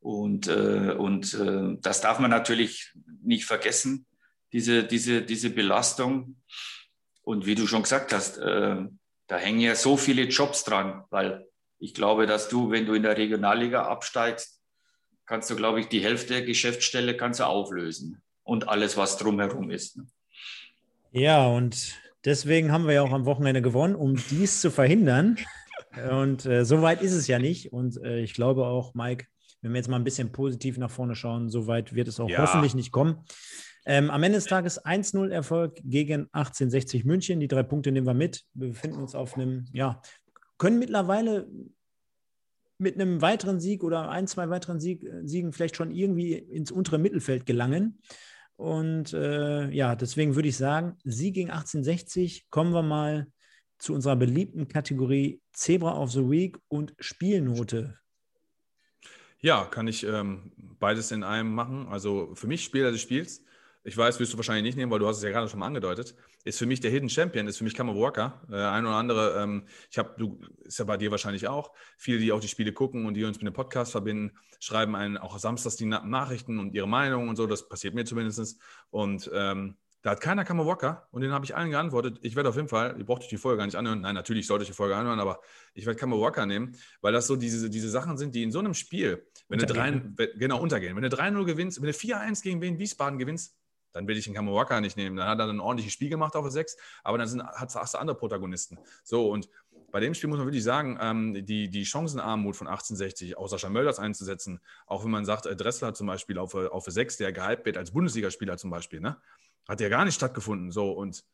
und, 0.00 0.48
äh, 0.48 0.94
und 0.96 1.34
äh, 1.34 1.76
das 1.80 2.00
darf 2.00 2.18
man 2.18 2.30
natürlich 2.30 2.92
nicht 3.22 3.44
vergessen, 3.44 4.06
diese, 4.52 4.84
diese, 4.84 5.22
diese 5.22 5.50
Belastung. 5.50 6.40
Und 7.22 7.46
wie 7.46 7.54
du 7.54 7.66
schon 7.66 7.82
gesagt 7.82 8.12
hast, 8.12 8.38
äh, 8.38 8.76
da 9.26 9.36
hängen 9.36 9.60
ja 9.60 9.74
so 9.74 9.98
viele 9.98 10.22
Jobs 10.22 10.64
dran, 10.64 11.04
weil 11.10 11.46
ich 11.78 11.92
glaube, 11.92 12.26
dass 12.26 12.48
du, 12.48 12.70
wenn 12.70 12.86
du 12.86 12.94
in 12.94 13.02
der 13.02 13.18
Regionalliga 13.18 13.84
absteigst, 13.84 14.62
kannst 15.26 15.50
du, 15.50 15.56
glaube 15.56 15.80
ich, 15.80 15.88
die 15.88 16.02
Hälfte 16.02 16.34
der 16.34 16.42
Geschäftsstelle 16.42 17.16
kannst 17.16 17.40
du 17.40 17.44
auflösen 17.44 18.22
und 18.48 18.66
alles, 18.68 18.96
was 18.96 19.18
drumherum 19.18 19.70
ist. 19.70 19.98
Ne? 19.98 20.06
Ja, 21.12 21.46
und 21.46 21.94
deswegen 22.24 22.72
haben 22.72 22.86
wir 22.86 22.94
ja 22.94 23.02
auch 23.02 23.12
am 23.12 23.26
Wochenende 23.26 23.60
gewonnen, 23.60 23.94
um 23.94 24.16
dies 24.30 24.60
zu 24.62 24.70
verhindern. 24.70 25.36
Und 26.10 26.46
äh, 26.46 26.64
so 26.64 26.80
weit 26.80 27.02
ist 27.02 27.12
es 27.12 27.26
ja 27.26 27.38
nicht. 27.38 27.72
Und 27.72 28.02
äh, 28.02 28.20
ich 28.20 28.32
glaube 28.32 28.66
auch, 28.66 28.94
Mike, 28.94 29.26
wenn 29.60 29.72
wir 29.72 29.76
jetzt 29.78 29.88
mal 29.88 29.96
ein 29.96 30.04
bisschen 30.04 30.32
positiv 30.32 30.78
nach 30.78 30.90
vorne 30.90 31.14
schauen, 31.14 31.50
so 31.50 31.66
weit 31.66 31.94
wird 31.94 32.08
es 32.08 32.20
auch 32.20 32.28
Ja. 32.30 32.38
hoffentlich 32.40 32.74
nicht 32.74 32.90
kommen. 32.90 33.24
Ähm, 33.84 34.10
am 34.10 34.22
Ende 34.22 34.38
des 34.38 34.46
Tages 34.46 34.82
1-0 34.84 35.30
Erfolg 35.30 35.80
gegen 35.84 36.28
1860 36.32 37.04
München. 37.04 37.40
Die 37.40 37.48
drei 37.48 37.62
Punkte 37.62 37.92
nehmen 37.92 38.06
wir 38.06 38.14
mit. 38.14 38.44
Wir 38.54 38.68
befinden 38.68 38.98
uns 38.98 39.14
auf 39.14 39.34
einem, 39.34 39.66
ja, 39.72 40.00
können 40.56 40.78
mittlerweile 40.78 41.48
mit 42.78 42.94
einem 42.94 43.20
weiteren 43.20 43.60
Sieg 43.60 43.82
oder 43.84 44.08
ein, 44.08 44.26
zwei 44.26 44.48
weiteren 44.50 44.80
Sieg, 44.80 45.04
Siegen 45.24 45.52
vielleicht 45.52 45.76
schon 45.76 45.90
irgendwie 45.90 46.34
ins 46.34 46.70
untere 46.70 46.98
Mittelfeld 46.98 47.44
gelangen. 47.44 47.98
Und 48.58 49.12
äh, 49.12 49.70
ja, 49.70 49.94
deswegen 49.94 50.34
würde 50.34 50.48
ich 50.48 50.56
sagen, 50.56 50.96
Sieg 51.04 51.34
gegen 51.34 51.50
1860, 51.50 52.50
kommen 52.50 52.74
wir 52.74 52.82
mal 52.82 53.28
zu 53.78 53.94
unserer 53.94 54.16
beliebten 54.16 54.66
Kategorie 54.66 55.40
Zebra 55.52 55.96
of 55.96 56.10
the 56.10 56.28
Week 56.28 56.58
und 56.66 56.92
Spielnote. 56.98 57.96
Ja, 59.38 59.64
kann 59.64 59.86
ich 59.86 60.02
ähm, 60.02 60.50
beides 60.56 61.12
in 61.12 61.22
einem 61.22 61.54
machen. 61.54 61.86
Also 61.86 62.34
für 62.34 62.48
mich 62.48 62.64
Spieler 62.64 62.90
des 62.90 63.00
Spiels, 63.00 63.44
ich 63.88 63.96
weiß, 63.96 64.20
wirst 64.20 64.34
du 64.34 64.36
wahrscheinlich 64.36 64.62
nicht 64.64 64.76
nehmen, 64.76 64.92
weil 64.92 64.98
du 64.98 65.08
hast 65.08 65.16
es 65.16 65.22
ja 65.22 65.30
gerade 65.30 65.48
schon 65.48 65.58
mal 65.60 65.66
angedeutet, 65.66 66.14
ist 66.44 66.58
für 66.58 66.66
mich 66.66 66.80
der 66.80 66.90
Hidden 66.90 67.08
Champion, 67.08 67.46
ist 67.48 67.58
für 67.58 67.64
mich 67.64 67.74
Kammer 67.74 67.96
Walker. 67.96 68.42
Äh, 68.50 68.56
ein 68.56 68.84
oder 68.84 68.96
andere, 68.96 69.42
ähm, 69.42 69.64
ich 69.90 69.98
habe, 69.98 70.14
du, 70.18 70.40
ist 70.64 70.78
ja 70.78 70.84
bei 70.84 70.98
dir 70.98 71.10
wahrscheinlich 71.10 71.48
auch, 71.48 71.72
viele, 71.96 72.18
die 72.18 72.30
auch 72.32 72.40
die 72.40 72.48
Spiele 72.48 72.72
gucken 72.72 73.06
und 73.06 73.14
die 73.14 73.24
uns 73.24 73.38
mit 73.38 73.46
dem 73.46 73.54
Podcast 73.54 73.92
verbinden, 73.92 74.36
schreiben 74.60 74.94
einen 74.94 75.16
auch 75.16 75.38
samstags 75.38 75.76
die 75.76 75.86
Na 75.86 76.04
Nachrichten 76.04 76.58
und 76.58 76.74
ihre 76.74 76.86
Meinung 76.86 77.28
und 77.28 77.36
so, 77.36 77.46
das 77.46 77.66
passiert 77.68 77.94
mir 77.94 78.04
zumindest. 78.04 78.60
Und 78.90 79.30
ähm, 79.32 79.76
da 80.02 80.10
hat 80.10 80.20
keiner 80.20 80.44
Kammer 80.44 80.64
Walker 80.64 81.08
und 81.10 81.22
den 81.22 81.32
habe 81.32 81.44
ich 81.44 81.56
allen 81.56 81.70
geantwortet. 81.70 82.18
Ich 82.22 82.36
werde 82.36 82.50
auf 82.50 82.56
jeden 82.56 82.68
Fall, 82.68 82.94
ihr 82.98 83.04
braucht 83.04 83.22
euch 83.22 83.28
die 83.28 83.36
Folge 83.36 83.58
gar 83.58 83.66
nicht 83.66 83.74
anhören. 83.74 84.00
Nein, 84.02 84.14
natürlich 84.14 84.46
sollte 84.46 84.62
ich 84.62 84.68
die 84.68 84.74
Folge 84.76 84.94
anhören, 84.94 85.18
aber 85.18 85.40
ich 85.74 85.86
werde 85.86 85.98
Kammer 85.98 86.20
Walker 86.20 86.46
nehmen, 86.46 86.76
weil 87.00 87.12
das 87.12 87.26
so 87.26 87.36
diese, 87.36 87.68
diese 87.68 87.90
Sachen 87.90 88.16
sind, 88.16 88.34
die 88.34 88.42
in 88.42 88.52
so 88.52 88.60
einem 88.60 88.74
Spiel, 88.74 89.26
wenn 89.48 89.58
du 89.58 89.66
drei, 89.66 89.88
Untergehen, 89.88 90.14
wenn- 90.16 90.38
genau 90.38 90.60
untergehen, 90.60 90.94
wenn 90.94 91.02
du 91.02 91.08
3-0 91.08 91.44
gewinnst, 91.44 91.80
wenn 91.80 91.86
du 91.88 91.94
4-1 91.94 92.42
gegen 92.42 92.60
Wien 92.62 92.78
Wiesbaden 92.78 93.18
gewinnst, 93.18 93.56
dann 93.92 94.06
will 94.06 94.16
ich 94.16 94.24
den 94.24 94.34
Kammer 94.34 94.52
Walker 94.52 94.80
nicht 94.80 94.96
nehmen. 94.96 95.16
Dann 95.16 95.28
hat 95.28 95.38
er 95.38 95.48
ein 95.48 95.60
ordentliches 95.60 95.92
Spiel 95.92 96.08
gemacht 96.10 96.36
auf 96.36 96.44
der 96.44 96.50
6, 96.52 96.76
aber 97.02 97.18
dann 97.18 97.28
sind, 97.28 97.42
hat, 97.42 97.74
hast 97.74 97.94
du 97.94 97.98
andere 97.98 98.16
Protagonisten. 98.16 98.78
So, 99.04 99.30
und 99.30 99.48
bei 99.90 100.00
dem 100.00 100.14
Spiel 100.14 100.28
muss 100.28 100.38
man 100.38 100.46
wirklich 100.46 100.64
sagen, 100.64 100.98
ähm, 101.00 101.46
die, 101.46 101.70
die 101.70 101.84
Chancenarmut 101.86 102.56
von 102.56 102.66
1860, 102.66 103.38
auch 103.38 103.48
Sascha 103.48 103.70
Mölders 103.70 103.98
einzusetzen, 103.98 104.60
auch 104.86 105.04
wenn 105.04 105.10
man 105.10 105.24
sagt, 105.24 105.46
äh, 105.46 105.56
Dressler 105.56 105.94
zum 105.94 106.06
Beispiel 106.06 106.38
auf, 106.38 106.54
äh, 106.54 106.66
auf 106.66 106.84
6, 106.84 107.16
der 107.16 107.32
gehypt 107.32 107.64
wird 107.64 107.78
als 107.78 107.92
Bundesligaspieler 107.92 108.58
zum 108.58 108.70
Beispiel, 108.70 109.00
ne? 109.00 109.16
hat 109.66 109.80
ja 109.80 109.88
gar 109.88 110.04
nicht 110.04 110.14
stattgefunden. 110.14 110.70
So, 110.70 110.92
und 110.92 111.24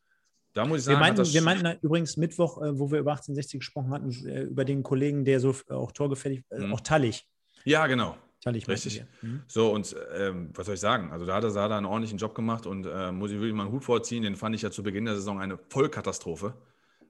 da 0.53 0.65
muss 0.65 0.81
ich 0.81 0.87
Wir 0.87 0.93
sagen, 0.95 1.05
hat 1.05 1.17
meinten, 1.17 1.33
wir 1.33 1.41
meinten 1.41 1.85
übrigens 1.85 2.15
Mittwoch, 2.17 2.61
äh, 2.61 2.79
wo 2.79 2.91
wir 2.91 2.99
über 2.99 3.11
1860 3.11 3.59
gesprochen 3.59 3.91
hatten, 3.91 4.09
äh, 4.25 4.43
über 4.43 4.63
den 4.63 4.83
Kollegen, 4.83 5.25
der 5.25 5.39
so 5.39 5.53
äh, 5.69 5.73
auch 5.73 5.91
torgefällig, 5.91 6.43
äh, 6.49 6.59
Mhm. 6.59 6.73
auch 6.73 6.81
Tallich. 6.81 7.27
ja, 7.65 7.87
genau. 7.87 8.17
Meinten 8.45 8.71
Richtig. 8.71 9.03
Mhm. 9.23 9.41
So, 9.47 9.71
und 9.71 9.95
ähm, 10.15 10.51
was 10.53 10.67
soll 10.67 10.75
ich 10.75 10.81
sagen? 10.81 11.11
Also 11.11 11.25
da 11.25 11.35
hat 11.35 11.43
er, 11.43 11.51
da 11.51 11.63
hat 11.63 11.71
er 11.71 11.77
einen 11.77 11.87
ordentlichen 11.87 12.19
Job 12.19 12.35
gemacht 12.35 12.67
und 12.67 12.85
äh, 12.85 13.11
muss 13.11 13.31
ich 13.31 13.37
wirklich 13.37 13.55
mal 13.55 13.63
einen 13.63 13.71
Hut 13.71 13.83
vorziehen. 13.83 14.21
Den 14.21 14.35
fand 14.35 14.53
ich 14.53 14.61
ja 14.61 14.69
zu 14.69 14.83
Beginn 14.83 15.05
der 15.05 15.15
Saison 15.15 15.39
eine 15.39 15.57
Vollkatastrophe. 15.57 16.53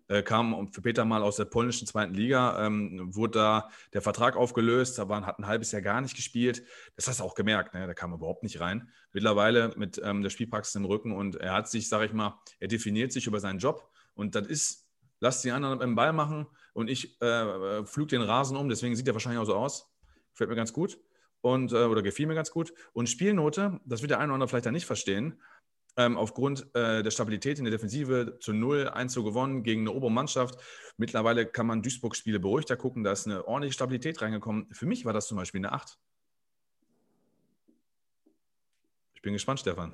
Äh, 0.07 0.23
kam 0.23 0.71
für 0.71 0.81
Peter 0.81 1.03
mal 1.03 1.21
aus 1.21 1.35
der 1.35 1.43
polnischen 1.43 1.87
zweiten 1.87 2.13
Liga, 2.13 2.65
ähm, 2.65 3.13
wurde 3.13 3.39
da 3.39 3.69
der 3.91 4.01
Vertrag 4.01 4.37
aufgelöst, 4.37 4.97
waren, 5.09 5.25
hat 5.25 5.39
ein 5.39 5.47
halbes 5.47 5.73
Jahr 5.73 5.81
gar 5.81 5.99
nicht 5.99 6.15
gespielt. 6.15 6.63
Das 6.95 7.09
hast 7.09 7.19
du 7.19 7.25
auch 7.25 7.35
gemerkt, 7.35 7.73
ne? 7.73 7.85
da 7.85 7.93
kam 7.93 8.13
er 8.13 8.17
überhaupt 8.17 8.43
nicht 8.43 8.61
rein. 8.61 8.87
Mittlerweile 9.11 9.73
mit 9.75 9.99
ähm, 10.01 10.21
der 10.21 10.29
Spielpraxis 10.29 10.75
im 10.75 10.85
Rücken 10.85 11.11
und 11.11 11.35
er 11.35 11.51
hat 11.51 11.69
sich, 11.69 11.89
sage 11.89 12.05
ich 12.05 12.13
mal, 12.13 12.39
er 12.59 12.69
definiert 12.69 13.11
sich 13.11 13.27
über 13.27 13.41
seinen 13.41 13.59
Job 13.59 13.89
und 14.13 14.35
das 14.35 14.47
ist, 14.47 14.87
lass 15.19 15.41
die 15.41 15.51
anderen 15.51 15.81
im 15.81 15.95
Ball 15.95 16.13
machen 16.13 16.45
und 16.73 16.89
ich 16.89 17.19
äh, 17.21 17.83
flüge 17.83 18.11
den 18.11 18.21
Rasen 18.21 18.55
um, 18.55 18.69
deswegen 18.69 18.95
sieht 18.95 19.07
er 19.07 19.15
wahrscheinlich 19.15 19.41
auch 19.41 19.45
so 19.45 19.55
aus. 19.55 19.91
Gefällt 20.31 20.49
mir 20.49 20.55
ganz 20.55 20.71
gut 20.71 20.97
und, 21.45 21.73
äh, 21.73 21.85
oder 21.85 22.01
gefiel 22.01 22.25
mir 22.25 22.33
ganz 22.33 22.49
gut. 22.49 22.73
Und 22.93 23.07
Spielnote, 23.07 23.79
das 23.85 24.01
wird 24.01 24.09
der 24.09 24.17
eine 24.17 24.29
oder 24.29 24.33
andere 24.35 24.49
vielleicht 24.49 24.65
dann 24.65 24.73
nicht 24.73 24.87
verstehen, 24.87 25.39
ähm, 25.95 26.17
aufgrund 26.17 26.65
äh, 26.73 27.03
der 27.03 27.11
Stabilität 27.11 27.59
in 27.59 27.65
der 27.65 27.71
Defensive 27.71 28.39
zu 28.39 28.51
0, 28.51 28.89
1 28.89 29.13
zu 29.13 29.23
gewonnen 29.23 29.61
gegen 29.61 29.81
eine 29.81 29.91
obere 29.91 30.11
Mannschaft. 30.11 30.59
Mittlerweile 30.97 31.45
kann 31.45 31.67
man 31.67 31.83
Duisburg-Spiele 31.83 32.39
beruhigter 32.39 32.75
gucken, 32.75 33.03
da 33.03 33.11
ist 33.11 33.27
eine 33.27 33.47
ordentliche 33.47 33.73
Stabilität 33.73 34.19
reingekommen. 34.23 34.67
Für 34.71 34.87
mich 34.87 35.05
war 35.05 35.13
das 35.13 35.27
zum 35.27 35.37
Beispiel 35.37 35.59
eine 35.59 35.71
8. 35.71 35.99
Ich 39.13 39.21
bin 39.21 39.33
gespannt, 39.33 39.59
Stefan. 39.59 39.93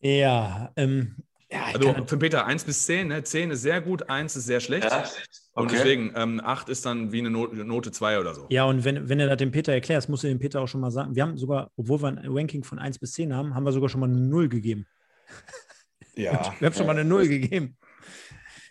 Ja, 0.00 0.72
ähm, 0.76 1.16
ja, 1.54 1.64
Also 1.74 1.92
kann- 1.92 2.08
für 2.08 2.16
Peter 2.18 2.46
1 2.46 2.64
bis 2.64 2.84
10, 2.86 3.08
ne? 3.08 3.22
10 3.22 3.50
ist 3.52 3.62
sehr 3.62 3.80
gut, 3.80 4.08
1 4.10 4.36
ist 4.36 4.44
sehr 4.46 4.60
schlecht. 4.60 4.84
Ja, 4.90 5.04
Und 5.52 5.66
okay. 5.66 5.76
deswegen, 5.76 6.12
ähm, 6.16 6.40
8 6.44 6.68
ist 6.68 6.84
dann 6.84 7.12
wie 7.12 7.20
eine 7.20 7.30
Note, 7.30 7.54
Note 7.64 7.92
2 7.92 8.18
oder 8.18 8.34
so. 8.34 8.46
Ja, 8.50 8.64
und 8.64 8.84
wenn, 8.84 9.08
wenn 9.08 9.18
du 9.18 9.28
das 9.28 9.36
dem 9.38 9.50
Peter 9.52 9.72
erklärst, 9.72 10.08
musst 10.08 10.24
du 10.24 10.28
dem 10.28 10.38
Peter 10.40 10.60
auch 10.60 10.66
schon 10.68 10.80
mal 10.80 10.90
sagen, 10.90 11.14
wir 11.14 11.22
haben 11.22 11.38
sogar, 11.38 11.70
obwohl 11.76 12.02
wir 12.02 12.08
ein 12.08 12.20
Ranking 12.26 12.64
von 12.64 12.78
1 12.78 12.98
bis 12.98 13.12
10 13.12 13.34
haben, 13.34 13.54
haben 13.54 13.64
wir 13.64 13.72
sogar 13.72 13.88
schon 13.88 14.00
mal 14.00 14.08
eine 14.10 14.16
0 14.18 14.48
gegeben. 14.48 14.86
Ja, 16.16 16.52
Wir 16.60 16.66
haben 16.66 16.74
schon 16.74 16.86
mal 16.86 16.92
eine 16.92 17.04
0 17.04 17.28
gegeben. 17.28 17.76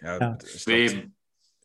ja, 0.01 0.11
Ja. 0.13 0.17
glaub, 0.17 0.43
Wem? 0.65 1.13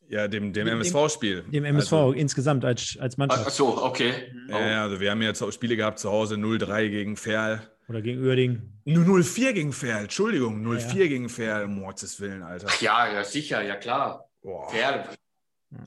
ja 0.08 0.26
dem, 0.28 0.52
dem 0.52 0.66
Dem- 0.66 0.68
MSV-Spiel. 0.80 1.42
Dem 1.52 1.64
MSV 1.64 1.92
Also, 1.92 2.12
insgesamt 2.12 2.64
als, 2.64 2.96
als 3.00 3.14
Ach 3.14 3.18
Mannschaft. 3.18 3.50
so, 3.52 3.82
okay. 3.84 4.12
ja, 4.48 4.60
ja, 4.68 4.82
also 4.84 4.98
wir 5.00 5.10
haben 5.10 5.22
jetzt 5.22 5.42
auch 5.42 5.50
Spiele 5.52 5.76
gehabt 5.76 5.98
zu 5.98 6.10
Hause, 6.10 6.36
0-3 6.36 6.88
gegen 6.88 7.16
Ferl. 7.16 7.60
Oder 7.88 8.02
gegen 8.02 8.22
Uerdingen. 8.22 8.77
Nur 8.88 9.04
0-4 9.04 9.52
gegen 9.52 9.72
Ferl, 9.74 10.04
Entschuldigung, 10.04 10.66
0-4 10.66 11.08
gegen 11.08 11.28
Ferl, 11.28 11.64
um 11.64 11.82
Gottes 11.84 12.18
Willen, 12.20 12.42
Alter. 12.42 12.68
Ach 12.70 12.80
ja, 12.80 13.12
ja, 13.12 13.22
sicher, 13.22 13.60
ja 13.62 13.76
klar. 13.76 14.24
Boah. 14.40 14.70
Fair. 14.70 15.10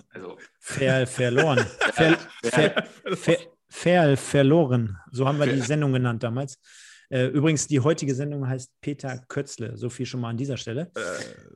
Also, 0.10 0.38
Ver, 0.60 1.08
verloren. 1.08 1.66
Ver, 1.94 2.18
ver, 2.44 2.84
ver, 3.16 3.38
ver, 3.70 4.18
verloren. 4.18 4.98
So 5.12 5.28
haben 5.28 5.40
wir 5.40 5.48
die 5.48 5.62
Sendung 5.62 5.94
genannt 5.94 6.22
damals. 6.22 6.60
Äh, 7.10 7.26
übrigens, 7.26 7.66
die 7.66 7.80
heutige 7.80 8.14
Sendung 8.14 8.48
heißt 8.48 8.72
Peter 8.82 9.18
Kötzle. 9.28 9.76
So 9.78 9.90
viel 9.90 10.06
schon 10.06 10.22
mal 10.22 10.30
an 10.30 10.38
dieser 10.38 10.58
Stelle. 10.58 10.92
Äh, 10.96 11.00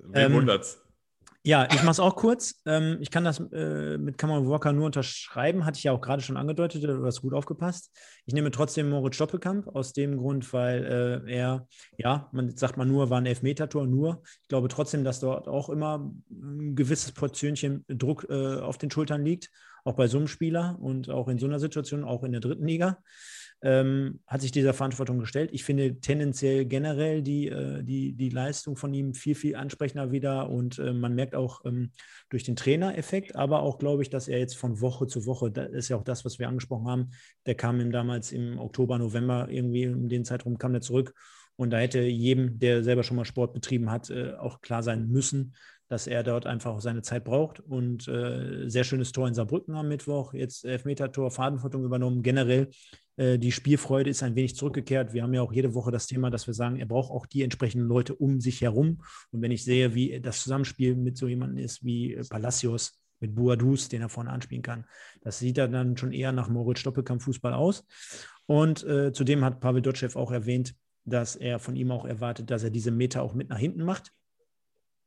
wen 0.05 0.25
Ähm, 0.25 0.33
wundert's? 0.33 0.81
Ja, 1.47 1.67
ich 1.71 1.83
mache 1.83 1.91
es 1.91 1.99
auch 1.99 2.15
kurz. 2.15 2.59
Ähm, 2.65 2.97
ich 3.01 3.11
kann 3.11 3.23
das 3.23 3.39
äh, 3.39 3.99
mit 3.99 4.17
Cameron 4.17 4.49
Walker 4.49 4.73
nur 4.73 4.87
unterschreiben. 4.87 5.63
Hatte 5.63 5.77
ich 5.77 5.83
ja 5.83 5.91
auch 5.91 6.01
gerade 6.01 6.23
schon 6.23 6.37
angedeutet. 6.37 6.83
Du 6.83 7.05
hast 7.05 7.21
gut 7.21 7.35
aufgepasst. 7.35 7.91
Ich 8.25 8.33
nehme 8.33 8.49
trotzdem 8.49 8.89
Moritz 8.89 9.13
Stoppelkamp 9.13 9.67
aus 9.67 9.93
dem 9.93 10.17
Grund, 10.17 10.51
weil 10.53 11.23
äh, 11.27 11.31
er, 11.31 11.67
ja, 11.99 12.29
man 12.31 12.57
sagt 12.57 12.77
man 12.77 12.87
nur, 12.87 13.11
war 13.11 13.19
ein 13.19 13.27
Elfmeter-Tor, 13.27 13.85
nur. 13.85 14.23
Ich 14.41 14.47
glaube 14.47 14.69
trotzdem, 14.69 15.03
dass 15.03 15.19
dort 15.19 15.47
auch 15.47 15.69
immer 15.69 16.11
ein 16.31 16.75
gewisses 16.75 17.11
Portionchen 17.11 17.85
Druck 17.89 18.25
äh, 18.27 18.55
auf 18.55 18.79
den 18.79 18.89
Schultern 18.89 19.23
liegt. 19.23 19.51
Auch 19.83 19.93
bei 19.93 20.07
so 20.07 20.17
einem 20.17 20.27
Spieler 20.27 20.79
und 20.81 21.11
auch 21.11 21.27
in 21.27 21.37
so 21.37 21.45
einer 21.45 21.59
Situation, 21.59 22.03
auch 22.03 22.23
in 22.23 22.31
der 22.31 22.41
dritten 22.41 22.65
Liga. 22.65 22.97
Ähm, 23.61 24.19
hat 24.27 24.41
sich 24.41 24.51
dieser 24.51 24.73
Verantwortung 24.73 25.17
gestellt. 25.17 25.49
Ich 25.53 25.63
finde 25.63 25.99
tendenziell 25.99 26.65
generell 26.65 27.23
die, 27.23 27.47
äh, 27.47 27.83
die, 27.83 28.13
die 28.13 28.29
Leistung 28.29 28.75
von 28.75 28.93
ihm 28.93 29.13
viel, 29.13 29.33
viel 29.33 29.55
ansprechender 29.55 30.11
wieder 30.11 30.49
und 30.49 30.77
äh, 30.77 30.93
man 30.93 31.15
merkt 31.15 31.35
auch 31.35 31.65
ähm, 31.65 31.91
durch 32.29 32.43
den 32.43 32.55
Trainereffekt, 32.55 33.35
aber 33.35 33.61
auch, 33.61 33.79
glaube 33.79 34.03
ich, 34.03 34.09
dass 34.09 34.27
er 34.27 34.39
jetzt 34.39 34.57
von 34.57 34.81
Woche 34.81 35.07
zu 35.07 35.25
Woche, 35.25 35.51
das 35.51 35.71
ist 35.71 35.89
ja 35.89 35.97
auch 35.97 36.03
das, 36.03 36.25
was 36.25 36.37
wir 36.37 36.47
angesprochen 36.47 36.87
haben, 36.87 37.09
der 37.45 37.55
kam 37.55 37.79
ihm 37.79 37.91
damals 37.91 38.31
im 38.31 38.59
Oktober, 38.59 38.99
November 38.99 39.47
irgendwie 39.49 39.83
in 39.83 40.09
den 40.09 40.25
Zeitraum 40.25 40.57
kam 40.57 40.75
er 40.75 40.81
zurück 40.81 41.13
und 41.55 41.71
da 41.71 41.77
hätte 41.77 42.01
jedem, 42.01 42.59
der 42.59 42.83
selber 42.83 43.03
schon 43.03 43.17
mal 43.17 43.25
Sport 43.25 43.53
betrieben 43.53 43.89
hat, 43.89 44.09
äh, 44.09 44.33
auch 44.33 44.61
klar 44.61 44.83
sein 44.83 45.07
müssen, 45.07 45.55
dass 45.87 46.07
er 46.07 46.23
dort 46.23 46.45
einfach 46.45 46.81
seine 46.81 47.01
Zeit 47.01 47.23
braucht. 47.23 47.59
Und 47.59 48.07
äh, 48.07 48.67
sehr 48.69 48.83
schönes 48.83 49.11
Tor 49.11 49.27
in 49.27 49.33
Saarbrücken 49.33 49.75
am 49.75 49.87
Mittwoch, 49.87 50.33
jetzt 50.33 50.65
Elfmeter-Tor, 50.65 51.31
Fadenvertung 51.31 51.85
übernommen. 51.85 52.23
Generell 52.23 52.69
die 53.17 53.51
Spielfreude 53.53 54.09
ist 54.09 54.23
ein 54.23 54.35
wenig 54.35 54.55
zurückgekehrt. 54.55 55.13
Wir 55.13 55.23
haben 55.23 55.33
ja 55.33 55.41
auch 55.41 55.53
jede 55.53 55.73
Woche 55.73 55.89
das 55.89 56.05
Thema, 56.07 56.29
dass 56.29 56.47
wir 56.47 56.53
sagen, 56.53 56.77
er 56.77 56.85
braucht 56.85 57.11
auch 57.11 57.25
die 57.25 57.43
entsprechenden 57.43 57.87
Leute 57.87 58.13
um 58.13 58.41
sich 58.41 58.61
herum. 58.61 59.01
Und 59.31 59.41
wenn 59.41 59.51
ich 59.51 59.63
sehe, 59.63 59.95
wie 59.95 60.19
das 60.19 60.41
Zusammenspiel 60.41 60.95
mit 60.95 61.17
so 61.17 61.27
jemandem 61.27 61.63
ist 61.63 61.85
wie 61.85 62.13
äh, 62.13 62.23
Palacios, 62.27 62.99
mit 63.19 63.35
Boadus, 63.35 63.89
den 63.89 64.01
er 64.01 64.09
vorne 64.09 64.31
anspielen 64.31 64.61
kann, 64.61 64.85
das 65.21 65.39
sieht 65.39 65.57
er 65.57 65.67
dann 65.67 65.97
schon 65.97 66.11
eher 66.11 66.31
nach 66.31 66.49
Moritz 66.49 66.79
Stoppelkamp-Fußball 66.79 67.53
aus. 67.53 67.85
Und 68.45 68.83
äh, 68.83 69.13
zudem 69.13 69.43
hat 69.43 69.59
Pavel 69.59 69.81
Dotschew 69.81 70.09
auch 70.15 70.31
erwähnt, 70.31 70.75
dass 71.05 71.35
er 71.35 71.59
von 71.59 71.75
ihm 71.75 71.91
auch 71.91 72.05
erwartet, 72.05 72.51
dass 72.51 72.63
er 72.63 72.71
diese 72.71 72.91
Meter 72.91 73.21
auch 73.21 73.33
mit 73.33 73.49
nach 73.49 73.59
hinten 73.59 73.83
macht. 73.83 74.11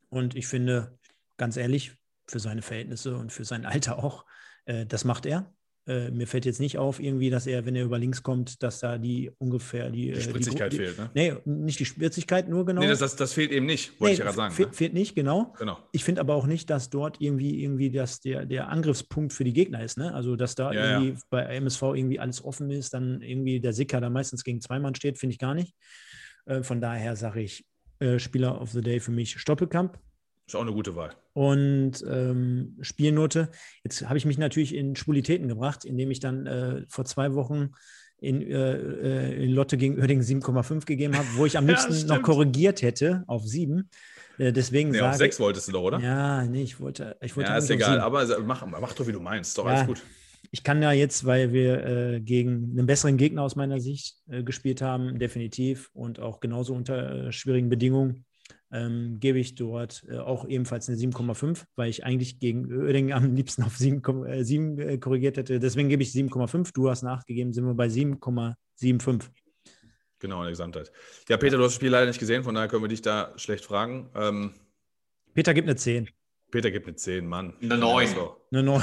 Und 0.08 0.34
ich 0.34 0.46
finde, 0.46 0.98
ganz 1.36 1.56
ehrlich, 1.56 1.96
für 2.26 2.40
seine 2.40 2.62
Verhältnisse 2.62 3.16
und 3.16 3.32
für 3.32 3.44
sein 3.44 3.66
Alter 3.66 4.02
auch, 4.02 4.24
äh, 4.64 4.86
das 4.86 5.04
macht 5.04 5.26
er. 5.26 5.52
Äh, 5.88 6.10
mir 6.10 6.26
fällt 6.26 6.44
jetzt 6.44 6.60
nicht 6.60 6.76
auf, 6.76 7.00
irgendwie, 7.00 7.30
dass 7.30 7.46
er, 7.46 7.64
wenn 7.64 7.74
er 7.74 7.84
über 7.84 7.98
links 7.98 8.22
kommt, 8.22 8.62
dass 8.62 8.80
da 8.80 8.98
die 8.98 9.30
ungefähr 9.38 9.88
die. 9.88 10.12
Die 10.12 10.18
äh, 10.18 10.20
Spritzigkeit 10.20 10.70
die, 10.70 10.76
fehlt, 10.76 10.98
ne? 10.98 11.10
Nee, 11.14 11.34
nicht 11.46 11.80
die 11.80 11.86
Spritzigkeit, 11.86 12.46
nur 12.46 12.66
genau. 12.66 12.82
Nee, 12.82 12.88
das, 12.88 12.98
das, 12.98 13.16
das 13.16 13.32
fehlt 13.32 13.50
eben 13.52 13.64
nicht, 13.64 13.98
wollte 13.98 14.04
Nee, 14.04 14.12
ich 14.12 14.18
ja 14.18 14.24
gerade 14.26 14.36
sagen. 14.36 14.54
Ne? 14.58 14.72
Fehlt 14.74 14.92
nicht, 14.92 15.14
genau. 15.14 15.54
Genau. 15.58 15.78
Ich 15.92 16.04
finde 16.04 16.20
aber 16.20 16.34
auch 16.34 16.46
nicht, 16.46 16.68
dass 16.68 16.90
dort 16.90 17.22
irgendwie, 17.22 17.62
irgendwie 17.62 17.90
das 17.90 18.20
der, 18.20 18.44
der 18.44 18.68
Angriffspunkt 18.68 19.32
für 19.32 19.44
die 19.44 19.54
Gegner 19.54 19.82
ist. 19.82 19.96
Ne? 19.96 20.12
Also, 20.12 20.36
dass 20.36 20.54
da 20.54 20.72
Ja, 20.72 20.84
ja. 20.84 21.00
irgendwie 21.00 21.18
bei 21.30 21.44
MSV 21.56 21.82
irgendwie 21.82 22.20
alles 22.20 22.44
offen 22.44 22.70
ist, 22.70 22.92
dann 22.92 23.22
irgendwie 23.22 23.58
der 23.58 23.72
Sicker 23.72 24.02
da 24.02 24.10
meistens 24.10 24.44
gegen 24.44 24.60
zwei 24.60 24.78
Mann 24.78 24.94
steht, 24.94 25.16
finde 25.16 25.32
ich 25.32 25.38
gar 25.38 25.54
nicht. 25.54 25.74
Äh, 26.44 26.62
von 26.62 26.82
daher 26.82 27.16
sage 27.16 27.40
ich, 27.40 27.64
äh, 28.00 28.18
Spieler 28.18 28.60
of 28.60 28.72
the 28.72 28.82
Day 28.82 29.00
für 29.00 29.12
mich 29.12 29.38
Stoppelkamp. 29.38 29.98
Ist 30.46 30.54
auch 30.54 30.62
eine 30.62 30.72
gute 30.72 30.94
Wahl. 30.96 31.14
Und 31.38 32.04
ähm, 32.10 32.76
Spielnote, 32.80 33.48
jetzt 33.84 34.04
habe 34.08 34.18
ich 34.18 34.24
mich 34.24 34.38
natürlich 34.38 34.74
in 34.74 34.96
Schwulitäten 34.96 35.46
gebracht, 35.46 35.84
indem 35.84 36.10
ich 36.10 36.18
dann 36.18 36.46
äh, 36.46 36.82
vor 36.88 37.04
zwei 37.04 37.32
Wochen 37.34 37.70
in, 38.20 38.42
äh, 38.42 38.72
äh, 38.74 39.44
in 39.44 39.52
Lotte 39.52 39.76
gegen 39.76 40.00
Oerding 40.00 40.20
7,5 40.20 40.84
gegeben 40.84 41.14
habe, 41.14 41.28
wo 41.36 41.46
ich 41.46 41.56
am 41.56 41.64
Ja, 41.68 41.70
liebsten 41.70 41.92
noch 42.08 42.14
stimmt. 42.16 42.22
korrigiert 42.24 42.82
hätte 42.82 43.22
auf 43.28 43.44
7. 43.46 43.88
Äh, 44.38 44.52
deswegen 44.52 44.90
Nee, 44.90 44.98
auf 44.98 45.12
sage 45.12 45.18
sechs 45.18 45.38
wolltest 45.38 45.68
du 45.68 45.72
doch, 45.72 45.82
oder? 45.82 46.00
Ja, 46.00 46.42
nee, 46.44 46.62
ich 46.62 46.80
wollte, 46.80 47.16
ich 47.22 47.36
wollte 47.36 47.50
Ja, 47.50 47.56
ist 47.58 47.66
auf 47.66 47.70
egal, 47.70 48.00
aber 48.00 48.26
mach, 48.40 48.66
mach 48.66 48.92
doch, 48.94 49.06
wie 49.06 49.12
du 49.12 49.20
meinst. 49.20 49.56
Doch 49.58 49.66
Ja. 49.66 49.74
alles 49.74 49.86
gut. 49.86 50.02
Ich 50.50 50.64
kann 50.64 50.82
ja 50.82 50.90
jetzt, 50.90 51.24
weil 51.24 51.52
wir 51.52 51.84
äh, 51.86 52.20
gegen 52.20 52.72
einen 52.76 52.86
besseren 52.86 53.16
Gegner 53.16 53.42
aus 53.42 53.54
meiner 53.54 53.78
Sicht 53.78 54.16
äh, 54.28 54.42
gespielt 54.42 54.82
haben, 54.82 55.20
definitiv 55.20 55.88
und 55.92 56.18
auch 56.18 56.40
genauso 56.40 56.74
unter 56.74 57.30
schwierigen 57.30 57.68
Bedingungen, 57.68 58.24
ähm, 58.70 59.18
gebe 59.20 59.38
ich 59.38 59.54
dort 59.54 60.04
äh, 60.08 60.18
auch 60.18 60.46
ebenfalls 60.46 60.88
eine 60.88 60.98
7,5, 60.98 61.64
weil 61.76 61.88
ich 61.88 62.04
eigentlich 62.04 62.38
gegen 62.38 62.72
Oerding 62.72 63.12
am 63.12 63.34
liebsten 63.34 63.62
auf 63.62 63.76
7, 63.76 64.26
äh, 64.26 64.44
7 64.44 64.78
äh, 64.78 64.98
korrigiert 64.98 65.36
hätte. 65.36 65.58
Deswegen 65.58 65.88
gebe 65.88 66.02
ich 66.02 66.10
7,5. 66.10 66.72
Du 66.74 66.90
hast 66.90 67.02
nachgegeben, 67.02 67.52
sind 67.52 67.64
wir 67.64 67.74
bei 67.74 67.86
7,75. 67.86 69.24
Genau, 70.20 70.38
in 70.38 70.44
der 70.44 70.50
Gesamtheit. 70.50 70.92
Ja, 71.28 71.36
Peter, 71.36 71.56
du 71.56 71.62
hast 71.62 71.70
das 71.70 71.76
Spiel 71.76 71.90
leider 71.90 72.06
nicht 72.06 72.18
gesehen, 72.18 72.42
von 72.42 72.54
daher 72.54 72.68
können 72.68 72.82
wir 72.82 72.88
dich 72.88 73.02
da 73.02 73.32
schlecht 73.36 73.64
fragen. 73.64 74.10
Ähm, 74.14 74.54
Peter 75.34 75.54
gibt 75.54 75.68
eine 75.68 75.76
10. 75.76 76.10
Peter 76.50 76.70
gibt 76.70 76.86
eine 76.86 76.96
10, 76.96 77.26
Mann. 77.26 77.54
Eine 77.62 77.78
neun. 77.78 78.06
Ja, 78.06 78.14
so. 78.14 78.36
Eine 78.50 78.62
9. 78.64 78.82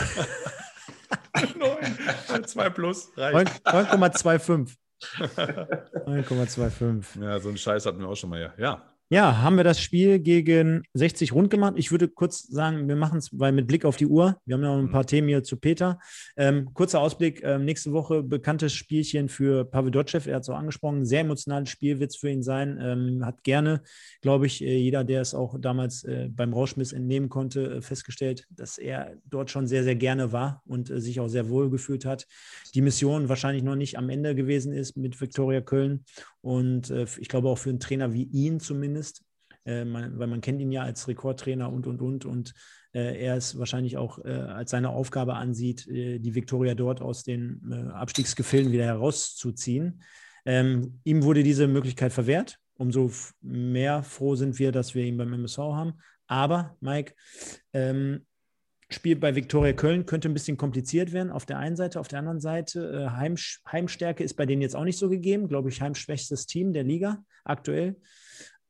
9. 1.58 2.46
2 2.46 2.70
plus. 2.70 3.12
Reicht. 3.18 3.66
9,25. 3.66 4.76
9,25. 5.02 7.22
Ja, 7.22 7.40
so 7.40 7.50
einen 7.50 7.58
Scheiß 7.58 7.86
hatten 7.86 8.00
wir 8.00 8.08
auch 8.08 8.16
schon 8.16 8.30
mal 8.30 8.40
hier. 8.40 8.54
Ja. 8.58 8.95
Ja, 9.10 9.44
haben 9.44 9.56
wir 9.56 9.64
das 9.64 9.80
Spiel 9.80 10.18
gegen 10.18 10.82
60 10.96 11.32
rund 11.32 11.52
gemacht. 11.52 11.76
Ich 11.78 11.92
würde 11.92 12.08
kurz 12.08 12.42
sagen, 12.48 12.88
wir 12.88 12.96
machen 12.96 13.20
es, 13.20 13.30
weil 13.38 13.52
mit 13.52 13.68
Blick 13.68 13.86
auf 13.86 13.98
die 13.98 14.08
Uhr, 14.08 14.42
wir 14.46 14.56
haben 14.56 14.64
ja 14.64 14.76
noch 14.76 14.82
ein 14.82 14.90
paar 14.90 15.06
Themen 15.06 15.28
hier 15.28 15.44
zu 15.44 15.58
Peter. 15.58 16.00
Ähm, 16.36 16.74
kurzer 16.74 17.02
Ausblick, 17.02 17.44
ähm, 17.44 17.66
nächste 17.66 17.94
Woche 17.94 18.24
bekanntes 18.24 18.74
Spielchen 18.74 19.30
für 19.30 19.64
Pavel 19.64 19.92
Dotschew, 19.92 20.22
er 20.26 20.38
hat 20.38 20.42
es 20.42 20.50
auch 20.50 20.58
angesprochen, 20.58 21.06
sehr 21.06 21.22
emotionales 21.22 21.70
Spiel 21.70 22.00
wird 22.00 22.12
es 22.12 22.18
für 22.18 22.32
ihn 22.32 22.42
sein. 22.42 22.80
Ähm, 22.82 23.24
hat 23.24 23.44
gerne, 23.44 23.84
glaube 24.22 24.48
ich, 24.48 24.64
äh, 24.64 24.76
jeder, 24.76 25.04
der 25.04 25.22
es 25.22 25.36
auch 25.36 25.56
damals 25.60 26.04
äh, 26.06 26.28
beim 26.32 26.52
Rauschmiss 26.52 26.92
entnehmen 26.92 27.30
konnte, 27.30 27.76
äh, 27.76 27.82
festgestellt, 27.84 28.48
dass 28.50 28.80
er 28.80 29.18
dort 29.26 29.52
schon 29.52 29.68
sehr, 29.68 29.84
sehr 29.84 29.96
gerne 29.96 30.32
war 30.32 30.64
und 30.66 30.90
äh, 30.90 31.00
sich 31.00 31.20
auch 31.20 31.28
sehr 31.28 31.48
wohl 31.50 31.70
gefühlt 31.70 32.06
hat. 32.06 32.26
Die 32.74 32.82
Mission 32.82 33.30
wahrscheinlich 33.30 33.62
noch 33.62 33.76
nicht 33.76 34.00
am 34.00 34.10
Ende 34.10 34.34
gewesen 34.34 34.74
ist 34.74 34.98
mit 34.98 35.22
Viktoria 35.22 35.62
Köln. 35.62 36.06
Und 36.46 36.92
äh, 36.92 37.08
ich 37.20 37.28
glaube 37.28 37.50
auch 37.50 37.58
für 37.58 37.70
einen 37.70 37.80
Trainer 37.80 38.14
wie 38.14 38.24
ihn 38.24 38.60
zumindest, 38.60 38.95
äh, 39.66 39.86
man, 39.86 40.18
weil 40.18 40.28
man 40.28 40.42
kennt 40.42 40.62
ihn 40.62 40.72
ja 40.72 40.84
als 40.84 41.08
Rekordtrainer 41.08 41.72
und, 41.72 41.88
und, 41.88 42.02
und. 42.02 42.26
Und 42.26 42.54
äh, 42.94 43.20
er 43.24 43.36
es 43.36 43.58
wahrscheinlich 43.58 43.98
auch 43.98 44.24
äh, 44.24 44.30
als 44.30 44.72
seine 44.72 44.90
Aufgabe 44.90 45.36
ansieht, 45.36 45.88
äh, 45.88 46.20
die 46.20 46.36
Viktoria 46.36 46.76
dort 46.76 47.02
aus 47.02 47.24
den 47.24 47.62
äh, 47.72 47.92
Abstiegsgefilden 47.92 48.72
wieder 48.72 48.86
herauszuziehen. 48.86 50.02
Ähm, 50.46 51.00
ihm 51.04 51.24
wurde 51.24 51.44
diese 51.44 51.68
Möglichkeit 51.68 52.14
verwehrt. 52.14 52.60
Umso 52.78 53.10
mehr 53.42 54.04
froh 54.04 54.36
sind 54.36 54.60
wir, 54.60 54.72
dass 54.72 54.96
wir 54.96 55.06
ihn 55.06 55.18
beim 55.18 55.34
MSV 55.34 55.58
haben. 55.58 55.94
Aber, 56.28 56.76
Mike, 56.82 57.14
ähm, 57.74 58.26
Spiel 58.90 59.16
bei 59.16 59.36
Viktoria 59.36 59.74
Köln 59.74 60.06
könnte 60.06 60.30
ein 60.30 60.34
bisschen 60.34 60.58
kompliziert 60.58 61.12
werden. 61.12 61.32
Auf 61.32 61.48
der 61.48 61.58
einen 61.58 61.76
Seite, 61.76 62.00
auf 62.00 62.08
der 62.08 62.20
anderen 62.20 62.40
Seite, 62.40 63.08
äh, 63.08 63.10
Heimsch 63.10 63.62
Heimstärke 63.72 64.24
ist 64.24 64.36
bei 64.36 64.46
denen 64.46 64.62
jetzt 64.62 64.76
auch 64.76 64.84
nicht 64.84 65.00
so 65.00 65.10
gegeben. 65.10 65.48
Glaube 65.48 65.70
ich, 65.70 65.82
heimschwächstes 65.82 66.46
Team 66.46 66.72
der 66.72 66.84
Liga 66.84 67.24
aktuell. 67.44 67.96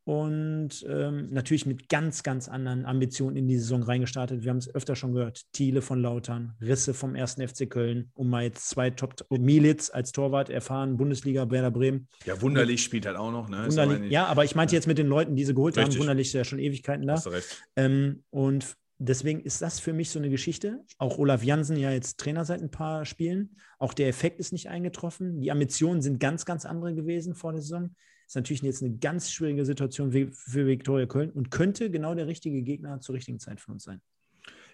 Und 0.05 0.85
ähm, 0.87 1.29
natürlich 1.31 1.65
mit 1.65 1.89
ganz, 1.89 2.21
ganz 2.21 2.47
anderen 2.47 2.85
Ambitionen 2.85 3.35
in 3.37 3.47
die 3.47 3.57
Saison 3.57 3.81
reingestartet. 3.81 4.43
Wir 4.43 4.51
haben 4.51 4.57
es 4.57 4.73
öfter 4.73 4.95
schon 4.95 5.13
gehört. 5.13 5.41
Thiele 5.51 5.81
von 5.81 5.99
Lautern, 5.99 6.53
Risse 6.61 6.93
vom 6.93 7.15
1. 7.15 7.37
FC 7.43 7.67
Köln, 7.67 8.11
um 8.13 8.29
mal 8.29 8.43
jetzt 8.43 8.69
zwei 8.69 8.91
Top, 8.91 9.15
Militz 9.31 9.89
als 9.89 10.11
Torwart 10.11 10.51
erfahren, 10.51 10.97
Bundesliga, 10.97 11.49
Werder 11.49 11.71
Bremen. 11.71 12.07
Ja, 12.23 12.39
wunderlich 12.39 12.83
spielt 12.83 13.07
halt 13.07 13.17
auch 13.17 13.31
noch. 13.31 13.49
Ne? 13.49 13.65
Wunderlich, 13.65 13.97
aber 13.97 14.05
ja, 14.05 14.25
aber 14.27 14.45
ich 14.45 14.53
meinte 14.53 14.75
jetzt 14.75 14.85
mit 14.85 14.99
den 14.99 15.07
Leuten, 15.07 15.35
die 15.35 15.43
sie 15.43 15.55
geholt 15.55 15.75
Richtig. 15.75 15.95
haben. 15.95 16.01
Wunderlich 16.01 16.27
ist 16.27 16.33
ja 16.33 16.43
schon 16.43 16.59
Ewigkeiten 16.59 17.07
da. 17.07 17.13
Hast 17.13 17.25
du 17.25 17.31
recht. 17.31 17.63
Ähm, 17.75 18.23
und 18.29 18.77
deswegen 18.99 19.41
ist 19.41 19.63
das 19.63 19.79
für 19.79 19.93
mich 19.93 20.11
so 20.11 20.19
eine 20.19 20.29
Geschichte. 20.29 20.83
Auch 20.99 21.17
Olaf 21.17 21.43
Jansen 21.43 21.77
ja 21.77 21.89
jetzt 21.89 22.19
Trainer 22.19 22.45
seit 22.45 22.61
ein 22.61 22.69
paar 22.69 23.05
Spielen. 23.05 23.57
Auch 23.79 23.95
der 23.95 24.07
Effekt 24.07 24.39
ist 24.39 24.53
nicht 24.53 24.69
eingetroffen. 24.69 25.39
Die 25.41 25.51
Ambitionen 25.51 26.03
sind 26.03 26.19
ganz, 26.19 26.45
ganz 26.45 26.63
andere 26.65 26.93
gewesen 26.93 27.33
vor 27.33 27.53
der 27.53 27.61
Saison. 27.61 27.95
Ist 28.27 28.35
natürlich 28.35 28.61
jetzt 28.61 28.81
eine 28.83 28.97
ganz 28.97 29.31
schwierige 29.31 29.65
Situation 29.65 30.11
für 30.11 30.67
Viktoria 30.67 31.05
Köln 31.05 31.31
und 31.31 31.51
könnte 31.51 31.89
genau 31.91 32.15
der 32.15 32.27
richtige 32.27 32.61
Gegner 32.61 32.99
zur 32.99 33.15
richtigen 33.15 33.39
Zeit 33.39 33.61
für 33.61 33.71
uns 33.71 33.83
sein. 33.83 34.01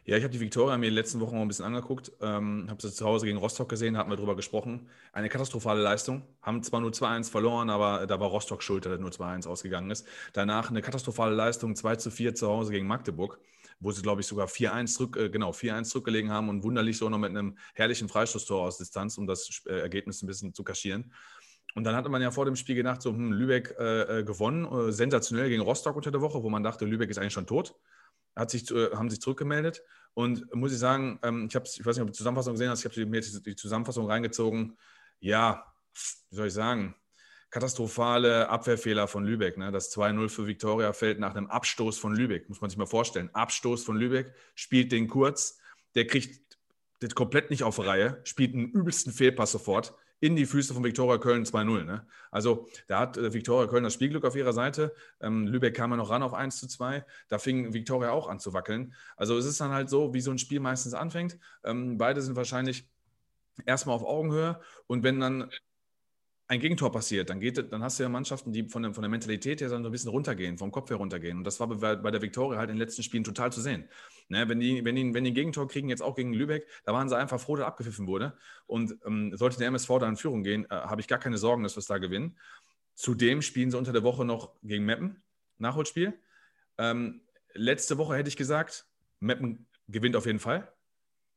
Ja, 0.04 0.18
ich 0.18 0.24
habe 0.24 0.34
die 0.34 0.40
Viktoria 0.40 0.78
mir 0.78 0.88
in 0.88 0.94
den 0.94 0.96
letzten 0.96 1.20
Wochen 1.20 1.38
auch 1.38 1.42
ein 1.42 1.48
bisschen 1.48 1.66
angeguckt, 1.66 2.12
ähm, 2.22 2.66
habe 2.68 2.82
sie 2.82 2.92
zu 2.92 3.06
Hause 3.06 3.28
gegen 3.28 3.38
Rostock 3.38 3.70
gesehen, 3.70 3.98
hatten 3.98 4.10
wir 4.10 4.18
drüber 4.18 4.36
gesprochen. 4.36 4.90
Eine 5.14 5.30
katastrophale 5.30 5.80
Leistung, 5.80 6.24
haben 6.42 6.64
zwar 6.64 6.82
nur 6.82 6.92
2-1 6.92 7.30
verloren, 7.30 7.70
aber 7.70 8.08
da 8.08 8.20
war 8.20 8.30
Rostock 8.30 8.64
schuld, 8.64 8.88
es 8.88 9.00
nur 9.00 9.12
2-1 9.12 9.48
ausgegangen 9.48 9.92
ist. 9.92 10.08
Danach 10.34 10.72
eine 10.72 10.82
katastrophale 10.82 11.36
Leistung, 11.36 11.76
2-4 11.76 12.34
zu 12.34 12.48
Hause 12.48 12.72
gegen 12.72 12.88
Magdeburg, 12.88 13.40
wo 13.80 13.92
sie, 13.92 14.02
glaube 14.02 14.22
ich, 14.22 14.28
sogar 14.28 14.48
4-1 14.48 14.96
zurück, 14.96 15.18
äh, 15.18 15.30
genau, 15.30 15.52
4-1 15.52 15.84
zurückgelegen 15.84 16.32
haben 16.32 16.50
und 16.50 16.64
wunderlich 16.64 16.98
so 16.98 17.08
noch 17.08 17.20
mit 17.20 17.30
einem 17.30 17.56
herrlichen 17.76 18.10
Freistoßtor 18.10 18.60
aus 18.60 18.80
Distanz, 18.80 19.20
um 19.20 19.28
das 19.28 19.62
äh, 19.68 19.82
Ergebnis 19.82 20.24
ein 20.24 20.28
bisschen 20.28 20.52
zu 20.56 20.64
kaschieren. 20.64 21.14
Und 21.76 21.84
dann 21.84 21.96
hatte 21.96 22.10
man 22.10 22.22
ja 22.22 22.32
vor 22.32 22.46
dem 22.46 22.56
Spiel 22.56 22.76
gedacht, 22.76 23.02
so, 23.02 23.12
hm, 23.12 23.32
Lübeck 23.32 23.76
äh, 23.80 24.20
äh, 24.20 24.24
gewonnen, 24.24 24.66
äh, 24.66 24.92
sensationell 24.92 25.50
gegen 25.50 25.62
Rostock 25.62 25.96
unter 25.96 26.12
der 26.12 26.22
Woche, 26.22 26.44
wo 26.44 26.50
man 26.50 26.64
dachte, 26.64 26.86
Lübeck 26.86 27.10
ist 27.10 27.18
eigentlich 27.18 27.34
schon 27.34 27.48
tot 27.48 27.76
hat 28.36 28.52
sich, 28.52 28.70
äh, 28.72 28.92
haben 28.92 29.10
sich 29.10 29.22
zurückgemeldet. 29.22 29.84
Und 30.14 30.54
muss 30.54 30.74
ich 30.74 30.80
sagen, 30.80 31.20
ähm, 31.24 31.48
ich, 31.50 31.56
hab's, 31.56 31.80
ich 31.80 31.86
weiß 31.86 31.96
nicht, 31.96 32.02
ob 32.02 32.08
du 32.08 32.14
die 32.14 32.18
Zusammenfassung 32.18 32.54
gesehen 32.54 32.70
hast, 32.70 32.84
ich 32.84 32.92
habe 32.92 33.06
mir 33.06 33.18
jetzt 33.18 33.46
die 33.46 33.56
Zusammenfassung 33.56 34.08
reingezogen. 34.08 34.78
Ja, 35.20 35.66
wie 36.30 36.36
soll 36.36 36.48
ich 36.48 36.54
sagen, 36.54 36.96
katastrophale 37.50 38.50
Abwehrfehler 38.50 39.08
von 39.08 39.26
Lübeck. 39.26 39.58
Ne? 39.58 39.72
Das 39.72 39.96
2-0 39.96 40.30
für 40.30 40.48
Viktoria 40.48 40.94
fällt 40.94 41.20
nach 41.20 41.36
einem 41.36 41.48
Abstoß 41.48 41.98
von 41.98 42.16
Lübeck, 42.16 42.50
muss 42.50 42.62
man 42.62 42.70
sich 42.70 42.78
mal 42.78 42.86
vorstellen. 42.86 43.30
Abstoß 43.34 43.84
von 43.84 43.98
Lübeck, 43.98 44.34
spielt 44.56 44.92
den 44.92 45.08
kurz, 45.08 45.60
der 45.96 46.08
kriegt 46.08 46.58
das 47.00 47.16
komplett 47.16 47.50
nicht 47.50 47.64
auf 47.64 47.80
Reihe, 47.80 48.22
spielt 48.24 48.54
einen 48.54 48.70
übelsten 48.70 49.12
Fehlpass 49.12 49.52
sofort 49.52 49.94
in 50.22 50.36
die 50.36 50.46
Füße 50.46 50.74
von 50.74 50.84
Viktoria 50.84 51.18
Köln 51.18 51.44
2-0. 51.44 51.84
Ne? 51.84 52.06
Also 52.30 52.70
da 52.88 53.00
hat 53.00 53.18
äh, 53.18 53.34
Viktoria 53.34 53.68
Köln 53.68 53.84
das 53.84 53.94
Spielglück 53.94 54.24
auf 54.24 54.36
ihrer 54.36 54.54
Seite. 54.54 54.94
Ähm, 55.20 55.48
Lübeck 55.48 55.76
kam 55.76 55.92
ja 55.92 55.98
noch 55.98 56.12
ran 56.12 56.24
auf 56.24 56.34
1 56.34 56.58
zu 56.60 56.68
2. 56.68 57.04
Da 57.28 57.40
fing 57.40 57.74
Viktoria 57.74 58.12
auch 58.12 58.30
an 58.30 58.40
zu 58.40 58.54
wackeln. 58.54 58.94
Also 59.18 59.38
es 59.38 59.46
ist 59.46 59.60
dann 59.60 59.72
halt 59.72 59.90
so, 59.90 60.14
wie 60.14 60.22
so 60.22 60.32
ein 60.32 60.38
Spiel 60.38 60.60
meistens 60.60 60.94
anfängt. 60.94 61.38
Ähm, 61.64 61.98
beide 61.98 62.22
sind 62.22 62.36
wahrscheinlich 62.36 62.88
erstmal 63.66 63.96
auf 63.96 64.04
Augenhöhe 64.04 64.62
und 64.88 65.04
wenn 65.04 65.20
dann 65.20 65.50
ein 66.48 66.60
Gegentor 66.60 66.92
passiert, 66.92 67.30
dann, 67.30 67.40
geht, 67.40 67.72
dann 67.72 67.82
hast 67.82 67.98
du 67.98 68.04
ja 68.04 68.10
Mannschaften, 68.10 68.52
die 68.52 68.68
von 68.68 68.84
der, 68.84 68.94
von 68.94 69.02
der 69.02 69.10
Mentalität 69.10 69.62
her 69.62 69.70
so 69.70 69.76
ein 69.76 69.90
bisschen 69.90 70.12
runtergehen, 70.12 70.58
vom 70.58 70.72
Kopf 70.72 70.90
her 70.90 70.98
runtergehen. 70.98 71.38
Und 71.38 71.46
das 71.46 71.60
war 71.62 71.68
bei, 71.68 71.96
bei 71.96 72.12
der 72.12 72.22
Viktoria 72.22 72.60
halt 72.60 72.70
in 72.70 72.76
den 72.76 72.82
letzten 72.82 73.04
Spielen 73.04 73.24
total 73.24 73.52
zu 73.54 73.62
sehen. 73.62 73.88
Ne, 74.30 74.48
wenn, 74.50 74.60
die, 74.60 74.84
wenn, 74.86 74.96
die, 74.96 75.14
wenn 75.14 75.24
die 75.24 75.32
ein 75.32 75.36
Gegentor 75.36 75.68
kriegen, 75.68 75.90
jetzt 75.90 76.02
auch 76.02 76.16
gegen 76.16 76.34
Lübeck, 76.34 76.68
da 76.86 76.94
waren 76.94 77.10
sie 77.10 77.18
einfach 77.18 77.40
froh, 77.40 77.56
dass 77.56 77.66
abgepfiffen 77.66 78.08
wurde. 78.08 78.38
Und 78.66 78.96
ähm, 79.06 79.36
sollte 79.36 79.58
der 79.58 79.68
MSV 79.68 79.90
da 80.00 80.08
in 80.08 80.16
Führung 80.16 80.44
gehen, 80.44 80.66
äh, 80.66 80.76
habe 80.76 81.02
ich 81.02 81.08
gar 81.08 81.20
keine 81.20 81.38
Sorgen, 81.38 81.64
dass 81.64 81.76
wir 81.76 81.80
es 81.80 81.88
da 81.88 81.98
gewinnen. 81.98 82.38
Zudem 82.96 83.42
spielen 83.42 83.72
sie 83.72 83.78
unter 83.78 83.94
der 83.94 84.04
Woche 84.04 84.26
noch 84.26 84.54
gegen 84.64 84.86
Meppen, 84.86 85.22
Nachholspiel. 85.58 86.14
Ähm, 86.78 87.22
letzte 87.54 87.98
Woche 87.98 88.16
hätte 88.16 88.30
ich 88.30 88.38
gesagt, 88.38 88.86
Meppen 89.20 89.68
gewinnt 89.88 90.16
auf 90.16 90.26
jeden 90.26 90.40
Fall. 90.40 90.72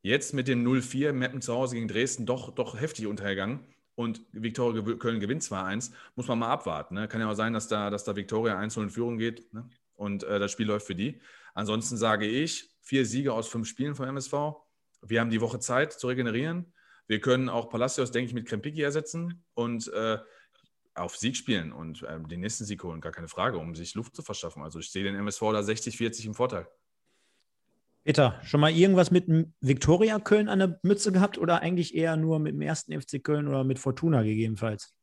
Jetzt 0.02 0.34
mit 0.34 0.48
dem 0.48 0.64
0-4, 0.64 1.12
Meppen 1.12 1.40
zu 1.40 1.54
Hause 1.54 1.76
gegen 1.76 1.88
Dresden, 1.88 2.26
doch, 2.26 2.54
doch 2.54 2.78
heftig 2.78 3.06
untergegangen. 3.06 3.66
Und 3.94 4.20
Viktoria 4.32 4.82
Köln 4.96 5.20
gewinnt 5.20 5.42
2-1. 5.42 5.92
Muss 6.16 6.26
man 6.26 6.38
mal 6.38 6.48
abwarten. 6.48 6.94
Ne? 6.94 7.08
Kann 7.08 7.20
ja 7.20 7.30
auch 7.30 7.34
sein, 7.34 7.52
dass 7.52 7.68
da, 7.68 7.90
dass 7.90 8.04
da 8.04 8.16
Viktoria 8.16 8.58
1-0 8.58 8.82
in 8.82 8.90
Führung 8.90 9.18
geht 9.18 9.52
ne? 9.54 9.68
und 9.94 10.24
äh, 10.24 10.38
das 10.38 10.50
Spiel 10.50 10.66
läuft 10.66 10.86
für 10.86 10.94
die. 10.94 11.20
Ansonsten 11.54 11.96
sage 11.96 12.26
ich, 12.26 12.73
vier 12.84 13.04
Siege 13.06 13.32
aus 13.32 13.48
fünf 13.48 13.66
Spielen 13.66 13.94
vom 13.94 14.06
MSV. 14.06 14.32
Wir 15.02 15.20
haben 15.20 15.30
die 15.30 15.40
Woche 15.40 15.58
Zeit 15.58 15.92
zu 15.92 16.06
regenerieren. 16.06 16.72
Wir 17.06 17.20
können 17.20 17.48
auch 17.48 17.68
Palacios, 17.68 18.12
denke 18.12 18.28
ich, 18.28 18.34
mit 18.34 18.46
Krempiki 18.46 18.82
ersetzen 18.82 19.44
und 19.54 19.88
äh, 19.92 20.18
auf 20.94 21.16
Sieg 21.16 21.36
spielen 21.36 21.72
und 21.72 22.02
äh, 22.02 22.20
den 22.20 22.40
nächsten 22.40 22.64
Sieg 22.64 22.82
holen, 22.84 23.00
gar 23.00 23.12
keine 23.12 23.28
Frage, 23.28 23.58
um 23.58 23.74
sich 23.74 23.94
Luft 23.94 24.14
zu 24.14 24.22
verschaffen. 24.22 24.62
Also 24.62 24.78
ich 24.78 24.90
sehe 24.90 25.02
den 25.02 25.16
MSV 25.16 25.40
da 25.40 25.60
60-40 25.60 26.26
im 26.26 26.34
Vorteil. 26.34 26.68
Peter, 28.04 28.38
schon 28.44 28.60
mal 28.60 28.70
irgendwas 28.70 29.10
mit 29.10 29.28
dem 29.28 29.54
Viktoria 29.60 30.18
Köln 30.18 30.48
an 30.48 30.58
der 30.58 30.78
Mütze 30.82 31.10
gehabt 31.10 31.38
oder 31.38 31.60
eigentlich 31.60 31.94
eher 31.94 32.16
nur 32.16 32.38
mit 32.38 32.52
dem 32.52 32.60
ersten 32.60 32.98
FC 32.98 33.22
Köln 33.24 33.48
oder 33.48 33.64
mit 33.64 33.78
Fortuna 33.78 34.22
gegebenenfalls? 34.22 34.94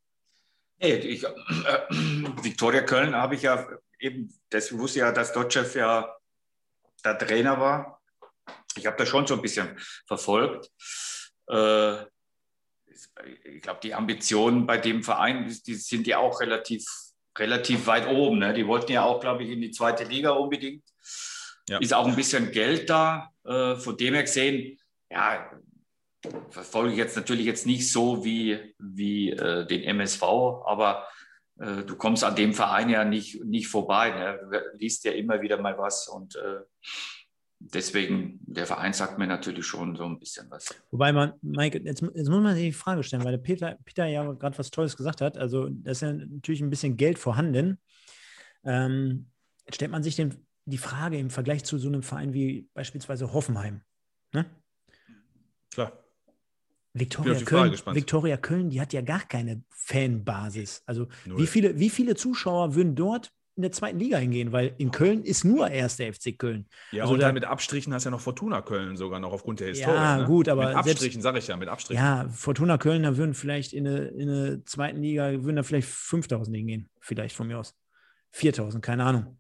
Nee, 0.80 0.96
ich, 0.96 1.24
äh, 1.24 1.30
Viktoria 2.44 2.82
Köln 2.82 3.16
habe 3.16 3.36
ich 3.36 3.42
ja 3.42 3.68
eben, 4.00 4.32
das 4.50 4.76
wusste 4.78 5.00
ja, 5.00 5.12
dass 5.12 5.34
Dotschew 5.34 5.66
ja 5.76 6.16
der 7.02 7.18
Trainer 7.18 7.60
war. 7.60 8.02
Ich 8.76 8.86
habe 8.86 8.98
das 8.98 9.10
schon 9.10 9.28
so 9.28 9.36
ein 9.36 9.42
bisschen 9.42 9.78
verfolgt. 10.08 10.70
Äh, 11.50 12.04
ich 13.44 13.62
glaube, 13.62 13.80
die 13.84 13.94
Ambitionen 13.94 14.66
bei 14.66 14.78
dem 14.78 15.04
Verein, 15.04 15.48
die- 15.48 15.62
die 15.64 15.76
sind 15.76 16.08
ja 16.08 16.18
auch 16.20 16.40
relativ, 16.42 16.86
relativ 17.38 17.88
weit 17.88 18.08
oben. 18.08 18.40
Ne? 18.40 18.54
Die 18.54 18.66
wollten 18.68 18.92
ja 18.92 19.04
auch, 19.04 19.20
glaube 19.20 19.44
ich, 19.44 19.50
in 19.50 19.62
die 19.62 19.72
zweite 19.72 20.04
Liga 20.04 20.32
unbedingt. 20.32 20.84
Ja. 21.70 21.80
Ist 21.80 21.94
auch 21.94 22.08
ein 22.08 22.16
bisschen 22.16 22.52
Geld 22.52 22.90
da. 22.90 23.30
Äh, 23.46 23.76
von 23.76 23.98
dem 23.98 24.14
her 24.14 24.24
gesehen, 24.24 24.78
ja, 25.10 25.50
verfolge 26.50 26.92
ich 26.92 26.98
jetzt 26.98 27.16
natürlich 27.16 27.46
jetzt 27.46 27.66
nicht 27.66 27.92
so 27.92 28.24
wie, 28.24 28.76
wie 28.78 29.32
äh, 29.32 29.66
den 29.66 29.84
MSV, 29.84 30.22
aber 30.66 31.08
äh, 31.62 31.84
du 31.84 31.96
kommst 31.96 32.24
an 32.24 32.36
dem 32.36 32.54
Verein 32.54 32.90
ja 32.90 33.06
nicht, 33.06 33.44
nicht 33.44 33.68
vorbei. 33.68 34.10
Ne? 34.10 34.40
Du 34.74 34.78
liest 34.78 35.06
ja 35.06 35.12
immer 35.12 35.42
wieder 35.42 35.62
mal 35.62 35.78
was 35.78 36.08
und 36.08 36.36
äh, 36.36 36.62
deswegen, 37.60 38.40
der 38.42 38.66
Verein 38.66 38.94
sagt 38.94 39.20
mir 39.20 39.28
natürlich 39.28 39.66
schon 39.66 39.96
so 39.96 40.06
ein 40.06 40.18
bisschen 40.18 40.50
was. 40.50 40.74
Wobei 40.90 41.14
man, 41.14 41.34
Mike, 41.42 41.80
jetzt, 41.84 42.02
jetzt 42.02 42.30
muss 42.30 42.42
man 42.42 42.56
sich 42.56 42.66
die 42.66 42.72
Frage 42.72 43.04
stellen, 43.04 43.24
weil 43.24 43.34
der 43.34 43.44
Peter, 43.44 43.78
Peter 43.86 44.08
ja 44.08 44.32
gerade 44.34 44.58
was 44.58 44.72
Tolles 44.72 44.98
gesagt 44.98 45.22
hat. 45.22 45.38
Also, 45.38 45.70
da 45.70 45.92
ist 45.92 46.02
ja 46.02 46.14
natürlich 46.14 46.62
ein 46.62 46.72
bisschen 46.72 46.98
Geld 46.98 47.20
vorhanden. 47.20 47.80
Ähm, 48.64 49.28
jetzt 49.66 49.76
stellt 49.76 49.92
man 49.92 50.02
sich 50.02 50.16
den, 50.16 50.48
die 50.66 50.80
Frage 50.80 51.20
im 51.20 51.30
Vergleich 51.30 51.64
zu 51.64 51.78
so 51.78 51.90
einem 51.90 52.02
Verein 52.02 52.34
wie 52.34 52.68
beispielsweise 52.74 53.34
Hoffenheim. 53.34 53.82
Ne? 54.34 54.46
Klar. 55.72 56.01
Viktoria 56.94 57.34
Köln. 57.42 57.72
Viktoria 57.74 58.38
Köln, 58.38 58.70
die 58.70 58.82
hat 58.82 58.92
ja 58.94 59.02
gar 59.02 59.22
keine 59.22 59.64
Fanbasis. 59.70 60.84
Also 60.86 61.08
Null. 61.26 61.40
wie 61.40 61.48
viele, 61.48 61.80
wie 61.80 61.90
viele 61.90 62.16
Zuschauer 62.16 62.76
würden 62.76 62.96
dort 62.96 63.32
in 63.56 63.62
der 63.64 63.72
zweiten 63.72 63.98
Liga 64.00 64.18
hingehen? 64.18 64.52
Weil 64.52 64.76
in 64.78 64.92
Köln 64.92 65.24
ist 65.24 65.44
nur 65.46 65.70
erst 65.70 66.00
der 66.00 66.14
FC 66.14 66.38
Köln. 66.38 66.68
Ja, 66.92 67.04
Also 67.04 67.14
und 67.14 67.20
da- 67.22 67.28
dann 67.28 67.36
mit 67.36 67.46
Abstrichen 67.46 67.94
hast 67.94 68.04
du 68.04 68.08
ja 68.08 68.12
noch 68.12 68.20
Fortuna 68.22 68.62
Köln 68.62 68.98
sogar 68.98 69.20
noch 69.20 69.32
aufgrund 69.32 69.60
der 69.62 69.70
Historie. 69.70 69.94
Ja, 69.96 70.18
ne? 70.18 70.26
gut, 70.26 70.50
aber 70.50 70.68
Mit 70.68 70.76
Abstrichen, 70.76 71.22
sage 71.22 71.40
ich 71.40 71.48
ja, 71.48 71.56
mit 71.58 71.70
Abstrichen. 71.70 72.04
Ja, 72.04 72.28
Fortuna 72.30 72.78
Köln, 72.78 73.04
da 73.04 73.16
würden 73.16 73.34
vielleicht 73.34 73.72
in 73.74 73.86
der 73.86 74.12
in 74.14 74.30
eine 74.30 74.64
zweiten 74.66 75.02
Liga, 75.02 75.32
würden 75.44 75.56
da 75.56 75.64
vielleicht 75.64 75.88
5000 75.88 76.56
hingehen. 76.58 76.90
Vielleicht 77.00 77.36
von 77.36 77.48
mir 77.48 77.60
aus. 77.60 77.74
4000, 78.32 78.84
keine 78.84 79.04
Ahnung. 79.06 79.38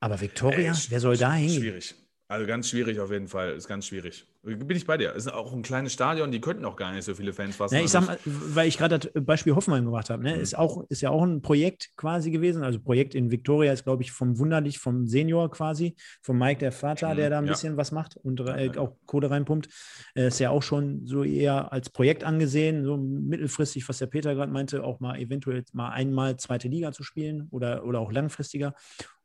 Aber 0.00 0.20
Viktoria, 0.20 0.74
wer 0.88 1.00
soll 1.00 1.16
da 1.16 1.32
hingehen? 1.34 1.60
Schwierig. 1.62 1.94
Also 2.26 2.46
ganz 2.46 2.70
schwierig 2.70 3.00
auf 3.00 3.10
jeden 3.10 3.28
Fall. 3.28 3.50
Ist 3.50 3.68
ganz 3.68 3.86
schwierig. 3.86 4.26
Bin 4.42 4.76
ich 4.76 4.86
bei 4.86 4.96
dir. 4.96 5.10
Es 5.10 5.26
ist 5.26 5.32
auch 5.32 5.52
ein 5.52 5.62
kleines 5.62 5.92
Stadion, 5.92 6.30
die 6.30 6.40
könnten 6.40 6.64
auch 6.64 6.76
gar 6.76 6.92
nicht 6.92 7.04
so 7.04 7.14
viele 7.14 7.32
Fans 7.34 7.56
fassen. 7.56 7.74
Ne, 7.74 7.80
ich 7.82 7.94
Also 7.94 8.06
sag 8.06 8.24
mal, 8.24 8.32
weil 8.54 8.68
ich 8.68 8.78
gerade 8.78 8.98
das 8.98 9.10
Beispiel 9.24 9.54
Hoffenheim 9.54 9.84
gemacht 9.84 10.08
habe, 10.08 10.22
ne, 10.22 10.34
Mhm. 10.34 10.40
ist, 10.40 10.56
auch, 10.56 10.84
ist 10.88 11.02
ja 11.02 11.10
auch 11.10 11.22
ein 11.22 11.42
Projekt 11.42 11.90
quasi 11.96 12.30
gewesen. 12.30 12.62
Also 12.62 12.80
Projekt 12.80 13.14
in 13.14 13.30
Victoria 13.30 13.72
ist, 13.72 13.84
glaube 13.84 14.02
ich, 14.02 14.10
vom 14.12 14.38
Wunderlich, 14.38 14.78
vom 14.78 15.06
Senior 15.06 15.50
quasi, 15.50 15.96
vom 16.22 16.38
Mike, 16.38 16.60
der 16.60 16.72
Vater, 16.72 17.12
Mhm, 17.12 17.16
der 17.16 17.30
da 17.30 17.38
ein 17.38 17.44
ja. 17.44 17.52
bisschen 17.52 17.76
was 17.76 17.92
macht 17.92 18.16
und 18.16 18.40
äh, 18.40 18.66
Ja. 18.66 18.78
auch 18.80 18.96
Kohle 19.06 19.30
reinpumpt. 19.30 19.68
Äh, 20.14 20.28
ist 20.28 20.38
ja 20.40 20.48
auch 20.50 20.62
schon 20.62 21.06
so 21.06 21.24
eher 21.24 21.72
als 21.72 21.90
Projekt 21.90 22.24
angesehen, 22.24 22.84
so 22.84 22.96
mittelfristig, 22.96 23.86
was 23.88 23.98
der 23.98 24.06
Peter 24.06 24.34
gerade 24.34 24.50
meinte, 24.52 24.82
auch 24.82 24.98
mal 25.00 25.18
eventuell 25.18 25.64
mal 25.74 25.90
einmal 25.90 26.38
zweite 26.38 26.68
Liga 26.68 26.92
zu 26.92 27.02
spielen 27.02 27.48
oder, 27.50 27.84
oder 27.84 28.00
auch 28.00 28.12
langfristiger. 28.12 28.74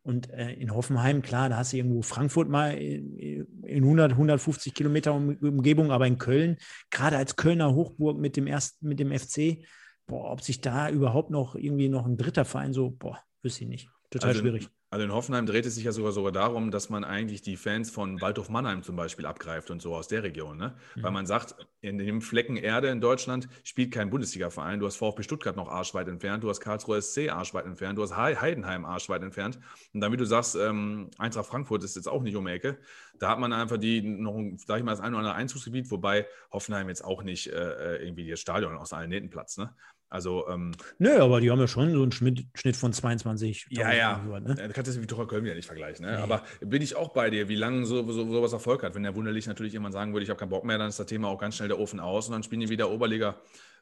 Und 0.01 0.29
äh, 0.29 0.53
in 0.53 0.73
Hoffenheim, 0.73 1.21
klar, 1.21 1.49
da 1.49 1.57
hast 1.57 1.73
du 1.73 1.77
irgendwo 1.77 2.01
Frankfurt 2.01 2.49
mal 2.49 2.71
in, 2.77 3.17
in 3.63 3.83
100, 3.83 4.13
150 4.13 4.73
Kilometer 4.73 5.13
um, 5.13 5.35
Umgebung, 5.41 5.91
aber 5.91 6.07
in 6.07 6.17
Köln, 6.17 6.57
gerade 6.89 7.17
als 7.17 7.35
Kölner 7.35 7.75
Hochburg 7.75 8.17
mit 8.17 8.37
dem 8.37 8.47
ersten, 8.47 8.87
mit 8.87 8.99
dem 8.99 9.11
FC, 9.11 9.65
boah, 10.07 10.31
ob 10.31 10.41
sich 10.41 10.61
da 10.61 10.89
überhaupt 10.89 11.31
noch 11.31 11.55
irgendwie 11.55 11.89
noch 11.89 12.05
ein 12.05 12.17
dritter 12.17 12.45
Verein 12.45 12.73
so, 12.73 12.91
boah, 12.91 13.19
wüsste 13.41 13.63
ich 13.65 13.69
nicht. 13.69 13.89
Total 14.09 14.29
also, 14.29 14.41
schwierig. 14.41 14.69
Also 14.91 15.05
in 15.05 15.11
Hoffenheim 15.13 15.45
dreht 15.45 15.67
es 15.67 15.75
sich 15.75 15.83
ja 15.83 15.91
sogar 15.91 16.11
sogar 16.11 16.31
darum, 16.31 16.71
dass 16.71 16.89
man 16.89 17.03
eigentlich 17.03 17.43
die 17.43 17.57
Fans 17.57 17.91
von 17.91 18.19
Waldhof 18.21 18.49
Mannheim 18.49 18.81
zum 18.81 18.95
Beispiel 18.95 19.27
abgreift 19.27 19.69
und 19.69 19.83
so 19.83 19.93
aus 19.95 20.07
der 20.07 20.23
Region. 20.23 20.57
Ne? 20.57 20.75
Mhm. 20.95 21.03
Weil 21.03 21.11
man 21.11 21.25
sagt, 21.27 21.55
in 21.81 21.99
dem 21.99 22.21
Flecken 22.21 22.57
Erde 22.57 22.87
in 22.87 22.99
Deutschland 22.99 23.47
spielt 23.63 23.93
kein 23.93 24.09
Bundesliga-Verein. 24.09 24.79
Du 24.79 24.87
hast 24.87 24.95
VfB 24.95 25.21
Stuttgart 25.21 25.55
noch 25.55 25.69
arschweit 25.69 26.07
entfernt, 26.07 26.43
du 26.43 26.49
hast 26.49 26.59
Karlsruhe 26.59 26.99
SC 27.03 27.29
arschweit 27.29 27.65
entfernt, 27.65 27.99
du 27.99 28.01
hast 28.01 28.17
Hei- 28.17 28.35
Heidenheim 28.35 28.83
arschweit 28.83 29.21
entfernt. 29.21 29.59
Und 29.93 30.01
damit 30.01 30.19
du 30.19 30.25
sagst, 30.25 30.55
ähm, 30.55 31.11
Eintracht 31.19 31.45
Frankfurt 31.45 31.83
ist 31.83 31.95
jetzt 31.95 32.07
auch 32.07 32.23
nicht 32.23 32.35
um 32.35 32.45
die 32.45 32.51
Ecke, 32.51 32.79
da 33.19 33.29
hat 33.29 33.39
man 33.39 33.53
einfach 33.53 33.77
die 33.77 34.01
noch, 34.01 34.41
sag 34.65 34.79
ich 34.79 34.83
mal, 34.83 34.91
das 34.91 35.01
ein 35.01 35.11
oder 35.13 35.19
andere 35.19 35.35
Einzugsgebiet, 35.35 35.91
wobei 35.91 36.25
Hoffenheim 36.51 36.89
jetzt 36.89 37.05
auch 37.05 37.21
nicht 37.21 37.47
äh, 37.47 37.97
irgendwie 37.97 38.27
das 38.27 38.39
Stadion 38.39 38.75
aus 38.75 38.91
allen 38.91 39.09
Nähten 39.09 39.29
platzt. 39.29 39.59
Ne? 39.59 39.75
Also, 40.09 40.47
ähm, 40.47 40.71
Nö, 40.97 41.21
aber 41.21 41.39
die 41.39 41.51
haben 41.51 41.59
ja 41.59 41.67
schon 41.67 41.91
so 41.93 42.01
einen 42.01 42.11
Schnitt, 42.11 42.47
Schnitt 42.55 42.75
von 42.75 42.91
22. 42.91 43.67
Ja, 43.69 43.93
ja. 43.93 44.17
Ne? 44.17 44.55
Du 44.55 44.73
kannst 44.73 44.87
das 44.87 44.95
mit 44.95 45.03
Viktoria 45.03 45.25
Köln 45.25 45.43
wieder 45.43 45.53
nicht 45.53 45.67
vergleichen. 45.67 46.05
Ne? 46.05 46.13
Nee. 46.13 46.21
Aber 46.21 46.43
bin 46.61 46.81
ich 46.81 46.95
auch 46.95 47.09
bei 47.09 47.29
dir, 47.29 47.47
wie 47.47 47.55
lange 47.55 47.85
so, 47.85 48.03
so, 48.11 48.25
sowas 48.31 48.51
Erfolg 48.51 48.81
hat. 48.81 48.95
Wenn 48.95 49.03
der 49.03 49.15
Wunderlich 49.15 49.45
natürlich 49.45 49.73
irgendwann 49.73 49.91
sagen 49.91 50.13
würde, 50.13 50.23
ich 50.23 50.29
habe 50.29 50.39
keinen 50.39 50.49
Bock 50.49 50.65
mehr, 50.65 50.79
dann 50.79 50.89
ist 50.89 50.99
das 50.99 51.05
Thema 51.05 51.27
auch 51.27 51.37
ganz 51.37 51.55
schnell 51.55 51.67
der 51.67 51.79
Ofen 51.79 51.99
aus 51.99 52.27
und 52.27 52.33
dann 52.33 52.41
spielen 52.41 52.61
die 52.61 52.69
wieder 52.69 52.89
Oberliga 52.89 53.39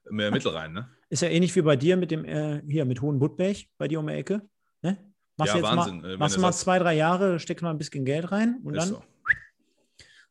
mehr 0.10 0.32
Mittel 0.32 0.52
rein. 0.52 0.74
Ne? 0.74 0.90
Ist 1.10 1.22
ja 1.22 1.30
ähnlich 1.30 1.56
wie 1.56 1.62
bei 1.62 1.78
dir 1.78 1.96
mit 1.96 2.12
dem, 2.12 2.26
äh, 2.26 2.62
hier, 2.68 2.84
mit 2.86 3.02
Hohen 3.02 3.20
Buttberg, 3.20 3.58
bei 3.78 3.88
dir 3.88 4.00
um 4.00 4.08
die 4.08 4.14
Ecke. 4.14 4.42
Ne? 4.82 4.98
Machst 5.38 5.56
Ja, 5.56 5.62
Wahnsinn, 5.62 6.00
äh, 6.00 6.02
mal, 6.02 6.10
wenn 6.12 6.20
machst 6.20 6.36
du 6.36 6.42
mal 6.42 6.52
zwei, 6.52 6.80
drei 6.80 6.96
Jahre, 6.96 7.40
steckst 7.40 7.64
mal 7.64 7.72
ein 7.72 7.78
bisschen 7.78 8.04
Geld 8.04 8.32
rein 8.32 8.60
und 8.64 8.76
Ist 8.76 8.82
dann 8.82 8.90
so. 8.90 9.04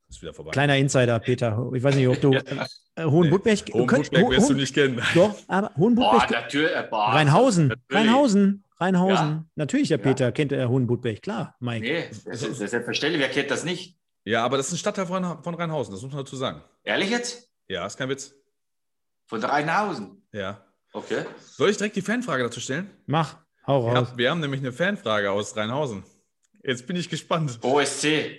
Ist 0.09 0.23
wieder 0.23 0.33
vorbei. 0.33 0.53
kleiner 0.53 0.77
Insider, 0.77 1.19
Peter. 1.19 1.69
Ich 1.75 1.83
weiß 1.83 1.95
nicht, 1.97 2.07
ob 2.09 2.21
du 2.21 2.33
äh, 2.33 3.05
Hohen 3.05 3.25
Nee. 3.27 3.31
Buttberg 3.31 3.59
Hohen 3.73 3.87
könnt- 3.87 4.05
Buttberg 4.11 4.25
Ho- 4.27 4.31
wirst 4.31 4.51
du 4.51 4.55
nicht 4.55 4.73
kennen. 4.75 5.03
Doch, 5.15 5.35
aber 5.49 5.73
Hohen 5.77 5.95
Boah. 5.97 6.25
Äh, 6.31 6.77
Rheinhausen, 6.93 7.69
natürlich. 7.69 7.91
Rheinhausen, 7.93 8.65
Rheinhausen. 8.79 9.29
Ja. 9.29 9.45
Natürlich, 9.57 9.89
der 9.89 9.99
Ja. 9.99 10.05
Peter 10.05 10.33
kennt 10.33 10.53
der 10.53 10.69
Hohen 10.69 10.87
Buttberg, 10.87 11.23
klar, 11.23 11.57
Mike. 11.61 11.81
Nee, 11.85 12.05
das 12.09 12.19
ist, 12.19 12.51
das 12.51 12.61
ist 12.61 12.71
selbstverständlich. 12.71 13.21
Wer 13.21 13.31
kennt 13.31 13.51
das 13.51 13.65
nicht? 13.65 13.97
Ja, 14.25 14.45
aber 14.45 14.57
das 14.57 14.69
ist 14.69 14.75
ein 14.75 14.79
Stadtteil 14.79 15.07
von, 15.07 15.43
von 15.43 15.55
Rheinhausen, 15.55 15.93
das 15.93 16.03
muss 16.03 16.13
man 16.13 16.25
dazu 16.25 16.37
sagen. 16.37 16.63
Ehrlich 16.85 17.11
jetzt? 17.11 17.51
Ja, 17.69 17.85
ist 17.87 17.97
kein 17.97 18.09
Witz. 18.09 18.35
Von 19.27 19.43
Rheinhausen. 19.43 20.23
Ja. 20.33 20.63
Okay. 20.93 21.25
Soll 21.45 21.71
ich 21.71 21.77
direkt 21.77 21.97
die 21.97 22.03
Fanfrage 22.03 22.45
dazu 22.45 22.61
stellen? 22.61 22.91
Mach, 23.07 23.37
hau 23.67 23.89
raus. 23.89 24.09
Ja, 24.13 24.17
wir 24.19 24.31
haben 24.31 24.41
nämlich 24.41 24.61
eine 24.61 24.73
Fanfrage 24.73 25.31
aus 25.31 25.57
Rheinhausen. 25.57 26.05
Jetzt 26.63 26.87
bin 26.87 26.97
ich 26.97 27.09
gespannt. 27.09 27.59
OSC. 27.63 28.39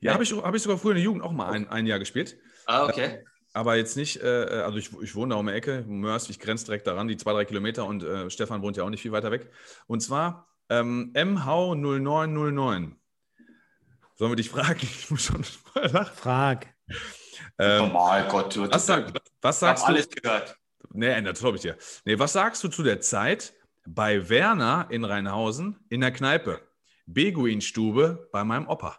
Ja, 0.00 0.12
habe 0.12 0.22
ich, 0.22 0.32
hab 0.32 0.54
ich 0.54 0.62
sogar 0.62 0.78
früher 0.78 0.92
in 0.92 0.96
der 0.96 1.04
Jugend 1.04 1.22
auch 1.22 1.32
mal 1.32 1.50
ein, 1.50 1.68
ein 1.68 1.86
Jahr 1.86 1.98
gespielt. 1.98 2.36
Ah, 2.66 2.84
okay. 2.84 3.24
Aber 3.52 3.76
jetzt 3.76 3.96
nicht, 3.96 4.22
äh, 4.22 4.26
also 4.26 4.76
ich, 4.76 4.90
ich 5.00 5.14
wohne 5.14 5.34
da 5.34 5.40
um 5.40 5.46
die 5.46 5.52
Ecke, 5.54 5.82
Mörs, 5.86 6.28
ich 6.28 6.38
grenze 6.38 6.66
direkt 6.66 6.86
daran, 6.86 7.08
die 7.08 7.16
zwei, 7.16 7.32
drei 7.32 7.46
Kilometer 7.46 7.86
und 7.86 8.02
äh, 8.02 8.28
Stefan 8.28 8.60
wohnt 8.60 8.76
ja 8.76 8.84
auch 8.84 8.90
nicht 8.90 9.00
viel 9.00 9.12
weiter 9.12 9.30
weg. 9.30 9.50
Und 9.86 10.00
zwar 10.00 10.46
ähm, 10.68 11.12
MH0909. 11.14 12.92
Sollen 14.16 14.30
wir 14.30 14.36
dich 14.36 14.50
fragen? 14.50 14.80
Ich 14.82 15.10
muss 15.10 15.24
schon 15.24 15.44
mal 15.74 15.90
lachen. 15.90 16.16
Frag. 16.16 16.74
Ähm, 17.58 17.88
Normal, 17.88 18.28
Gott. 18.28 18.56
Du, 18.56 18.70
was, 18.70 18.86
sag, 18.86 19.12
was 19.14 19.14
ich 19.14 19.42
habe 19.42 19.54
sagst 19.54 19.84
du? 19.84 19.88
alles 19.88 20.08
gehört. 20.10 20.56
Nee, 20.92 21.22
das 21.22 21.38
glaube 21.38 21.56
ich 21.56 21.62
dir. 21.62 21.76
Nee, 22.04 22.18
was 22.18 22.34
sagst 22.34 22.62
du 22.62 22.68
zu 22.68 22.82
der 22.82 23.00
Zeit 23.00 23.54
bei 23.86 24.28
Werner 24.28 24.86
in 24.90 25.04
Rheinhausen 25.04 25.78
in 25.88 26.00
der 26.00 26.12
Kneipe? 26.12 26.60
Beguinstube 27.06 28.28
bei 28.32 28.44
meinem 28.44 28.68
Opa. 28.68 28.98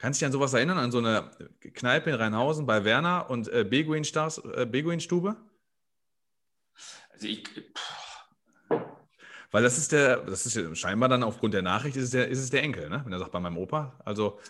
Kannst 0.00 0.18
du 0.18 0.24
dich 0.24 0.26
an 0.26 0.32
sowas 0.32 0.54
erinnern? 0.54 0.78
An 0.78 0.90
so 0.90 0.98
eine 0.98 1.30
Kneipe 1.74 2.08
in 2.08 2.16
Rheinhausen 2.16 2.64
bei 2.64 2.84
Werner 2.84 3.28
und 3.28 3.48
äh, 3.48 3.60
äh, 3.60 3.64
Beguinstube? 3.64 5.36
Also 7.10 7.26
ich, 7.26 7.44
Weil 9.50 9.62
das 9.62 9.76
ist 9.76 9.92
der, 9.92 10.18
das 10.22 10.46
ist 10.46 10.56
ja 10.56 10.74
scheinbar 10.74 11.10
dann 11.10 11.22
aufgrund 11.22 11.52
der 11.52 11.60
Nachricht, 11.60 11.96
ist 11.96 12.04
es 12.04 12.10
der, 12.12 12.28
ist 12.28 12.38
es 12.38 12.48
der 12.48 12.62
Enkel, 12.62 12.88
ne? 12.88 13.02
Wenn 13.04 13.12
er 13.12 13.18
sagt, 13.18 13.32
bei 13.32 13.40
meinem 13.40 13.58
Opa. 13.58 14.00
Also, 14.06 14.40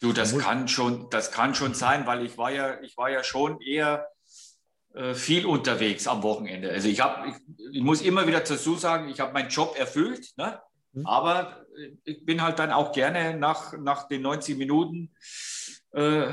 du, 0.00 0.12
das 0.12 0.36
kann 0.36 0.68
schon, 0.68 1.08
das 1.08 1.32
kann 1.32 1.54
schon 1.54 1.72
sein, 1.72 2.06
weil 2.06 2.26
ich 2.26 2.36
war 2.36 2.50
ja, 2.50 2.78
ich 2.82 2.98
war 2.98 3.08
ja 3.08 3.24
schon 3.24 3.58
eher 3.62 4.06
äh, 4.92 5.14
viel 5.14 5.46
unterwegs 5.46 6.06
am 6.06 6.22
Wochenende. 6.22 6.70
Also 6.70 6.88
ich 6.88 7.00
habe, 7.00 7.30
ich, 7.30 7.36
ich 7.76 7.82
muss 7.82 8.02
immer 8.02 8.26
wieder 8.26 8.40
dazu 8.40 8.74
sagen, 8.74 9.08
ich 9.08 9.20
habe 9.20 9.32
meinen 9.32 9.48
Job 9.48 9.74
erfüllt, 9.78 10.36
ne? 10.36 10.60
Mhm. 10.96 11.06
aber 11.06 11.66
äh, 11.78 11.90
ich 12.04 12.24
bin 12.24 12.42
halt 12.42 12.58
dann 12.58 12.72
auch 12.72 12.92
gerne 12.92 13.36
nach, 13.36 13.76
nach 13.78 14.08
den 14.08 14.22
90 14.22 14.56
Minuten. 14.56 15.12
Äh, 15.92 16.32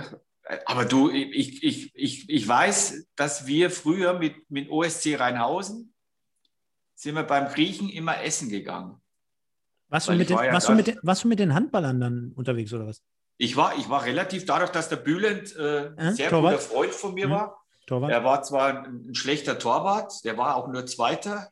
aber 0.66 0.86
du, 0.86 1.10
ich, 1.10 1.64
ich, 1.64 1.96
ich, 1.96 2.30
ich 2.30 2.48
weiß, 2.48 3.08
dass 3.16 3.46
wir 3.48 3.70
früher 3.70 4.14
mit, 4.18 4.50
mit 4.50 4.70
OSC 4.70 5.16
Rheinhausen 5.20 5.94
sind 6.96 7.16
wir 7.16 7.24
beim 7.24 7.48
Griechen 7.50 7.90
immer 7.90 8.22
essen 8.22 8.50
gegangen. 8.50 9.02
Warst 9.90 10.08
du, 10.08 10.14
mit 10.14 10.30
den, 10.30 10.38
war 10.38 10.46
ja 10.46 10.54
warst, 10.54 10.70
du 10.70 10.74
mit 10.74 10.88
den, 10.88 11.00
warst 11.04 11.24
du 11.24 11.28
mit 11.28 11.40
den 11.40 11.54
Handballern 11.54 12.00
dann 12.00 12.32
unterwegs 12.36 12.74
oder 12.74 12.88
was? 12.88 13.02
Ich 13.38 13.56
war, 13.56 13.78
ich 13.78 13.90
war 13.90 14.06
relativ, 14.06 14.46
dadurch, 14.46 14.72
dass 14.72 14.90
der 14.90 14.96
Bülent 14.98 15.56
äh, 15.56 15.92
ein 15.98 16.16
sehr 16.16 16.30
Torwart. 16.30 16.54
guter 16.56 16.64
Freund 16.66 16.92
von 16.94 17.14
mir 17.14 17.28
Mhm. 17.28 17.32
war. 17.32 17.66
Torwart? 17.88 18.12
Er 18.12 18.24
war 18.24 18.44
zwar 18.44 18.86
ein, 18.86 19.10
ein 19.10 19.16
schlechter 19.16 19.60
Torwart, 19.60 20.24
der 20.24 20.38
war 20.38 20.56
auch 20.56 20.68
nur 20.68 20.86
Zweiter. 20.86 21.50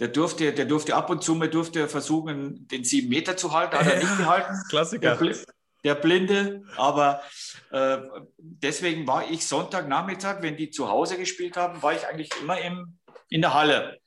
Der 0.00 0.08
durfte, 0.08 0.52
der 0.52 0.64
durfte 0.64 0.96
ab 0.96 1.08
und 1.10 1.22
zu 1.22 1.34
mal 1.36 1.48
durfte 1.48 1.88
versuchen, 1.88 2.66
den 2.66 2.82
sieben 2.82 3.08
Meter 3.08 3.36
zu 3.36 3.52
halten, 3.52 3.76
hat 3.76 3.86
er 3.86 3.98
nicht 3.98 4.18
gehalten. 4.18 4.52
Der, 4.52 4.68
Klassiker. 4.68 5.20
Bl- 5.20 5.46
der 5.84 5.94
Blinde. 5.94 6.64
Aber 6.76 7.22
äh, 7.70 7.98
deswegen 8.38 9.06
war 9.06 9.30
ich 9.30 9.46
Sonntagnachmittag, 9.46 10.42
wenn 10.42 10.56
die 10.56 10.70
zu 10.70 10.88
Hause 10.88 11.16
gespielt 11.16 11.56
haben, 11.56 11.80
war 11.82 11.92
ich 11.94 12.06
eigentlich 12.06 12.30
immer 12.40 12.60
im, 12.60 12.98
in 13.28 13.40
der 13.40 13.54
Halle 13.54 13.98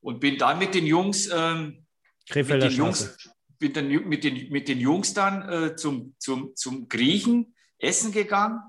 und 0.00 0.20
bin 0.20 0.38
dann 0.38 0.58
mit 0.58 0.74
den 0.74 0.86
Jungs 0.86 1.28
ähm, 1.30 1.84
mit 2.34 2.48
den. 2.48 2.70
Jungs, 2.72 3.28
mit 3.58 3.76
den, 3.76 4.08
mit 4.08 4.24
den, 4.24 4.50
mit 4.50 4.68
den 4.68 4.80
Jungs 4.80 5.14
dann 5.14 5.48
äh, 5.48 5.76
zum, 5.76 6.14
zum, 6.18 6.54
zum 6.54 6.88
Griechen 6.88 7.54
essen 7.78 8.12
gegangen 8.12 8.60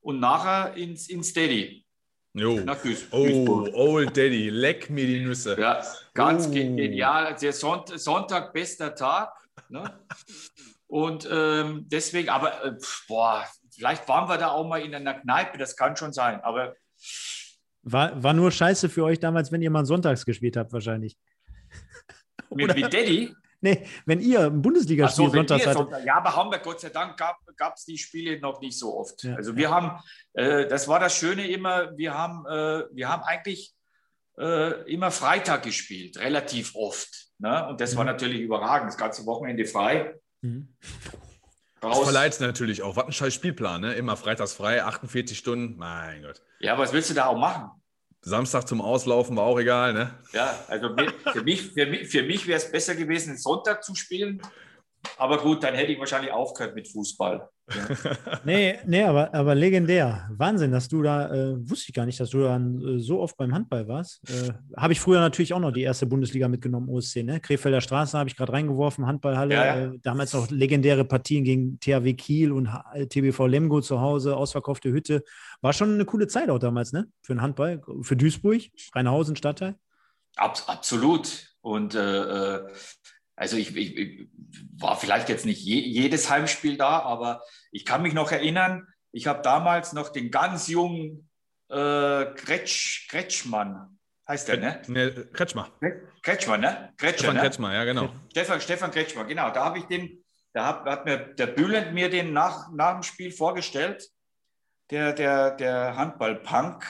und 0.00 0.20
nachher 0.20 0.76
ins, 0.76 1.08
ins 1.08 1.28
Steady 1.28 1.81
Jo. 2.34 2.60
nach 2.60 2.80
Duis- 2.82 3.06
Oh, 3.10 3.24
Duisburg. 3.26 3.74
Old 3.74 4.16
Daddy, 4.16 4.48
leck 4.48 4.88
mir 4.88 5.06
die 5.06 5.20
Nüsse. 5.20 5.58
Ja, 5.60 5.82
ganz 6.14 6.46
Oh. 6.46 6.50
ge- 6.50 6.74
genial. 6.76 7.36
Der 7.40 7.52
Sonnt 7.52 7.88
Sonntag, 8.00 8.52
bester 8.54 8.94
Tag. 8.94 9.32
Ne? 9.68 9.84
Und 10.86 11.28
ähm, 11.30 11.84
deswegen, 11.88 12.28
aber 12.30 12.64
äh, 12.64 12.72
boah, 13.06 13.46
vielleicht 13.74 14.08
waren 14.08 14.28
wir 14.28 14.38
da 14.38 14.48
auch 14.50 14.66
mal 14.66 14.80
in 14.80 14.94
einer 14.94 15.14
Kneipe, 15.14 15.58
das 15.58 15.76
kann 15.76 15.96
schon 15.96 16.12
sein. 16.12 16.40
Aber 16.42 16.74
War, 17.82 18.22
war 18.22 18.32
nur 18.32 18.50
scheiße 18.50 18.88
für 18.88 19.04
euch 19.04 19.18
damals, 19.20 19.52
wenn 19.52 19.60
ihr 19.62 19.70
mal 19.70 19.84
sonntags 19.84 20.24
gespielt 20.24 20.56
habt, 20.56 20.72
wahrscheinlich. 20.72 21.16
mit, 22.50 22.74
mit 22.74 22.92
Daddy, 22.94 23.34
Nee, 23.64 23.86
wenn 24.06 24.20
ihr 24.20 24.50
Bundesligaspiel 24.50 25.26
so, 25.26 25.32
wenn 25.32 25.38
sonntags 25.46 25.66
hattet. 25.66 25.78
Sonntag- 25.78 26.04
ja, 26.04 26.16
aber 26.16 26.34
haben 26.36 26.50
wir 26.50 26.58
Gott 26.58 26.80
sei 26.80 26.88
Dank 26.90 27.16
gab 27.16 27.76
es 27.76 27.84
die 27.84 27.96
Spiele 27.96 28.38
noch 28.40 28.60
nicht 28.60 28.76
so 28.78 28.98
oft. 28.98 29.22
Ja, 29.22 29.36
also 29.36 29.52
ja. 29.52 29.56
wir 29.56 29.70
haben, 29.70 30.00
äh, 30.34 30.66
das 30.66 30.88
war 30.88 30.98
das 31.00 31.16
Schöne 31.16 31.46
immer, 31.48 31.96
wir 31.96 32.12
haben, 32.12 32.44
äh, 32.46 32.84
wir 32.92 33.08
haben 33.08 33.22
eigentlich 33.22 33.72
äh, 34.38 34.90
immer 34.90 35.10
Freitag 35.10 35.62
gespielt, 35.62 36.18
relativ 36.18 36.74
oft. 36.74 37.28
Ne? 37.38 37.68
Und 37.68 37.80
das 37.82 37.96
war 37.96 38.04
Mhm. 38.04 38.10
natürlich 38.12 38.40
überragend, 38.40 38.88
das 38.88 38.96
ganze 38.96 39.26
Wochenende 39.26 39.66
frei. 39.66 40.18
Mhm. 40.40 40.74
Das 41.80 41.96
Raus. 41.98 42.04
verleiht 42.04 42.40
natürlich 42.40 42.82
auch. 42.82 42.96
Was 42.96 43.04
ein 43.06 43.12
scheiß 43.12 43.34
Spielplan, 43.34 43.80
ne? 43.82 43.92
Immer 43.94 44.16
freitags 44.16 44.54
frei, 44.54 44.82
48 44.84 45.36
Stunden. 45.36 45.76
Mein 45.76 46.22
Gott. 46.22 46.40
Ja, 46.60 46.78
was 46.78 46.92
willst 46.92 47.10
du 47.10 47.14
da 47.14 47.26
auch 47.26 47.36
machen? 47.36 47.70
Samstag 48.24 48.68
zum 48.68 48.80
Auslaufen 48.80 49.36
war 49.36 49.44
auch 49.44 49.58
egal, 49.58 49.92
ne? 49.92 50.14
Ja, 50.32 50.54
also 50.68 50.94
für 51.32 51.42
mich, 51.42 51.72
für 51.72 51.86
mich, 51.86 52.08
für 52.08 52.22
mich 52.22 52.46
wäre 52.46 52.58
es 52.58 52.70
besser 52.70 52.94
gewesen, 52.94 53.36
Sonntag 53.36 53.82
zu 53.82 53.96
spielen. 53.96 54.40
Aber 55.18 55.38
gut, 55.38 55.64
dann 55.64 55.74
hätte 55.74 55.92
ich 55.92 55.98
wahrscheinlich 55.98 56.30
aufgehört 56.30 56.76
mit 56.76 56.88
Fußball. 56.88 57.48
Nee, 58.44 58.78
nee 58.86 59.02
aber, 59.02 59.32
aber 59.32 59.54
legendär. 59.54 60.28
Wahnsinn, 60.32 60.72
dass 60.72 60.88
du 60.88 61.02
da, 61.02 61.32
äh, 61.32 61.70
wusste 61.70 61.86
ich 61.88 61.94
gar 61.94 62.06
nicht, 62.06 62.18
dass 62.18 62.30
du 62.30 62.42
dann 62.42 62.80
äh, 62.80 62.98
so 62.98 63.20
oft 63.20 63.36
beim 63.36 63.54
Handball 63.54 63.86
warst. 63.88 64.20
Äh, 64.28 64.52
habe 64.76 64.92
ich 64.92 65.00
früher 65.00 65.20
natürlich 65.20 65.54
auch 65.54 65.60
noch 65.60 65.70
die 65.72 65.82
erste 65.82 66.06
Bundesliga 66.06 66.48
mitgenommen, 66.48 66.88
OSC, 66.88 67.22
ne? 67.22 67.40
Krefelder 67.40 67.80
Straße 67.80 68.18
habe 68.18 68.28
ich 68.28 68.36
gerade 68.36 68.52
reingeworfen, 68.52 69.06
Handballhalle. 69.06 69.54
Ja, 69.54 69.64
ja. 69.64 69.86
Äh, 69.92 69.98
damals 70.02 70.34
auch 70.34 70.50
legendäre 70.50 71.04
Partien 71.04 71.44
gegen 71.44 71.78
THW 71.80 72.14
Kiel 72.14 72.52
und 72.52 72.72
H- 72.72 72.84
äh, 72.94 73.06
TBV 73.06 73.46
Lemgo 73.46 73.80
zu 73.80 74.00
Hause, 74.00 74.36
ausverkaufte 74.36 74.90
Hütte. 74.90 75.22
War 75.60 75.72
schon 75.72 75.94
eine 75.94 76.04
coole 76.04 76.26
Zeit 76.26 76.50
auch 76.50 76.58
damals, 76.58 76.92
ne? 76.92 77.06
Für 77.22 77.34
den 77.34 77.42
Handball, 77.42 77.80
für 78.02 78.16
Duisburg, 78.16 78.62
Rheinhausen, 78.94 79.36
Stadtteil. 79.36 79.76
Abs 80.36 80.68
absolut. 80.68 81.48
Und 81.60 81.94
äh, 81.94 82.56
äh, 82.56 82.68
also 83.36 83.56
ich, 83.56 83.74
ich, 83.76 83.96
ich 83.96 84.28
war 84.78 84.96
vielleicht 84.96 85.28
jetzt 85.28 85.46
nicht 85.46 85.62
je, 85.62 85.80
jedes 85.80 86.30
Heimspiel 86.30 86.76
da, 86.76 87.00
aber 87.00 87.42
ich 87.70 87.84
kann 87.84 88.02
mich 88.02 88.14
noch 88.14 88.30
erinnern, 88.30 88.86
ich 89.12 89.26
habe 89.26 89.42
damals 89.42 89.92
noch 89.92 90.10
den 90.10 90.30
ganz 90.30 90.68
jungen 90.68 91.28
äh, 91.68 92.26
Kretsch, 92.34 93.08
Kretschmann, 93.08 93.98
heißt 94.28 94.48
der, 94.48 94.56
ne? 94.58 94.82
ne 94.86 95.26
Kretschmer. 95.32 95.70
Kretschmann, 96.22 96.60
ne? 96.60 96.92
Kretscher, 96.96 97.18
Stefan 97.18 97.34
ne? 97.36 97.40
Kretschmer, 97.42 97.74
ja, 97.74 97.84
genau. 97.84 98.12
Stefan, 98.30 98.60
Stefan 98.60 98.90
Kretschmer, 98.90 99.24
genau. 99.24 99.50
Da 99.50 99.64
habe 99.64 99.78
ich 99.78 99.84
den, 99.84 100.24
da 100.52 100.66
hat, 100.66 100.84
hat 100.84 101.04
mir 101.04 101.18
der 101.18 101.46
Bülent 101.46 101.92
mir 101.94 102.10
den 102.10 102.32
nach, 102.32 102.70
nach 102.72 102.94
dem 102.94 103.02
Spiel 103.02 103.32
vorgestellt, 103.32 104.08
der, 104.90 105.12
der, 105.12 105.52
der 105.52 105.96
Handball-Punk. 105.96 106.84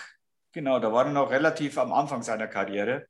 Genau, 0.52 0.78
da 0.80 0.92
war 0.92 1.06
er 1.06 1.12
noch 1.12 1.30
relativ 1.30 1.78
am 1.78 1.92
Anfang 1.92 2.22
seiner 2.22 2.46
Karriere. 2.46 3.06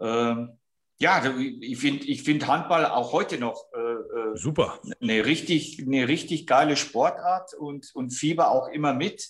Ähm, 0.00 0.58
ja, 1.02 1.20
ich 1.60 1.78
finde 1.78 2.06
ich 2.06 2.22
find 2.22 2.46
Handball 2.46 2.86
auch 2.86 3.12
heute 3.12 3.36
noch 3.36 3.66
äh, 3.74 3.78
äh, 3.80 4.36
Super. 4.36 4.78
eine, 5.00 5.26
richtig, 5.26 5.82
eine 5.84 6.06
richtig 6.06 6.46
geile 6.46 6.76
Sportart 6.76 7.54
und, 7.54 7.90
und 7.94 8.10
Fieber 8.10 8.52
auch 8.52 8.68
immer 8.68 8.94
mit. 8.94 9.28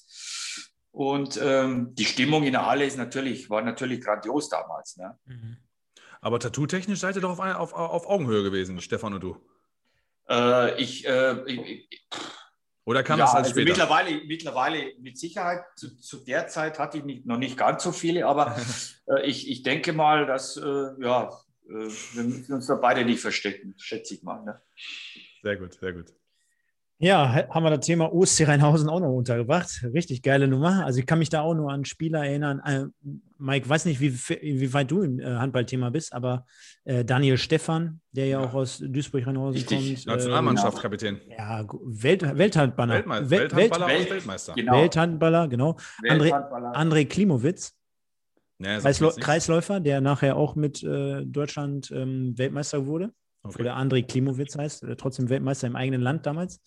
Und 0.90 1.40
ähm, 1.42 1.94
die 1.94 2.04
Stimmung 2.04 2.44
in 2.44 2.52
der 2.52 2.66
Halle 2.66 2.84
ist 2.84 2.98
natürlich, 2.98 3.48
war 3.48 3.62
natürlich 3.62 4.02
grandios 4.02 4.50
damals. 4.50 4.98
Ne? 4.98 5.18
Aber 6.20 6.38
tattoo-technisch 6.38 7.00
seid 7.00 7.16
ihr 7.16 7.22
doch 7.22 7.38
auf, 7.38 7.40
auf, 7.40 7.72
auf 7.72 8.06
Augenhöhe 8.06 8.42
gewesen, 8.42 8.78
Stefan 8.82 9.14
und 9.14 9.22
du. 9.22 9.36
Äh, 10.28 10.78
ich, 10.78 11.08
äh, 11.08 11.42
ich, 11.46 11.86
ich, 11.88 12.00
Oder 12.84 13.02
kam 13.02 13.18
ja, 13.18 13.24
das 13.24 13.34
alles 13.34 13.48
also 13.48 13.62
mittlerweile, 13.62 14.20
mittlerweile 14.26 14.92
mit 14.98 15.18
Sicherheit. 15.18 15.62
Zu, 15.76 15.96
zu 15.96 16.22
der 16.22 16.48
Zeit 16.48 16.78
hatte 16.78 16.98
ich 16.98 17.04
nicht, 17.04 17.24
noch 17.24 17.38
nicht 17.38 17.56
ganz 17.56 17.82
so 17.82 17.92
viele, 17.92 18.26
aber 18.26 18.56
äh, 19.06 19.22
ich, 19.26 19.50
ich 19.50 19.62
denke 19.62 19.94
mal, 19.94 20.26
dass 20.26 20.58
äh, 20.58 20.90
ja, 21.00 21.30
wir 21.66 22.24
müssen 22.24 22.52
uns 22.54 22.66
da 22.66 22.74
beide 22.76 23.04
nicht 23.04 23.20
verstecken, 23.20 23.74
schätze 23.78 24.14
ich 24.14 24.22
mal. 24.22 24.42
Ne? 24.44 24.60
Sehr 25.42 25.56
gut, 25.56 25.74
sehr 25.74 25.92
gut. 25.92 26.06
Ja, 26.98 27.32
ha- 27.34 27.48
haben 27.50 27.64
wir 27.64 27.70
das 27.70 27.84
Thema 27.84 28.12
OSC 28.14 28.46
Rheinhausen 28.46 28.88
auch 28.88 29.00
noch 29.00 29.12
untergebracht. 29.12 29.84
Richtig 29.92 30.22
geile 30.22 30.46
Nummer. 30.46 30.84
Also 30.84 31.00
ich 31.00 31.06
kann 31.06 31.18
mich 31.18 31.30
da 31.30 31.40
auch 31.40 31.54
nur 31.54 31.72
an 31.72 31.84
Spieler 31.84 32.24
erinnern. 32.24 32.60
Äh, 32.64 32.84
Mike, 33.38 33.68
weiß 33.68 33.86
nicht, 33.86 34.00
wie, 34.00 34.12
wie 34.14 34.72
weit 34.72 34.88
du 34.88 35.02
im 35.02 35.18
äh, 35.18 35.24
Handballthema 35.24 35.90
bist, 35.90 36.12
aber 36.12 36.46
äh, 36.84 37.04
Daniel 37.04 37.38
Stephan, 37.38 38.00
der 38.12 38.26
ja, 38.26 38.40
Ja. 38.40 38.46
auch 38.46 38.54
aus 38.54 38.78
Duisburg-Rheinhausen 38.78 39.66
kommt. 39.66 39.82
äh, 39.82 39.96
Nationalmannschaftskapitän. 40.06 41.20
ja, 41.28 41.66
Welt, 41.84 42.22
Welthandballer. 42.38 42.94
Weltmeister, 42.94 43.30
Welt, 43.30 43.56
Welthandballer 43.56 43.88
Welt- 43.88 44.00
und 44.06 44.10
Weltmeister. 44.10 44.52
Genau. 44.54 44.72
Welthandballer, 44.80 45.48
genau. 45.48 45.70
André, 46.04 46.20
Welthandballer. 46.20 46.72
André 46.76 47.04
Klimowitz, 47.06 47.72
Jetzt 48.58 49.00
nichts. 49.00 49.16
Kreisläufer, 49.16 49.80
der 49.80 50.00
nachher 50.00 50.36
auch 50.36 50.54
mit 50.54 50.82
äh, 50.82 51.24
Deutschland 51.24 51.90
ähm, 51.90 52.36
Weltmeister 52.38 52.86
wurde. 52.86 53.12
Okay. 53.42 53.62
Oder 53.62 53.76
André 53.76 54.06
Klimowitz 54.06 54.56
heißt, 54.56 54.84
äh, 54.84 54.96
trotzdem 54.96 55.28
Weltmeister 55.28 55.66
im 55.66 55.76
eigenen 55.76 56.00
Land 56.00 56.26
damals. 56.26 56.60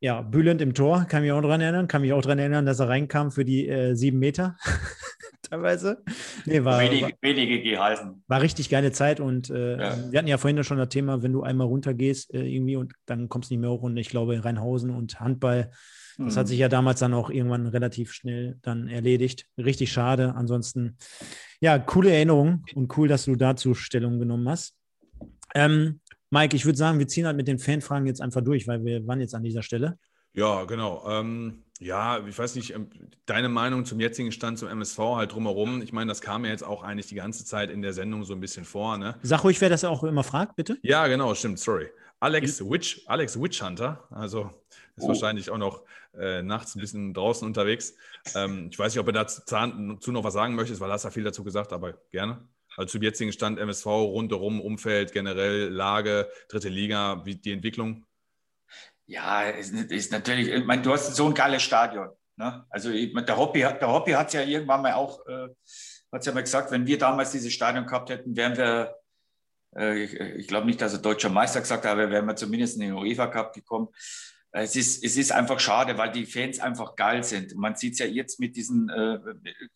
Ja, 0.00 0.20
Bülent 0.20 0.60
im 0.60 0.74
Tor, 0.74 1.06
kann 1.08 1.22
mich 1.22 1.32
auch 1.32 1.40
dran 1.40 1.62
erinnern. 1.62 1.88
Kann 1.88 2.02
mich 2.02 2.12
auch 2.12 2.20
dran 2.20 2.38
erinnern, 2.38 2.66
dass 2.66 2.78
er 2.80 2.88
reinkam 2.90 3.30
für 3.30 3.44
die 3.44 3.66
äh, 3.68 3.94
sieben 3.94 4.18
Meter. 4.18 4.56
Teilweise. 5.42 6.02
Nee, 6.44 6.62
war, 6.64 6.74
war, 6.74 6.80
wenige, 6.82 7.12
wenige 7.22 7.62
gehalten. 7.62 8.22
war 8.26 8.42
richtig 8.42 8.68
geile 8.70 8.92
Zeit 8.92 9.20
und 9.20 9.50
äh, 9.50 9.78
Ja. 9.78 9.96
wir 10.10 10.18
hatten 10.18 10.28
ja 10.28 10.36
vorhin 10.38 10.62
schon 10.64 10.78
das 10.78 10.88
Thema, 10.88 11.22
wenn 11.22 11.32
du 11.32 11.42
einmal 11.42 11.66
runtergehst 11.66 12.34
äh, 12.34 12.42
irgendwie 12.42 12.76
und 12.76 12.92
dann 13.06 13.28
kommst 13.28 13.50
du 13.50 13.54
nicht 13.54 13.60
mehr 13.60 13.70
hoch 13.70 13.82
und 13.82 13.96
ich 13.96 14.08
glaube 14.08 14.42
Rheinhausen 14.44 14.90
und 14.90 15.20
Handball, 15.20 15.70
das 16.18 16.34
Mhm. 16.34 16.38
hat 16.38 16.48
sich 16.48 16.58
ja 16.58 16.68
damals 16.68 17.00
dann 17.00 17.14
auch 17.14 17.30
irgendwann 17.30 17.66
relativ 17.66 18.12
schnell 18.12 18.58
dann 18.62 18.88
erledigt. 18.88 19.46
Richtig 19.58 19.92
schade. 19.92 20.34
Ansonsten, 20.36 20.96
ja, 21.60 21.78
coole 21.78 22.10
Erinnerung 22.12 22.64
und 22.74 22.96
cool, 22.96 23.08
dass 23.08 23.24
du 23.24 23.36
dazu 23.36 23.74
Stellung 23.74 24.18
genommen 24.18 24.48
hast. 24.48 24.74
Ähm, 25.54 26.00
Mike, 26.30 26.56
ich 26.56 26.64
würde 26.64 26.78
sagen, 26.78 26.98
wir 26.98 27.08
ziehen 27.08 27.26
halt 27.26 27.36
mit 27.36 27.46
den 27.48 27.58
Fanfragen 27.58 28.06
jetzt 28.06 28.20
einfach 28.20 28.42
durch, 28.42 28.66
weil 28.66 28.84
wir 28.84 29.06
waren 29.06 29.20
jetzt 29.20 29.34
an 29.34 29.42
dieser 29.42 29.62
Stelle. 29.62 29.98
Ja, 30.32 30.64
genau. 30.64 31.04
Ähm, 31.08 31.62
ja, 31.78 32.24
ich 32.26 32.36
weiß 32.36 32.56
nicht, 32.56 32.74
ähm, 32.74 32.88
deine 33.26 33.48
Meinung 33.48 33.84
zum 33.84 34.00
jetzigen 34.00 34.32
Stand 34.32 34.58
zum 34.58 34.68
MSV 34.68 34.98
halt 35.16 35.32
drumherum. 35.32 35.80
Ich 35.82 35.92
meine, 35.92 36.08
das 36.08 36.20
kam 36.20 36.44
ja 36.44 36.50
jetzt 36.50 36.64
auch 36.64 36.82
eigentlich 36.82 37.06
die 37.06 37.14
ganze 37.14 37.44
Zeit 37.44 37.70
in 37.70 37.82
der 37.82 37.92
Sendung 37.92 38.24
so 38.24 38.32
ein 38.34 38.40
bisschen 38.40 38.64
vor, 38.64 38.98
ne? 38.98 39.14
Sag 39.22 39.44
ruhig, 39.44 39.60
wer 39.60 39.68
das 39.68 39.84
auch 39.84 40.02
immer 40.02 40.24
fragt, 40.24 40.56
bitte. 40.56 40.76
Ja, 40.82 41.06
genau, 41.06 41.34
stimmt, 41.34 41.60
sorry. 41.60 41.86
Alex 42.18 42.60
Witch, 42.68 43.02
Alex 43.06 43.40
Witch 43.40 43.62
Hunter, 43.62 44.02
also 44.10 44.50
ist 44.96 45.04
Oh. 45.04 45.08
wahrscheinlich 45.08 45.50
auch 45.50 45.58
noch 45.58 45.82
äh, 46.18 46.42
nachts 46.42 46.74
ein 46.74 46.80
bisschen 46.80 47.14
draußen 47.14 47.46
unterwegs. 47.46 47.94
Ähm, 48.34 48.68
ich 48.70 48.78
weiß 48.78 48.94
nicht, 48.94 49.00
ob 49.00 49.06
er 49.08 49.12
dazu 49.24 50.12
noch 50.12 50.24
was 50.24 50.34
sagen 50.34 50.54
möchte, 50.54 50.78
weil 50.80 50.90
hast 50.90 51.04
ja 51.04 51.10
viel 51.10 51.24
dazu 51.24 51.44
gesagt, 51.44 51.72
aber 51.72 51.94
gerne. 52.10 52.46
Also 52.76 52.92
zum 52.92 53.02
jetzigen 53.02 53.32
Stand 53.32 53.58
MSV, 53.58 53.86
rundherum, 53.86 54.60
Umfeld, 54.60 55.12
generell, 55.12 55.68
Lage, 55.68 56.28
dritte 56.48 56.68
Liga, 56.68 57.24
wie 57.24 57.36
die 57.36 57.52
Entwicklung. 57.52 58.04
Ja, 59.06 59.42
ist, 59.42 59.72
ist 59.72 60.12
natürlich, 60.12 60.48
ich 60.48 60.64
meine, 60.64 60.82
du 60.82 60.92
hast 60.92 61.14
so 61.14 61.26
ein 61.26 61.34
geiles 61.34 61.62
Stadion. 61.62 62.10
Ne? 62.36 62.64
Also 62.68 62.90
der 62.90 63.36
Hobby 63.36 63.60
hat 63.60 63.80
der 63.80 63.88
Hobby 63.88 64.12
hat 64.12 64.32
ja 64.32 64.42
irgendwann 64.42 64.82
mal 64.82 64.94
auch, 64.94 65.24
äh, 65.26 65.48
hat 66.10 66.26
ja 66.26 66.32
mal 66.32 66.42
gesagt, 66.42 66.70
wenn 66.70 66.86
wir 66.86 66.98
damals 66.98 67.30
dieses 67.30 67.52
Stadion 67.52 67.86
gehabt 67.86 68.10
hätten, 68.10 68.36
wären 68.36 68.56
wir, 68.56 68.96
äh, 69.76 70.02
ich, 70.02 70.14
ich 70.14 70.48
glaube 70.48 70.66
nicht, 70.66 70.80
dass 70.80 70.94
er 70.94 71.00
deutscher 71.00 71.28
Meister 71.28 71.60
gesagt 71.60 71.84
hat, 71.84 71.92
aber 71.92 72.10
wären 72.10 72.26
wir 72.26 72.34
zumindest 72.34 72.76
in 72.76 72.82
den 72.82 72.92
UEFA 72.94 73.28
Cup 73.28 73.52
gekommen. 73.52 73.88
Es 74.56 74.76
ist, 74.76 75.02
es 75.02 75.16
ist 75.16 75.32
einfach 75.32 75.58
schade, 75.58 75.98
weil 75.98 76.12
die 76.12 76.26
Fans 76.26 76.60
einfach 76.60 76.94
geil 76.94 77.24
sind. 77.24 77.56
Man 77.56 77.74
sieht 77.74 77.94
es 77.94 77.98
ja 77.98 78.06
jetzt 78.06 78.38
mit 78.38 78.54
diesen 78.54 78.88
äh, 78.88 79.18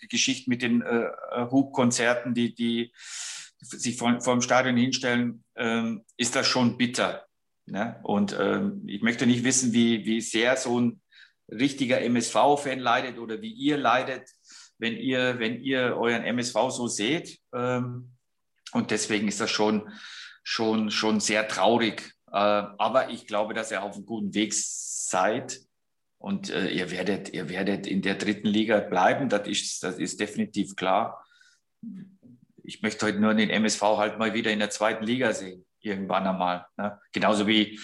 Geschichten, 0.08 0.48
mit 0.48 0.62
den 0.62 0.82
äh, 0.82 1.08
Hubkonzerten, 1.50 2.32
die, 2.32 2.54
die 2.54 2.92
sich 3.60 3.96
vor, 3.96 4.20
vor 4.20 4.34
dem 4.34 4.40
Stadion 4.40 4.76
hinstellen, 4.76 5.42
ähm, 5.56 6.04
ist 6.16 6.36
das 6.36 6.46
schon 6.46 6.78
bitter. 6.78 7.26
Ne? 7.66 7.98
Und 8.04 8.36
ähm, 8.38 8.84
ich 8.86 9.02
möchte 9.02 9.26
nicht 9.26 9.42
wissen, 9.42 9.72
wie, 9.72 10.06
wie 10.06 10.20
sehr 10.20 10.56
so 10.56 10.80
ein 10.80 11.00
richtiger 11.50 12.00
MSV-Fan 12.00 12.78
leidet 12.78 13.18
oder 13.18 13.42
wie 13.42 13.52
ihr 13.52 13.78
leidet, 13.78 14.30
wenn 14.78 14.96
ihr, 14.96 15.40
wenn 15.40 15.60
ihr 15.60 15.96
euren 15.96 16.22
MSV 16.22 16.70
so 16.70 16.86
seht. 16.86 17.40
Ähm, 17.52 18.12
und 18.72 18.92
deswegen 18.92 19.26
ist 19.26 19.40
das 19.40 19.50
schon, 19.50 19.90
schon, 20.44 20.92
schon 20.92 21.18
sehr 21.18 21.48
traurig. 21.48 22.14
Äh, 22.32 22.36
aber 22.78 23.10
ich 23.10 23.26
glaube, 23.26 23.54
dass 23.54 23.70
ihr 23.70 23.82
auf 23.82 23.94
einem 23.94 24.06
guten 24.06 24.34
Weg 24.34 24.52
seid. 24.54 25.60
Und 26.20 26.50
äh, 26.50 26.68
ihr, 26.70 26.90
werdet, 26.90 27.32
ihr 27.32 27.48
werdet 27.48 27.86
in 27.86 28.02
der 28.02 28.16
dritten 28.16 28.48
Liga 28.48 28.80
bleiben. 28.80 29.28
Das 29.28 29.46
ist, 29.46 29.82
das 29.82 29.98
ist 29.98 30.18
definitiv 30.18 30.74
klar. 30.74 31.24
Ich 32.64 32.82
möchte 32.82 33.06
heute 33.06 33.20
nur 33.20 33.34
den 33.34 33.50
MSV 33.50 33.80
halt 33.80 34.18
mal 34.18 34.34
wieder 34.34 34.50
in 34.50 34.58
der 34.58 34.70
zweiten 34.70 35.04
Liga 35.04 35.32
sehen 35.32 35.64
irgendwann 35.80 36.26
einmal. 36.26 36.66
Ne? 36.76 37.00
Genauso 37.12 37.46
wie 37.46 37.78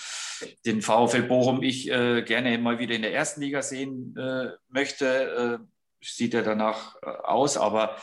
den 0.64 0.82
VfL 0.82 1.22
Bochum 1.22 1.62
ich 1.62 1.90
äh, 1.90 2.22
gerne 2.22 2.56
mal 2.58 2.78
wieder 2.78 2.94
in 2.94 3.02
der 3.02 3.14
ersten 3.14 3.40
Liga 3.40 3.62
sehen 3.62 4.16
äh, 4.16 4.50
möchte. 4.68 5.60
Äh, 5.60 5.66
sieht 6.02 6.34
er 6.34 6.42
danach 6.42 6.96
äh, 7.02 7.06
aus, 7.06 7.56
aber 7.56 7.96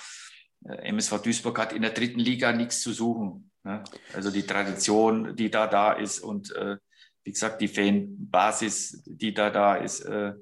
äh, 0.66 0.90
MSV 0.90 1.22
Duisburg 1.22 1.60
hat 1.60 1.74
in 1.74 1.84
der 1.84 1.92
dritten 1.92 2.20
Liga 2.20 2.52
nichts 2.52 2.82
zu 2.82 2.94
suchen. 2.94 3.51
Ne? 3.64 3.84
Also 4.14 4.32
die 4.32 4.46
Tradition, 4.46 5.36
die 5.36 5.50
da 5.50 5.68
da 5.68 5.94
ist 5.94 6.20
und 6.20 6.56
äh, 6.56 6.78
wie 7.24 7.32
gesagt, 7.32 7.62
die 7.62 7.68
Fanbasis, 7.68 9.04
die 9.06 9.34
da 9.34 9.50
da 9.50 9.76
ist, 9.76 10.02
äh, 10.02 10.34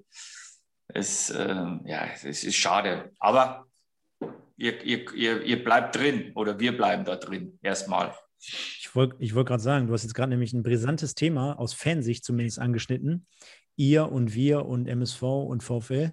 ist, 0.94 1.30
äh, 1.32 1.56
ja, 1.86 2.08
es 2.14 2.44
ist 2.44 2.56
schade. 2.56 3.12
Aber 3.20 3.66
ihr, 4.58 4.82
ihr, 4.84 5.14
ihr, 5.14 5.42
ihr 5.44 5.64
bleibt 5.64 5.96
drin 5.96 6.32
oder 6.36 6.60
wir 6.60 6.76
bleiben 6.76 7.06
da 7.06 7.16
drin 7.16 7.60
erstmal. 7.62 8.14
Ich 8.40 8.90
wollte 8.94 9.18
ich 9.20 9.36
wollt 9.36 9.48
gerade 9.48 9.62
sagen, 9.62 9.88
du 9.88 9.94
hast 9.94 10.04
jetzt 10.04 10.14
gerade 10.14 10.30
nämlich 10.30 10.54
ein 10.54 10.64
brisantes 10.64 11.14
Thema 11.14 11.60
aus 11.60 11.74
Fansicht 11.74 12.24
zumindest 12.24 12.60
angeschnitten. 12.60 13.28
Ihr 13.76 14.10
und 14.10 14.34
wir 14.34 14.66
und 14.66 14.88
MSV 14.88 15.22
und 15.24 15.64
VfL. 15.64 16.12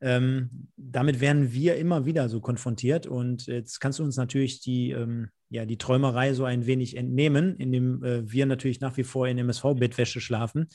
Ähm, 0.00 0.70
damit 0.76 1.20
werden 1.20 1.52
wir 1.52 1.76
immer 1.76 2.06
wieder 2.06 2.28
so 2.28 2.40
konfrontiert 2.40 3.06
und 3.06 3.46
jetzt 3.46 3.80
kannst 3.80 3.98
du 3.98 4.04
uns 4.04 4.16
natürlich 4.16 4.60
die, 4.60 4.92
ähm, 4.92 5.30
ja, 5.50 5.64
die 5.64 5.78
Träumerei 5.78 6.34
so 6.34 6.44
ein 6.44 6.66
wenig 6.66 6.96
entnehmen, 6.96 7.56
indem 7.56 8.04
äh, 8.04 8.30
wir 8.30 8.46
natürlich 8.46 8.80
nach 8.80 8.96
wie 8.96 9.04
vor 9.04 9.28
in 9.28 9.38
MSV-Bettwäsche 9.38 10.20
schlafen. 10.20 10.68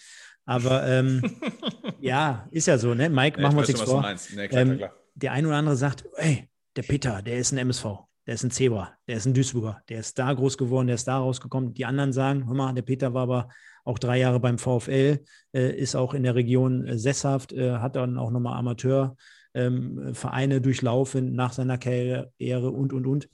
Aber 0.45 0.86
ähm, 0.88 1.22
ja, 2.02 2.48
ist 2.52 2.68
ja 2.68 2.78
so, 2.78 2.94
ne? 2.94 3.10
Mike, 3.10 3.41
machen 3.41 3.56
wir 3.56 3.60
uns 3.60 3.70
ich 3.70 3.76
nichts 3.76 3.90
vor. 3.90 4.06
Nee, 4.36 4.48
klar, 4.48 4.62
Ähm, 4.62 4.78
klar, 4.78 4.94
der 5.16 5.32
eine 5.32 5.48
oder 5.48 5.58
andere 5.58 5.76
sagt, 5.76 6.06
ey, 6.16 6.50
der 6.76 6.84
Peter, 6.84 7.22
der 7.22 7.38
ist 7.38 7.52
ein 7.52 7.60
MSV, 7.60 7.86
der 8.26 8.36
ist 8.36 8.44
ein 8.44 8.52
Zebra, 8.52 8.94
der 9.08 9.18
ist 9.18 9.26
ein 9.26 9.34
Duisburger, 9.34 9.82
der 9.90 10.00
ist 10.00 10.18
da 10.18 10.34
groß 10.34 10.58
geworden, 10.58 10.88
der 10.88 10.95
ist 10.95 11.08
da 11.08 11.18
rausgekommen. 11.18 11.74
Die 11.74 11.86
anderen 11.86 12.14
sagen, 12.14 12.48
hör 12.48 12.56
mal, 12.56 12.74
der 12.74 12.82
Peter 12.82 13.14
war 13.14 13.24
aber 13.24 13.50
auch 13.86 14.00
drei 14.00 14.20
Jahre 14.20 14.40
beim 14.40 14.58
VfL, 14.58 15.20
äh, 15.54 15.78
ist 15.78 15.95
auch 15.95 16.14
in 16.14 16.24
der 16.24 16.36
Region 16.36 16.86
äh, 16.86 16.98
sesshaft, 16.98 17.54
äh, 17.54 17.74
hat 17.74 17.95
dann 17.95 18.18
auch 18.18 18.32
nochmal 18.32 18.58
Amateurvereine 18.58 20.62
durchlaufen 20.62 21.36
nach 21.36 21.54
seiner 21.54 21.78
Karriere 21.78 22.72
und, 22.72 22.94
und, 22.94 23.06
und. 23.06 23.30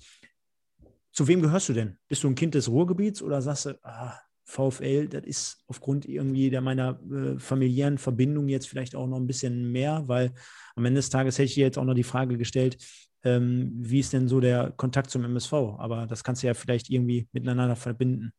Zu 1.20 1.28
wem 1.28 1.42
gehörst 1.42 1.68
du 1.68 1.74
denn? 1.74 1.98
Bist 2.08 2.24
du 2.24 2.30
ein 2.30 2.36
Kind 2.36 2.56
des 2.56 2.70
Ruhrgebiets 2.70 3.22
oder 3.22 3.42
sagst 3.42 3.66
du, 3.66 3.78
ah, 3.84 4.18
VfL, 4.46 5.10
das 5.10 5.26
ist 5.26 5.64
aufgrund 5.68 6.06
irgendwie 6.06 6.50
der 6.50 6.62
meiner 6.62 6.98
äh, 7.12 7.38
familiären 7.38 7.98
Verbindung 7.98 8.48
jetzt 8.48 8.70
vielleicht 8.70 8.96
auch 8.96 9.06
noch 9.06 9.18
ein 9.18 9.28
bisschen 9.28 9.70
mehr, 9.70 10.08
weil 10.08 10.32
am 10.78 10.86
Ende 10.86 11.00
des 11.00 11.10
Tages 11.10 11.38
hätte 11.38 11.48
ich 11.48 11.56
dir 11.56 11.66
jetzt 11.66 11.78
auch 11.78 11.84
noch 11.84 11.94
die 11.94 12.06
Frage 12.06 12.38
gestellt, 12.38 12.78
ähm, 13.24 13.70
wie 13.76 14.00
ist 14.00 14.14
denn 14.14 14.30
so 14.30 14.40
der 14.40 14.72
Kontakt 14.72 15.10
zum 15.10 15.26
MSV? 15.26 15.52
Aber 15.78 16.08
das 16.08 16.24
kannst 16.24 16.42
du 16.42 16.48
ja 16.48 16.54
vielleicht 16.54 16.90
irgendwie 16.90 17.28
miteinander 17.34 17.76
verbinden. 17.76 18.32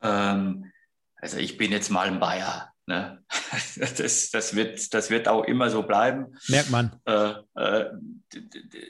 Ähm, 0.00 0.72
also 1.16 1.36
ich 1.36 1.58
bin 1.58 1.70
jetzt 1.70 1.90
mal 1.90 2.06
ein 2.06 2.18
Bayer. 2.18 2.72
Ne? 2.86 3.22
Das, 3.78 4.30
das, 4.30 4.56
wird, 4.56 4.94
das 4.94 5.10
wird 5.10 5.28
auch 5.28 5.44
immer 5.44 5.70
so 5.70 5.82
bleiben. 5.82 6.36
Merkt 6.48 6.70
man. 6.70 7.00
Äh, 7.04 7.34
äh, 7.56 7.86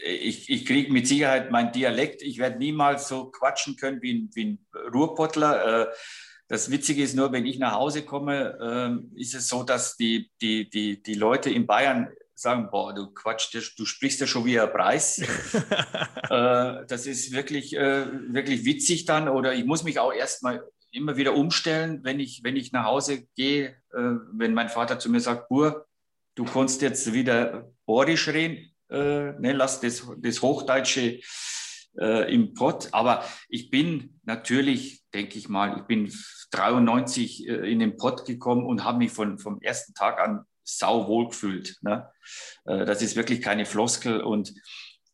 ich 0.05 0.48
ich 0.48 0.64
kriege 0.64 0.93
mit 0.93 1.09
Sicherheit 1.09 1.51
meinen 1.51 1.73
Dialekt. 1.73 2.23
Ich 2.23 2.39
werde 2.39 2.59
niemals 2.59 3.09
so 3.09 3.31
quatschen 3.31 3.77
können 3.77 4.01
wie 4.01 4.14
ein, 4.14 4.31
wie 4.35 4.44
ein 4.44 4.66
Ruhrpottler. 4.94 5.82
Äh, 5.82 5.94
das 6.48 6.70
Witzige 6.70 7.02
ist 7.02 7.14
nur, 7.14 7.32
wenn 7.32 7.47
ich 7.47 7.59
nach 7.59 7.73
Hause 7.73 8.02
komme, 8.05 9.02
äh, 9.16 9.20
ist 9.20 9.35
es 9.35 9.48
so, 9.48 9.64
dass 9.64 9.97
die, 9.97 10.31
die, 10.40 10.70
die, 10.70 11.02
die 11.02 11.14
Leute 11.14 11.51
in 11.51 11.66
Bayern 11.66 12.09
sagen, 12.35 12.68
boah, 12.70 12.94
du 12.94 13.09
quatschst, 13.09 13.78
du 13.78 13.85
sprichst 13.85 14.20
ja 14.20 14.27
schon 14.27 14.44
wie 14.44 14.60
ein 14.60 14.70
Preis. 14.70 15.18
äh, 16.31 16.86
das 16.86 17.06
ist 17.06 17.32
wirklich, 17.32 17.74
äh, 17.74 18.06
wirklich 18.32 18.64
witzig 18.64 19.06
dann. 19.06 19.28
Oder 19.28 19.55
ich 19.55 19.64
muss 19.64 19.82
mich 19.82 19.98
auch 19.98 20.12
erstmal 20.12 20.62
immer 20.97 21.16
wieder 21.16 21.35
umstellen, 21.35 22.01
wenn 22.02 22.18
ich, 22.20 22.43
wenn 22.43 22.56
ich 22.56 22.73
nach 22.73 22.85
Hause 22.85 23.27
gehe, 23.36 23.68
äh, 23.93 24.14
wenn 24.32 24.55
mein 24.55 24.68
Vater 24.68 24.98
zu 24.98 25.10
mir 25.10 25.20
sagt, 25.20 25.48
Bur, 25.48 25.86
du 26.35 26.44
kannst 26.44 26.82
jetzt 26.82 27.12
wieder 27.12 27.70
Borisch 27.85 28.28
reden, 28.28 28.73
äh, 28.90 29.32
ne, 29.39 29.52
lass 29.52 29.81
das, 29.81 30.06
das 30.18 30.43
Hochdeutsche 30.43 31.20
äh, 31.98 32.32
im 32.32 32.55
Pott. 32.55 32.89
Aber 32.93 33.24
ich 33.48 33.70
bin 33.70 34.20
natürlich, 34.24 35.02
denke 35.14 35.39
ich 35.39 35.48
mal, 35.48 35.78
ich 35.78 35.85
bin 35.85 36.12
93 36.51 37.48
äh, 37.48 37.70
in 37.70 37.78
den 37.81 37.97
Pott 37.97 38.24
gekommen 38.24 38.66
und 38.66 38.85
habe 38.85 38.98
mich 38.98 39.12
von, 39.12 39.39
vom 39.39 39.60
ersten 39.60 39.94
Tag 39.94 40.18
an 40.18 40.44
sau 40.62 41.06
wohl 41.06 41.28
gefühlt. 41.28 41.77
Ne? 41.82 42.10
Äh, 42.64 42.85
das 42.85 43.02
ist 43.02 43.16
wirklich 43.16 43.40
keine 43.40 43.66
Floskel. 43.66 44.20
Und 44.20 44.55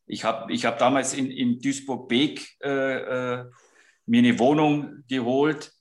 ich 0.07 0.25
habe 0.25 0.53
ich 0.53 0.65
hab 0.65 0.79
damals 0.79 1.15
in, 1.15 1.31
in 1.31 1.61
Duisburg-Beek 1.61 2.57
äh, 2.63 3.41
äh, 3.41 3.45
mir 4.13 4.19
eine 4.19 4.39
Wohnung 4.39 5.05
geholt. 5.09 5.73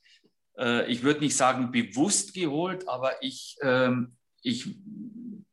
Äh, 0.58 0.90
ich 0.90 1.04
würde 1.04 1.20
nicht 1.20 1.36
sagen 1.36 1.74
bewusst 1.74 2.34
geholt, 2.34 2.88
aber 2.88 3.22
ich, 3.22 3.58
ähm, 3.62 4.16
ich 4.42 4.78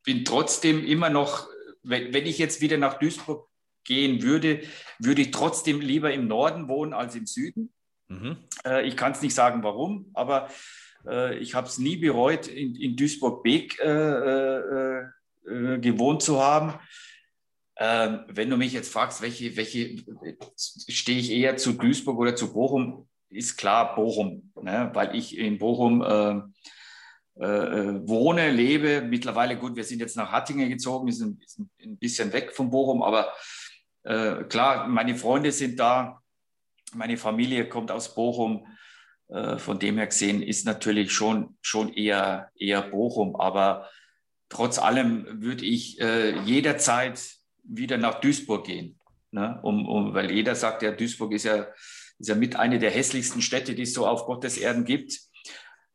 bin 0.04 0.24
trotzdem 0.24 0.84
immer 0.84 1.10
noch, 1.10 1.48
wenn, 1.82 2.14
wenn 2.14 2.24
ich 2.24 2.38
jetzt 2.38 2.60
wieder 2.60 2.76
nach 2.76 3.00
Duisburg 3.00 3.48
gehen 3.82 4.22
würde, 4.22 4.60
würde 5.00 5.22
ich 5.22 5.32
trotzdem 5.32 5.80
lieber 5.80 6.12
im 6.12 6.28
Norden 6.28 6.68
wohnen 6.68 6.92
als 6.92 7.16
im 7.16 7.26
Süden. 7.26 7.72
Mhm. 8.06 8.36
Äh, 8.64 8.86
ich 8.86 8.96
kann 8.96 9.10
es 9.10 9.22
nicht 9.22 9.34
sagen, 9.34 9.64
warum, 9.64 10.10
aber 10.14 10.48
äh, 11.04 11.36
ich 11.38 11.56
habe 11.56 11.66
es 11.66 11.78
nie 11.78 11.96
bereut, 11.96 12.46
in, 12.46 12.76
in 12.76 12.94
Duisburg-Beek 12.94 13.80
äh, 13.80 13.88
äh, 13.88 15.04
äh, 15.48 15.78
gewohnt 15.80 16.22
zu 16.22 16.40
haben. 16.40 16.74
Ähm, 17.78 18.24
wenn 18.28 18.50
du 18.50 18.56
mich 18.56 18.72
jetzt 18.72 18.92
fragst, 18.92 19.22
welche, 19.22 19.56
welche 19.56 20.02
stehe 20.56 21.18
ich 21.18 21.30
eher 21.30 21.56
zu 21.56 21.74
Duisburg 21.74 22.18
oder 22.18 22.34
zu 22.34 22.52
Bochum, 22.52 23.08
ist 23.30 23.56
klar 23.56 23.94
Bochum, 23.94 24.50
ne? 24.60 24.90
weil 24.94 25.14
ich 25.14 25.38
in 25.38 25.58
Bochum 25.58 26.02
äh, 26.02 27.44
äh, 27.44 28.08
wohne, 28.08 28.50
lebe. 28.50 29.02
Mittlerweile, 29.02 29.56
gut, 29.56 29.76
wir 29.76 29.84
sind 29.84 30.00
jetzt 30.00 30.16
nach 30.16 30.32
Hattingen 30.32 30.68
gezogen, 30.68 31.06
wir 31.06 31.14
sind, 31.14 31.48
sind 31.48 31.70
ein 31.80 31.98
bisschen 31.98 32.32
weg 32.32 32.52
von 32.52 32.70
Bochum, 32.70 33.02
aber 33.02 33.32
äh, 34.02 34.44
klar, 34.44 34.88
meine 34.88 35.14
Freunde 35.14 35.52
sind 35.52 35.78
da, 35.78 36.20
meine 36.94 37.16
Familie 37.16 37.68
kommt 37.68 37.90
aus 37.90 38.14
Bochum. 38.14 38.66
Äh, 39.28 39.58
von 39.58 39.78
dem 39.78 39.98
her 39.98 40.06
gesehen 40.06 40.42
ist 40.42 40.64
natürlich 40.64 41.12
schon, 41.12 41.56
schon 41.60 41.92
eher, 41.92 42.50
eher 42.56 42.82
Bochum, 42.82 43.36
aber 43.36 43.88
trotz 44.48 44.78
allem 44.78 45.42
würde 45.42 45.64
ich 45.64 46.00
äh, 46.00 46.38
jederzeit 46.40 47.37
wieder 47.68 47.98
nach 47.98 48.20
Duisburg 48.20 48.66
gehen. 48.66 48.98
Ne? 49.30 49.58
Um, 49.62 49.86
um, 49.86 50.14
weil 50.14 50.30
jeder 50.30 50.54
sagt, 50.54 50.82
ja, 50.82 50.90
Duisburg 50.92 51.32
ist 51.32 51.44
ja, 51.44 51.68
ist 52.18 52.28
ja 52.28 52.34
mit 52.34 52.56
einer 52.56 52.78
der 52.78 52.90
hässlichsten 52.90 53.42
Städte, 53.42 53.74
die 53.74 53.82
es 53.82 53.94
so 53.94 54.06
auf 54.06 54.24
Gottes 54.24 54.56
Erden 54.56 54.84
gibt. 54.84 55.18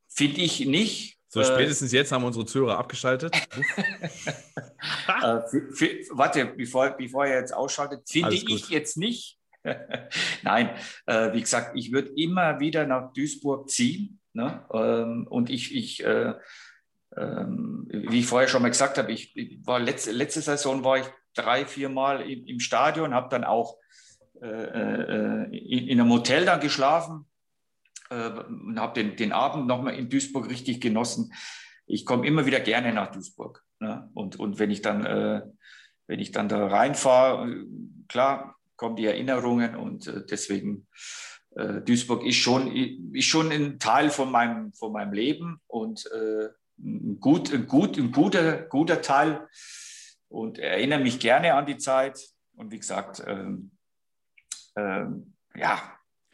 Finde 0.07 0.41
ich 0.41 0.65
nicht. 0.65 1.17
So, 1.27 1.41
Äh, 1.41 1.45
spätestens 1.45 1.91
jetzt 1.91 2.11
haben 2.11 2.23
unsere 2.23 2.45
Zuhörer 2.45 2.77
abgeschaltet. 2.77 3.35
Äh, 5.21 5.39
für, 5.49 5.71
für, 5.73 5.89
warte, 6.11 6.45
bevor, 6.45 6.89
bevor 6.91 7.25
er 7.25 7.39
jetzt 7.39 7.53
ausschaltet, 7.53 8.01
finde 8.09 8.35
ich 8.35 8.69
jetzt 8.69 8.97
nicht. 8.97 9.39
Nein, 10.43 10.71
äh, 11.05 11.31
wie 11.31 11.39
gesagt, 11.39 11.77
ich 11.77 11.93
würde 11.93 12.11
immer 12.17 12.59
wieder 12.59 12.85
nach 12.85 13.13
Duisburg 13.13 13.69
ziehen. 13.69 14.19
Ne? 14.33 14.65
Ähm, 14.73 15.25
und 15.29 15.49
ich, 15.49 15.73
ich 15.73 16.03
äh, 16.03 16.33
ähm, 17.17 17.87
wie 17.89 18.19
ich 18.19 18.25
vorher 18.25 18.47
schon 18.47 18.61
mal 18.61 18.69
gesagt 18.69 18.97
habe, 18.97 19.11
ich, 19.11 19.35
ich 19.35 19.65
war 19.65 19.79
letzte, 19.79 20.11
letzte 20.11 20.41
Saison 20.41 20.83
war 20.83 20.97
ich 20.97 21.05
drei, 21.35 21.65
vier 21.65 21.89
Mal 21.89 22.21
im, 22.29 22.45
im 22.45 22.59
Stadion, 22.59 23.13
habe 23.13 23.29
dann 23.29 23.43
auch 23.43 23.77
äh, 24.43 24.47
äh, 24.47 25.57
in, 25.57 25.87
in 25.87 26.01
einem 26.01 26.11
Hotel 26.11 26.43
dann 26.43 26.59
geschlafen 26.59 27.25
äh, 28.09 28.29
und 28.29 28.77
habe 28.77 29.01
den, 29.01 29.15
den 29.15 29.31
Abend 29.31 29.67
nochmal 29.67 29.95
in 29.95 30.09
Duisburg 30.09 30.49
richtig 30.49 30.81
genossen. 30.81 31.33
Ich 31.85 32.05
komme 32.05 32.27
immer 32.27 32.45
wieder 32.45 32.59
gerne 32.59 32.91
nach 32.91 33.11
Duisburg. 33.11 33.63
Ne? 33.79 34.09
Und, 34.13 34.37
und 34.37 34.59
wenn 34.59 34.69
ich 34.69 34.81
dann, 34.81 35.05
äh, 35.05 35.43
wenn 36.07 36.19
ich 36.19 36.31
dann 36.31 36.49
da 36.49 36.67
reinfahre, 36.67 37.51
äh, 37.51 37.65
klar, 38.09 38.57
kommen 38.75 38.97
die 38.97 39.05
Erinnerungen 39.05 39.75
und 39.75 40.07
äh, 40.07 40.25
deswegen 40.29 40.87
Duisburg 41.55 42.25
ist 42.25 42.37
schon, 42.37 42.75
ist 43.13 43.25
schon 43.25 43.51
ein 43.51 43.77
Teil 43.77 44.09
von 44.09 44.31
meinem, 44.31 44.73
von 44.73 44.91
meinem 44.91 45.13
Leben 45.13 45.61
und 45.67 46.03
ein, 46.11 47.19
gut, 47.19 47.53
ein, 47.53 47.67
gut, 47.67 47.95
ein 47.95 48.11
guter, 48.11 48.63
guter 48.63 49.03
Teil 49.03 49.47
und 50.33 50.57
erinnere 50.57 50.99
mich 50.99 51.19
gerne 51.19 51.53
an 51.53 51.65
die 51.65 51.77
Zeit. 51.77 52.19
Und 52.55 52.71
wie 52.71 52.79
gesagt, 52.79 53.23
ähm, 53.25 53.71
ähm, 54.75 55.35
ja, 55.55 55.79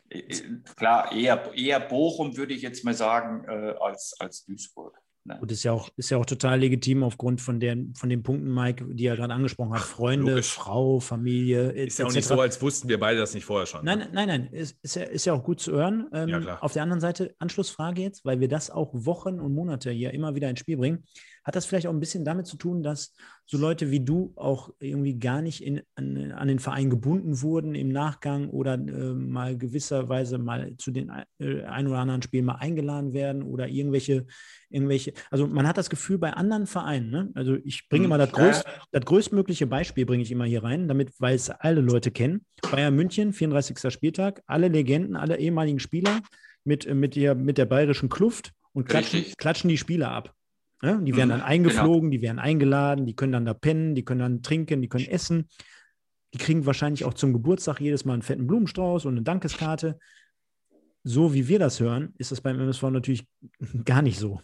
äh, 0.09 0.19
äh, 0.19 0.61
klar, 0.75 1.11
eher, 1.11 1.53
eher 1.53 1.81
Bochum 1.81 2.35
würde 2.37 2.53
ich 2.53 2.61
jetzt 2.61 2.85
mal 2.85 2.93
sagen, 2.93 3.43
äh, 3.47 3.75
als, 3.79 4.15
als 4.19 4.45
Duisburg. 4.45 4.97
Ne? 5.25 5.37
Gut, 5.37 5.51
ist 5.51 5.63
ja 5.63 5.73
auch, 5.73 5.89
ist 5.97 6.09
ja 6.09 6.17
auch 6.17 6.25
total 6.25 6.59
legitim 6.59 7.03
aufgrund 7.03 7.41
von, 7.41 7.59
der, 7.59 7.77
von 7.93 8.09
den 8.09 8.23
Punkten, 8.23 8.53
Mike, 8.53 8.85
die 8.89 9.05
er 9.05 9.17
gerade 9.17 9.33
angesprochen 9.33 9.73
hat. 9.73 9.81
Freunde, 9.81 10.31
logisch. 10.31 10.53
Frau, 10.53 11.01
Familie. 11.01 11.71
Ist 11.71 11.99
ja 11.99 12.05
auch 12.05 12.13
nicht 12.13 12.25
so, 12.25 12.39
als 12.39 12.61
wussten 12.61 12.87
wir 12.87 12.99
beide 12.99 13.19
das 13.19 13.33
nicht 13.33 13.43
vorher 13.43 13.67
schon. 13.67 13.83
ne? 13.83 13.97
Nein, 13.97 14.09
nein, 14.13 14.27
nein, 14.27 14.47
ist, 14.53 14.77
ist, 14.81 14.95
ja, 14.95 15.03
ist 15.03 15.25
ja 15.25 15.33
auch 15.33 15.43
gut 15.43 15.59
zu 15.59 15.73
hören. 15.73 16.07
Ähm, 16.13 16.29
Ja, 16.29 16.39
klar. 16.39 16.63
Auf 16.63 16.71
der 16.71 16.83
anderen 16.83 17.01
Seite, 17.01 17.35
Anschlussfrage 17.37 18.01
jetzt, 18.01 18.23
weil 18.23 18.39
wir 18.39 18.47
das 18.47 18.71
auch 18.71 18.91
Wochen 18.93 19.41
und 19.41 19.53
Monate 19.53 19.91
hier 19.91 20.13
immer 20.13 20.35
wieder 20.35 20.49
ins 20.49 20.61
Spiel 20.61 20.77
bringen. 20.77 21.03
Hat 21.43 21.55
das 21.55 21.65
vielleicht 21.65 21.87
auch 21.87 21.93
ein 21.93 21.99
bisschen 21.99 22.25
damit 22.25 22.47
zu 22.47 22.57
tun, 22.57 22.83
dass 22.83 23.13
so 23.45 23.57
Leute 23.57 23.89
wie 23.89 23.99
du 24.01 24.33
auch 24.35 24.71
irgendwie 24.79 25.17
gar 25.17 25.41
nicht 25.41 25.63
in, 25.63 25.81
an, 25.95 26.31
an 26.31 26.47
den 26.47 26.59
Verein 26.59 26.89
gebunden 26.89 27.41
wurden 27.41 27.73
im 27.73 27.89
Nachgang 27.89 28.49
oder 28.49 28.75
äh, 28.75 29.13
mal 29.13 29.57
gewisserweise 29.57 30.37
mal 30.37 30.75
zu 30.77 30.91
den 30.91 31.09
äh, 31.39 31.63
ein 31.63 31.87
oder 31.87 31.97
anderen 31.97 32.21
Spielen 32.21 32.45
mal 32.45 32.55
eingeladen 32.55 33.13
werden 33.13 33.41
oder 33.41 33.67
irgendwelche, 33.67 34.27
irgendwelche, 34.69 35.13
also 35.31 35.47
man 35.47 35.67
hat 35.67 35.77
das 35.77 35.89
Gefühl 35.89 36.17
bei 36.19 36.33
anderen 36.33 36.67
Vereinen, 36.67 37.09
ne? 37.09 37.31
also 37.33 37.55
ich 37.63 37.89
bringe 37.89 38.03
Hm, 38.03 38.09
mal 38.09 38.17
das, 38.19 38.31
größt, 38.31 38.65
das 38.91 39.05
größtmögliche 39.05 39.67
Beispiel 39.67 40.05
bringe 40.05 40.23
ich 40.23 40.31
immer 40.31 40.45
hier 40.45 40.63
rein, 40.63 40.87
damit, 40.87 41.13
weil 41.19 41.35
es 41.35 41.49
alle 41.49 41.81
Leute 41.81 42.11
kennen. 42.11 42.45
Bayern 42.69 42.95
München, 42.95 43.33
34. 43.33 43.91
Spieltag, 43.91 44.43
alle 44.45 44.67
Legenden, 44.67 45.15
alle 45.15 45.37
ehemaligen 45.39 45.79
Spieler 45.79 46.21
mit, 46.63 46.93
mit, 46.93 47.15
der, 47.15 47.35
mit 47.35 47.57
der 47.57 47.65
bayerischen 47.65 48.09
Kluft 48.09 48.53
und 48.73 48.87
klatschen, 48.87 49.25
klatschen 49.37 49.69
die 49.69 49.77
Spieler 49.77 50.11
ab. 50.11 50.35
Ne? 50.81 51.01
Die 51.03 51.15
werden 51.15 51.29
Mhm, 51.29 51.33
dann 51.33 51.41
eingeflogen, 51.41 52.11
die 52.11 52.21
werden 52.21 52.39
eingeladen, 52.39 53.05
die 53.05 53.15
können 53.15 53.31
dann 53.33 53.45
da 53.45 53.53
pennen, 53.53 53.95
die 53.95 54.05
können 54.05 54.21
dann 54.21 54.41
trinken, 54.41 54.81
die 54.81 54.89
können 54.89 55.07
essen. 55.07 55.49
Die 56.33 56.37
kriegen 56.37 56.65
wahrscheinlich 56.65 57.05
auch 57.05 57.13
zum 57.13 57.33
Geburtstag 57.33 57.81
jedes 57.81 58.05
Mal 58.05 58.13
einen 58.13 58.21
fetten 58.21 58.47
Blumenstrauß 58.47 59.05
und 59.05 59.13
eine 59.13 59.23
Dankeskarte. 59.23 59.99
So 61.03 61.33
wie 61.33 61.47
wir 61.47 61.59
das 61.59 61.79
hören, 61.79 62.13
ist 62.17 62.31
das 62.31 62.41
beim 62.41 62.59
MSV 62.59 62.83
natürlich 62.83 63.27
gar 63.85 64.01
nicht 64.01 64.19
so. 64.19 64.41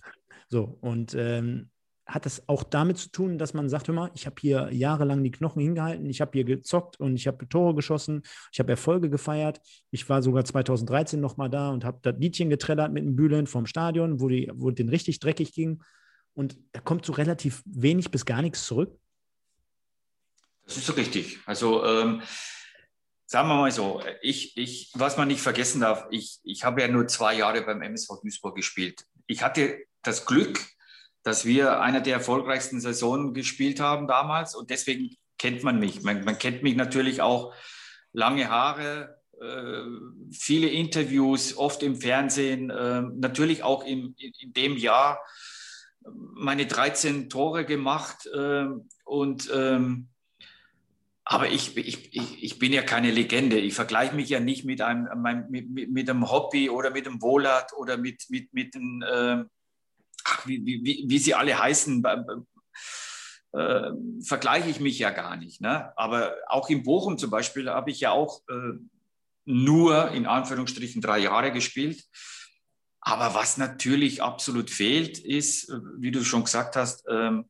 So, 0.48 0.78
und 0.82 1.16
ähm, 1.16 1.70
hat 2.08 2.26
das 2.26 2.48
auch 2.48 2.64
damit 2.64 2.98
zu 2.98 3.10
tun, 3.10 3.38
dass 3.38 3.54
man 3.54 3.68
sagt, 3.68 3.88
hör 3.88 3.96
mal, 3.96 4.12
ich 4.14 4.26
habe 4.28 4.36
hier 4.40 4.70
jahrelang 4.72 5.24
die 5.24 5.32
Knochen 5.32 5.62
hingehalten, 5.62 6.08
ich 6.08 6.22
habe 6.22 6.32
hier 6.34 6.44
gezockt 6.44 7.00
und 7.00 7.16
ich 7.16 7.26
habe 7.26 7.48
Tore 7.50 7.74
geschossen, 7.74 8.22
ich 8.52 8.60
habe 8.60 8.72
Erfolge 8.72 9.10
gefeiert. 9.10 9.60
Ich 9.90 10.08
war 10.08 10.22
sogar 10.22 10.46
2013 10.46 11.20
nochmal 11.20 11.50
da 11.50 11.72
und 11.72 11.84
habe 11.84 12.00
das 12.04 12.16
Liedchen 12.20 12.50
getrellert 12.50 12.94
mit 12.94 13.04
dem 13.04 13.16
Bühlen 13.16 13.48
vom 13.48 13.66
Stadion, 13.66 14.20
wo, 14.22 14.28
die, 14.28 14.52
wo 14.54 14.70
den 14.70 14.90
richtig 14.90 15.20
dreckig 15.20 15.54
ging. 15.54 15.82
Und 16.36 16.58
da 16.74 16.82
kommt 16.82 17.06
so 17.06 17.14
relativ 17.14 17.64
wenig 17.66 18.12
bis 18.12 18.26
gar 18.26 18.42
nichts 18.42 18.66
zurück. 18.66 18.96
Das 20.66 20.78
ist 20.78 20.86
so 20.86 20.94
richtig. 20.94 21.40
Also 21.46 21.84
ähm, 21.86 22.22
sagen 23.26 23.48
wir 23.48 23.56
mal 23.56 23.72
so, 23.72 24.02
ich, 24.22 24.56
ich, 24.58 24.92
was 24.94 25.18
man 25.18 25.28
nicht 25.28 25.42
vergessen 25.42 25.82
darf, 25.82 26.06
ich, 26.12 26.40
ich 26.44 26.64
habe 26.64 26.82
ja 26.82 26.88
nur 26.88 27.08
zwei 27.08 27.36
Jahre 27.36 27.62
beim 27.62 27.82
MSV 27.82 28.22
Duisburg 28.22 28.56
gespielt. 28.56 29.06
Ich 29.28 29.42
hatte 29.42 29.80
das 30.04 30.26
Glück, 30.26 30.60
dass 31.24 31.46
wir 31.46 31.80
einer 31.82 32.02
der 32.02 32.16
erfolgreichsten 32.16 32.80
Saisonen 32.80 33.34
gespielt 33.34 33.80
haben 33.80 34.08
damals 34.08 34.56
und 34.56 34.70
deswegen 34.70 35.16
kennt 35.38 35.64
man 35.64 35.80
mich. 35.80 36.04
Man, 36.04 36.24
man 36.24 36.38
kennt 36.38 36.64
mich 36.64 36.76
natürlich 36.76 37.22
auch 37.22 37.54
lange 38.12 38.50
Haare, 38.50 39.22
äh, 39.42 39.84
viele 40.32 40.68
Interviews, 40.70 41.58
oft 41.58 41.82
im 41.82 41.96
Fernsehen, 41.96 42.70
äh, 42.70 43.02
natürlich 43.02 43.64
auch 43.64 43.84
im, 43.84 44.16
in, 44.18 44.34
in 44.40 44.54
dem 44.54 44.78
Jahr 44.78 45.20
meine 46.14 46.66
13 46.66 47.30
Tore 47.30 47.66
gemacht 47.66 48.28
äh, 48.28 48.68
und 49.04 49.50
ähm, 49.54 50.10
aber 51.28 51.50
ich, 51.50 51.76
ich, 51.76 52.14
ich, 52.14 52.60
bin 52.60 52.72
ja 52.72 52.84
keine 52.84 53.10
Legende. 53.10 53.58
Ich 53.58 53.74
vergleiche 53.74 54.16
mich 54.16 54.30
ja 54.30 54.40
nicht 54.40 54.64
mit 54.64 54.82
einem, 54.82 55.08
mit, 55.50 55.72
mit, 55.72 55.92
mit 55.92 56.08
einem 56.08 56.30
Hobby 56.30 56.70
oder 56.70 56.92
mit 56.92 57.08
einem 57.08 57.20
Wohlat 57.20 57.74
oder 57.74 57.98
mit, 57.98 58.26
mit, 58.30 58.54
mit 58.54 58.76
einem, 58.76 59.02
äh, 59.02 59.44
ach, 60.24 60.46
wie, 60.46 60.64
wie, 60.64 60.84
wie, 60.84 61.06
wie 61.08 61.18
sie 61.18 61.34
alle 61.34 61.58
heißen. 61.58 62.04
Äh, 63.54 63.92
vergleiche 64.24 64.70
ich 64.70 64.80
mich 64.80 65.00
ja 65.00 65.10
gar 65.10 65.36
nicht. 65.36 65.62
Ne? 65.62 65.98
Aber 65.98 66.36
auch 66.48 66.70
in 66.70 66.84
Bochum 66.84 67.18
zum 67.18 67.32
Beispiel 67.32 67.70
habe 67.72 67.90
ich 67.90 68.02
ja 68.02 68.12
auch 68.12 68.42
äh, 68.48 68.78
nur 69.46 70.12
in 70.12 70.28
Anführungsstrichen 70.28 71.02
drei 71.02 71.20
Jahre 71.20 71.52
gespielt. 71.52 72.04
Aber 73.08 73.36
was 73.36 73.58
natürlich 73.58 74.24
absolut 74.24 74.72
fehlt, 74.72 75.20
ist, 75.20 75.70
äh, 75.70 75.80
wie 76.00 76.10
du 76.10 76.24
schon 76.24 76.44
gesagt 76.44 76.76
hast, 76.76 77.06
ähm, 77.08 77.46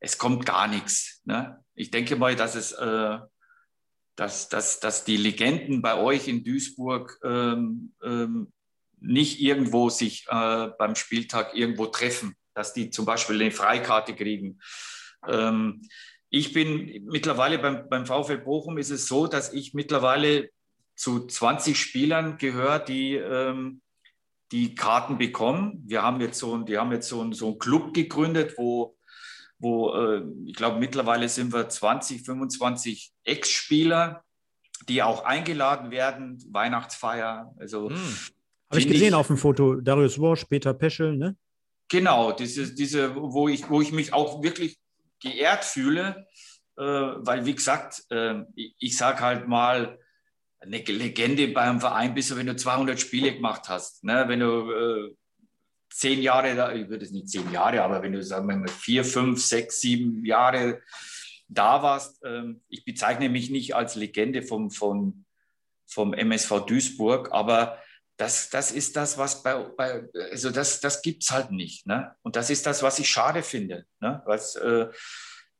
es 0.00 0.18
kommt 0.18 0.44
gar 0.44 0.66
nichts. 0.66 1.22
Ne? 1.24 1.64
Ich 1.74 1.92
denke 1.92 2.16
mal, 2.16 2.34
dass 2.34 2.56
es, 2.56 2.72
äh, 2.72 3.18
dass, 4.16 4.48
dass, 4.48 4.80
dass 4.80 5.04
die 5.04 5.16
Legenden 5.16 5.82
bei 5.82 5.96
euch 5.96 6.26
in 6.26 6.42
Duisburg 6.42 7.16
ähm, 7.22 7.94
ähm, 8.02 8.52
nicht 8.98 9.40
irgendwo 9.40 9.88
sich 9.88 10.26
äh, 10.28 10.68
beim 10.76 10.96
Spieltag 10.96 11.54
irgendwo 11.54 11.86
treffen, 11.86 12.34
dass 12.52 12.74
die 12.74 12.90
zum 12.90 13.04
Beispiel 13.04 13.40
eine 13.40 13.52
Freikarte 13.52 14.16
kriegen. 14.16 14.60
Ähm, 15.28 15.82
ich 16.28 16.52
bin 16.52 17.04
mittlerweile 17.06 17.60
beim, 17.60 17.88
beim 17.88 18.04
VfL 18.04 18.38
Bochum 18.38 18.78
ist 18.78 18.90
es 18.90 19.06
so, 19.06 19.28
dass 19.28 19.52
ich 19.52 19.74
mittlerweile 19.74 20.50
zu 20.96 21.24
20 21.24 21.78
Spielern 21.78 22.36
gehöre, 22.36 22.80
die 22.80 23.14
ähm, 23.14 23.80
die 24.52 24.74
Karten 24.74 25.18
bekommen. 25.18 25.82
Wir 25.86 26.02
haben 26.02 26.20
jetzt 26.20 26.38
so, 26.38 26.56
die 26.58 26.76
haben 26.78 26.92
jetzt 26.92 27.08
so, 27.08 27.22
ein, 27.22 27.32
so 27.32 27.46
einen 27.48 27.58
Club 27.58 27.94
gegründet, 27.94 28.54
wo, 28.58 28.96
wo 29.58 29.94
äh, 29.94 30.22
ich 30.46 30.54
glaube, 30.54 30.78
mittlerweile 30.78 31.28
sind 31.28 31.52
wir 31.52 31.68
20, 31.68 32.22
25 32.24 33.12
Ex-Spieler, 33.24 34.22
die 34.88 35.02
auch 35.02 35.24
eingeladen 35.24 35.90
werden, 35.90 36.38
Weihnachtsfeier. 36.50 37.54
Also 37.58 37.88
Hm. 37.90 37.96
Habe 38.70 38.80
ich 38.80 38.88
gesehen 38.88 39.08
ich- 39.08 39.14
auf 39.14 39.26
dem 39.26 39.36
Foto. 39.38 39.76
Darius 39.76 40.18
Worsch, 40.18 40.44
Peter 40.44 40.72
Peschel, 40.74 41.16
ne? 41.16 41.36
Genau, 41.88 42.32
diese, 42.32 42.74
diese, 42.74 43.14
wo 43.14 43.48
ich, 43.48 43.68
wo 43.68 43.80
ich 43.82 43.92
mich 43.92 44.12
auch 44.14 44.42
wirklich 44.42 44.78
geehrt 45.20 45.62
fühle, 45.64 46.26
äh, 46.78 46.82
weil 46.82 47.44
wie 47.44 47.54
gesagt, 47.54 48.02
äh, 48.10 48.42
ich, 48.54 48.74
ich 48.78 48.96
sage 48.96 49.20
halt 49.20 49.46
mal, 49.46 49.98
eine 50.62 50.78
Legende 50.78 51.48
beim 51.48 51.80
Verein 51.80 52.14
bist 52.14 52.34
wenn 52.36 52.46
du 52.46 52.56
200 52.56 52.98
Spiele 52.98 53.34
gemacht 53.34 53.68
hast, 53.68 54.04
ne? 54.04 54.24
wenn 54.28 54.40
du 54.40 54.70
äh, 54.70 55.14
zehn 55.90 56.22
Jahre, 56.22 56.78
ich 56.78 56.88
würde 56.88 57.04
es 57.04 57.10
nicht 57.10 57.28
zehn 57.28 57.50
Jahre, 57.52 57.82
aber 57.82 58.02
wenn 58.02 58.12
du 58.12 58.22
sagen 58.22 58.48
wir 58.48 58.56
mal 58.56 58.68
vier, 58.68 59.04
fünf, 59.04 59.42
sechs, 59.42 59.80
sieben 59.80 60.24
Jahre 60.24 60.80
da 61.48 61.82
warst, 61.82 62.20
ähm, 62.24 62.62
ich 62.68 62.84
bezeichne 62.84 63.28
mich 63.28 63.50
nicht 63.50 63.74
als 63.74 63.94
Legende 63.94 64.42
vom, 64.42 64.70
vom, 64.70 65.24
vom 65.86 66.14
MSV 66.14 66.66
Duisburg, 66.66 67.30
aber 67.32 67.78
das, 68.16 68.50
das 68.50 68.70
ist 68.70 68.96
das, 68.96 69.18
was 69.18 69.42
bei, 69.42 69.54
bei 69.76 70.08
also 70.30 70.50
das, 70.50 70.80
das 70.80 71.02
gibt 71.02 71.24
es 71.24 71.30
halt 71.30 71.50
nicht. 71.50 71.86
Ne? 71.86 72.14
Und 72.22 72.36
das 72.36 72.50
ist 72.50 72.66
das, 72.66 72.82
was 72.82 72.98
ich 72.98 73.08
schade 73.08 73.42
finde. 73.42 73.84
Ne? 74.00 74.22
Was, 74.26 74.54
äh, 74.56 74.86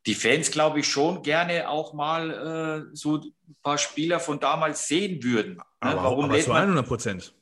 die 0.07 0.15
Fans, 0.15 0.51
glaube 0.51 0.81
ich, 0.81 0.87
schon 0.89 1.23
gerne 1.23 1.69
auch 1.69 1.93
mal 1.95 2.89
äh, 2.91 2.97
so 2.97 3.19
ein 3.19 3.33
paar 3.63 3.79
Spieler 3.79 4.19
von 4.21 4.41
damals 4.41 4.89
sehen 4.89 5.23
würden. 5.23 5.55
Ne? 5.55 5.63
Aber, 5.81 6.03
Warum 6.03 6.25
aber 6.27 6.39
zu 6.41 6.51
man, 6.51 6.63
100 6.65 6.87
Prozent. 6.87 7.35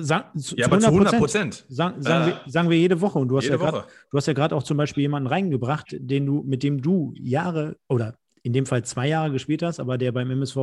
Sa 0.00 0.32
Ja, 0.56 0.66
aber 0.66 0.78
zu 0.80 0.86
100 0.86 1.14
100%. 1.14 1.18
Prozent. 1.18 1.66
Sagen, 1.68 2.00
sagen, 2.02 2.24
Äh. 2.24 2.26
wir, 2.32 2.40
sagen 2.50 2.70
wir 2.70 2.78
jede 2.78 3.00
Woche. 3.00 3.18
Und 3.18 3.28
du 3.28 3.36
hast 3.36 3.44
Jede 3.44 3.56
ja 3.56 3.62
grad, 3.62 3.74
Woche. 3.74 3.86
du 4.10 4.16
hast 4.16 4.26
ja 4.26 4.32
gerade 4.32 4.54
auch 4.56 4.62
zum 4.62 4.76
Beispiel 4.76 5.02
jemanden 5.02 5.26
reingebracht, 5.26 5.88
den 5.98 6.24
du, 6.26 6.42
mit 6.46 6.62
dem 6.62 6.80
du 6.80 7.12
Jahre 7.16 7.76
oder 7.88 8.14
in 8.42 8.52
dem 8.54 8.64
Fall 8.64 8.84
zwei 8.84 9.08
Jahre 9.08 9.30
gespielt 9.32 9.62
hast, 9.62 9.78
aber 9.80 9.98
der 9.98 10.12
beim 10.12 10.30
MSV 10.30 10.56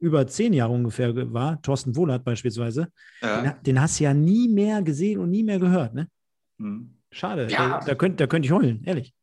über 0.00 0.26
zehn 0.26 0.52
Jahre 0.52 0.72
ungefähr 0.72 1.14
ge- 1.14 1.32
war, 1.32 1.62
Thorsten 1.62 1.96
Wohlert 1.96 2.24
beispielsweise. 2.24 2.88
Den, 3.22 3.44
ja. 3.46 3.52
den 3.64 3.80
hast 3.80 3.98
du 4.00 4.04
ja 4.04 4.12
nie 4.12 4.48
mehr 4.48 4.82
gesehen 4.82 5.20
und 5.20 5.30
nie 5.30 5.42
mehr 5.42 5.58
gehört, 5.58 5.94
ne? 5.94 6.08
Hm. 6.58 6.90
Schade. 7.10 7.48
Ja. 7.50 7.78
Da, 7.78 7.86
da 7.86 7.94
könnte 7.94 8.16
da 8.16 8.26
könnt 8.26 8.44
ich 8.44 8.52
heulen, 8.52 8.82
ehrlich. 8.84 9.14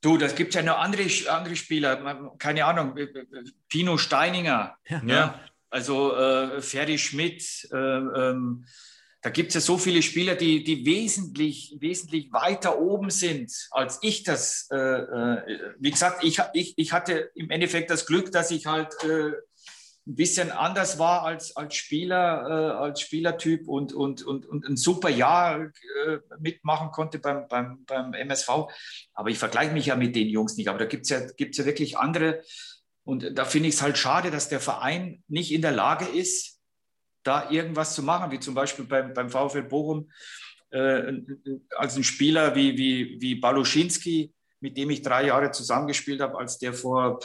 Du, 0.00 0.16
das 0.16 0.34
gibt 0.36 0.54
ja 0.54 0.62
noch 0.62 0.78
andere, 0.78 1.06
andere 1.28 1.56
Spieler, 1.56 2.32
keine 2.38 2.64
Ahnung, 2.64 2.96
äh, 2.96 3.02
äh, 3.02 3.24
Pino 3.68 3.98
Steininger, 3.98 4.76
Ja. 4.88 5.02
Ja. 5.04 5.40
also 5.70 6.14
äh, 6.14 6.62
Ferdi 6.62 6.98
Schmidt, 6.98 7.68
äh, 7.72 7.76
ähm, 7.76 8.64
da 9.20 9.30
gibt 9.30 9.48
es 9.48 9.54
ja 9.54 9.60
so 9.60 9.78
viele 9.78 10.00
Spieler, 10.02 10.36
die, 10.36 10.62
die 10.62 10.86
wesentlich, 10.86 11.76
wesentlich 11.80 12.32
weiter 12.32 12.78
oben 12.78 13.10
sind, 13.10 13.52
als 13.72 13.98
ich 14.02 14.22
das. 14.22 14.68
Äh, 14.70 14.76
äh, 14.76 15.74
wie 15.80 15.90
gesagt, 15.90 16.22
ich, 16.22 16.40
ich, 16.52 16.74
ich 16.76 16.92
hatte 16.92 17.30
im 17.34 17.50
Endeffekt 17.50 17.90
das 17.90 18.06
Glück, 18.06 18.30
dass 18.30 18.52
ich 18.52 18.66
halt 18.66 18.94
äh, 19.02 19.32
ein 20.08 20.14
bisschen 20.14 20.50
anders 20.50 20.98
war 20.98 21.22
als, 21.22 21.54
als 21.54 21.74
Spieler, 21.76 22.46
äh, 22.48 22.76
als 22.78 23.02
Spielertyp 23.02 23.68
und, 23.68 23.92
und, 23.92 24.22
und, 24.22 24.46
und 24.46 24.64
ein 24.64 24.78
super 24.78 25.10
Jahr 25.10 25.60
äh, 26.06 26.18
mitmachen 26.40 26.90
konnte 26.90 27.18
beim, 27.18 27.46
beim, 27.46 27.84
beim 27.84 28.14
MSV. 28.14 28.48
Aber 29.12 29.28
ich 29.28 29.38
vergleiche 29.38 29.72
mich 29.72 29.86
ja 29.86 29.96
mit 29.96 30.16
den 30.16 30.28
Jungs 30.28 30.56
nicht. 30.56 30.68
Aber 30.68 30.78
da 30.78 30.86
gibt 30.86 31.04
es 31.04 31.10
ja, 31.10 31.20
gibt's 31.36 31.58
ja 31.58 31.66
wirklich 31.66 31.98
andere. 31.98 32.42
Und 33.04 33.38
da 33.38 33.44
finde 33.44 33.68
ich 33.68 33.74
es 33.74 33.82
halt 33.82 33.98
schade, 33.98 34.30
dass 34.30 34.48
der 34.48 34.60
Verein 34.60 35.22
nicht 35.28 35.52
in 35.52 35.60
der 35.60 35.72
Lage 35.72 36.06
ist, 36.06 36.58
da 37.22 37.50
irgendwas 37.50 37.94
zu 37.94 38.02
machen, 38.02 38.30
wie 38.30 38.40
zum 38.40 38.54
Beispiel 38.54 38.86
beim, 38.86 39.12
beim 39.12 39.28
VfL 39.28 39.64
Bochum, 39.64 40.10
äh, 40.70 41.12
als 41.76 41.96
ein 41.96 42.04
Spieler 42.04 42.54
wie, 42.54 42.78
wie, 42.78 43.20
wie 43.20 43.34
Baluschinski, 43.34 44.32
mit 44.60 44.78
dem 44.78 44.88
ich 44.88 45.02
drei 45.02 45.26
Jahre 45.26 45.50
zusammengespielt 45.50 46.22
habe, 46.22 46.38
als 46.38 46.58
der 46.58 46.72
vor, 46.72 47.20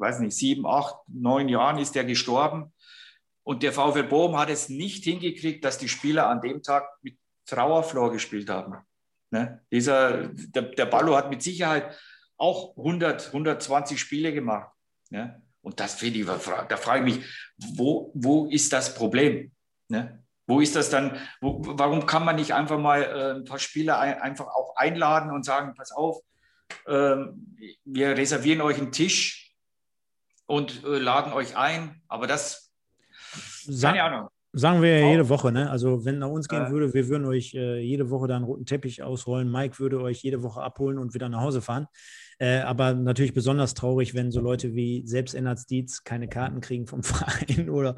weiß 0.00 0.20
nicht, 0.20 0.36
sieben, 0.36 0.66
acht, 0.66 0.96
neun 1.06 1.48
Jahren 1.48 1.78
ist 1.78 1.94
der 1.94 2.04
gestorben. 2.04 2.72
Und 3.42 3.62
der 3.62 3.72
VfL 3.72 4.04
Bochum 4.04 4.38
hat 4.38 4.50
es 4.50 4.68
nicht 4.68 5.04
hingekriegt, 5.04 5.64
dass 5.64 5.78
die 5.78 5.88
Spieler 5.88 6.28
an 6.28 6.40
dem 6.40 6.62
Tag 6.62 6.88
mit 7.02 7.18
Trauerflor 7.46 8.10
gespielt 8.10 8.48
haben. 8.48 8.76
Ne? 9.30 9.60
Dieser, 9.70 10.28
der, 10.28 10.62
der 10.62 10.86
Ballo 10.86 11.16
hat 11.16 11.30
mit 11.30 11.42
Sicherheit 11.42 11.94
auch 12.36 12.76
100, 12.76 13.28
120 13.28 14.00
Spiele 14.00 14.32
gemacht. 14.32 14.70
Ne? 15.10 15.42
Und 15.60 15.80
das 15.80 15.94
finde 15.94 16.20
ich, 16.20 16.26
da 16.26 16.76
frage 16.76 17.08
ich 17.08 17.16
mich, 17.16 17.26
wo, 17.58 18.10
wo 18.14 18.46
ist 18.46 18.72
das 18.72 18.94
Problem? 18.94 19.52
Ne? 19.88 20.22
Wo 20.46 20.60
ist 20.60 20.76
das 20.76 20.90
dann, 20.90 21.18
wo, 21.40 21.60
warum 21.62 22.06
kann 22.06 22.24
man 22.24 22.36
nicht 22.36 22.52
einfach 22.52 22.78
mal 22.78 23.02
äh, 23.02 23.38
ein 23.38 23.44
paar 23.44 23.58
Spieler 23.58 23.98
ein, 23.98 24.20
einfach 24.20 24.46
auch 24.46 24.76
einladen 24.76 25.30
und 25.30 25.44
sagen, 25.44 25.74
pass 25.74 25.90
auf, 25.90 26.20
ähm, 26.86 27.56
wir 27.84 28.16
reservieren 28.16 28.60
euch 28.60 28.78
einen 28.78 28.92
Tisch 28.92 29.43
und 30.46 30.84
äh, 30.84 30.98
laden 30.98 31.32
euch 31.32 31.56
ein, 31.56 32.02
aber 32.08 32.26
das, 32.26 32.72
Sa 33.66 33.88
keine 33.90 34.02
Ahnung. 34.04 34.28
sagen 34.52 34.82
wir 34.82 34.98
ja 35.00 35.08
jede 35.10 35.28
Woche, 35.28 35.50
ne? 35.52 35.70
Also 35.70 36.04
wenn 36.04 36.18
nach 36.18 36.28
uns 36.28 36.48
gehen 36.48 36.66
Äh. 36.66 36.70
würde, 36.70 36.92
wir 36.94 37.08
würden 37.08 37.26
euch 37.26 37.54
äh, 37.54 37.80
jede 37.80 38.10
Woche 38.10 38.28
da 38.28 38.36
einen 38.36 38.44
roten 38.44 38.66
Teppich 38.66 39.02
ausrollen. 39.02 39.50
Mike 39.50 39.78
würde 39.78 40.00
euch 40.00 40.22
jede 40.22 40.42
Woche 40.42 40.62
abholen 40.62 40.98
und 40.98 41.14
wieder 41.14 41.28
nach 41.28 41.40
Hause 41.40 41.62
fahren. 41.62 41.86
Äh, 42.38 42.58
aber 42.58 42.94
natürlich 42.94 43.34
besonders 43.34 43.74
traurig, 43.74 44.14
wenn 44.14 44.30
so 44.30 44.40
Leute 44.40 44.74
wie 44.74 45.06
selbst 45.06 45.34
Ennard 45.34 45.68
Dietz 45.70 46.04
keine 46.04 46.28
Karten 46.28 46.60
kriegen 46.60 46.86
vom 46.86 47.02
Verein 47.04 47.70
oder 47.70 47.94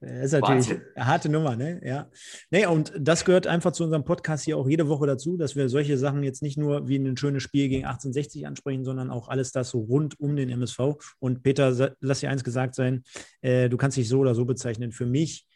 äh, 0.00 0.24
ist 0.24 0.32
natürlich 0.32 0.70
Wahnsinn. 0.70 0.82
eine 0.94 1.06
harte 1.06 1.28
Nummer, 1.28 1.56
ne? 1.56 1.80
Ja. 1.84 2.10
Nee, 2.50 2.66
und 2.66 2.92
das 2.98 3.24
gehört 3.24 3.46
einfach 3.46 3.72
zu 3.72 3.84
unserem 3.84 4.04
Podcast 4.04 4.44
hier 4.44 4.56
auch 4.56 4.68
jede 4.68 4.88
Woche 4.88 5.06
dazu, 5.06 5.36
dass 5.36 5.56
wir 5.56 5.68
solche 5.68 5.98
Sachen 5.98 6.22
jetzt 6.22 6.42
nicht 6.42 6.58
nur 6.58 6.88
wie 6.88 6.96
ein 6.96 7.16
schönes 7.16 7.42
Spiel 7.42 7.68
gegen 7.68 7.84
1860 7.84 8.46
ansprechen, 8.46 8.84
sondern 8.84 9.10
auch 9.10 9.28
alles 9.28 9.52
das 9.52 9.70
so 9.70 9.80
rund 9.80 10.18
um 10.20 10.36
den 10.36 10.48
MSV. 10.48 10.96
Und 11.18 11.42
Peter, 11.42 11.94
lass 12.00 12.20
dir 12.20 12.30
eins 12.30 12.44
gesagt 12.44 12.74
sein, 12.74 13.02
äh, 13.40 13.68
du 13.68 13.76
kannst 13.76 13.96
dich 13.96 14.08
so 14.08 14.20
oder 14.20 14.34
so 14.34 14.44
bezeichnen. 14.44 14.92
Für 14.92 15.06
mich 15.06 15.46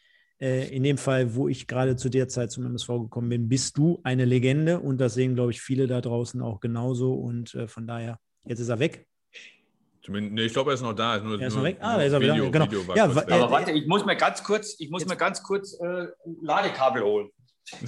in 0.75 0.83
dem 0.83 0.97
Fall, 0.97 1.35
wo 1.35 1.47
ich 1.47 1.67
gerade 1.67 1.95
zu 1.95 2.09
der 2.09 2.27
Zeit 2.27 2.51
zum 2.51 2.65
MSV 2.65 2.87
gekommen 2.87 3.29
bin, 3.29 3.47
bist 3.47 3.77
du 3.77 3.99
eine 4.03 4.25
Legende 4.25 4.79
und 4.79 4.99
das 4.99 5.13
sehen, 5.13 5.35
glaube 5.35 5.51
ich, 5.51 5.61
viele 5.61 5.87
da 5.87 6.01
draußen 6.01 6.41
auch 6.41 6.59
genauso 6.59 7.13
und 7.13 7.53
äh, 7.53 7.67
von 7.67 7.85
daher, 7.85 8.19
jetzt 8.45 8.59
ist 8.59 8.69
er 8.69 8.79
weg. 8.79 9.05
Zumindest, 10.03 10.33
nee, 10.33 10.45
ich 10.45 10.53
glaube, 10.53 10.71
er 10.71 10.73
ist 10.73 10.81
noch 10.81 10.93
da. 10.93 11.19
Nur, 11.19 11.39
Er 11.39 11.47
ist 11.47 11.53
nur, 11.53 11.61
noch 11.63 11.69
weg? 11.69 11.77
Ah, 11.79 11.97
da 11.97 12.03
ist 12.03 12.13
er 12.13 12.21
wieder. 12.21 12.33
Video, 12.33 12.49
Genau. 12.49 12.65
Video 12.65 12.81
Ja, 12.95 13.05
äh, 13.05 13.31
Aber 13.33 13.51
warte, 13.51 13.71
ich 13.71 13.85
muss 13.85 14.03
mir 14.03 14.15
ganz 14.15 14.43
kurz, 14.43 14.75
ich 14.79 14.89
muss 14.89 15.05
mir 15.05 15.15
ganz 15.15 15.43
kurz 15.43 15.79
äh, 15.79 16.07
Ladekabel 16.41 17.03
holen. 17.03 17.29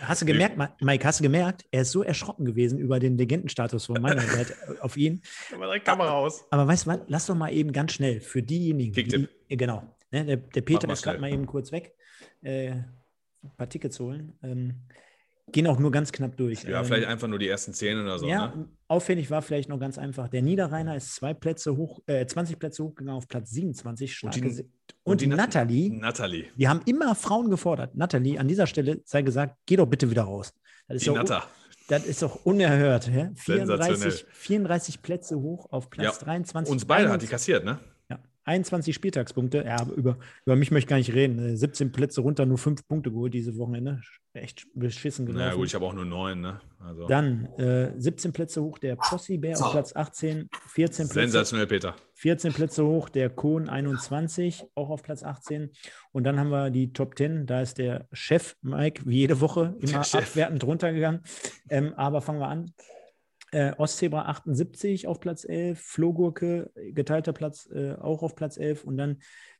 Hast 0.00 0.22
du 0.22 0.26
gemerkt, 0.26 0.56
Mike, 0.80 1.04
hast 1.04 1.18
du 1.18 1.24
gemerkt, 1.24 1.64
er 1.72 1.82
ist 1.82 1.90
so 1.90 2.04
erschrocken 2.04 2.44
gewesen 2.44 2.78
über 2.78 3.00
den 3.00 3.18
Legendenstatus 3.18 3.86
von 3.86 4.00
meiner 4.00 4.20
Seite 4.20 4.54
auf 4.80 4.96
ihn. 4.96 5.22
Kamera 5.84 6.12
aus. 6.12 6.44
Aber 6.50 6.68
weißt 6.68 6.86
du 6.86 6.90
was, 6.90 7.00
lass 7.08 7.26
doch 7.26 7.34
mal 7.34 7.52
eben 7.52 7.72
ganz 7.72 7.94
schnell 7.94 8.20
für 8.20 8.40
diejenigen, 8.40 8.94
Kicktipp. 8.94 9.28
die, 9.50 9.56
genau, 9.56 9.82
ne, 10.10 10.24
der, 10.24 10.36
der 10.36 10.60
Peter 10.62 10.88
ist 10.90 11.02
gerade 11.02 11.18
mal 11.18 11.32
eben 11.32 11.46
kurz 11.46 11.72
weg, 11.72 11.94
äh, 12.42 12.70
ein 12.70 13.56
paar 13.56 13.68
Tickets 13.68 13.98
holen. 14.00 14.38
Ähm, 14.42 14.74
gehen 15.50 15.66
auch 15.66 15.78
nur 15.78 15.90
ganz 15.90 16.12
knapp 16.12 16.36
durch. 16.36 16.64
Ja, 16.64 16.80
Ähm, 16.80 16.84
vielleicht 16.86 17.06
einfach 17.08 17.26
nur 17.28 17.38
die 17.38 17.48
ersten 17.48 17.72
zehn 17.72 17.98
oder 17.98 18.18
so. 18.18 18.26
ja, 18.28 18.48
Ne? 18.54 18.68
auffällig 18.88 19.30
war 19.30 19.40
vielleicht 19.40 19.68
noch 19.70 19.78
ganz 19.80 19.96
einfach. 19.96 20.28
Der 20.28 20.42
Niederrheiner 20.42 20.94
ist 20.96 21.14
zwei 21.14 21.32
Plätze 21.32 21.74
hoch, 21.76 22.00
äh, 22.06 22.26
20 22.26 22.58
Plätze 22.58 22.84
hochgegangen 22.84 23.16
auf 23.16 23.28
Platz 23.28 23.50
27. 23.50 24.24
Und 24.24 24.34
die- 24.34 24.42
und 24.42 24.64
und, 25.04 25.20
die 25.22 25.26
Nat- 25.26 25.38
Nathalie, 25.38 25.90
Nathalie. 25.90 26.46
wir 26.56 26.68
haben 26.68 26.80
immer 26.84 27.14
Frauen 27.14 27.48
gefordert. 27.48 27.94
Nathalie, 27.94 28.38
an 28.38 28.46
dieser 28.48 28.66
Stelle 28.66 29.00
sei 29.04 29.22
gesagt, 29.22 29.56
geh 29.64 29.76
doch 29.76 29.86
bitte 29.86 30.10
wieder 30.10 30.22
raus. 30.24 30.52
Das 30.86 30.96
ist, 30.96 31.02
Die 31.04 31.08
doch, 31.08 31.16
Natter. 31.16 31.44
das 31.88 32.04
ist 32.04 32.20
doch 32.20 32.44
unerhört. 32.44 33.08
Hä? 33.08 33.30
34, 33.34 33.86
Sensationell. 33.96 34.26
34 34.34 35.00
Plätze 35.02 35.36
hoch 35.40 35.70
auf 35.72 35.88
Platz 35.88 36.18
Ja, 36.18 36.24
23. 36.24 36.70
Uns 36.72 36.84
beide 36.84 37.04
hat 37.08 37.22
die 37.22 37.26
21 37.26 37.30
kassiert, 37.30 37.64
ne? 37.64 37.78
Ja, 38.48 38.54
21 38.54 38.94
Spieltagspunkte. 38.94 39.64
Ja, 39.66 39.80
aber 39.80 39.92
über, 39.94 40.18
über 40.44 40.56
mich 40.56 40.70
möchte 40.70 40.86
ich 40.86 40.88
gar 40.88 40.96
nicht 40.96 41.14
reden. 41.14 41.38
Äh, 41.38 41.56
17 41.56 41.92
Plätze 41.92 42.20
runter, 42.20 42.46
nur 42.46 42.58
5 42.58 42.86
Punkte 42.88 43.10
geholt 43.10 43.34
diese 43.34 43.56
Wochenende. 43.56 44.00
Echt 44.32 44.66
beschissen 44.74 45.26
gelaufen. 45.26 45.48
Na 45.48 45.54
gut, 45.54 45.66
ich 45.66 45.74
habe 45.74 45.84
auch 45.84 45.92
nur 45.92 46.04
neun, 46.04 46.40
ne? 46.40 46.60
Also 46.78 47.08
Dann 47.08 47.46
äh, 47.58 47.92
17 47.96 48.32
Plätze 48.32 48.62
hoch 48.62 48.78
der 48.78 48.96
Possibär 48.96 49.58
auf 49.58 49.72
Platz 49.72 49.96
18, 49.96 50.48
14 50.68 51.08
Plätze, 51.08 51.20
sensationell, 51.20 51.66
Peter. 51.66 51.96
14 52.14 52.52
Plätze 52.52 52.84
hoch 52.84 53.08
der 53.08 53.30
Kohn 53.30 53.68
21, 53.68 54.64
auch 54.74 54.90
auf 54.90 55.02
Platz 55.02 55.22
18. 55.22 55.70
Und 56.12 56.24
dann 56.24 56.38
haben 56.38 56.50
wir 56.50 56.70
die 56.70 56.92
Top 56.92 57.16
10. 57.16 57.46
Da 57.46 57.62
ist 57.62 57.78
der 57.78 58.06
Chef 58.12 58.56
Mike 58.62 59.02
wie 59.06 59.18
jede 59.18 59.40
Woche 59.40 59.76
immer 59.80 60.00
abwertend 60.00 60.62
runtergegangen. 60.64 61.22
Ähm, 61.68 61.94
aber 61.94 62.20
fangen 62.20 62.40
wir 62.40 62.48
an. 62.48 62.72
Äh, 63.50 63.72
Ostzebra 63.78 64.26
78 64.26 65.06
auf 65.06 65.20
Platz 65.20 65.44
11, 65.48 65.80
Flohgurke 65.80 66.70
geteilter 66.92 67.32
Platz 67.32 67.68
äh, 67.72 67.94
auch 67.94 68.22
auf 68.22 68.34
Platz 68.34 68.58
11 68.58 68.84
und 68.84 68.98
dann 68.98 69.18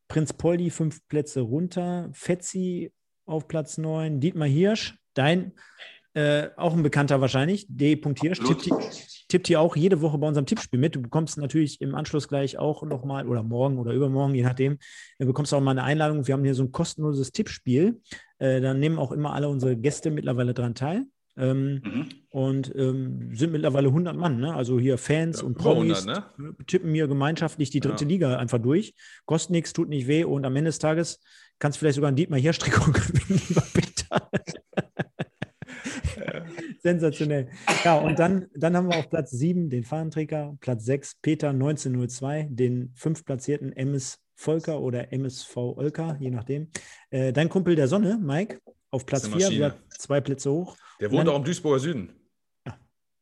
Prinz 0.09 0.33
Poldi 0.33 0.71
fünf 0.71 1.07
Plätze 1.09 1.41
runter, 1.41 2.11
Fetzi 2.13 2.93
auf 3.27 3.49
Platz 3.49 3.79
9, 3.79 4.21
Dietmar 4.21 4.49
Hirsch, 4.49 4.99
dein 5.15 5.53
äh, 6.15 6.49
auch 6.57 6.75
ein 6.75 6.83
Bekannter 6.83 7.21
wahrscheinlich, 7.21 7.67
D. 7.69 8.01
Hirsch, 8.21 8.41
Absolut. 8.41 8.63
Tipp, 8.63 8.75
tippt 9.29 9.47
hier 9.47 9.61
auch 9.61 9.77
jede 9.77 10.01
Woche 10.01 10.19
bei 10.19 10.27
unserem 10.27 10.47
Tippspiel 10.47 10.81
mit. 10.81 10.97
Du 10.97 11.03
bekommst 11.03 11.39
natürlich 11.39 11.81
im 11.81 11.95
Anschluss 11.95 12.29
gleich 12.29 12.59
auch 12.59 12.83
nochmal 12.83 13.29
oder 13.29 13.43
morgen 13.43 13.79
oder 13.79 13.93
übermorgen, 13.93 14.35
je 14.35 14.43
nachdem, 14.43 14.79
du 15.19 15.27
bekommst 15.27 15.55
auch 15.55 15.61
mal 15.61 15.73
eine 15.73 15.85
Einladung. 15.85 16.27
Wir 16.27 16.35
haben 16.35 16.45
hier 16.45 16.55
so 16.55 16.65
ein 16.65 16.73
kostenloses 16.73 17.31
Tippspiel. 17.33 18.01
Äh, 18.39 18.61
da 18.61 18.75
nehmen 18.75 18.99
auch 18.99 19.13
immer 19.13 19.35
alle 19.35 19.49
unsere 19.49 19.77
Gäste 19.77 20.11
mittlerweile 20.11 20.55
dran 20.55 20.75
teil. 20.75 21.05
Ähm, 21.39 21.81
Mhm. 21.85 22.09
und 22.31 22.73
ähm, 22.77 23.31
sind 23.35 23.53
mittlerweile 23.53 23.89
100 23.89 24.17
Mann, 24.17 24.39
ne? 24.41 24.55
also 24.55 24.79
hier 24.81 24.99
Fans 24.99 25.41
Ja, 25.41 25.47
und 25.47 25.57
Promis 25.57 26.07
100, 26.07 26.39
ne? 26.39 26.55
tippen 26.67 26.91
mir 26.93 27.07
gemeinschaftlich 27.09 27.71
die 27.71 27.81
dritte 27.81 28.05
Ja. 28.05 28.09
Liga 28.09 28.37
einfach 28.39 28.59
durch. 28.59 28.95
Kostet 29.25 29.51
nichts, 29.53 29.73
tut 29.73 29.89
nicht 29.89 30.07
weh 30.09 30.25
und 30.25 30.45
am 30.45 30.57
Ende 30.57 30.69
des 30.71 30.79
Tages 30.79 31.21
kannst 31.59 31.77
du 31.77 31.81
vielleicht 31.81 31.95
sogar 31.97 32.11
ein 32.11 32.17
Dietmar 32.17 32.39
Hirsch-Trikot 32.41 32.93
gewinnen, 32.93 33.41
lieber 33.49 33.63
Peter. 33.73 34.29
Sensationell. 36.83 37.49
Ja, 37.85 37.99
und 37.99 38.19
dann, 38.19 38.47
dann 38.55 38.77
haben 38.77 38.89
wir 38.89 38.97
auf 38.99 39.11
Platz 39.11 39.31
7 39.31 39.69
den 39.71 39.85
Fahnenträger, 39.85 40.57
Platz 40.61 40.85
6 40.85 41.17
Peter 41.23 41.51
1902, 41.51 42.49
den 42.51 42.93
fünf 42.95 43.25
platzierten 43.25 43.73
MS 43.73 44.19
Volker 44.35 44.81
oder 44.81 45.13
MSV 45.13 45.57
Olka, 45.57 46.17
je 46.21 46.31
nachdem. 46.31 46.69
Äh, 47.11 47.33
dein 47.33 47.49
Kumpel 47.49 47.75
der 47.75 47.89
Sonne, 47.89 48.19
Mike, 48.23 48.61
auf 48.91 49.05
Platz 49.05 49.25
eine 49.25 49.37
4, 49.37 49.47
Maschine. 49.47 49.67
wieder 49.67 49.75
zwei 49.99 50.21
Plätze 50.21 50.51
hoch. 50.53 50.77
Der 51.01 51.11
wohnt 51.11 51.21
Dann- 51.21 51.29
auch 51.29 51.37
im 51.39 51.45
Duisburger 51.45 51.79
Süden. 51.79 52.13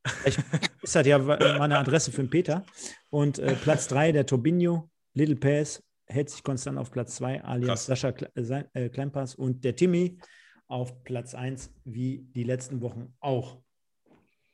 Vielleicht 0.06 0.38
ist 0.82 0.94
das 0.94 1.06
ja 1.06 1.18
meine 1.18 1.78
Adresse 1.78 2.12
für 2.12 2.22
den 2.22 2.30
Peter. 2.30 2.64
Und 3.10 3.38
äh, 3.40 3.54
Platz 3.56 3.88
3, 3.88 4.12
der 4.12 4.24
Tobinho, 4.24 4.88
Little 5.14 5.34
Pass, 5.36 5.82
hält 6.06 6.30
sich 6.30 6.44
konstant 6.44 6.78
auf 6.78 6.92
Platz 6.92 7.16
2, 7.16 7.42
alias 7.42 7.66
Krass. 7.68 7.86
Sascha 7.86 8.12
Kle 8.12 8.30
äh, 8.36 8.84
äh, 8.84 8.88
Kleinpass 8.88 9.34
und 9.34 9.64
der 9.64 9.74
Timmy 9.74 10.18
auf 10.68 11.02
Platz 11.02 11.34
1, 11.34 11.72
wie 11.84 12.24
die 12.34 12.44
letzten 12.44 12.80
Wochen 12.82 13.14
auch. 13.18 13.60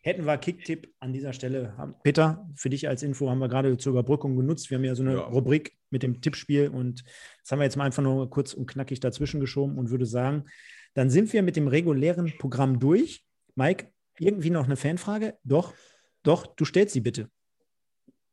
Hätten 0.05 0.25
wir 0.25 0.37
Kicktipp 0.39 0.93
an 0.99 1.13
dieser 1.13 1.33
Stelle. 1.35 1.75
Peter, 2.03 2.49
für 2.57 2.71
dich 2.71 2.89
als 2.89 3.03
Info 3.03 3.29
haben 3.31 3.39
wir 3.39 3.49
gerade 3.49 3.77
zur 3.77 3.91
Überbrückung 3.93 4.35
genutzt. 4.37 4.71
Wir 4.71 4.79
haben 4.79 4.85
ja 4.85 4.95
so 4.95 5.03
eine 5.03 5.15
Ja. 5.15 5.21
Rubrik 5.21 5.77
mit 5.91 6.03
dem 6.03 6.21
Tippspiel 6.23 6.69
und 6.69 7.05
das 7.43 7.53
haben 7.53 7.59
wir 7.61 7.65
jetzt 7.65 7.77
mal 7.77 7.85
einfach 7.85 8.03
nur 8.03 8.29
kurz 8.31 8.55
und 8.55 8.67
knackig 8.67 9.01
dazwischen 9.01 9.39
geschoben 9.39 9.79
und 9.79 9.91
würde 9.91 10.07
sagen, 10.07 10.47
dann 10.95 11.11
sind 11.11 11.33
wir 11.33 11.43
mit 11.43 11.57
dem 11.57 11.69
regulären 11.69 12.33
Programm 12.39 12.79
durch. 12.79 13.25
Mike, 13.55 13.93
irgendwie 14.19 14.51
noch 14.51 14.65
eine 14.65 14.77
Fanfrage? 14.77 15.39
Doch, 15.45 15.75
doch, 16.23 16.47
du 16.47 16.65
stellst 16.65 16.95
sie 16.95 17.01
bitte. 17.01 17.29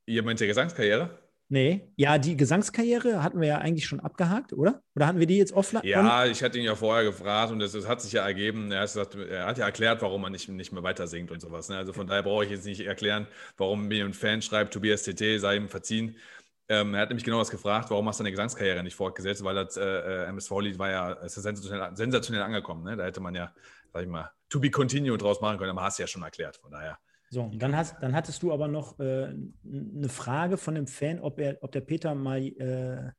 Ihr 0.06 0.24
meint 0.24 0.40
der 0.40 0.48
Gesangskarriere? 0.48 1.20
Nee, 1.52 1.92
ja, 1.96 2.20
die 2.20 2.38
Gesangskarriere 2.38 3.24
hatten 3.24 3.42
wir 3.42 3.48
ja 3.48 3.58
eigentlich 3.58 3.88
schon 3.88 4.00
abgehakt, 4.00 4.54
oder? 4.54 4.84
Oder 4.96 5.08
hatten 5.08 5.18
wir 5.18 5.26
die 5.26 5.38
jetzt 5.38 5.52
offline? 5.52 5.82
Ja, 5.84 6.28
ich 6.28 6.44
hatte 6.44 6.60
ihn 6.60 6.64
ja 6.64 6.76
vorher 6.76 7.04
gefragt 7.04 7.52
und 7.52 7.60
es, 7.62 7.74
es 7.74 7.88
hat 7.88 8.02
sich 8.02 8.12
ja 8.12 8.24
ergeben. 8.24 8.72
Er, 8.72 8.82
hat 8.82 8.88
gesagt, 8.88 9.16
er 9.16 9.48
hat 9.48 9.58
ja 9.58 9.66
erklärt, 9.66 10.04
warum 10.04 10.24
er 10.26 10.30
nicht, 10.30 10.48
nicht 10.48 10.72
mehr 10.72 10.84
weiter 10.84 11.08
singt 11.08 11.32
und 11.32 11.42
sowas. 11.42 11.68
Ne? 11.68 11.78
Also 11.78 11.92
von 11.92 12.06
daher 12.06 12.22
brauche 12.22 12.46
ich 12.46 12.52
jetzt 12.52 12.66
nicht 12.66 12.82
erklären, 12.82 13.26
warum 13.58 13.88
mir 13.88 14.06
ein 14.06 14.14
Fan 14.14 14.44
schreibt, 14.44 14.76
Tobias 14.76 15.02
TT 15.02 15.40
sei 15.40 15.56
ihm 15.56 15.70
verziehen. 15.70 16.18
Ähm, 16.70 16.94
er 16.94 17.02
hat 17.02 17.10
nämlich 17.10 17.26
genau 17.26 17.40
das 17.40 17.50
gefragt, 17.50 17.90
warum 17.90 18.08
hast 18.08 18.20
du 18.20 18.24
deine 18.24 18.32
Gesangskarriere 18.32 18.84
nicht 18.84 18.96
fortgesetzt, 18.96 19.44
weil 19.44 19.56
das 19.56 19.76
äh, 19.76 19.84
äh, 19.84 20.26
MSV-Lied 20.26 20.78
war 20.78 20.90
ja 20.90 21.12
ist 21.14 21.34
sensationell, 21.34 21.96
sensationell 21.96 22.44
angekommen. 22.44 22.84
Ne? 22.84 22.96
Da 22.96 23.06
hätte 23.06 23.20
man 23.20 23.34
ja, 23.34 23.52
sag 23.92 24.04
ich 24.04 24.08
mal, 24.08 24.32
to 24.50 24.60
be 24.60 24.70
continued 24.70 25.22
draus 25.22 25.42
machen 25.42 25.58
können, 25.58 25.72
aber 25.72 25.82
hast 25.82 25.98
du 25.98 26.04
ja 26.04 26.08
schon 26.08 26.22
erklärt. 26.22 26.58
Von 26.58 26.72
daher. 26.72 27.00
So, 27.32 27.52
dann, 27.56 27.76
hast, 27.76 27.96
dann 28.02 28.14
hattest 28.16 28.42
du 28.44 28.54
aber 28.54 28.68
noch 28.68 29.00
äh, 29.00 29.34
eine 29.66 30.10
Frage 30.10 30.58
von 30.58 30.76
dem 30.76 30.88
Fan, 30.88 31.20
ob, 31.20 31.40
er, 31.40 31.58
ob 31.62 31.72
der 31.72 31.82
Peter 31.82 32.14
mal 32.16 32.40
äh, 32.40 33.12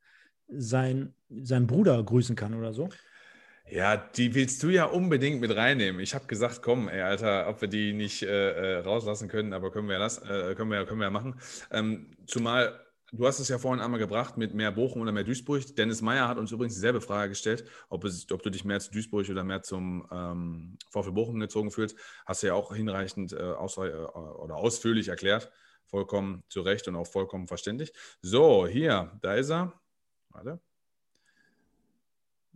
sein, 0.48 1.14
seinen 1.28 1.66
Bruder 1.66 2.02
grüßen 2.02 2.36
kann 2.36 2.54
oder 2.54 2.72
so. 2.72 2.88
Ja, 3.68 3.96
die 3.96 4.34
willst 4.34 4.62
du 4.64 4.68
ja 4.68 4.84
unbedingt 4.84 5.40
mit 5.40 5.54
reinnehmen. 5.54 6.00
Ich 6.00 6.14
habe 6.14 6.26
gesagt, 6.26 6.60
komm, 6.60 6.88
ey, 6.88 7.02
Alter, 7.02 7.48
ob 7.48 7.60
wir 7.60 7.68
die 7.68 7.92
nicht 7.92 8.22
äh, 8.22 8.78
äh, 8.78 8.78
rauslassen 8.78 9.28
können, 9.28 9.52
aber 9.52 9.70
können 9.70 9.86
wir, 9.86 9.94
ja 9.94 10.00
lass, 10.00 10.18
äh, 10.18 10.56
können 10.56 10.72
wir, 10.72 10.84
können 10.86 10.98
wir 10.98 11.04
ja 11.04 11.10
machen. 11.10 11.40
Ähm, 11.70 12.10
zumal, 12.26 12.80
du 13.12 13.26
hast 13.26 13.40
es 13.40 13.48
ja 13.48 13.58
vorhin 13.58 13.82
einmal 13.82 14.00
gebracht 14.00 14.36
mit 14.36 14.54
mehr 14.54 14.72
Bochum 14.72 15.02
oder 15.02 15.12
mehr 15.12 15.24
Duisburg. 15.24 15.74
Dennis 15.76 16.02
Meyer 16.02 16.28
hat 16.28 16.38
uns 16.38 16.52
übrigens 16.52 16.74
dieselbe 16.74 17.00
Frage 17.00 17.30
gestellt, 17.30 17.64
ob, 17.88 18.04
es, 18.04 18.30
ob 18.30 18.42
du 18.42 18.50
dich 18.50 18.64
mehr 18.64 18.80
zu 18.80 18.90
Duisburg 18.90 19.28
oder 19.28 19.44
mehr 19.44 19.62
zum 19.62 20.06
ähm, 20.10 20.78
VfL 20.90 21.12
Bochum 21.12 21.40
gezogen 21.40 21.70
fühlst. 21.70 21.96
Hast 22.26 22.42
du 22.42 22.48
ja 22.48 22.54
auch 22.54 22.74
hinreichend 22.74 23.32
äh, 23.32 23.36
ausrei- 23.36 23.88
äh, 23.88 23.94
oder 23.94 24.56
ausführlich 24.56 25.08
erklärt. 25.08 25.50
Vollkommen 25.86 26.44
zu 26.48 26.60
Recht 26.62 26.86
und 26.88 26.96
auch 26.96 27.06
vollkommen 27.06 27.48
verständlich. 27.48 27.92
So, 28.22 28.66
hier, 28.66 29.18
da 29.22 29.34
ist 29.34 29.50
er. 29.50 29.72
Warte. 30.28 30.60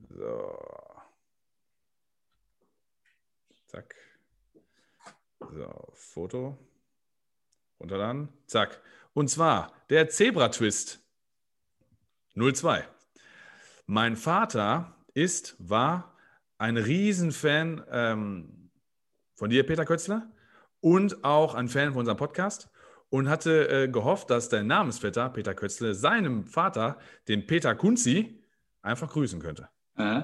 So. 0.09 0.59
Zack. 3.66 3.97
So, 5.40 5.89
Foto. 5.94 6.56
Runterladen. 7.81 8.28
Zack. 8.47 8.81
Und 9.15 9.28
zwar 9.31 9.73
der 9.91 10.09
Zebra-Twist 10.09 11.01
02. 12.36 12.85
Mein 13.86 14.16
Vater 14.16 14.97
ist, 15.15 15.57
war 15.59 16.16
ein 16.59 16.77
Riesenfan 16.77 17.85
ähm, 17.91 18.70
von 19.35 19.51
dir, 19.51 19.65
Peter 19.65 19.85
Kötzler, 19.85 20.31
und 20.81 21.24
auch 21.24 21.55
ein 21.55 21.69
Fan 21.69 21.91
von 21.91 22.01
unserem 22.01 22.19
Podcast 22.19 22.69
und 23.09 23.28
hatte 23.28 23.69
äh, 23.69 23.89
gehofft, 23.89 24.31
dass 24.31 24.49
dein 24.49 24.66
Namensvetter, 24.66 25.31
Peter 25.31 25.55
Kötzle, 25.55 25.95
seinem 25.95 26.47
Vater, 26.47 26.99
den 27.28 27.47
Peter 27.47 27.74
Kunzi, 27.77 28.43
einfach 28.82 29.11
grüßen 29.11 29.41
könnte. 29.41 29.69
Äh? 29.97 30.23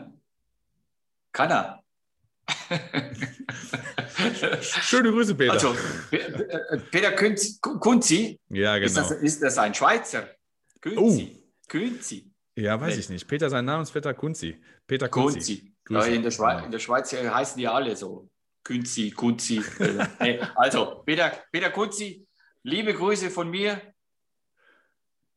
Kann 1.32 1.50
er. 1.50 1.84
Schöne 4.62 5.10
Grüße, 5.10 5.34
Peter. 5.34 5.52
Also, 5.52 5.74
äh, 6.10 6.78
Peter 6.90 7.12
Kunz, 7.12 7.60
Kunzi, 7.60 8.38
ja, 8.48 8.76
ist, 8.76 8.94
genau. 8.94 9.08
das, 9.08 9.18
ist 9.18 9.42
das 9.42 9.58
ein 9.58 9.74
Schweizer? 9.74 10.28
Kunzi. 10.82 11.44
Kunzi. 11.68 12.30
Ja, 12.56 12.80
weiß 12.80 12.94
Nee. 12.94 13.00
ich 13.00 13.08
nicht. 13.10 13.28
Peter, 13.28 13.48
sein 13.48 13.64
Namensvetter 13.64 14.14
Kunzi. 14.14 14.60
Peter 14.86 15.08
Kunzi. 15.08 15.72
Kunzi. 15.84 16.08
Ja, 16.08 16.14
in, 16.14 16.22
der 16.22 16.30
Schweiz, 16.30 16.64
in 16.64 16.70
der 16.70 16.78
Schweiz 16.78 17.12
heißen 17.12 17.58
die 17.58 17.66
alle 17.68 17.96
so. 17.96 18.28
Kunzi, 18.64 19.10
Kunzi. 19.16 19.62
also, 20.54 21.02
Peter, 21.04 21.32
Peter 21.50 21.70
Kunzi, 21.70 22.26
liebe 22.62 22.94
Grüße 22.94 23.30
von 23.30 23.50
mir. 23.50 23.80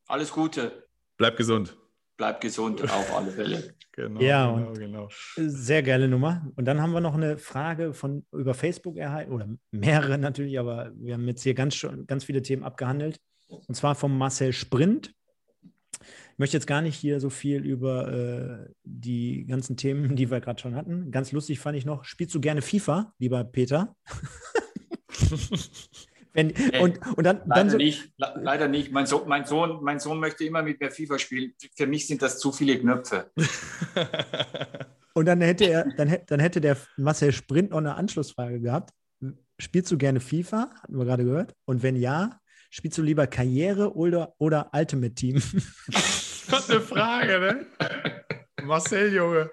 Alles 0.08 0.32
Gute. 0.32 0.88
Bleib 1.18 1.38
gesund. 1.38 1.78
Bleib 2.18 2.42
gesund 2.42 2.82
auf 2.84 3.16
alle 3.16 3.32
Fälle. 3.32 3.74
Genau, 3.96 4.22
Ja, 4.22 4.52
genau, 4.56 4.70
und- 4.70 4.80
genau. 4.80 5.10
Sehr 5.36 5.84
geile 5.84 6.08
Nummer. 6.08 6.48
Und 6.56 6.66
dann 6.66 6.82
haben 6.82 6.94
wir 6.94 7.00
noch 7.00 7.14
eine 7.14 7.38
Frage 7.38 7.94
von 7.94 8.26
über 8.32 8.56
Facebook 8.56 8.98
erhalten, 8.98 9.32
oder 9.32 9.48
mehrere 9.70 10.18
natürlich, 10.18 10.58
aber 10.58 10.92
wir 10.96 11.14
haben 11.14 11.28
jetzt 11.28 11.44
hier 11.44 11.54
ganz, 11.54 11.76
schon, 11.76 12.08
ganz 12.08 12.24
viele 12.24 12.42
Themen 12.42 12.64
abgehandelt. 12.64 13.20
Und 13.48 13.76
zwar 13.76 13.94
vom 13.94 14.18
Marcel 14.18 14.52
Sprint. 14.52 15.14
Ich 16.02 16.40
möchte 16.40 16.58
jetzt 16.58 16.66
gar 16.66 16.82
nicht 16.82 16.96
hier 16.96 17.20
so 17.20 17.30
viel 17.30 17.64
über 17.64 18.12
äh, 18.12 18.74
die 18.84 19.46
ganzen 19.46 19.78
Themen, 19.78 20.16
die 20.16 20.32
wir 20.32 20.42
gerade 20.42 20.60
schon 20.60 20.74
hatten. 20.76 21.12
Ganz 21.12 21.32
lustig 21.32 21.60
fand 21.60 21.78
ich 21.78 21.86
noch, 21.86 22.04
spielst 22.04 22.34
du 22.34 22.42
gerne 22.42 22.64
FIFA, 22.64 23.14
lieber 23.20 23.44
Peter? 23.44 23.96
Wenn, 26.34 26.52
und, 26.82 27.00
und 27.16 27.24
dann, 27.24 27.40
dann 27.40 27.48
Leider 27.48 27.70
so, 27.70 27.78
nicht. 27.78 28.12
Le- 28.18 28.34
Leider 28.42 28.68
nicht. 28.68 28.92
Mein 28.92 29.06
Sohn, 29.06 29.28
mein, 29.28 29.46
Sohn, 29.46 29.84
mein 29.84 30.00
Sohn 30.00 30.20
möchte 30.20 30.44
immer 30.44 30.64
mit 30.64 30.80
mir 30.80 30.90
FIFA 30.90 31.20
spielen. 31.20 31.54
Für 31.76 31.86
mich 31.86 32.08
sind 32.08 32.22
das 32.22 32.40
zu 32.40 32.52
viele 32.52 32.80
Knöpfe. 32.80 33.32
Und 35.16 35.26
dann 35.28 35.42
hätte 35.42 35.66
er, 35.66 35.86
dann, 35.96 36.18
dann 36.26 36.40
hätte 36.40 36.60
der 36.60 36.76
Marcel 36.98 37.32
Sprint 37.32 37.70
noch 37.70 37.78
eine 37.78 37.94
Anschlussfrage 37.96 38.60
gehabt. 38.60 38.90
Spielst 39.60 39.92
du 39.92 39.98
gerne 39.98 40.20
FIFA? 40.20 40.72
Hatten 40.82 40.98
wir 40.98 41.06
gerade 41.06 41.24
gehört. 41.24 41.54
Und 41.66 41.84
wenn 41.84 41.96
ja, 41.96 42.40
spielst 42.72 42.98
du 42.98 43.04
lieber 43.04 43.28
Karriere 43.28 43.96
oder, 43.96 44.34
oder 44.40 44.72
Ultimate 44.74 45.14
Team? 45.14 45.36
Was 46.48 46.70
eine 46.70 46.82
Frage, 46.82 47.40
ne? 47.40 47.66
Marcel, 48.64 49.14
Junge. 49.14 49.52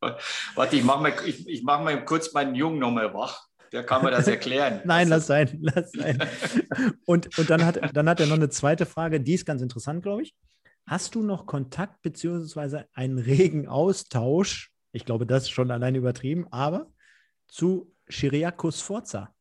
Warte, 0.56 0.76
ich 0.76 0.82
mache 0.82 1.02
mal, 1.02 1.12
ich, 1.24 1.48
ich 1.48 1.62
mach 1.62 1.80
mal 1.80 2.04
kurz 2.04 2.32
meinen 2.32 2.56
Jungen 2.56 2.80
nochmal 2.80 3.14
wach. 3.14 3.46
Der 3.74 3.84
kann 3.84 4.04
mir 4.04 4.12
das 4.12 4.28
erklären. 4.28 4.82
Nein, 4.84 5.08
lass 5.08 5.26
sein, 5.26 5.58
lass 5.60 5.90
sein. 5.90 6.22
Und, 7.06 7.36
und 7.36 7.50
dann, 7.50 7.64
hat, 7.64 7.80
dann 7.94 8.08
hat 8.08 8.20
er 8.20 8.26
noch 8.26 8.36
eine 8.36 8.48
zweite 8.48 8.86
Frage, 8.86 9.20
die 9.20 9.34
ist 9.34 9.44
ganz 9.44 9.62
interessant, 9.62 10.02
glaube 10.04 10.22
ich. 10.22 10.34
Hast 10.86 11.16
du 11.16 11.22
noch 11.22 11.46
Kontakt 11.46 12.00
beziehungsweise 12.02 12.86
einen 12.94 13.18
regen 13.18 13.66
Austausch? 13.66 14.70
Ich 14.92 15.04
glaube, 15.04 15.26
das 15.26 15.44
ist 15.44 15.50
schon 15.50 15.72
allein 15.72 15.96
übertrieben, 15.96 16.46
aber 16.52 16.92
zu 17.48 17.92
Chiriakos 18.08 18.80
Forza. 18.80 19.34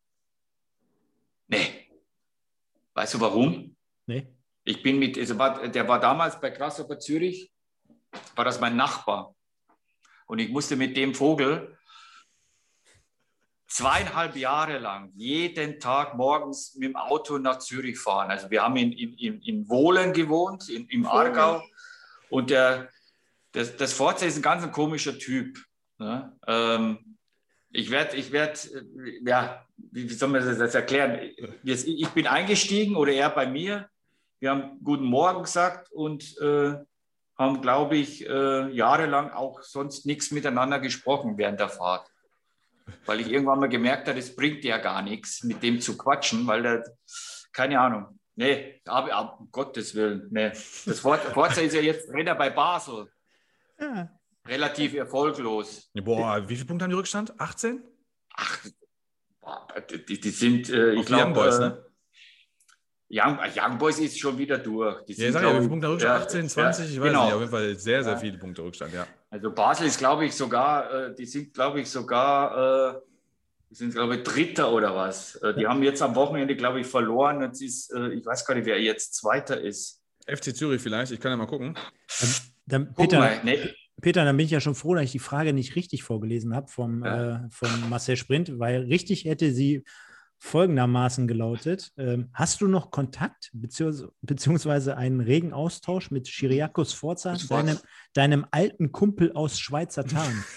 Nee. 1.47 1.91
Weißt 2.95 3.13
du 3.13 3.19
warum? 3.19 3.75
Nee? 4.07 4.27
Ich 4.63 4.81
bin 4.81 4.97
mit, 4.97 5.17
also 5.17 5.37
war, 5.37 5.67
der 5.67 5.87
war 5.87 5.99
damals 5.99 6.41
bei 6.41 6.49
Grasshopper 6.49 6.97
Zürich, 6.97 7.51
war 8.35 8.45
das 8.45 8.59
mein 8.59 8.75
Nachbar. 8.75 9.35
Und 10.25 10.39
ich 10.39 10.49
musste 10.49 10.75
mit 10.75 10.97
dem 10.97 11.13
Vogel 11.13 11.77
zweieinhalb 13.75 14.35
Jahre 14.35 14.77
lang 14.77 15.11
jeden 15.15 15.79
Tag 15.79 16.15
morgens 16.15 16.75
mit 16.75 16.89
dem 16.89 16.95
Auto 16.95 17.37
nach 17.39 17.59
Zürich 17.59 17.97
fahren. 17.99 18.29
Also 18.29 18.49
wir 18.51 18.61
haben 18.61 18.77
in, 18.77 18.91
in, 18.91 19.13
in, 19.17 19.41
in 19.41 19.69
Wohlen 19.69 20.13
gewohnt, 20.13 20.69
in, 20.69 20.87
im 20.89 21.05
Aargau. 21.05 21.63
Und 22.29 22.49
der, 22.49 22.89
das, 23.51 23.75
das 23.77 23.93
Forza 23.93 24.25
ist 24.25 24.37
ein 24.37 24.41
ganz 24.41 24.63
ein 24.63 24.71
komischer 24.71 25.17
Typ. 25.17 25.57
Ne? 25.97 26.37
Ähm, 26.47 26.97
Ich 27.75 27.89
werde, 27.89 28.15
ich 28.17 28.31
werde, 28.31 28.59
ja, 29.25 29.65
wie, 29.77 30.07
soll 30.09 30.29
man 30.29 30.45
das 30.45 30.59
das 30.59 30.75
erklären? 30.75 31.31
Jetzt, 31.63 31.87
ich 31.87 32.09
bin 32.09 32.27
eingestiegen 32.27 32.95
oder 32.95 33.11
er 33.13 33.31
bei 33.31 33.47
mir. 33.47 33.89
Wir 34.39 34.51
haben 34.51 34.77
Guten 34.83 35.05
Morgen 35.05 35.41
gesagt 35.41 35.91
und 35.91 36.37
äh, 36.39 36.75
haben, 37.35 37.61
glaube 37.61 37.95
ich, 37.97 38.29
äh, 38.29 38.69
jahrelang 38.69 39.31
auch 39.31 39.63
sonst 39.63 40.05
nichts 40.05 40.29
miteinander 40.29 40.79
gesprochen 40.79 41.37
während 41.39 41.59
der 41.59 41.69
Fahrt. 41.69 42.12
Weil 43.05 43.21
ich 43.21 43.31
irgendwann 43.31 43.59
mal 43.59 43.69
gemerkt 43.69 44.07
habe, 44.07 44.19
es 44.19 44.35
bringt 44.35 44.63
ja 44.63 44.77
gar 44.77 45.01
nichts, 45.01 45.43
mit 45.43 45.61
dem 45.63 45.79
zu 45.79 45.97
quatschen, 45.97 46.45
weil 46.47 46.61
der, 46.63 46.83
keine 47.51 47.79
Ahnung. 47.79 48.19
Nee, 48.35 48.81
aber, 48.85 49.13
aber 49.13 49.39
um 49.39 49.51
Gottes 49.51 49.93
Willen, 49.95 50.27
nee. 50.31 50.49
Das 50.49 50.99
Forza 50.99 51.61
ist 51.61 51.73
ja 51.75 51.81
jetzt 51.81 52.09
Renner 52.09 52.35
bei 52.35 52.49
Basel. 52.49 53.07
Ja. 53.79 54.09
Relativ 54.47 54.93
erfolglos. 54.95 55.89
Boah, 55.93 56.43
wie 56.49 56.55
viele 56.55 56.65
Punkte 56.67 56.83
haben 56.83 56.89
die 56.89 56.95
Rückstand? 56.97 57.39
18? 57.39 57.81
Ach, 58.35 58.59
boah, 59.39 59.67
die, 59.89 60.19
die 60.19 60.29
sind, 60.31 60.69
äh, 60.69 60.93
ich 60.93 61.05
die 61.05 61.13
Young 61.13 61.33
glaube, 61.33 61.33
Boys, 61.33 61.55
äh, 61.57 61.59
ne? 61.59 61.85
Young, 63.09 63.37
Young 63.55 63.77
Boys 63.77 63.99
ist 63.99 64.19
schon 64.19 64.37
wieder 64.37 64.57
durch. 64.57 65.05
Die 65.05 65.13
Ja, 65.13 65.17
sind, 65.25 65.33
sag 65.33 65.43
ja, 65.43 65.49
wie 65.49 65.53
viele 65.53 65.63
ich- 65.63 65.69
Punkte 65.69 65.89
Rückstand? 65.89 66.19
ja, 66.19 66.25
18, 66.25 66.49
20? 66.49 66.85
Ich 66.91 66.99
weiß 66.99 67.07
genau. 67.07 67.25
nicht. 67.25 67.33
Auf 67.35 67.39
jeden 67.41 67.51
Fall 67.51 67.75
sehr, 67.77 68.03
sehr 68.03 68.13
Ja. 68.13 68.19
viele 68.19 68.37
Punkte 68.39 68.63
Rückstand, 68.63 68.93
ja. 68.93 69.05
Also 69.33 69.51
Basel 69.51 69.87
ist, 69.87 69.97
glaube 69.97 70.25
ich, 70.25 70.33
sogar, 70.35 70.93
äh, 70.93 71.15
die 71.15 71.25
sind, 71.25 71.55
glaube 71.55 71.81
ich, 71.81 71.89
sogar, 71.89 72.95
äh, 72.97 72.99
die 73.71 73.73
sind, 73.75 73.91
glaube 73.95 74.17
ich, 74.17 74.21
Dritter 74.23 74.71
oder 74.71 74.95
was. 74.95 75.37
Äh, 75.37 75.55
die 75.55 75.65
haben 75.65 75.81
jetzt 75.81 76.03
am 76.03 76.13
Wochenende, 76.13 76.55
glaube 76.55 76.81
ich, 76.81 76.85
verloren. 76.85 77.41
Jetzt 77.41 77.59
ist, 77.59 77.91
äh, 77.95 78.09
ich 78.09 78.23
weiß 78.23 78.45
gar 78.45 78.53
nicht, 78.53 78.67
wer 78.67 78.79
jetzt 78.79 79.15
Zweiter 79.15 79.59
ist. 79.59 80.03
FC 80.27 80.55
Zürich 80.55 80.83
vielleicht, 80.83 81.11
ich 81.11 81.19
kann 81.19 81.31
ja 81.31 81.37
mal 81.37 81.47
gucken. 81.47 81.75
Dann, 82.67 82.89
Guck 82.93 82.95
Peter, 83.09 83.17
mal, 83.17 83.43
ne, 83.43 83.73
Peter, 84.03 84.23
dann 84.23 84.37
bin 84.37 84.45
ich 84.45 84.51
ja 84.51 84.61
schon 84.61 84.75
froh, 84.75 84.93
dass 84.93 85.05
ich 85.05 85.11
die 85.13 85.17
Frage 85.19 85.51
nicht 85.51 85.75
richtig 85.75 86.03
vorgelesen 86.03 86.55
habe 86.55 86.67
vom, 86.67 87.03
Ja. 87.03 87.45
äh, 87.45 87.49
von 87.49 87.69
Marcel 87.89 88.17
Sprint, 88.17 88.59
weil 88.59 88.83
richtig 88.83 89.25
hätte 89.25 89.51
sie 89.51 89.83
folgendermaßen 90.43 91.25
gelautet. 91.25 91.93
Ähm, 91.97 92.29
hast 92.33 92.59
du 92.59 92.67
noch 92.67 92.91
Kontakt 92.91 93.49
beziehungs 93.53 94.03
beziehungsweise 94.21 94.97
einen 94.97 95.21
regen 95.21 95.53
Austausch 95.53 96.11
mit 96.11 96.27
Chiriakos 96.27 96.91
Forza, 96.91 97.37
deinem, 97.49 97.79
deinem 98.13 98.45
alten 98.51 98.91
Kumpel 98.91 99.31
aus 99.31 99.57
Schweizer 99.57 100.05
Tarn? 100.05 100.43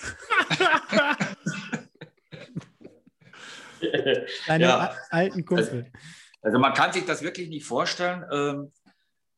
Deinem 4.48 4.62
Ja. 4.62 4.96
alten 5.10 5.44
Kumpel. 5.44 5.92
Also 6.42 6.58
man 6.58 6.74
kann 6.74 6.92
sich 6.92 7.04
das 7.04 7.22
wirklich 7.22 7.48
nicht 7.48 7.64
vorstellen. 7.64 8.24
Ähm, 8.32 8.72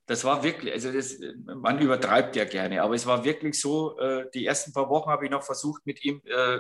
das 0.07 0.25
war 0.25 0.43
wirklich, 0.43 0.73
also 0.73 0.91
das, 0.91 1.19
man 1.45 1.79
übertreibt 1.79 2.35
ja 2.37 2.47
gerne, 2.47 2.81
aber 2.83 2.95
es 2.95 3.05
war 3.05 3.23
wirklich 3.25 3.61
so, 3.61 3.99
äh, 3.99 4.25
die 4.33 4.47
ersten 4.47 4.73
paar 4.73 4.89
Wochen 4.89 5.11
habe 5.11 5.27
ich 5.27 5.31
noch 5.31 5.43
versucht 5.43 5.85
mit 5.85 6.03
ihm, 6.05 6.23
äh, 6.25 6.59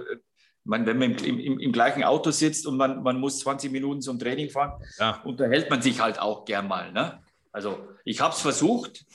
man, 0.68 0.84
wenn 0.84 0.98
man 0.98 1.14
im, 1.14 1.40
im, 1.40 1.58
im 1.58 1.72
gleichen 1.72 2.04
Auto 2.04 2.30
sitzt 2.30 2.66
und 2.66 2.76
man, 2.76 3.02
man 3.02 3.18
muss 3.18 3.40
20 3.40 3.72
Minuten 3.72 4.02
zum 4.02 4.18
Training 4.18 4.50
fahren, 4.50 4.82
Ja, 4.98 5.22
unterhält 5.24 5.70
man 5.70 5.80
sich 5.80 5.98
halt 5.98 6.20
auch 6.20 6.44
gern 6.44 6.68
mal. 6.68 6.92
Ne? 6.92 7.22
Also 7.50 7.88
ich 8.04 8.20
habe 8.20 8.34
es 8.34 8.42
versucht 8.42 9.06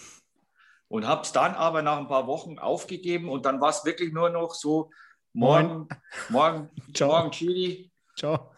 und 0.88 1.06
habe 1.06 1.22
es 1.22 1.32
dann 1.32 1.54
aber 1.54 1.84
nach 1.84 2.00
ein 2.00 2.08
paar 2.08 2.26
Wochen 2.26 2.58
aufgegeben 2.58 3.30
und 3.30 3.46
dann 3.46 3.62
war 3.62 3.70
es 3.70 3.86
wirklich 3.86 4.12
nur 4.12 4.32
noch 4.32 4.56
so, 4.56 4.90
morgen, 5.32 5.88
morgen, 6.30 6.72
Ciao. 6.94 7.10
morgen 7.10 7.32
Chili, 7.32 7.92
Ciao. 8.18 8.52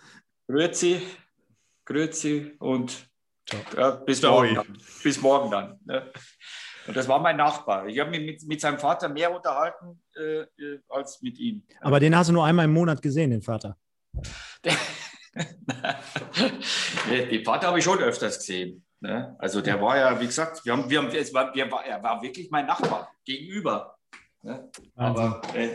Grüezi, 0.48 1.02
Grüezi 1.84 2.56
und 2.60 3.10
ja, 3.76 3.92
bis, 3.92 4.22
morgen 4.22 4.56
dann, 4.56 4.78
bis 5.04 5.22
morgen 5.22 5.52
dann. 5.52 5.80
Ne? 5.84 6.12
Und 6.88 6.96
das 6.96 7.08
war 7.08 7.20
mein 7.20 7.38
Nachbar. 7.38 7.88
Ich 7.88 8.00
habe 8.00 8.12
mich 8.12 8.22
mit, 8.22 8.48
mit 8.48 8.62
seinem 8.62 8.80
Vater 8.80 9.10
mehr 9.10 9.34
unterhalten 9.34 10.02
äh, 10.16 10.42
äh, 10.42 10.80
als 10.90 11.22
mit 11.22 11.38
ihm. 11.40 11.64
Aber 11.82 12.00
den 12.00 12.16
hast 12.16 12.30
du 12.30 12.34
nur 12.34 12.46
einmal 12.46 12.66
im 12.66 12.74
Monat 12.74 13.02
gesehen, 13.02 13.32
den 13.32 13.42
Vater. 13.42 13.78
Den 17.10 17.44
Vater 17.44 17.68
habe 17.68 17.80
ich 17.80 17.84
schon 17.84 18.00
öfters 18.00 18.38
gesehen. 18.40 18.86
Ne? 19.02 19.36
Also 19.40 19.62
der 19.62 19.82
war 19.82 19.98
ja, 19.98 20.20
wie 20.20 20.26
gesagt, 20.26 20.66
wir 20.66 20.74
haben, 20.74 20.90
wir 20.90 21.00
haben, 21.00 21.10
es 21.10 21.34
war, 21.34 21.54
wir 21.54 21.70
war, 21.70 21.86
er 21.86 22.02
war 22.02 22.22
wirklich 22.22 22.50
mein 22.50 22.66
Nachbar 22.66 23.12
gegenüber. 23.26 23.98
Ne? 24.42 24.70
Aber 24.96 25.42
äh, 25.54 25.70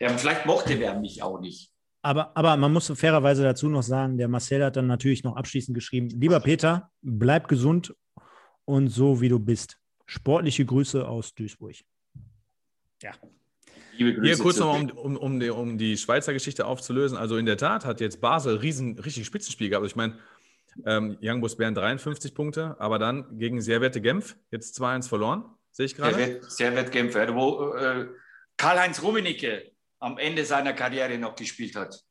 ja, 0.00 0.08
vielleicht 0.16 0.46
mochte 0.46 0.74
er 0.74 0.98
mich 0.98 1.22
auch 1.22 1.40
nicht. 1.40 1.72
Aber, 2.02 2.36
aber 2.36 2.56
man 2.56 2.72
muss 2.72 2.92
fairerweise 2.96 3.42
dazu 3.42 3.68
noch 3.68 3.82
sagen, 3.82 4.18
der 4.18 4.28
Marcel 4.28 4.64
hat 4.64 4.76
dann 4.76 4.86
natürlich 4.86 5.22
noch 5.22 5.36
abschließend 5.36 5.74
geschrieben, 5.74 6.08
lieber 6.08 6.40
Peter, 6.40 6.90
bleib 7.00 7.48
gesund 7.48 7.94
und 8.64 8.88
so 8.88 9.20
wie 9.20 9.28
du 9.28 9.38
bist. 9.38 9.78
Sportliche 10.12 10.66
Grüße 10.66 11.08
aus 11.08 11.34
Duisburg. 11.34 11.76
Liebe 13.96 14.12
Grüße 14.12 14.26
Hier 14.26 14.38
kurz 14.38 14.58
nochmal, 14.58 14.90
um, 14.90 15.16
um, 15.16 15.16
um, 15.16 15.40
die, 15.40 15.48
um 15.48 15.78
die 15.78 15.96
Schweizer 15.96 16.34
Geschichte 16.34 16.66
aufzulösen. 16.66 17.16
Also 17.16 17.38
in 17.38 17.46
der 17.46 17.56
Tat 17.56 17.86
hat 17.86 18.02
jetzt 18.02 18.20
Basel 18.20 18.56
riesen, 18.56 18.98
richtig 18.98 19.24
Spitzenspiel 19.24 19.70
gehabt. 19.70 19.82
Also 19.82 19.92
ich 19.92 19.96
meine, 19.96 20.18
ähm, 20.84 21.16
Young 21.22 21.40
Boys 21.40 21.56
Bern 21.56 21.74
53 21.74 22.34
Punkte, 22.34 22.76
aber 22.78 22.98
dann 22.98 23.38
gegen 23.38 23.62
Servette 23.62 24.02
Genf 24.02 24.36
jetzt 24.50 24.78
2-1 24.78 25.08
verloren, 25.08 25.44
sehe 25.70 25.86
ich 25.86 25.94
gerade. 25.94 26.14
Servet, 26.14 26.50
Servet 26.50 26.92
Genfer, 26.92 27.34
wo 27.34 27.72
äh, 27.74 28.08
Karl-Heinz 28.58 29.02
Rummenigge 29.02 29.72
am 29.98 30.18
Ende 30.18 30.44
seiner 30.44 30.74
Karriere 30.74 31.16
noch 31.16 31.36
gespielt 31.36 31.74
hat. 31.74 32.04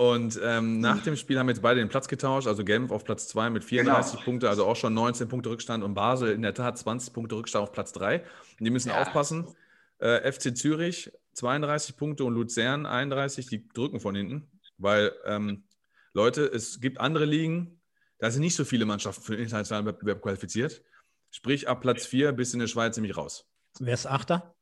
Und 0.00 0.40
ähm, 0.42 0.80
nach 0.80 1.02
dem 1.02 1.14
Spiel 1.14 1.38
haben 1.38 1.50
jetzt 1.50 1.60
beide 1.60 1.78
den 1.78 1.90
Platz 1.90 2.08
getauscht. 2.08 2.46
Also 2.48 2.64
Genf 2.64 2.90
auf 2.90 3.04
Platz 3.04 3.28
2 3.28 3.50
mit 3.50 3.64
34 3.64 4.12
Genau. 4.12 4.24
Punkte, 4.24 4.48
also 4.48 4.64
auch 4.64 4.74
schon 4.76 4.94
19 4.94 5.28
Punkte 5.28 5.50
Rückstand. 5.50 5.84
Und 5.84 5.92
Basel 5.92 6.32
in 6.32 6.40
der 6.40 6.54
Tat 6.54 6.78
20 6.78 7.12
Punkte 7.12 7.34
Rückstand 7.36 7.64
auf 7.64 7.70
Platz 7.72 7.92
3. 7.92 8.20
Und 8.20 8.64
die 8.64 8.70
müssen 8.70 8.88
Ja. 8.88 9.02
aufpassen. 9.02 9.46
Äh, 9.98 10.32
FC 10.32 10.56
Zürich 10.56 11.12
32 11.34 11.98
Punkte 11.98 12.24
und 12.24 12.32
Luzern 12.32 12.86
31, 12.86 13.46
die 13.48 13.68
drücken 13.68 14.00
von 14.00 14.14
hinten. 14.14 14.50
Weil, 14.78 15.12
ähm, 15.26 15.64
Leute, 16.14 16.46
es 16.46 16.80
gibt 16.80 16.98
andere 16.98 17.26
Ligen, 17.26 17.82
da 18.20 18.30
sind 18.30 18.40
nicht 18.40 18.56
so 18.56 18.64
viele 18.64 18.86
Mannschaften 18.86 19.22
für 19.22 19.32
den 19.36 19.42
internationalen 19.42 19.84
Wettbewerb 19.84 20.22
qualifiziert. 20.22 20.82
Sprich, 21.30 21.68
ab 21.68 21.82
Platz 21.82 22.06
4 22.06 22.32
bist 22.32 22.54
du 22.54 22.56
in 22.56 22.60
der 22.60 22.68
Schweiz 22.68 22.96
nämlich 22.96 23.18
raus. 23.18 23.46
Wer 23.78 23.92
ist 23.92 24.06
Achter? 24.06 24.54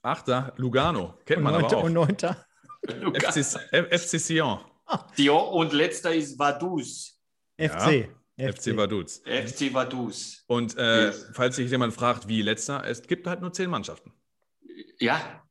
Achter, 0.00 0.54
Lugano, 0.56 1.18
kennt 1.26 1.38
Und 1.38 1.44
man 1.44 1.52
Neunter? 1.60 1.76
aber 1.76 1.84
Und 1.84 1.96
auch. 1.98 2.06
Neunter? 2.06 2.46
FC, 3.14 3.58
FC 3.90 4.18
Sion, 4.20 4.58
Dion 5.18 5.48
und 5.48 5.72
letzter 5.72 6.14
ist 6.14 6.38
Vaduz. 6.38 7.18
FC. 7.58 8.08
FC 8.38 8.74
Vaduz. 8.76 9.22
FC 9.26 9.72
Vaduz. 9.74 10.44
Und 10.46 10.76
äh, 10.78 11.06
Yes. 11.06 11.26
falls 11.34 11.56
sich 11.56 11.70
jemand 11.70 11.92
fragt, 11.92 12.26
wie 12.26 12.40
letzter, 12.42 12.84
es 12.86 13.02
gibt 13.02 13.26
halt 13.26 13.40
nur 13.42 13.52
zehn 13.52 13.68
Mannschaften. 13.68 14.12
Ja, 14.98 15.42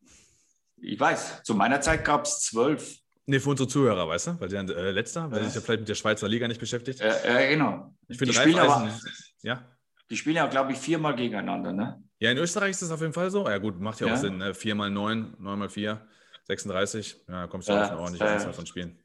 ich 0.77 0.99
weiß. 0.99 1.43
Zu 1.43 1.53
meiner 1.55 1.81
Zeit 1.81 2.03
gab 2.03 2.25
es 2.25 2.39
zwölf. 2.41 2.97
Nee, 3.27 3.39
für 3.39 3.49
unsere 3.51 3.67
Zuhörer, 3.69 4.07
weißt 4.07 4.27
du? 4.27 4.39
Weil 4.39 4.49
sie 4.49 4.55
dann 4.55 4.69
äh, 4.69 4.89
letzter, 4.91 5.29
weil 5.29 5.39
Ja. 5.39 5.45
sich 5.45 5.55
ja 5.55 5.61
vielleicht 5.61 5.81
mit 5.81 5.89
der 5.89 5.95
Schweizer 5.95 6.27
Liga 6.27 6.47
nicht 6.47 6.59
beschäftigt. 6.59 6.99
Äh, 6.99 7.45
äh, 7.45 7.49
genau. 7.53 7.93
ich 8.07 8.17
finde 8.17 8.35
Raiffeisen, 8.35 8.99
ja. 9.43 9.63
die 10.09 10.17
spielen 10.17 10.37
ja, 10.37 10.47
glaube 10.47 10.71
ich, 10.71 10.79
viermal 10.79 11.15
gegeneinander. 11.15 11.71
Ne? 11.73 12.03
Ja, 12.19 12.31
in 12.31 12.37
Österreich 12.39 12.71
ist 12.71 12.81
das 12.81 12.89
auf 12.91 13.01
jeden 13.01 13.13
Fall 13.13 13.29
so. 13.29 13.47
Ja, 13.47 13.59
gut, 13.59 13.79
macht 13.79 13.99
ja, 14.01 14.07
Ja. 14.07 14.13
auch 14.13 14.17
Sinn. 14.17 14.39
Ne? 14.39 14.55
4 14.55 14.73
mal 14.73 14.89
9, 14.89 15.35
9 15.37 15.59
mal 15.59 15.69
4, 15.69 16.01
36. 16.49 17.21
Ja, 17.27 17.41
da 17.41 17.47
kommst 17.47 17.69
du 17.69 17.73
Ja, 17.73 17.83
auf 17.85 17.89
eine 17.91 17.99
ordentliche 17.99 18.25
ja. 18.25 18.33
Anzahl 18.33 18.53
von 18.53 18.65
Spielen. 18.65 18.97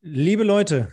Liebe 0.00 0.42
Leute, 0.44 0.90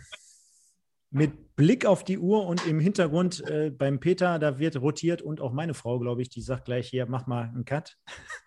mit 1.10 1.56
Blick 1.56 1.86
auf 1.86 2.04
die 2.04 2.18
Uhr 2.18 2.46
und 2.46 2.66
im 2.66 2.78
Hintergrund 2.80 3.40
äh, 3.48 3.70
beim 3.70 3.98
Peter, 4.00 4.38
da 4.38 4.58
wird 4.58 4.76
rotiert 4.80 5.22
und 5.22 5.40
auch 5.40 5.52
meine 5.52 5.74
Frau, 5.74 5.98
glaube 5.98 6.22
ich, 6.22 6.28
die 6.28 6.42
sagt 6.42 6.66
gleich 6.66 6.88
hier, 6.88 7.06
mach 7.06 7.26
mal 7.26 7.44
einen 7.48 7.64
Cut. 7.64 7.96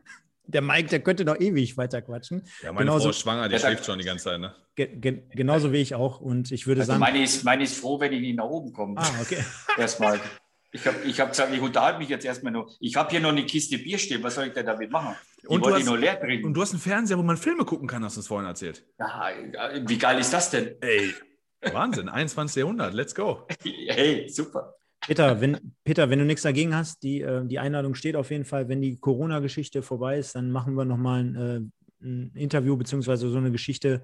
Der 0.52 0.64
Mike, 0.64 0.90
der 0.90 1.00
könnte 1.02 1.26
noch 1.26 1.40
ewig 1.40 1.78
weiter 1.78 2.02
quatschen. 2.02 2.41
Ja, 2.64 2.72
meine 2.74 2.86
Genauso- 2.86 3.04
Frau 3.04 3.10
ist 3.12 3.20
schwanger, 3.20 3.48
die 3.50 3.54
Ja, 3.54 3.60
schläft 3.60 3.86
schon 3.86 4.00
die 4.00 4.04
ganze 4.06 4.24
Zeit. 4.24 4.40
Ne? 4.40 4.56
Ge 4.74 4.88
ge 4.98 5.22
genauso 5.30 5.72
wie 5.72 5.78
ich 5.78 5.94
auch. 5.94 6.22
Und 6.22 6.52
ich 6.52 6.66
würde 6.66 6.82
Also 6.82 6.94
sagen. 6.94 7.02
meine 7.02 7.22
ist, 7.24 7.44
meine 7.44 7.62
ist 7.66 7.78
froh, 7.78 8.00
wenn 8.00 8.12
ich 8.14 8.22
nicht 8.22 8.36
nach 8.38 8.46
oben 8.46 8.74
komme. 8.74 8.96
ah, 8.98 9.12
okay. 9.22 9.44
Erstmal. 9.78 10.20
Ich 10.72 10.86
habe 10.86 10.98
ich 11.04 11.20
hab 11.20 11.30
gesagt, 11.32 11.52
ich 11.54 11.62
unterhalte 11.62 11.98
mich 12.00 12.10
jetzt 12.10 12.26
erstmal 12.26 12.54
nur. 12.54 12.70
Ich 12.80 12.96
habe 12.96 13.10
hier 13.10 13.20
noch 13.20 13.30
eine 13.30 13.46
Kiste 13.46 13.78
Bier 13.80 13.98
stehen. 13.98 14.22
Was 14.22 14.36
soll 14.36 14.48
ich 14.48 14.54
denn 14.54 14.66
damit 14.68 14.91
machen? 14.91 15.16
Die 15.41 15.48
Und 15.48 15.62
du 15.62 15.66
wollte 15.66 15.80
ich 15.80 15.84
hast- 15.84 15.90
nur 15.90 15.98
leer 15.98 16.20
trinken. 16.20 16.46
Und 16.46 16.54
du 16.54 16.62
hast 16.62 16.72
einen 16.72 16.80
Fernseher, 16.82 17.18
wo 17.18 17.24
man 17.24 17.38
Filme 17.38 17.66
gucken 17.66 17.88
kann, 17.88 18.04
hast 18.04 18.18
du 18.18 18.22
es 18.22 18.28
vorhin 18.28 18.48
erzählt. 18.48 18.86
ja, 19.00 19.30
wie 19.88 19.98
geil 19.98 20.20
ist 20.20 20.32
das 20.32 20.52
denn? 20.52 20.76
Ey, 20.82 21.14
Wahnsinn, 21.74 22.08
21. 22.10 22.58
Jahrhundert, 22.62 22.94
let's 22.94 23.16
go. 23.16 23.48
Hey, 23.64 24.30
super. 24.30 24.76
Peter, 25.02 25.40
wenn, 25.41 25.74
Peter, 25.84 26.10
wenn 26.10 26.20
du 26.20 26.26
nichts 26.26 26.44
dagegen 26.44 26.76
hast, 26.76 27.02
die, 27.04 27.22
äh, 27.22 27.46
die 27.48 27.58
Einladung 27.58 27.96
steht 27.96 28.16
auf 28.16 28.30
jeden 28.32 28.46
Fall. 28.46 28.68
Wenn 28.70 28.82
die 28.82 29.00
Corona-Geschichte 29.00 29.82
vorbei 29.82 30.20
ist, 30.20 30.36
dann 30.36 30.52
machen 30.52 30.76
wir 30.76 30.86
nochmal 30.86 31.24
ein, 31.24 31.36
äh, 31.36 32.06
ein 32.06 32.32
Interview 32.36 32.76
beziehungsweise 32.78 33.30
so 33.30 33.38
eine 33.38 33.52
Geschichte. 33.52 34.04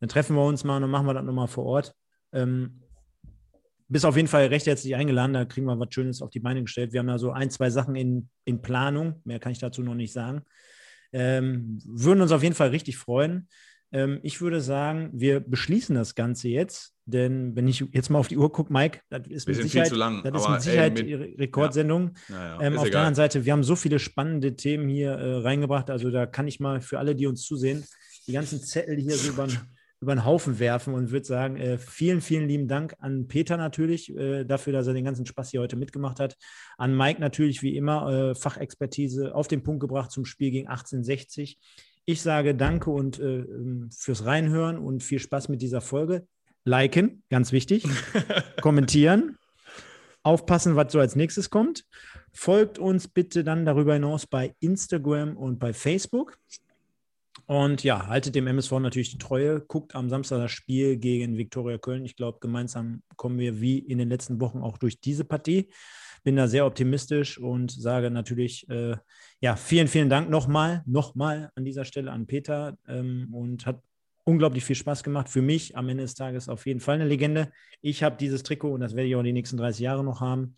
Dann 0.00 0.08
treffen 0.08 0.34
wir 0.34 0.44
uns 0.44 0.64
mal 0.64 0.76
und 0.76 0.82
dann 0.82 0.90
machen 0.90 1.06
wir 1.06 1.14
das 1.14 1.24
nochmal 1.24 1.48
vor 1.48 1.64
Ort. 1.66 1.94
Ähm, 2.32 2.82
bist 3.88 4.04
auf 4.04 4.16
jeden 4.16 4.28
Fall 4.28 4.46
recht 4.46 4.66
herzlich 4.66 4.94
eingeladen, 4.96 5.32
da 5.32 5.44
kriegen 5.44 5.66
wir 5.66 5.78
was 5.78 5.88
Schönes 5.92 6.22
auf 6.22 6.30
die 6.30 6.40
Beine 6.40 6.62
gestellt. 6.62 6.92
Wir 6.92 7.00
haben 7.00 7.06
da 7.06 7.18
so 7.18 7.30
ein, 7.30 7.50
zwei 7.50 7.70
Sachen 7.70 7.94
in, 7.94 8.28
in 8.44 8.60
Planung, 8.62 9.20
mehr 9.24 9.38
kann 9.38 9.52
ich 9.52 9.58
dazu 9.58 9.82
noch 9.82 9.94
nicht 9.94 10.12
sagen. 10.12 10.42
Ähm, 11.12 11.78
würden 11.86 12.20
uns 12.20 12.32
auf 12.32 12.42
jeden 12.42 12.54
Fall 12.54 12.68
richtig 12.70 12.96
freuen. 12.96 13.48
Ähm, 13.92 14.18
ich 14.22 14.40
würde 14.40 14.60
sagen, 14.60 15.10
wir 15.12 15.38
beschließen 15.40 15.94
das 15.94 16.16
Ganze 16.16 16.48
jetzt, 16.48 16.94
denn 17.04 17.54
wenn 17.54 17.68
ich 17.68 17.84
jetzt 17.92 18.10
mal 18.10 18.18
auf 18.18 18.26
die 18.26 18.36
Uhr 18.36 18.50
gucke, 18.50 18.72
Mike, 18.72 19.00
das 19.08 19.28
ist 19.28 19.46
mit 19.46 19.56
Sicherheit, 19.56 19.92
lang, 19.92 20.24
das 20.24 20.42
ist 20.42 20.48
mit 20.48 20.60
Sicherheit 20.62 21.00
ey, 21.00 21.16
mit- 21.16 21.38
Rekordsendung. 21.38 22.10
Naja, 22.28 22.58
Ähm, 22.60 22.72
ist 22.72 22.78
auf 22.78 22.84
der 22.84 22.90
egal. 22.90 23.00
anderen 23.02 23.14
Seite, 23.14 23.44
wir 23.44 23.52
haben 23.52 23.62
so 23.62 23.76
viele 23.76 24.00
spannende 24.00 24.56
Themen 24.56 24.88
hier 24.88 25.12
äh, 25.12 25.36
reingebracht. 25.36 25.88
Also 25.90 26.10
da 26.10 26.26
kann 26.26 26.48
ich 26.48 26.58
mal 26.58 26.80
für 26.80 26.98
alle, 26.98 27.14
die 27.14 27.26
uns 27.28 27.42
zusehen, 27.42 27.84
die 28.26 28.32
ganzen 28.32 28.60
Zettel 28.60 28.96
hier 28.96 29.14
so 29.14 29.30
über, 29.30 29.46
über 30.00 30.14
den 30.14 30.24
Haufen 30.24 30.58
werfen 30.58 30.94
und 30.94 31.10
würde 31.10 31.26
sagen, 31.26 31.56
äh, 31.56 31.78
vielen, 31.78 32.20
vielen 32.20 32.48
lieben 32.48 32.68
Dank 32.68 32.94
an 32.98 33.28
Peter 33.28 33.56
natürlich 33.56 34.14
äh, 34.14 34.44
dafür, 34.44 34.72
dass 34.72 34.86
er 34.86 34.94
den 34.94 35.04
ganzen 35.04 35.26
Spaß 35.26 35.50
hier 35.50 35.60
heute 35.60 35.76
mitgemacht 35.76 36.20
hat. 36.20 36.36
An 36.76 36.96
Mike 36.96 37.20
natürlich 37.20 37.62
wie 37.62 37.76
immer 37.76 38.30
äh, 38.30 38.34
Fachexpertise 38.34 39.34
auf 39.34 39.48
den 39.48 39.62
Punkt 39.62 39.80
gebracht 39.80 40.10
zum 40.10 40.24
Spiel 40.24 40.50
gegen 40.50 40.68
1860. 40.68 41.58
Ich 42.04 42.22
sage 42.22 42.54
danke 42.54 42.90
und 42.90 43.18
äh, 43.18 43.44
fürs 43.90 44.24
Reinhören 44.24 44.78
und 44.78 45.02
viel 45.02 45.18
Spaß 45.18 45.48
mit 45.48 45.62
dieser 45.62 45.80
Folge. 45.80 46.26
Liken, 46.64 47.22
ganz 47.30 47.52
wichtig. 47.52 47.84
Kommentieren. 48.60 49.38
Aufpassen, 50.22 50.74
was 50.74 50.92
so 50.92 50.98
als 50.98 51.14
nächstes 51.14 51.50
kommt. 51.50 51.84
Folgt 52.32 52.78
uns 52.78 53.08
bitte 53.08 53.44
dann 53.44 53.64
darüber 53.64 53.94
hinaus 53.94 54.26
bei 54.26 54.54
Instagram 54.58 55.36
und 55.36 55.58
bei 55.58 55.72
Facebook. 55.72 56.36
Und 57.46 57.84
ja, 57.84 58.08
haltet 58.08 58.34
dem 58.34 58.48
MSV 58.48 58.72
natürlich 58.80 59.10
die 59.10 59.18
Treue. 59.18 59.60
Guckt 59.60 59.94
am 59.94 60.10
Samstag 60.10 60.38
das 60.38 60.50
Spiel 60.50 60.96
gegen 60.96 61.38
Viktoria 61.38 61.78
Köln. 61.78 62.04
Ich 62.04 62.16
glaube, 62.16 62.38
gemeinsam 62.40 63.02
kommen 63.16 63.38
wir 63.38 63.60
wie 63.60 63.78
in 63.78 63.98
den 63.98 64.08
letzten 64.08 64.40
Wochen 64.40 64.58
auch 64.58 64.78
durch 64.78 65.00
diese 65.00 65.24
Partie. 65.24 65.70
Bin 66.24 66.34
da 66.34 66.48
sehr 66.48 66.66
optimistisch 66.66 67.38
und 67.38 67.70
sage 67.70 68.10
natürlich, 68.10 68.68
äh, 68.68 68.96
ja, 69.40 69.54
vielen, 69.54 69.86
vielen 69.86 70.10
Dank 70.10 70.28
nochmal, 70.28 70.82
nochmal 70.86 71.50
an 71.54 71.64
dieser 71.64 71.84
Stelle 71.84 72.10
an 72.10 72.26
Peter 72.26 72.76
ähm, 72.88 73.32
und 73.32 73.64
hat 73.64 73.80
unglaublich 74.24 74.64
viel 74.64 74.74
Spaß 74.74 75.04
gemacht. 75.04 75.28
Für 75.28 75.42
mich 75.42 75.76
am 75.76 75.88
Ende 75.88 76.02
des 76.02 76.14
Tages 76.14 76.48
auf 76.48 76.66
jeden 76.66 76.80
Fall 76.80 76.96
eine 76.96 77.06
Legende. 77.06 77.52
Ich 77.80 78.02
habe 78.02 78.16
dieses 78.16 78.42
Trikot 78.42 78.72
und 78.72 78.80
das 78.80 78.96
werde 78.96 79.08
ich 79.08 79.14
auch 79.14 79.22
die 79.22 79.32
nächsten 79.32 79.56
30 79.56 79.82
Jahre 79.82 80.02
noch 80.02 80.20
haben 80.20 80.54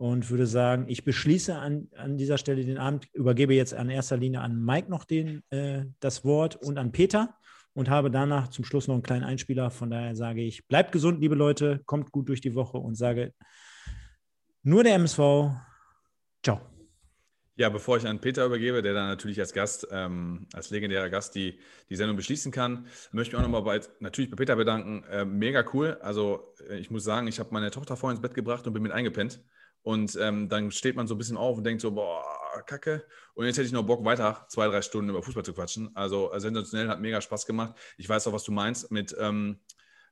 und 0.00 0.30
würde 0.30 0.46
sagen, 0.46 0.86
ich 0.88 1.04
beschließe 1.04 1.54
an, 1.54 1.88
an 1.94 2.16
dieser 2.16 2.38
Stelle 2.38 2.64
den 2.64 2.78
Abend, 2.78 3.06
übergebe 3.12 3.52
jetzt 3.52 3.74
an 3.74 3.90
erster 3.90 4.16
Linie 4.16 4.40
an 4.40 4.64
Mike 4.64 4.90
noch 4.90 5.04
den, 5.04 5.42
äh, 5.50 5.84
das 6.00 6.24
Wort 6.24 6.56
und 6.56 6.78
an 6.78 6.90
Peter 6.90 7.36
und 7.74 7.90
habe 7.90 8.10
danach 8.10 8.48
zum 8.48 8.64
Schluss 8.64 8.88
noch 8.88 8.94
einen 8.94 9.02
kleinen 9.02 9.24
Einspieler. 9.24 9.70
Von 9.70 9.90
daher 9.90 10.16
sage 10.16 10.40
ich, 10.40 10.66
bleibt 10.66 10.92
gesund, 10.92 11.20
liebe 11.20 11.34
Leute, 11.34 11.82
kommt 11.84 12.12
gut 12.12 12.30
durch 12.30 12.40
die 12.40 12.54
Woche 12.54 12.78
und 12.78 12.94
sage 12.94 13.34
nur 14.62 14.82
der 14.84 14.94
MSV. 14.94 15.50
Ciao. 16.42 16.62
Ja, 17.56 17.68
bevor 17.68 17.98
ich 17.98 18.06
an 18.06 18.22
Peter 18.22 18.46
übergebe, 18.46 18.80
der 18.80 18.94
dann 18.94 19.08
natürlich 19.08 19.38
als 19.38 19.52
Gast, 19.52 19.86
ähm, 19.90 20.46
als 20.54 20.70
legendärer 20.70 21.10
Gast 21.10 21.34
die, 21.34 21.58
die 21.90 21.96
Sendung 21.96 22.16
beschließen 22.16 22.50
kann, 22.50 22.86
möchte 23.12 23.32
ich 23.32 23.32
mich 23.32 23.34
auch 23.34 23.42
nochmal 23.42 23.64
bei, 23.64 23.86
natürlich 23.98 24.30
bei 24.30 24.36
Peter 24.36 24.56
bedanken. 24.56 25.04
Äh, 25.10 25.26
mega 25.26 25.62
cool. 25.74 25.98
Also 26.00 26.54
äh, 26.70 26.78
ich 26.78 26.90
muss 26.90 27.04
sagen, 27.04 27.26
ich 27.26 27.38
habe 27.38 27.50
meine 27.52 27.70
Tochter 27.70 27.98
vorhin 27.98 28.16
ins 28.16 28.22
Bett 28.22 28.32
gebracht 28.32 28.66
und 28.66 28.72
bin 28.72 28.82
mit 28.82 28.92
eingepennt. 28.92 29.42
Und 29.82 30.16
ähm, 30.20 30.48
dann 30.48 30.70
steht 30.70 30.96
man 30.96 31.06
so 31.06 31.14
ein 31.14 31.18
bisschen 31.18 31.36
auf 31.36 31.56
und 31.56 31.64
denkt 31.64 31.80
so, 31.80 31.90
boah, 31.92 32.22
kacke. 32.66 33.04
Und 33.34 33.46
jetzt 33.46 33.56
hätte 33.56 33.66
ich 33.66 33.72
noch 33.72 33.84
Bock, 33.84 34.04
weiter 34.04 34.44
zwei, 34.48 34.68
drei 34.68 34.82
Stunden 34.82 35.10
über 35.10 35.22
Fußball 35.22 35.44
zu 35.44 35.54
quatschen. 35.54 35.90
Also 35.94 36.32
äh, 36.32 36.40
sensationell, 36.40 36.88
hat 36.88 37.00
mega 37.00 37.20
Spaß 37.20 37.46
gemacht. 37.46 37.74
Ich 37.96 38.08
weiß 38.08 38.26
auch, 38.26 38.32
was 38.32 38.44
du 38.44 38.52
meinst 38.52 38.90
mit 38.90 39.16
ähm, 39.18 39.58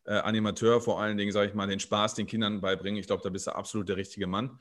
äh, 0.05 0.13
Animateur, 0.13 0.81
vor 0.81 1.01
allen 1.01 1.19
Dingen, 1.19 1.33
sage 1.33 1.49
ich 1.49 1.55
mal, 1.55 1.67
den 1.67 1.81
Spaß 1.81 2.15
den 2.15 2.27
Kindern 2.27 2.61
beibringen. 2.61 2.99
Ich 2.99 3.07
glaube, 3.07 3.23
da 3.23 3.29
bist 3.29 3.47
du 3.47 3.55
absolut 3.55 3.89
der 3.89 3.97
richtige 3.97 4.27
Mann. 4.27 4.59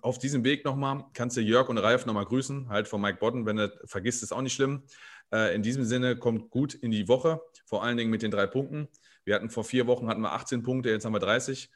Auf 0.00 0.18
diesem 0.18 0.44
Weg 0.44 0.64
nochmal 0.64 1.04
kannst 1.12 1.36
du 1.36 1.40
Jörg 1.40 1.68
und 1.68 1.78
Ralf 1.78 2.06
nochmal 2.06 2.24
grüßen, 2.24 2.68
halt 2.68 2.86
von 2.86 3.00
Mike 3.00 3.18
Bodden. 3.18 3.46
Wenn 3.46 3.56
du 3.56 3.72
vergisst, 3.84 4.22
ist 4.22 4.32
auch 4.32 4.42
nicht 4.42 4.54
schlimm. 4.54 4.84
Äh, 5.32 5.54
in 5.54 5.62
diesem 5.62 5.84
Sinne, 5.84 6.16
kommt 6.16 6.50
gut 6.50 6.74
in 6.74 6.92
die 6.92 7.08
Woche, 7.08 7.40
vor 7.64 7.82
allen 7.82 7.96
Dingen 7.96 8.10
mit 8.10 8.22
den 8.22 8.30
drei 8.30 8.46
Punkten. 8.46 8.88
Wir 9.24 9.34
hatten 9.34 9.50
vor 9.50 9.64
vier 9.64 9.88
Wochen 9.88 10.08
hatten 10.08 10.20
wir 10.20 10.32
18 10.32 10.62
Punkte, 10.62 10.90
jetzt 10.90 11.04
haben 11.04 11.12
wir 11.12 11.18
30. 11.18 11.68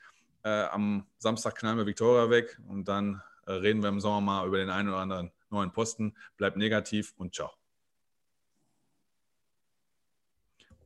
Äh, 0.42 0.64
am 0.64 1.06
Samstag 1.18 1.56
knallen 1.56 1.78
wir 1.78 1.86
Victoria 1.86 2.30
weg 2.30 2.58
und 2.68 2.88
dann 2.88 3.22
äh, 3.46 3.52
reden 3.52 3.82
wir 3.82 3.88
im 3.88 4.00
Sommer 4.00 4.20
mal 4.20 4.46
über 4.46 4.58
den 4.58 4.70
einen 4.70 4.88
oder 4.88 4.98
anderen 4.98 5.30
neuen 5.50 5.72
Posten. 5.72 6.14
Bleibt 6.36 6.56
negativ 6.56 7.12
und 7.16 7.34
ciao. 7.34 7.50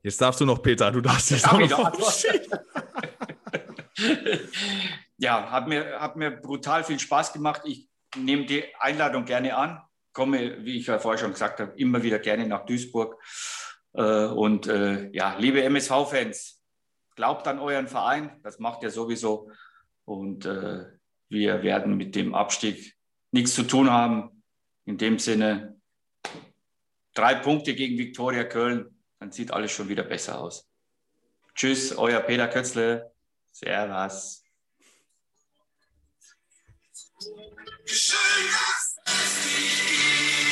Jetzt 0.03 0.21
darfst 0.21 0.41
du 0.41 0.45
noch, 0.45 0.63
Peter, 0.63 0.91
du 0.91 1.01
darfst 1.01 1.31
jetzt 1.31 1.45
Darf 1.47 1.55
auch 1.55 1.61
ich 1.61 1.71
noch 1.71 1.99
noch 1.99 2.13
ja, 5.19 5.51
hat 5.51 5.69
mir, 5.69 6.01
hat 6.01 6.17
mir 6.17 6.31
brutal 6.31 6.85
viel 6.85 6.99
Spaß 6.99 7.33
gemacht. 7.33 7.63
Ich 7.65 7.89
nehme 8.17 8.45
die 8.45 8.65
Einladung 8.79 9.25
gerne 9.25 9.57
an, 9.57 9.81
komme, 10.13 10.65
wie 10.65 10.79
ich 10.79 10.87
ja 10.87 10.99
vorher 10.99 11.19
schon 11.19 11.33
gesagt 11.33 11.61
habe, 11.61 11.73
immer 11.77 12.03
wieder 12.03 12.19
gerne 12.19 12.47
nach 12.47 12.67
Duisburg. 12.67 13.17
Äh, 13.95 14.27
Und 14.27 14.67
äh, 14.67 15.11
ja, 15.13 15.37
liebe 15.39 15.63
MSV-Fans, 15.63 16.64
glaubt 17.15 17.47
an 17.47 17.59
euren 17.59 17.89
Verein, 17.89 18.41
das 18.43 18.59
macht 18.59 18.83
ihr 18.83 18.91
sowieso. 18.91 19.51
Und 20.05 20.45
äh, 20.47 20.87
wir 21.29 21.63
werden 21.63 21.97
mit 21.97 22.15
dem 22.15 22.35
Abstieg 22.35 22.97
nichts 23.31 23.55
zu 23.55 23.63
tun 23.65 23.91
haben. 23.91 24.43
In 24.85 24.99
dem 24.99 25.19
Sinne, 25.19 25.81
drei 27.15 27.35
Punkte 27.35 27.75
gegen 27.75 27.99
Viktoria 27.99 28.45
Köln, 28.45 29.03
dann 29.19 29.33
sieht 29.33 29.51
alles 29.51 29.73
schon 29.73 29.89
wieder 29.89 30.03
besser 30.03 30.41
aus. 30.41 30.69
Tschüss, 31.55 31.97
euer 31.97 32.21
Peter 32.21 32.49
Kötzle. 32.49 33.13
Servus. 33.53 34.43
Schön, 37.87 38.19
dass 38.51 38.97
es 39.07 39.45
dich 39.45 39.87
gibt. 39.87 40.44